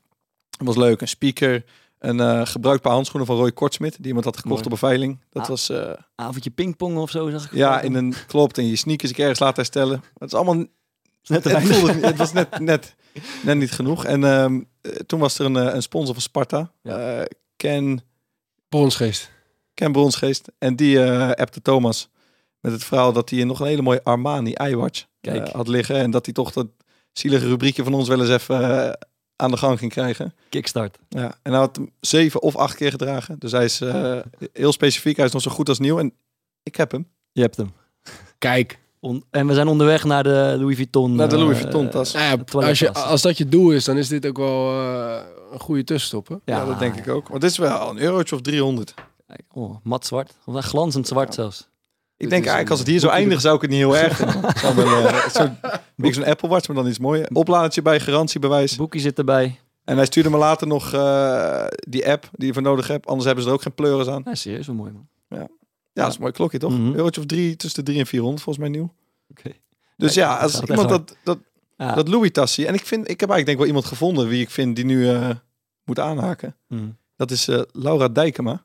Dat 0.58 0.68
was 0.68 0.76
leuk, 0.76 1.02
een 1.02 1.08
speaker, 1.08 1.64
een 2.00 2.48
gebruikt 2.48 2.82
paar 2.82 2.94
handschoenen 2.94 3.28
van 3.28 3.38
Roy 3.38 3.52
Kortsmit, 3.52 3.96
die 3.98 4.08
iemand 4.08 4.26
had 4.26 4.36
gekocht 4.38 4.54
Mooi. 4.56 4.66
op 4.66 4.72
een 4.72 4.78
veiling. 4.78 5.20
Dat 5.30 5.44
Ah. 5.44 5.50
was... 5.50 5.70
eh, 5.70 5.92
Avondje 6.16 6.50
pingpong 6.50 6.98
of 6.98 7.10
zo, 7.10 7.30
zag 7.30 7.46
ik. 7.46 7.54
ja, 7.54 7.82
in 7.82 7.94
een 7.94 8.14
klopt. 8.28 8.58
En 8.58 8.68
je 8.68 8.76
sneakers 8.76 9.12
keer 9.12 9.20
ergens 9.22 9.40
laten 9.40 9.56
herstellen. 9.56 10.04
Het 10.18 10.32
is 10.32 10.38
allemaal. 10.38 10.66
Net 11.28 11.44
het, 11.44 11.64
voelde 11.68 11.94
het 12.08 12.18
was 12.18 12.34
net, 12.34 12.60
net, 12.60 12.96
net 13.44 13.58
niet 13.58 13.72
genoeg. 13.72 14.06
En 14.06 14.24
ehm, 14.24 14.62
eh, 14.82 14.92
toen 14.92 15.20
was 15.20 15.40
er 15.40 15.46
een, 15.46 15.56
eh, 15.58 15.74
een 15.74 15.82
sponsor 15.82 16.14
van 16.14 16.22
Sparta. 16.24 16.72
eh, 16.82 17.22
Ken, 17.56 18.02
Bronsgeest. 18.70 19.32
Ken 19.74 19.92
Bronsgeest. 19.92 20.48
En 20.58 20.76
die 20.76 21.04
eh 21.04 21.30
appte 21.32 21.62
Thomas 21.62 22.10
met 22.60 22.72
het 22.72 22.84
verhaal 22.84 23.14
dat 23.14 23.30
hij 23.30 23.44
nog 23.44 23.60
een 23.60 23.68
hele 23.68 23.82
mooie 23.82 24.04
Armani 24.04 24.54
iWatch 24.54 25.06
Kijk. 25.22 25.48
had 25.48 25.68
liggen. 25.68 25.96
En 25.96 26.12
dat 26.12 26.26
hij 26.26 26.34
toch 26.34 26.52
dat 26.52 26.68
zielige 27.12 27.48
rubriekje 27.48 27.84
van 27.84 27.94
ons 27.94 28.08
wel 28.08 28.20
eens 28.20 28.30
even 28.30 28.98
aan 29.36 29.52
de 29.52 29.58
gang 29.58 29.80
ging 29.80 29.92
krijgen. 29.92 30.34
Kickstart. 30.50 30.98
Ja, 31.10 31.36
en 31.42 31.52
hij 31.52 31.60
had 31.60 31.76
hem 31.76 31.92
zeven 32.00 32.42
of 32.42 32.56
acht 32.56 32.76
keer 32.76 32.92
gedragen. 32.92 33.40
Dus 33.40 33.52
hij 33.52 33.64
is 33.64 33.82
eh, 33.82 34.20
heel 34.54 34.72
specifiek. 34.72 35.18
Hij 35.18 35.26
is 35.26 35.32
nog 35.32 35.42
zo 35.42 35.52
goed 35.52 35.70
als 35.70 35.80
nieuw. 35.80 36.00
En 36.00 36.14
ik 36.64 36.76
heb 36.76 36.92
hem. 36.92 37.08
Je 37.32 37.42
hebt 37.42 37.58
hem. 37.58 37.72
Kijk. 38.38 38.80
On- 39.04 39.24
en 39.32 39.48
we 39.48 39.54
zijn 39.54 39.68
onderweg 39.68 40.04
naar 40.04 40.24
de 40.24 40.56
Louis 40.60 40.76
Vuitton. 40.76 41.16
Naar 41.16 41.30
de 41.30 41.38
Louis 41.38 41.56
eh, 41.56 41.62
Vuitton 41.62 41.90
tas. 41.90 42.14
Nou 42.14 42.46
ja, 42.52 42.68
als, 42.68 42.80
je, 42.80 42.94
als 42.94 43.22
dat 43.22 43.38
je 43.38 43.48
doel 43.48 43.72
is, 43.72 43.84
dan 43.86 43.98
is 43.98 44.08
dit 44.08 44.26
ook 44.28 44.38
wel 44.38 44.72
eh, 44.72 45.18
een 45.52 45.60
goede 45.60 45.84
tussenstop. 45.84 46.28
Hè? 46.28 46.36
Ja, 46.46 46.66
dat 46.66 46.80
denk 46.80 46.96
ik 46.96 47.08
ook. 47.08 47.28
Want 47.28 47.42
dit 47.42 47.52
is 47.52 47.58
wel 47.58 47.90
een 47.90 48.00
eurotje 48.00 48.36
of 48.36 48.42
300. 48.42 48.94
Kijk, 49.28 49.42
Oh, 49.54 49.76
mat 49.84 50.06
zwart. 50.06 50.34
Of 50.46 50.54
een 50.54 50.64
glanzend 50.64 51.08
zwart 51.08 51.34
zelfs. 51.34 51.70
Ik 52.18 52.30
denk 52.30 52.42
eigenlijk 52.42 52.70
als 52.70 52.80
het 52.80 52.88
hier 52.88 53.00
zo 53.00 53.08
eindigt, 53.08 53.42
zou 53.42 53.56
ik 53.56 53.62
het 53.62 53.70
niet 53.70 53.80
heel 53.80 53.98
erg 53.98 54.16
vinden. 54.18 54.42
Het 54.46 54.58
zou 54.64 54.76
wel, 54.76 55.08
eh, 55.08 55.28
Zo'n 56.12 56.26
Apple 56.26 56.50
Watch, 56.50 56.68
maar 56.68 56.78
dan 56.78 56.88
iets 56.88 57.00
mooier. 57.00 57.30
Opladertje 57.34 57.82
bij, 57.82 58.00
garantiebewijs. 58.00 58.76
Boekie 58.76 59.02
zit 59.02 59.18
erbij. 59.18 59.60
En 59.84 59.96
hij 59.96 60.06
stuurde 60.06 60.30
me 60.30 60.38
later 60.38 60.68
nog 60.68 60.94
eh, 60.94 61.66
die 61.90 62.10
app 62.10 62.30
die 62.32 62.48
je 62.48 62.54
voor 62.54 62.62
nodig 62.62 62.88
hebt. 62.88 63.08
Anders 63.08 63.26
hebben 63.26 63.44
ze 63.44 63.50
er 63.50 63.56
ook 63.56 63.62
geen 63.62 63.74
pleuris 63.74 64.08
aan. 64.08 64.22
Ja, 64.26 64.36
serieus, 64.36 64.68
wel 64.68 64.76
mooi 64.76 64.92
man. 64.92 65.08
Ja, 65.94 66.02
dat 66.02 66.08
is 66.08 66.16
een 66.16 66.22
mooi 66.22 66.34
klokje 66.34 66.58
toch? 66.58 66.72
Mhm. 66.78 66.94
Eurotje 66.94 67.22
of 67.22 67.28
drie, 67.28 67.56
tussen 67.56 67.80
de 67.80 67.86
3 67.92 68.00
en 68.04 68.08
400 68.08 68.44
volgens 68.44 68.66
mij 68.66 68.74
nieuw. 68.76 68.94
Oké. 69.30 69.52
Dus 69.98 70.14
Ja, 70.14 70.34
dat 70.34 70.42
als 70.42 70.62
iemand 70.70 70.90
dat, 70.90 71.16
dat, 71.24 71.40
Ja. 71.78 71.94
dat 71.96 72.08
Louis 72.08 72.32
tas 72.32 72.54
zie. 72.54 72.68
En 72.68 72.74
ik, 72.74 72.86
vind, 72.86 73.10
ik 73.10 73.20
heb 73.20 73.30
eigenlijk 73.30 73.46
denk 73.46 73.50
ik 73.50 73.58
wel 73.58 73.68
iemand 73.68 73.86
gevonden 73.86 74.28
wie 74.28 74.42
ik 74.42 74.50
vind 74.50 74.76
die 74.76 74.86
nu 74.86 75.10
eh, 75.10 75.30
moet 75.84 76.00
aanhaken. 76.00 76.56
Mhm. 76.68 76.90
Dat 77.16 77.32
is 77.32 77.48
eh, 77.48 77.62
Laura 77.72 78.08
Dijkema, 78.08 78.64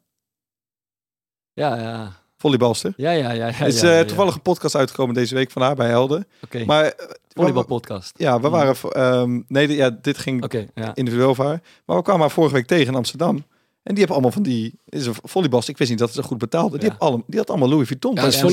Ja, 1.52 1.80
ja. 1.80 2.12
volleybalster. 2.36 2.92
Ja, 2.96 3.10
ja, 3.10 3.30
ja. 3.30 3.46
ja, 3.46 3.64
is 3.64 3.82
eh, 3.82 3.98
ja, 3.98 4.04
toevallig 4.04 4.34
een 4.34 4.42
podcast 4.42 4.74
uitgekomen 4.74 5.14
deze 5.14 5.34
week 5.34 5.50
van 5.50 5.62
haar 5.62 5.74
bij 5.74 5.88
Helden. 5.88 6.26
Oké. 6.44 6.64
Maar 6.64 6.94
Volleybalpodcast. 7.28 8.18
Ja, 8.18 8.40
we 8.40 8.48
Mhm. 8.48 8.56
waren... 8.56 8.76
ehm, 8.92 9.40
nee, 9.48 9.66
dit- 9.66 9.76
ja, 9.76 9.90
dit 9.90 10.18
ging 10.18 10.42
individueel 10.94 11.28
over 11.28 11.44
haar. 11.44 11.62
Maar 11.86 11.96
we 11.96 12.02
kwamen 12.02 12.20
haar 12.22 12.30
vorige 12.30 12.54
week 12.54 12.66
tegen 12.66 12.86
in 12.86 12.94
Amsterdam. 12.94 13.44
En 13.86 13.94
die 13.94 14.04
hebben 14.04 14.12
allemaal 14.22 14.30
van 14.30 14.42
die... 14.42 14.78
Is 14.84 15.06
een 15.06 15.14
volleybalster. 15.22 15.72
Ik 15.72 15.78
wist 15.78 15.90
niet 15.90 15.98
dat 15.98 16.12
ze 16.12 16.22
goed 16.22 16.38
betaalde. 16.38 16.78
Die, 16.78 16.88
hebben 16.88 17.06
allemaal, 17.08 17.24
die 17.26 17.38
had 17.38 17.50
allemaal 17.50 17.68
Louis 17.68 17.86
Vuitton. 17.86 18.14
Ja, 18.14 18.20
in 18.20 18.26
eh, 18.26 18.32
Ze 18.32 18.46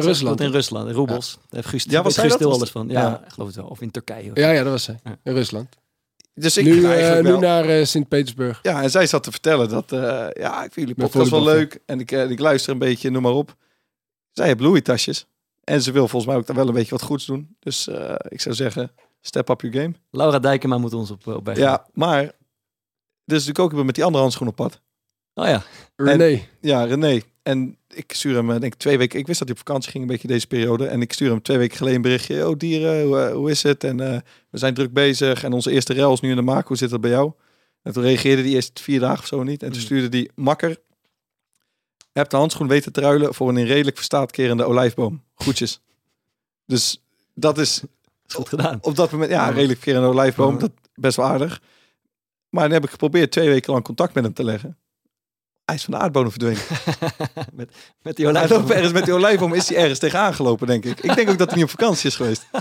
Rusland. 0.00 0.40
in 0.40 0.50
Rusland, 0.50 0.88
in 0.88 0.94
Roebels. 0.94 1.34
Daar 1.34 1.46
heeft 1.50 1.66
Guus, 1.68 1.84
Ja, 1.84 1.90
ja, 1.92 2.02
was 2.02 2.18
Guus 2.18 2.30
dat? 2.36 2.44
alles 2.44 2.70
van. 2.70 2.88
Ja, 2.88 3.00
Ja. 3.00 3.22
ik 3.26 3.32
geloof 3.32 3.48
het 3.48 3.56
wel. 3.56 3.66
Of 3.66 3.80
in 3.80 3.90
Turkije. 3.90 4.30
Of 4.30 4.36
Ja, 4.36 4.50
ja, 4.50 4.62
dat 4.62 4.72
was 4.72 4.82
zij. 4.84 4.98
In 5.24 5.32
Rusland. 5.32 5.68
Dus 6.34 6.56
ik 6.56 6.64
nu 6.64 6.84
eh, 6.84 7.16
nu 7.16 7.22
wel- 7.22 7.38
naar 7.40 7.64
eh, 7.64 7.84
Sint-Petersburg. 7.84 8.58
Ja, 8.62 8.82
en 8.82 8.90
zij 8.90 9.06
zat 9.06 9.22
te 9.22 9.30
vertellen 9.30 9.68
dat... 9.68 9.92
eh, 9.92 9.98
ja, 10.32 10.64
ik 10.64 10.72
vind 10.72 10.88
jullie 10.88 10.94
podcast 10.94 11.30
wel 11.30 11.38
volleybal. 11.40 11.54
leuk. 11.60 11.78
En 11.86 12.00
ik, 12.00 12.10
ik 12.10 12.38
luister 12.40 12.72
een 12.72 12.78
beetje, 12.78 13.10
noem 13.10 13.22
maar 13.22 13.32
op. 13.32 13.56
Zij 14.32 14.46
heeft 14.46 14.60
Louis 14.60 14.82
tasjes. 14.82 15.26
En 15.64 15.82
ze 15.82 15.92
wil 15.92 16.08
volgens 16.08 16.30
mij 16.32 16.40
ook 16.40 16.46
dan 16.46 16.56
wel 16.56 16.68
een 16.68 16.74
beetje 16.74 16.90
wat 16.90 17.02
goeds 17.02 17.26
doen. 17.26 17.56
Dus 17.60 17.88
eh, 17.88 18.14
ik 18.28 18.40
zou 18.40 18.54
zeggen, 18.54 18.90
step 19.20 19.48
up 19.48 19.60
your 19.60 19.76
game. 19.76 19.94
Laura 20.10 20.38
Dijkema 20.38 20.78
moet 20.78 20.94
ons 20.94 21.10
op, 21.10 21.26
op. 21.26 21.50
Ja, 21.54 21.86
maar... 21.92 22.32
Is 23.32 23.46
natuurlijk 23.46 23.74
ook 23.74 23.84
met 23.84 23.94
die 23.94 24.04
andere 24.04 24.22
handschoen 24.22 24.48
op 24.48 24.56
pad. 24.56 24.80
Oh 25.34 25.46
ja. 25.46 25.62
René. 25.96 26.46
Ja, 26.60 26.84
René. 26.84 27.20
En 27.42 27.76
ik 27.88 28.12
stuur 28.12 28.34
hem, 28.34 28.46
denk 28.48 28.62
ik, 28.62 28.74
twee 28.74 28.98
weken. 28.98 29.18
Ik 29.18 29.26
wist 29.26 29.38
dat 29.38 29.48
hij 29.48 29.56
op 29.56 29.66
vakantie 29.66 29.90
ging, 29.90 30.02
een 30.04 30.10
beetje 30.10 30.28
deze 30.28 30.46
periode. 30.46 30.86
En 30.86 31.00
ik 31.00 31.12
stuur 31.12 31.30
hem 31.30 31.42
twee 31.42 31.58
weken 31.58 31.76
geleden 31.76 31.96
een 31.96 32.02
berichtje. 32.02 32.48
Oh, 32.48 32.58
dieren, 32.58 33.06
hoe, 33.06 33.18
eh, 33.18 33.32
hoe 33.32 33.50
is 33.50 33.62
het? 33.62 33.84
En 33.84 34.00
eh, 34.00 34.20
we 34.50 34.58
zijn 34.58 34.74
druk 34.74 34.92
bezig. 34.92 35.44
En 35.44 35.52
onze 35.52 35.70
eerste 35.70 35.92
rel 35.92 36.12
is 36.12 36.20
nu 36.20 36.30
in 36.30 36.36
de 36.36 36.42
maak. 36.42 36.68
Hoe 36.68 36.76
zit 36.76 36.90
dat 36.90 37.00
bij 37.00 37.10
jou? 37.10 37.32
En 37.82 37.92
toen 37.92 38.02
reageerde 38.02 38.42
hij 38.42 38.50
eerst 38.50 38.80
vier 38.80 39.00
dagen 39.00 39.18
of 39.18 39.26
zo 39.26 39.42
niet. 39.42 39.62
En 39.62 39.72
toen 39.72 39.80
stuurde 39.80 40.16
hij 40.16 40.30
makker. 40.34 40.76
Heb 42.12 42.30
de 42.30 42.36
handschoen 42.36 42.68
weten 42.68 42.92
te 42.92 43.00
ruilen 43.00 43.34
voor 43.34 43.48
een 43.48 43.56
in 43.56 43.66
redelijk 43.66 43.96
verstaat 43.96 44.30
kerende 44.30 44.64
olijfboom. 44.64 45.22
Groetjes. 45.34 45.80
Dus 46.66 47.02
dat 47.34 47.58
is 47.58 47.82
goed 48.26 48.48
gedaan. 48.48 48.78
op 48.80 48.96
dat 48.96 49.10
moment, 49.10 49.30
ja, 49.30 49.48
redelijk 49.48 49.80
kerende 49.80 50.08
olijfboom. 50.08 50.58
Dat 50.58 50.72
best 50.94 51.16
wel 51.16 51.26
aardig. 51.26 51.60
Maar 52.50 52.62
dan 52.62 52.72
heb 52.72 52.84
ik 52.84 52.90
geprobeerd 52.90 53.32
twee 53.32 53.48
weken 53.48 53.72
lang 53.72 53.84
contact 53.84 54.14
met 54.14 54.24
hem 54.24 54.32
te 54.32 54.44
leggen. 54.44 54.78
Hij 55.64 55.74
is 55.74 55.84
van 55.84 55.94
de 55.94 56.00
aardbodem 56.00 56.30
verdwenen. 56.30 56.62
met, 57.52 57.70
met 58.02 58.16
die 58.16 58.28
olijfboom. 58.28 58.70
ergens 58.70 58.92
met 58.92 59.04
die 59.04 59.14
olijfboom, 59.14 59.54
is 59.54 59.68
hij 59.68 59.78
ergens 59.78 59.98
tegenaan 59.98 60.34
gelopen, 60.34 60.66
denk 60.66 60.84
ik. 60.84 61.00
Ik 61.00 61.14
denk 61.14 61.30
ook 61.30 61.38
dat 61.38 61.48
hij 61.48 61.56
niet 61.56 61.64
op 61.64 61.70
vakantie 61.70 62.08
is 62.08 62.16
geweest. 62.16 62.46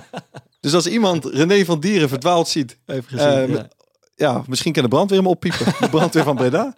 Dus 0.60 0.74
als 0.74 0.88
iemand 0.88 1.26
René 1.26 1.66
van 1.66 1.80
Dieren 1.80 2.10
verdwaald 2.10 2.48
ziet, 2.48 2.78
Even 2.86 3.04
gezien, 3.04 3.58
eh, 3.58 3.64
ja. 4.16 4.44
misschien 4.48 4.74
kan 4.74 4.84
de 4.84 4.90
brandweer 4.90 5.20
hem 5.20 5.28
oppiepen. 5.28 5.66
De 5.80 5.90
brandweer 5.90 6.24
van 6.24 6.36
Breda. 6.36 6.74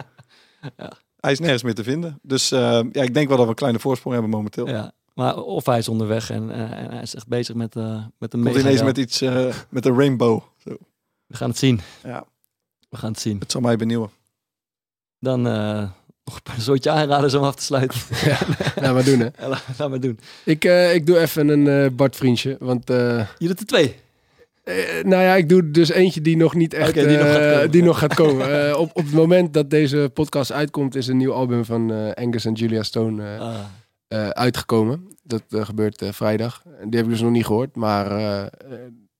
Ja. 0.77 0.91
Hij 1.19 1.31
is 1.31 1.39
nergens 1.39 1.63
meer 1.63 1.73
te 1.73 1.83
vinden. 1.83 2.19
Dus 2.21 2.51
eh, 2.51 2.59
ja, 2.91 3.01
ik 3.01 3.13
denk 3.13 3.27
wel 3.27 3.37
dat 3.37 3.45
we 3.45 3.51
een 3.51 3.55
kleine 3.55 3.79
voorsprong 3.79 4.13
hebben 4.13 4.31
momenteel. 4.33 4.67
Ja, 4.67 4.91
maar 5.13 5.37
of 5.37 5.65
hij 5.65 5.77
is 5.77 5.87
onderweg 5.87 6.29
en, 6.29 6.51
eh, 6.51 6.59
en 6.59 6.91
hij 6.91 7.01
is 7.01 7.15
echt 7.15 7.27
bezig 7.27 7.55
met, 7.55 7.75
eh 7.75 8.05
met 8.17 8.33
een 8.33 8.43
mega 8.43 8.59
ineens 8.59 8.83
met 8.83 8.97
iets, 8.97 9.21
eh, 9.21 9.55
met 9.69 9.85
een 9.85 9.97
rainbow. 9.97 10.41
Zo. 10.57 10.77
We 11.27 11.37
gaan 11.37 11.49
het 11.49 11.57
zien. 11.57 11.79
Ja. 12.03 12.25
We 12.91 12.97
gaan 12.97 13.11
het 13.11 13.19
zien. 13.19 13.39
Het 13.39 13.51
zal 13.51 13.61
mij 13.61 13.75
benieuwen. 13.77 14.09
Dan 15.19 15.47
eh, 15.47 15.89
nog 16.23 16.39
een 16.55 16.61
soortje 16.61 16.89
aanraden 16.89 17.39
om 17.39 17.45
af 17.45 17.55
te 17.55 17.63
sluiten. 17.63 17.99
Ja, 18.25 18.37
laat 18.81 18.93
maar 18.93 19.03
doen 19.03 19.19
hè. 19.19 19.27
Ja, 19.39 19.47
laat, 19.53 19.63
laat 19.77 19.89
maar 19.89 19.99
doen. 19.99 20.19
Ik, 20.45 20.65
eh, 20.65 20.93
ik 20.95 21.05
doe 21.05 21.19
even 21.19 21.47
een 21.47 21.67
eh, 21.67 21.91
Bart 21.95 22.15
vriendje, 22.15 22.55
want... 22.59 22.89
eh, 22.89 23.27
Je 23.37 23.47
doet 23.47 23.59
er 23.59 23.65
twee. 23.65 23.95
eh, 24.63 24.75
nou 25.03 25.23
ja, 25.23 25.33
ik 25.35 25.49
doe 25.49 25.71
dus 25.71 25.89
eentje 25.89 26.21
die 26.21 26.37
nog 26.37 26.53
niet 26.55 26.73
echt... 26.73 26.89
Oké, 26.89 27.07
die 27.07 27.17
nog 27.17 27.27
gaat 27.27 27.39
eh, 27.41 27.51
komen. 27.53 27.71
die 27.71 27.83
nog 27.83 27.99
gaat 27.99 28.13
komen. 28.13 28.47
Eh, 28.69 28.77
op, 28.79 28.89
op 28.93 29.03
het 29.03 29.13
moment 29.13 29.53
dat 29.53 29.69
deze 29.69 30.11
podcast 30.13 30.51
uitkomt, 30.51 30.95
is 30.95 31.07
een 31.07 31.17
nieuw 31.17 31.33
album 31.33 31.65
van 31.65 31.91
eh, 31.93 32.11
Angus 32.25 32.45
en 32.45 32.53
Julia 32.53 32.83
Stone 32.83 33.23
eh, 33.35 33.39
Ah. 33.39 33.59
eh, 34.07 34.29
uitgekomen. 34.29 35.07
Dat 35.23 35.43
gebeurt 35.49 36.01
eh, 36.01 36.11
vrijdag. 36.11 36.63
En 36.79 36.89
Die 36.89 36.95
heb 36.99 37.05
ik 37.07 37.13
dus 37.13 37.21
nog 37.21 37.31
niet 37.31 37.45
gehoord, 37.45 37.75
maar 37.75 38.11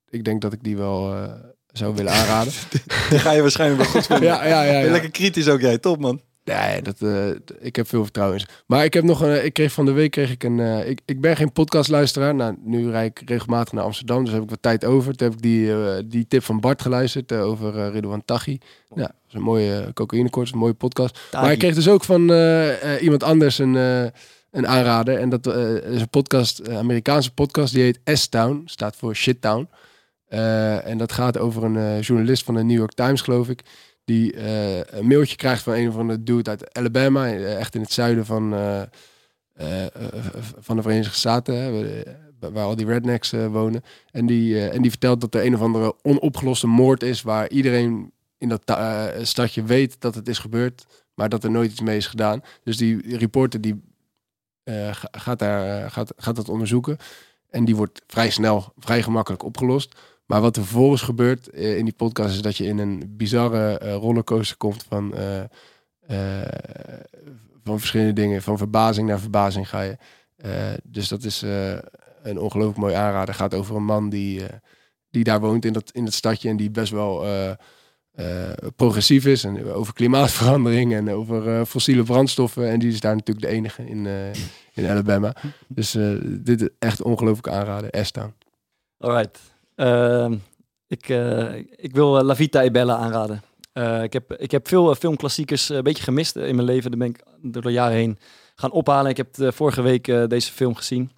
ik 0.09 0.23
denk 0.23 0.41
dat 0.41 0.53
ik 0.53 0.63
die 0.63 0.77
wel 0.77 1.13
eh, 1.13 1.33
zou 1.71 1.95
willen 1.95 2.11
aanraden. 2.11 2.53
Die 3.09 3.19
ga 3.19 3.31
je 3.31 3.41
waarschijnlijk 3.41 3.81
wel 3.81 3.91
goed 3.91 4.05
vinden. 4.05 4.27
Ja, 4.33 4.45
ja, 4.45 4.63
ja, 4.63 4.79
ja. 4.79 4.91
Lekker 4.91 5.11
kritisch 5.11 5.47
ook 5.49 5.61
jij, 5.61 5.77
top 5.77 5.99
man. 5.99 6.21
Nee, 6.43 6.81
dat, 6.81 7.01
eh, 7.01 7.27
ik 7.59 7.75
heb 7.75 7.87
veel 7.87 8.03
vertrouwen 8.03 8.37
in 8.37 8.43
ze. 8.43 8.47
Maar 8.65 8.83
ik 8.85 8.93
heb 8.93 9.03
nog 9.03 9.21
een, 9.21 9.45
ik 9.45 9.53
kreeg 9.53 9.71
van 9.71 9.85
de 9.85 9.91
week 9.91 10.11
kreeg 10.11 10.31
ik 10.31 10.43
een. 10.43 10.59
eh, 10.59 10.89
ik, 10.89 11.01
ik 11.05 11.21
ben 11.21 11.35
geen 11.35 11.51
podcastluisteraar. 11.51 12.35
Nou, 12.35 12.55
nu 12.63 12.89
rijd 12.89 13.19
ik 13.21 13.29
regelmatig 13.29 13.73
naar 13.73 13.83
Amsterdam, 13.83 14.23
dus 14.23 14.33
heb 14.33 14.43
ik 14.43 14.49
wat 14.49 14.61
tijd 14.61 14.85
over. 14.85 15.15
Toen 15.15 15.27
heb 15.27 15.37
ik 15.37 15.43
die, 15.43 15.71
eh, 15.73 16.03
die 16.05 16.27
tip 16.27 16.43
van 16.43 16.59
Bart 16.59 16.81
geluisterd 16.81 17.31
eh, 17.31 17.43
over 17.45 17.77
eh 17.79 17.91
Ridwan 17.93 18.25
Taghi. 18.25 18.57
Ja, 18.95 19.01
dat 19.01 19.11
is 19.27 19.33
een 19.33 19.41
mooie 19.41 19.91
cocaïnekoorts, 19.93 20.51
een 20.51 20.57
mooie 20.57 20.73
podcast. 20.73 21.13
Taghi. 21.29 21.43
Maar 21.45 21.53
ik 21.53 21.59
kreeg 21.59 21.75
dus 21.75 21.87
ook 21.89 22.03
van 22.03 22.31
eh, 22.31 22.95
eh, 22.95 23.03
iemand 23.03 23.23
anders 23.23 23.57
een, 23.57 23.75
eh, 23.75 24.03
een 24.51 24.67
aanrader. 24.67 25.17
En 25.17 25.29
dat 25.29 25.47
eh, 25.47 25.75
is 25.75 26.01
een 26.01 26.09
podcast, 26.09 26.69
Amerikaanse 26.69 27.33
podcast, 27.33 27.73
die 27.73 27.83
heet 27.83 27.99
S-Town, 28.19 28.61
staat 28.65 28.95
voor 28.95 29.15
Shit 29.15 29.41
Town. 29.41 29.69
Eh, 30.31 30.85
en 30.87 30.97
dat 30.97 31.11
gaat 31.11 31.37
over 31.37 31.63
een 31.63 31.77
eh, 31.77 32.01
journalist 32.01 32.43
van 32.43 32.55
de 32.55 32.63
New 32.63 32.77
York 32.77 32.93
Times, 32.93 33.21
geloof 33.21 33.49
ik. 33.49 33.61
Die 34.05 34.33
eh, 34.33 34.77
een 34.77 35.07
mailtje 35.07 35.35
krijgt 35.35 35.63
van 35.63 35.73
een 35.73 35.87
of 35.89 35.97
andere 35.97 36.23
dude 36.23 36.49
uit 36.49 36.73
Alabama. 36.77 37.33
Echt 37.33 37.75
in 37.75 37.81
het 37.81 37.91
zuiden 37.91 38.25
van, 38.25 38.53
van 40.59 40.75
de 40.75 40.81
Verenigde 40.81 41.13
Staten. 41.13 41.55
Hè, 41.55 42.03
waar- 42.39 42.63
al 42.63 42.75
die 42.75 42.85
rednecks 42.85 43.31
wonen. 43.31 43.81
En 44.11 44.25
die, 44.25 44.69
en 44.69 44.81
die 44.81 44.89
vertelt 44.91 45.21
dat 45.21 45.35
er 45.35 45.45
een 45.45 45.53
of 45.55 45.61
andere 45.61 45.95
onopgeloste 46.01 46.67
moord 46.67 47.03
is. 47.03 47.21
Waar 47.21 47.49
iedereen 47.49 48.11
in 48.37 48.49
dat 48.49 48.65
ta- 48.65 49.23
stadje 49.23 49.63
weet 49.63 50.01
dat 50.01 50.15
het 50.15 50.27
is 50.27 50.37
gebeurd. 50.39 50.85
Maar 51.13 51.29
dat 51.29 51.43
er 51.43 51.51
nooit 51.51 51.71
iets 51.71 51.81
mee 51.81 51.97
is 51.97 52.07
gedaan. 52.07 52.41
Dus 52.63 52.77
die, 52.77 53.17
reporter 53.17 53.61
die 53.61 53.81
ga- 54.65 55.09
gaat, 55.11 55.39
daar, 55.39 55.91
gaat, 55.91 56.13
gaat 56.17 56.35
dat 56.35 56.49
onderzoeken. 56.49 56.97
En 57.49 57.65
die 57.65 57.75
wordt 57.75 58.01
vrij 58.07 58.29
snel, 58.29 58.73
vrij 58.77 59.03
gemakkelijk 59.03 59.43
opgelost. 59.43 59.95
Maar 60.31 60.41
wat 60.41 60.55
er 60.55 60.63
vervolgens 60.63 61.01
gebeurt 61.01 61.49
eh, 61.49 61.77
in 61.77 61.85
die 61.85 61.93
podcast 61.93 62.35
is 62.35 62.41
dat 62.41 62.57
je 62.57 62.65
in 62.65 62.77
een 62.77 63.13
bizarre 63.17 63.77
eh, 63.77 63.95
rollercoaster 63.95 64.57
komt 64.57 64.85
van, 64.87 65.15
eh, 65.15 66.41
van 67.63 67.79
verschillende 67.79 68.13
dingen. 68.13 68.41
Van 68.41 68.57
verbazing 68.57 69.07
naar 69.07 69.19
verbazing 69.19 69.69
ga 69.69 69.81
je. 69.81 69.97
Dus 70.83 71.07
dat 71.07 71.23
is 71.23 71.41
een 72.23 72.39
ongelooflijk 72.39 72.77
mooi 72.77 72.93
aanrader. 72.93 73.33
gaat 73.33 73.53
over 73.53 73.75
een 73.75 73.85
man 73.85 74.09
die, 74.09 74.41
die 75.09 75.23
daar 75.23 75.39
woont 75.39 75.65
in 75.65 75.73
dat, 75.73 75.91
in 75.91 76.05
dat 76.05 76.13
stadje 76.13 76.49
en 76.49 76.57
die 76.57 76.71
best 76.71 76.91
wel 76.91 77.25
progressief 78.75 79.25
is. 79.25 79.43
En 79.43 79.71
over 79.71 79.93
klimaatverandering 79.93 80.93
en 80.93 81.09
over 81.09 81.65
fossiele 81.65 82.03
brandstoffen. 82.03 82.69
En 82.69 82.79
die 82.79 82.91
is 82.91 82.99
daar 82.99 83.15
natuurlijk 83.15 83.47
de 83.47 83.53
enige 83.53 83.85
in, 83.85 84.05
in 84.73 84.87
Alabama. 84.87 85.35
Dus 85.67 85.91
dit 86.23 86.61
is 86.61 86.69
echt 86.79 87.01
ongelooflijk 87.01 87.47
aanraden. 87.47 88.05
S-Town. 88.05 88.33
Alright. 88.97 89.39
Ehm, 89.39 89.59
ik, 90.87 91.09
eh, 91.09 91.55
ik 91.75 91.89
wil 91.93 92.17
eh, 92.17 92.23
La 92.23 92.35
Vita 92.35 92.63
e 92.63 92.71
Bella 92.71 92.95
aanraden. 92.95 93.41
Eh, 93.73 94.03
ik, 94.03 94.13
heb, 94.13 94.33
ik 94.33 94.51
heb 94.51 94.67
veel 94.67 94.95
filmklassiekers 94.95 95.69
een 95.69 95.83
beetje 95.83 96.03
gemist 96.03 96.35
in 96.35 96.55
mijn 96.55 96.67
leven. 96.67 96.91
Daar 96.91 96.99
ben 96.99 97.09
ik 97.09 97.23
door 97.41 97.61
de 97.61 97.71
jaren 97.71 97.95
heen 97.95 98.17
gaan 98.55 98.71
ophalen. 98.71 99.11
Ik 99.11 99.17
heb 99.17 99.37
eh, 99.37 99.51
vorige 99.51 99.81
week 99.81 100.05
deze 100.29 100.51
film 100.51 100.75
gezien. 100.75 101.11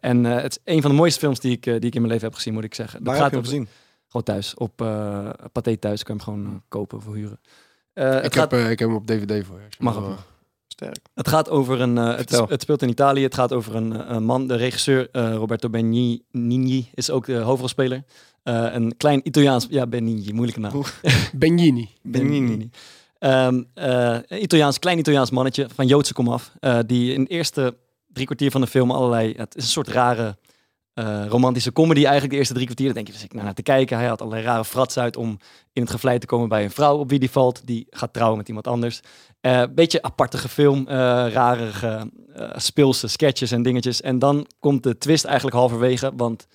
En 0.00 0.24
het 0.24 0.50
is 0.64 0.74
een 0.74 0.82
van 0.82 0.90
de 0.90 0.96
mooiste 0.96 1.18
films 1.20 1.40
die 1.40 1.52
ik, 1.52 1.62
die 1.62 1.74
ik 1.74 1.94
in 1.94 2.00
mijn 2.00 2.12
leven 2.12 2.26
heb 2.26 2.34
gezien, 2.34 2.54
moet 2.54 2.64
ik 2.64 2.74
zeggen. 2.74 3.04
Waar 3.04 3.14
Dat 3.14 3.22
heb 3.22 3.32
je 3.32 3.36
hem 3.36 3.46
gezien? 3.46 3.68
Gewoon 4.06 4.22
thuis. 4.22 4.54
Op 4.54 4.76
Pathé 5.52 5.76
thuis. 5.76 6.02
Kan 6.02 6.16
je 6.16 6.22
hem 6.24 6.34
gewoon 6.34 6.62
kopen 6.68 6.98
of 6.98 7.06
huren. 7.12 7.40
Ik 8.24 8.34
gaat- 8.34 8.50
heb, 8.50 8.70
ik 8.70 8.78
heb 8.78 8.88
hem 8.88 8.94
op 8.96 9.06
DVD 9.06 9.46
voor 9.46 9.58
je. 9.58 9.66
Mag 9.78 9.96
ook. 9.96 10.18
Sterk. 10.74 10.98
Het 11.14 11.28
gaat 11.28 11.48
over 11.50 11.80
een. 11.80 11.98
eh, 11.98 12.04
het, 12.04 12.12
is- 12.12 12.16
Vertel. 12.36 12.46
het 12.48 12.62
speelt 12.62 12.82
in 12.82 12.88
Italië. 12.88 13.22
Het 13.22 13.34
gaat 13.34 13.52
over 13.52 13.74
een, 13.74 13.92
eh, 14.00 14.14
een 14.14 14.24
man. 14.24 14.46
De 14.46 14.54
regisseur 14.56 15.08
eh, 15.12 15.34
Roberto 15.34 15.68
Benigni 15.70 16.88
is 16.94 17.10
ook 17.10 17.26
de 17.26 17.36
hoofdrolspeler. 17.36 18.04
Eh, 18.42 18.66
een 18.72 18.96
klein 18.96 19.20
Italiaans. 19.26 19.66
Ja, 19.70 19.86
Benigni, 19.86 20.32
moeilijke 20.32 20.60
naam. 20.60 20.82
Benigni. 21.32 21.90
Benigni. 22.02 22.70
Ehm, 23.18 23.62
eh, 23.74 24.16
een 24.26 24.42
Italiaans, 24.42 24.78
klein 24.78 24.98
Italiaans 24.98 25.30
mannetje 25.30 25.66
van 25.74 25.86
Joodse 25.86 26.12
komaf. 26.12 26.52
eh 26.60 26.78
die 26.86 27.12
in 27.14 27.24
de 27.24 27.30
eerste 27.30 27.76
drie 28.12 28.26
kwartier 28.26 28.50
van 28.50 28.60
de 28.60 28.66
film 28.66 28.90
allerlei. 28.90 29.34
Het 29.36 29.56
is 29.56 29.62
een 29.64 29.70
soort 29.70 29.88
rare 29.88 30.36
eh, 30.94 31.24
romantische 31.28 31.72
comedy 31.72 32.00
eigenlijk 32.02 32.30
de 32.32 32.36
eerste 32.38 32.54
drie 32.54 32.64
kwartier. 32.66 32.86
Dan 32.86 32.94
denk 32.94 33.06
je, 33.06 33.12
dus 33.12 33.22
ik 33.24 33.32
naar, 33.34 33.44
naar 33.44 33.54
te 33.54 33.62
kijken. 33.62 33.96
Hij 33.98 34.06
had 34.06 34.20
allerlei 34.20 34.44
rare 34.46 34.64
frats 34.64 34.98
uit 34.98 35.16
om 35.16 35.38
in 35.72 35.82
het 35.82 35.90
gevlei 35.90 36.18
te 36.18 36.26
komen 36.26 36.48
bij 36.48 36.64
een 36.64 36.70
vrouw 36.70 36.98
op 36.98 37.10
wie 37.10 37.18
die 37.18 37.30
valt. 37.30 37.66
Die 37.66 37.86
gaat 37.90 38.12
trouwen 38.12 38.38
met 38.38 38.48
iemand 38.48 38.66
anders. 38.66 39.00
Eh 39.44 39.62
beetje 39.74 40.02
apartige 40.02 40.48
film, 40.48 40.88
eh 40.88 40.94
rare 41.32 41.70
eh, 42.34 42.50
speelse 42.56 43.08
sketches 43.08 43.50
en 43.50 43.62
dingetjes. 43.62 44.00
En 44.00 44.18
dan 44.18 44.46
komt 44.58 44.82
de 44.82 44.98
twist 44.98 45.24
eigenlijk 45.24 45.56
halverwege, 45.56 46.12
want 46.16 46.46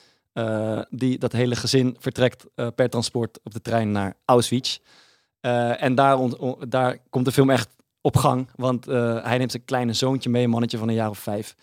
die, 0.89 1.17
dat 1.17 1.31
hele 1.31 1.55
gezin 1.55 1.95
vertrekt 1.99 2.45
per 2.75 2.89
transport 2.89 3.39
op 3.43 3.53
de 3.53 3.61
trein 3.61 3.91
naar 3.91 4.15
Auschwitz. 4.25 4.79
En 5.77 5.95
daar, 5.95 6.17
daar 6.67 6.97
komt 7.09 7.25
de 7.25 7.31
film 7.31 7.49
echt 7.49 7.69
op 8.01 8.17
gang, 8.17 8.49
want 8.55 8.85
hij 8.85 9.37
neemt 9.37 9.51
zijn 9.51 9.65
kleine 9.65 9.93
zoontje 9.93 10.29
mee, 10.29 10.43
een 10.43 10.49
mannetje 10.49 10.77
van 10.77 10.87
een 10.87 10.93
jaar 10.93 11.09
of 11.09 11.19
vijf. 11.19 11.55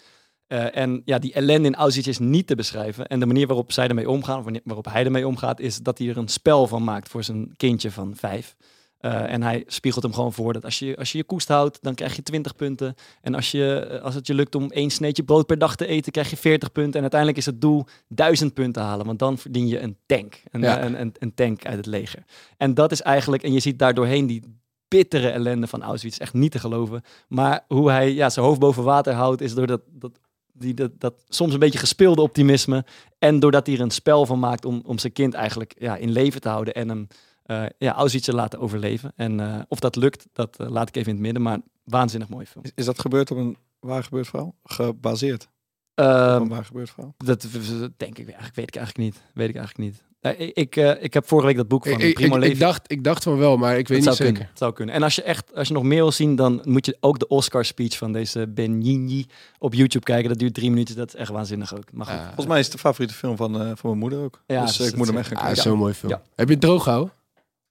En 0.72 1.02
ja, 1.04 1.18
die 1.18 1.32
ellende 1.32 1.68
in 1.68 1.74
Auschwitz 1.74 2.08
is 2.08 2.18
niet 2.18 2.46
te 2.46 2.54
beschrijven. 2.54 3.06
En 3.06 3.20
de 3.20 3.26
manier 3.26 3.46
waarop 3.46 3.72
zij 3.72 3.88
ermee 3.88 4.10
omgaan, 4.10 4.38
of 4.38 4.60
waarop 4.64 4.86
hij 4.90 5.04
ermee 5.04 5.26
omgaat, 5.26 5.60
is 5.60 5.78
dat 5.78 5.98
hij 5.98 6.08
er 6.08 6.16
een 6.16 6.28
spel 6.28 6.66
van 6.66 6.84
maakt 6.84 7.08
voor 7.08 7.24
zijn 7.24 7.56
kindje 7.56 7.90
van 7.90 8.16
vijf. 8.16 8.56
Eh, 8.98 9.32
en 9.32 9.42
hij 9.42 9.64
spiegelt 9.66 10.02
hem 10.02 10.12
gewoon 10.12 10.32
voor 10.32 10.52
dat 10.52 10.64
als 10.64 10.78
je, 10.78 10.96
als 10.96 11.12
je 11.12 11.18
je 11.18 11.24
koest 11.24 11.48
houdt, 11.48 11.78
dan 11.80 11.94
krijg 11.94 12.16
je 12.16 12.22
20 12.22 12.56
punten. 12.56 12.94
En 13.20 13.34
als, 13.34 13.50
je, 13.50 13.74
eh, 13.78 14.02
als 14.02 14.14
het 14.14 14.26
je 14.26 14.34
lukt 14.34 14.54
om 14.54 14.70
één 14.70 14.90
sneetje 14.90 15.24
brood 15.24 15.46
per 15.46 15.58
dag 15.58 15.76
te 15.76 15.86
eten, 15.86 16.12
krijg 16.12 16.30
je 16.30 16.36
40 16.36 16.72
punten. 16.72 16.94
En 16.94 17.00
uiteindelijk 17.00 17.40
is 17.40 17.46
het 17.46 17.60
doel 17.60 17.86
1000 18.08 18.54
punten 18.54 18.82
halen, 18.82 19.06
want 19.06 19.18
dan 19.18 19.38
verdien 19.38 19.68
je 19.68 19.80
een 19.80 19.96
tank. 20.06 20.42
Een, 20.50 20.60
Ja. 20.60 20.82
een, 20.82 21.00
een, 21.00 21.14
een 21.18 21.34
tank 21.34 21.66
uit 21.66 21.76
het 21.76 21.86
leger. 21.86 22.24
En 22.56 22.74
dat 22.74 22.92
is 22.92 23.02
eigenlijk, 23.02 23.42
en 23.42 23.52
je 23.52 23.60
ziet 23.60 23.78
daar 23.78 23.94
doorheen 23.94 24.26
die 24.26 24.42
bittere 24.88 25.28
ellende 25.28 25.66
van 25.66 25.82
Auschwitz, 25.82 26.18
echt 26.18 26.34
niet 26.34 26.52
te 26.52 26.58
geloven. 26.58 27.02
Maar 27.28 27.64
hoe 27.68 27.90
hij 27.90 28.12
ja, 28.14 28.30
zijn 28.30 28.46
hoofd 28.46 28.60
boven 28.60 28.84
water 28.84 29.12
houdt, 29.12 29.40
is 29.40 29.54
door 29.54 29.66
dat, 29.66 29.80
dat, 29.90 30.20
die, 30.52 30.74
dat, 30.74 30.90
dat 30.98 31.24
soms 31.28 31.52
een 31.52 31.58
beetje 31.58 31.78
gespeelde 31.78 32.22
optimisme. 32.22 32.84
En 33.18 33.38
doordat 33.40 33.66
hij 33.66 33.76
er 33.76 33.82
een 33.82 33.90
spel 33.90 34.26
van 34.26 34.38
maakt 34.38 34.64
om, 34.64 34.82
om 34.84 34.98
zijn 34.98 35.12
kind 35.12 35.34
eigenlijk 35.34 35.74
ja, 35.78 35.96
in 35.96 36.10
leven 36.10 36.40
te 36.40 36.48
houden 36.48 36.74
en 36.74 36.88
hem 36.88 37.06
eh 37.46 37.64
ja, 37.78 37.92
Auschwitz 37.94 38.24
te 38.24 38.34
laten 38.34 38.58
overleven. 38.60 39.12
En 39.16 39.40
eh, 39.40 39.60
of 39.68 39.78
dat 39.80 39.96
lukt, 39.96 40.26
dat 40.32 40.56
eh, 40.60 40.68
laat 40.68 40.88
ik 40.88 40.96
even 40.96 41.08
in 41.08 41.14
het 41.14 41.24
midden. 41.24 41.42
Maar 41.42 41.58
waanzinnig 41.84 42.28
mooi 42.28 42.46
film. 42.46 42.64
Is, 42.64 42.70
is 42.74 42.84
dat 42.84 42.98
gebeurd 43.00 43.30
op 43.30 43.36
een 43.36 43.56
waar 43.80 44.04
gebeurd 44.04 44.26
verhaal? 44.28 44.54
Gebaseerd? 44.64 45.48
Ehm, 45.94 46.34
op 46.36 46.40
een 46.42 46.48
waar 46.48 46.64
gebeurd 46.64 46.90
verhaal? 46.90 47.14
Dat 47.18 47.42
dat 47.42 47.90
denk 47.96 48.18
ik 48.18 48.26
eigenlijk, 48.26 48.56
weet 48.56 48.68
ik 48.68 48.76
eigenlijk 48.76 49.06
niet. 49.08 49.22
Weet 49.34 49.48
ik 49.48 49.56
eigenlijk 49.56 49.88
niet. 49.90 50.04
Ik, 50.38 50.54
ik, 50.56 50.76
ik 51.00 51.14
heb 51.14 51.28
vorige 51.28 51.46
week 51.46 51.56
dat 51.56 51.68
boek 51.68 51.86
van 51.88 52.00
Ik, 52.00 52.14
Primo 52.14 52.34
ik, 52.34 52.40
Levi. 52.40 52.52
ik 52.52 52.58
dacht, 52.58 52.90
ik 52.92 53.04
dacht 53.04 53.22
van 53.22 53.36
wel, 53.38 53.56
maar 53.56 53.78
ik 53.78 53.88
weet 53.88 53.96
Het 53.96 53.96
niet 53.96 54.04
zou 54.04 54.16
zeker. 54.16 54.32
Kunnen, 54.32 54.48
het 54.50 54.58
zou 54.58 54.72
kunnen. 54.72 54.94
En 54.94 55.02
als 55.02 55.14
je 55.14 55.22
echt, 55.22 55.54
als 55.54 55.68
je 55.68 55.74
nog 55.74 55.82
meer 55.82 55.96
wil 56.02 56.12
zien, 56.12 56.36
dan 56.36 56.60
moet 56.64 56.86
je 56.86 56.96
ook 57.00 57.18
de 57.18 57.28
Oscar 57.28 57.64
speech 57.64 57.96
van 57.96 58.12
deze 58.12 58.46
Benigni 58.48 59.26
op 59.58 59.74
YouTube 59.74 60.04
kijken. 60.04 60.28
Dat 60.28 60.38
duurt 60.38 60.54
drie 60.54 60.70
minuten. 60.70 60.96
Dat 60.96 61.08
is 61.08 61.14
echt 61.14 61.30
waanzinnig 61.30 61.74
ook. 61.76 61.92
Maar 61.92 62.06
goed. 62.06 62.24
Volgens 62.24 62.46
mij 62.46 62.58
is 62.58 62.64
het 62.64 62.72
de 62.74 62.78
favoriete 62.80 63.14
film 63.14 63.36
van, 63.36 63.54
eh, 63.60 63.66
van 63.66 63.76
mijn 63.82 63.98
moeder 63.98 64.18
ook. 64.18 64.42
Ja, 64.46 64.64
dus 64.64 64.80
ik 64.80 64.96
moet 64.96 65.06
hem 65.06 65.14
is- 65.14 65.20
echt 65.20 65.28
gaan 65.28 65.38
Ah, 65.38 65.44
kijken. 65.44 65.62
zo'n 65.62 65.78
mooi 65.78 65.94
film. 65.94 66.12
Ja. 66.12 66.22
Heb 66.34 66.46
je 66.46 66.52
het 66.54 66.62
droog 66.62 66.82
gehouden? 66.82 67.12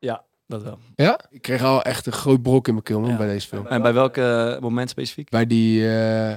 Ja, 0.05 0.23
dat 0.47 0.63
wel. 0.63 0.79
Ja? 0.95 1.19
Ik 1.29 1.41
kreeg 1.41 1.63
al 1.63 1.81
echt 1.81 2.05
een 2.05 2.11
groot 2.13 2.41
brok 2.41 2.67
in 2.67 2.73
mijn 2.73 2.85
keel 2.85 3.01
bij 3.01 3.27
deze 3.27 3.47
film. 3.47 3.67
En 3.67 3.81
bij 3.81 3.93
welk 3.93 4.17
eh, 4.17 4.59
moment 4.59 4.89
specifiek? 4.89 5.29
Bij 5.29 5.47
die... 5.47 5.97
eh, 5.97 6.35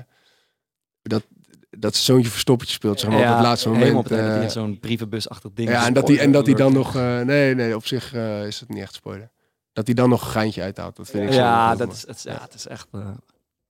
dat, 1.02 1.26
dat 1.70 1.96
zoontje 1.96 2.30
verstoppertje 2.30 2.74
speelt, 2.74 3.00
zeg 3.00 3.10
maar, 3.10 3.18
op 3.18 3.24
het 3.36 3.44
laatste 3.44 3.68
moment. 3.68 3.84
helemaal 3.84 4.04
op 4.04 4.34
het 4.34 4.42
in 4.42 4.50
zo'n 4.50 4.78
brievenbusachtig 4.80 5.50
ding 5.54 5.68
ja, 5.68 5.86
en 5.86 5.92
dat 5.92 6.08
hij 6.08 6.18
en 6.18 6.32
dat 6.32 6.46
hij 6.46 6.54
dan 6.54 6.72
nog... 6.72 6.96
eh, 6.96 7.20
nee, 7.20 7.54
nee, 7.54 7.76
op 7.76 7.86
zich 7.86 8.14
eh, 8.14 8.46
is 8.46 8.60
het 8.60 8.68
niet 8.68 8.78
echt 8.82 8.94
spoiler. 8.94 9.30
Dat 9.72 9.86
hij 9.86 9.94
dan 9.94 10.08
nog 10.08 10.22
een 10.24 10.30
geintje 10.30 10.62
uithaalt, 10.62 10.96
dat 10.96 11.08
vind 11.08 11.22
ik 11.26 11.32
zo 11.32 11.38
Ja, 11.38 11.74
dat 11.74 11.92
is, 11.92 12.06
het, 12.06 12.16
is- 12.16 12.22
ja, 12.22 12.40
het 12.42 12.54
is 12.54 12.66
echt 12.66 12.86
eh, 12.92 13.10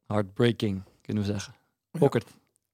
heartbreaking, 0.07 0.83
kunnen 1.03 1.23
we 1.25 1.33
zeggen. 1.33 1.55
Bokkert. 1.91 2.25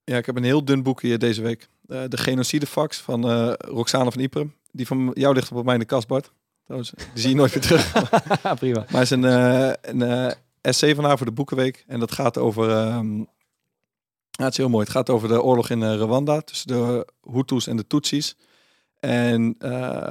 Ja, 0.04 0.16
ik 0.16 0.26
heb 0.26 0.36
een 0.36 0.44
heel 0.44 0.64
dun 0.64 0.82
boek 0.82 1.02
hier 1.02 1.18
deze 1.18 1.42
week. 1.42 1.68
Eh, 1.88 2.02
de 2.08 2.16
Genocidefax 2.16 3.00
van 3.00 3.30
eh 3.30 3.52
Roxane 3.58 4.10
van 4.12 4.20
Ypres. 4.22 4.46
Die 4.72 4.86
van 4.86 5.10
jou 5.14 5.34
ligt 5.34 5.52
op 5.52 5.64
mij 5.64 5.74
in 5.74 5.80
de 5.80 5.86
kast, 5.86 6.06
Bart. 6.06 6.32
Trouwens, 6.64 6.90
die 6.90 7.22
zie 7.22 7.30
je 7.30 7.36
nooit 7.36 7.52
weer 7.52 7.62
terug. 7.62 7.92
Prima. 8.58 8.84
Maar 8.90 9.00
het 9.00 9.02
is 9.02 9.10
een, 9.10 9.24
eh, 9.24 9.72
een 9.80 10.02
eh, 10.02 10.32
essay 10.60 10.94
van 10.94 11.04
haar 11.04 11.16
voor 11.16 11.26
de 11.26 11.32
Boekenweek. 11.32 11.84
En 11.86 12.00
dat 12.00 12.12
gaat 12.12 12.38
over... 12.38 12.70
ehm, 12.70 13.18
ja, 14.30 14.44
het 14.44 14.52
is 14.52 14.56
heel 14.56 14.68
mooi. 14.68 14.84
Het 14.84 14.92
gaat 14.92 15.10
over 15.10 15.28
de 15.28 15.42
oorlog 15.42 15.70
in 15.70 15.82
eh, 15.82 15.94
Rwanda 15.94 16.40
tussen 16.40 16.68
de 16.68 17.06
Hutus 17.32 17.66
en 17.66 17.76
de 17.76 17.86
Tutsis. 17.86 18.36
En 19.00 19.54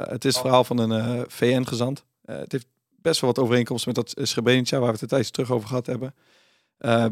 het 0.08 0.26
is 0.26 0.34
het 0.34 0.42
verhaal 0.44 0.64
van 0.64 0.78
een 0.78 1.26
VN-gezant. 1.28 2.04
Het 2.26 2.52
heeft 2.52 2.66
best 3.02 3.22
wel 3.22 3.34
wat 3.34 3.44
overeenkomsten 3.44 3.94
met 3.96 4.06
dat 4.06 4.28
Srebrenica, 4.28 4.80
waar 4.80 4.94
we 4.94 4.98
het 5.00 5.10
tijdje 5.10 5.32
terug 5.32 5.52
over 5.52 5.68
gehad 5.68 5.86
hebben. 5.86 6.16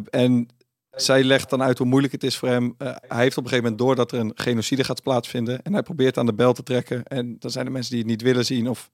En 0.09 0.47
zij 0.91 1.23
legt 1.23 1.49
dan 1.49 1.61
uit 1.61 1.77
hoe 1.77 1.87
moeilijk 1.87 2.13
het 2.13 2.23
is 2.23 2.37
voor 2.37 2.47
hem. 2.47 2.75
Hij 2.77 3.21
heeft 3.21 3.37
op 3.37 3.43
een 3.43 3.49
gegeven 3.49 3.71
moment 3.71 3.77
door 3.77 3.95
dat 3.95 4.11
er 4.11 4.19
een 4.19 4.31
genocide 4.35 4.83
gaat 4.83 5.03
plaatsvinden. 5.03 5.61
En 5.61 5.73
hij 5.73 5.83
probeert 5.83 6.17
aan 6.17 6.25
de 6.25 6.33
bel 6.33 6.53
te 6.53 6.63
trekken. 6.63 7.03
En 7.03 7.35
dan 7.39 7.51
zijn 7.51 7.65
er 7.65 7.71
mensen 7.71 7.91
die 7.91 7.99
het 7.99 8.09
niet 8.09 8.21
willen 8.21 8.45
zien. 8.45 8.69
Of, 8.69 8.89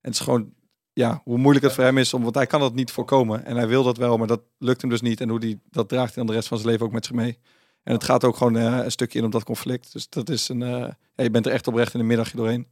het 0.00 0.12
is 0.14 0.20
gewoon 0.20 0.52
ja, 0.92 1.20
hoe 1.24 1.38
moeilijk 1.38 1.64
het 1.64 1.74
voor 1.74 1.84
hem 1.84 1.98
is. 1.98 2.14
Om, 2.14 2.22
want 2.22 2.34
hij 2.34 2.46
kan 2.46 2.60
dat 2.60 2.74
niet 2.74 2.90
voorkomen. 2.90 3.44
En 3.44 3.56
hij 3.56 3.68
wil 3.68 3.82
dat 3.82 3.96
wel, 3.96 4.16
maar 4.16 4.26
dat 4.26 4.40
lukt 4.58 4.80
hem 4.80 4.90
dus 4.90 5.00
niet. 5.00 5.20
En 5.20 5.28
hoe 5.28 5.40
die, 5.40 5.60
dat 5.70 5.88
draagt 5.88 6.14
hij 6.14 6.14
dan 6.14 6.26
de 6.26 6.32
rest 6.32 6.48
van 6.48 6.58
zijn 6.58 6.70
leven 6.70 6.86
ook 6.86 6.92
met 6.92 7.06
zich 7.06 7.14
mee. 7.14 7.38
En 7.82 7.92
het 7.92 8.04
gaat 8.04 8.24
ook 8.24 8.36
gewoon 8.36 8.56
eh, 8.56 8.78
een 8.84 8.90
stukje 8.90 9.18
in 9.18 9.24
op 9.24 9.32
dat 9.32 9.44
conflict. 9.44 9.92
Dus 9.92 10.08
dat 10.08 10.28
is 10.28 10.48
een. 10.48 10.62
eh, 10.62 10.68
ja, 11.14 11.22
je 11.24 11.30
bent 11.30 11.46
er 11.46 11.52
echt 11.52 11.66
oprecht 11.66 11.94
in 11.94 12.00
een 12.00 12.06
middagje 12.06 12.36
doorheen. 12.36 12.68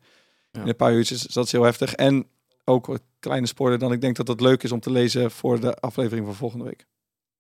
In 0.52 0.68
een 0.68 0.76
paar 0.76 0.92
uurtjes. 0.92 1.22
Dus 1.22 1.34
dat 1.34 1.44
is 1.44 1.52
heel 1.52 1.62
heftig. 1.62 1.94
En 1.94 2.26
ook 2.64 2.98
kleine 3.18 3.46
spoiler 3.46 3.78
dan. 3.78 3.92
Ik 3.92 4.00
denk 4.00 4.16
dat 4.16 4.28
het 4.28 4.40
leuk 4.40 4.62
is 4.62 4.72
om 4.72 4.80
te 4.80 4.90
lezen 4.90 5.30
voor 5.30 5.60
de 5.60 5.74
aflevering 5.74 6.26
van 6.26 6.34
volgende 6.34 6.64
week. 6.64 6.86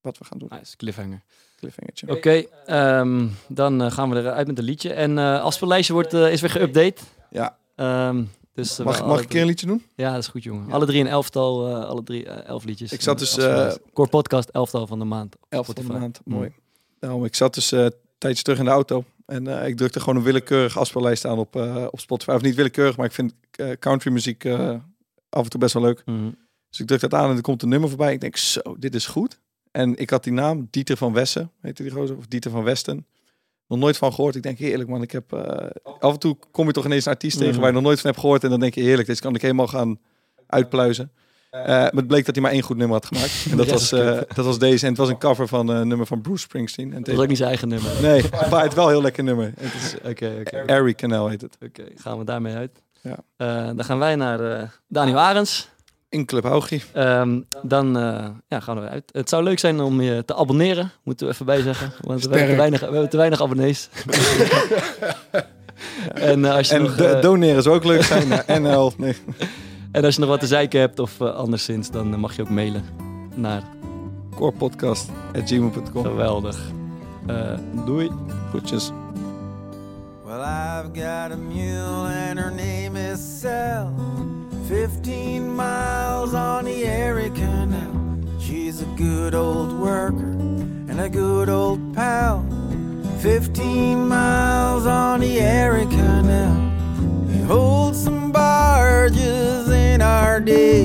Wat 0.00 0.18
we 0.18 0.24
gaan 0.24 0.38
doen. 0.38 0.48
Nice, 0.58 0.76
cliffhanger. 0.76 1.22
Cliffhangertje. 1.56 2.10
Oké, 2.10 2.44
ehm, 2.66 3.26
dan 3.48 3.82
eh, 3.82 3.90
gaan 3.90 4.10
we 4.10 4.16
eruit 4.16 4.46
met 4.46 4.58
een 4.58 4.64
liedje. 4.64 4.92
En 4.92 5.18
eh 5.18 5.42
als 5.42 5.60
het 5.60 5.68
lijstje 5.68 5.92
wordt, 5.92 6.12
is 6.12 6.40
weer 6.40 6.50
geüpdate. 6.50 7.02
Ja. 7.30 7.58
Ehm, 7.74 8.24
dus, 8.62 8.78
eh, 8.78 8.84
Mag- 8.84 9.00
alle 9.00 9.22
ik 9.22 9.32
een 9.34 9.40
een 9.40 9.46
liedje 9.46 9.66
doen? 9.66 9.84
Ja, 9.94 10.10
dat 10.12 10.18
is 10.22 10.26
goed, 10.28 10.42
jongen. 10.42 10.72
Alle 10.72 10.86
drie 10.86 11.00
een 11.00 11.06
elftal, 11.06 11.66
eh, 11.68 11.84
alle 11.84 12.02
drie 12.02 12.26
eh, 12.26 12.48
elf 12.48 12.64
liedjes. 12.64 12.92
Ik 12.92 13.00
zat 13.00 13.18
dus, 13.18 13.36
eh. 13.38 13.72
Core 13.92 14.08
podcast, 14.08 14.48
elftal 14.48 14.86
van 14.86 14.98
de 14.98 15.04
maand. 15.04 15.34
op 15.34 15.46
Elf 15.48 15.66
van 15.66 15.74
de 15.74 15.82
maand, 15.82 16.20
Mm. 16.24 16.34
mooi. 16.34 16.52
Nou, 17.00 17.24
ik 17.24 17.34
zat 17.34 17.54
dus 17.54 17.72
eh 17.72 17.86
tijdens 18.18 18.42
terug 18.42 18.58
in 18.58 18.64
de 18.64 18.70
auto 18.70 19.04
en 19.26 19.46
eh, 19.60 19.68
ik 19.68 19.76
drukte 19.76 20.00
gewoon 20.00 20.16
een 20.16 20.22
willekeurige 20.22 20.78
afspeellijst 20.78 21.24
aan 21.24 21.38
op, 21.38 21.56
eh, 21.56 21.86
op 21.90 22.00
Spotify. 22.00 22.30
Of 22.30 22.42
niet 22.42 22.54
willekeurig, 22.54 22.96
maar 22.96 23.06
ik 23.06 23.12
vind 23.12 23.34
eh, 23.50 23.70
country 23.78 24.10
muziek 24.12 24.44
eh, 24.44 24.74
af 25.28 25.44
en 25.44 25.50
toe 25.50 25.60
best 25.60 25.74
wel 25.74 25.82
leuk. 25.82 26.02
Mhm. 26.04 26.30
Dus 26.70 26.80
ik 26.80 26.86
druk 26.86 27.00
dat 27.00 27.14
aan 27.14 27.30
en 27.30 27.36
er 27.36 27.42
komt 27.42 27.62
een 27.62 27.68
nummer 27.68 27.88
voorbij. 27.88 28.12
Ik 28.12 28.20
denk, 28.20 28.36
zo, 28.36 28.60
dit 28.78 28.94
is 28.94 29.06
goed. 29.06 29.38
En 29.70 29.96
ik 29.96 30.10
had 30.10 30.24
die 30.24 30.32
naam, 30.32 30.68
Dieter 30.70 30.96
van 30.96 31.12
Wessen, 31.12 31.50
heette 31.60 31.82
die 31.82 31.92
gozer, 31.92 32.16
of 32.16 32.26
Dieter 32.26 32.50
van 32.50 32.62
Westen. 32.64 33.06
Nog 33.68 33.78
nooit 33.78 33.96
van 33.96 34.12
gehoord. 34.14 34.34
Ik 34.34 34.42
denk, 34.42 34.58
heerlijk 34.58 34.88
man, 34.88 35.02
ik 35.02 35.10
heb... 35.12 35.32
eh, 35.32 35.66
af 36.00 36.12
en 36.12 36.18
toe 36.18 36.36
kom 36.50 36.66
je 36.66 36.72
toch 36.72 36.84
ineens 36.84 37.04
een 37.06 37.12
artiest 37.12 37.36
tegen 37.36 37.50
Mhm. 37.52 37.58
waar 37.60 37.68
je 37.68 37.74
nog 37.74 37.84
nooit 37.84 38.00
van 38.00 38.10
hebt 38.10 38.20
gehoord. 38.22 38.44
En 38.44 38.50
dan 38.50 38.60
denk 38.60 38.74
je, 38.74 38.80
heerlijk, 38.80 39.08
deze 39.08 39.20
kan 39.20 39.34
ik 39.34 39.42
helemaal 39.42 39.66
gaan 39.66 39.98
uitpluizen. 40.46 41.10
Eh, 41.50 41.64
maar 41.66 41.90
het 41.94 42.06
bleek 42.06 42.24
dat 42.26 42.34
hij 42.34 42.44
maar 42.44 42.52
één 42.52 42.62
goed 42.62 42.76
nummer 42.76 42.96
had 42.96 43.06
gemaakt. 43.06 43.46
En 43.50 43.56
dat 43.56 43.70
was, 43.70 43.92
eh, 43.92 44.20
dat 44.34 44.44
was 44.44 44.58
deze. 44.58 44.82
En 44.84 44.88
het 44.88 44.98
was 44.98 45.08
een 45.08 45.18
cover 45.18 45.48
van 45.48 45.68
een 45.68 45.88
nummer 45.88 46.06
van 46.06 46.20
Bruce 46.20 46.42
Springsteen. 46.42 46.92
En 46.92 47.02
Dat 47.02 47.14
is 47.14 47.20
ook 47.20 47.26
niet 47.28 47.36
zijn 47.36 47.48
eigen 47.48 47.68
nummer. 47.68 47.90
Nee, 48.02 48.22
maar 48.50 48.62
het 48.62 48.74
wel 48.74 48.88
heel 48.88 49.02
lekker 49.02 49.24
nummer. 49.24 49.52
Oké, 50.04 50.32
oké. 50.40 50.62
Airy 50.66 50.94
Canal 50.94 51.28
heet 51.28 51.40
het. 51.40 51.56
Oké, 51.64 51.84
gaan 51.94 52.18
we 52.18 52.24
daarmee 52.24 52.54
uit. 52.54 52.82
Ja. 53.00 53.16
Dan 53.74 53.84
gaan 53.84 53.98
wij 53.98 54.16
naar 54.16 54.72
Daniel 54.88 55.18
Arends. 55.18 55.68
In 56.08 56.24
Club 56.26 56.44
Haugie. 56.44 56.82
Ehm, 56.92 57.40
dan 57.62 57.98
eh, 57.98 58.26
ja, 58.48 58.60
gaan 58.60 58.80
we 58.80 58.86
eruit. 58.86 59.10
Het 59.12 59.28
zou 59.28 59.42
leuk 59.42 59.58
zijn 59.58 59.80
om 59.80 60.00
je 60.00 60.24
te 60.24 60.34
abonneren, 60.34 60.90
moeten 61.02 61.26
we 61.26 61.32
even 61.32 61.46
bij 61.46 61.62
zeggen. 61.62 61.92
Want 62.00 62.24
we 62.24 62.28
hebben, 62.30 62.48
te 62.48 62.56
weinig, 62.56 62.80
we 62.80 62.86
hebben 62.86 63.08
te 63.08 63.16
weinig 63.16 63.42
abonnees. 63.42 63.88
en 66.14 66.44
eh, 66.44 66.54
als 66.54 66.68
je 66.68 66.74
En 66.74 66.82
nog, 66.82 66.96
eh, 66.96 67.20
doneren 67.20 67.62
zou 67.62 67.76
ook 67.76 67.84
leuk 67.84 68.02
zijn 68.02 68.28
naar 68.28 68.44
NL. 68.60 68.92
Nee. 68.96 69.16
En 69.92 70.04
als 70.04 70.14
je 70.14 70.20
nog 70.20 70.30
wat 70.30 70.40
te 70.40 70.46
zeiken 70.46 70.80
hebt 70.80 70.98
of 70.98 71.20
anderszins, 71.20 71.90
dan 71.90 72.20
mag 72.20 72.36
je 72.36 72.42
ook 72.42 72.50
mailen 72.50 72.84
naar 73.34 73.62
corepodcast.gmail.com 74.34 76.04
Geweldig. 76.04 76.58
Eh, 77.26 77.58
doei. 77.84 78.10
Groetjes. 78.48 78.90
Well, 80.24 80.40
I've 80.40 80.90
got 80.94 81.32
a 81.32 81.36
mule 81.36 82.06
and 82.28 82.38
her 82.38 82.52
name 82.52 83.12
is 83.12 83.40
Sal. 83.40 83.92
15 84.68 85.56
miles 85.56 86.34
on 86.34 86.66
the 86.66 86.84
Erie 86.84 87.30
Canal. 87.30 88.20
She's 88.38 88.82
a 88.82 88.84
good 88.98 89.34
old 89.34 89.72
worker 89.72 90.32
and 90.90 91.00
a 91.00 91.08
good 91.08 91.48
old 91.48 91.94
pal. 91.94 92.44
15 93.20 94.06
miles 94.06 94.84
on 94.84 95.20
the 95.20 95.40
Erie 95.40 95.86
Canal. 95.86 96.54
We 97.28 97.38
hold 97.44 97.96
some 97.96 98.30
barges 98.30 99.70
in 99.70 100.02
our 100.02 100.38
day, 100.38 100.84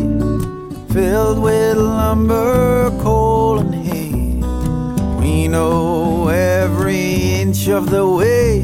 filled 0.93 1.39
with 1.43 1.75
lumber, 1.75 2.89
coal, 3.01 3.59
and 3.59 3.75
hay. 3.75 4.39
We 5.19 5.49
know 5.49 6.29
every 6.29 7.41
inch 7.41 7.67
of 7.67 7.89
the 7.89 8.07
way 8.07 8.61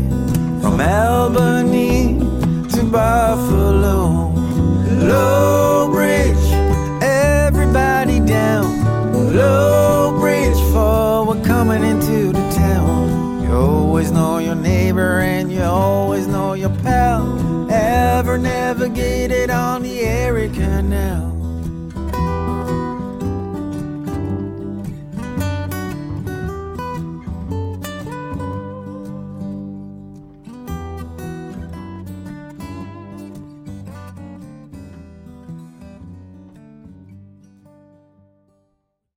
from 0.61 0.79
Albany 0.79 2.19
to 2.69 2.83
Buffalo. 2.85 4.28
Low 4.99 5.89
bridge, 5.89 6.35
everybody 7.01 8.19
down. 8.19 9.33
Low 9.33 10.17
bridge 10.19 10.57
for 10.73 11.25
we're 11.25 11.43
coming 11.43 11.83
into 11.83 12.33
the 12.33 12.51
town. 12.51 13.41
You 13.41 13.55
always 13.55 14.11
know 14.11 14.39
your 14.39 14.55
neighbor 14.55 15.21
and 15.21 15.51
you 15.51 15.61
always 15.61 16.27
know 16.27 16.53
your 16.53 16.75
pal. 16.83 17.69
Ever 17.71 18.37
navigated 18.37 19.49
on 19.49 19.83
the 19.83 20.01
Eric 20.01 20.53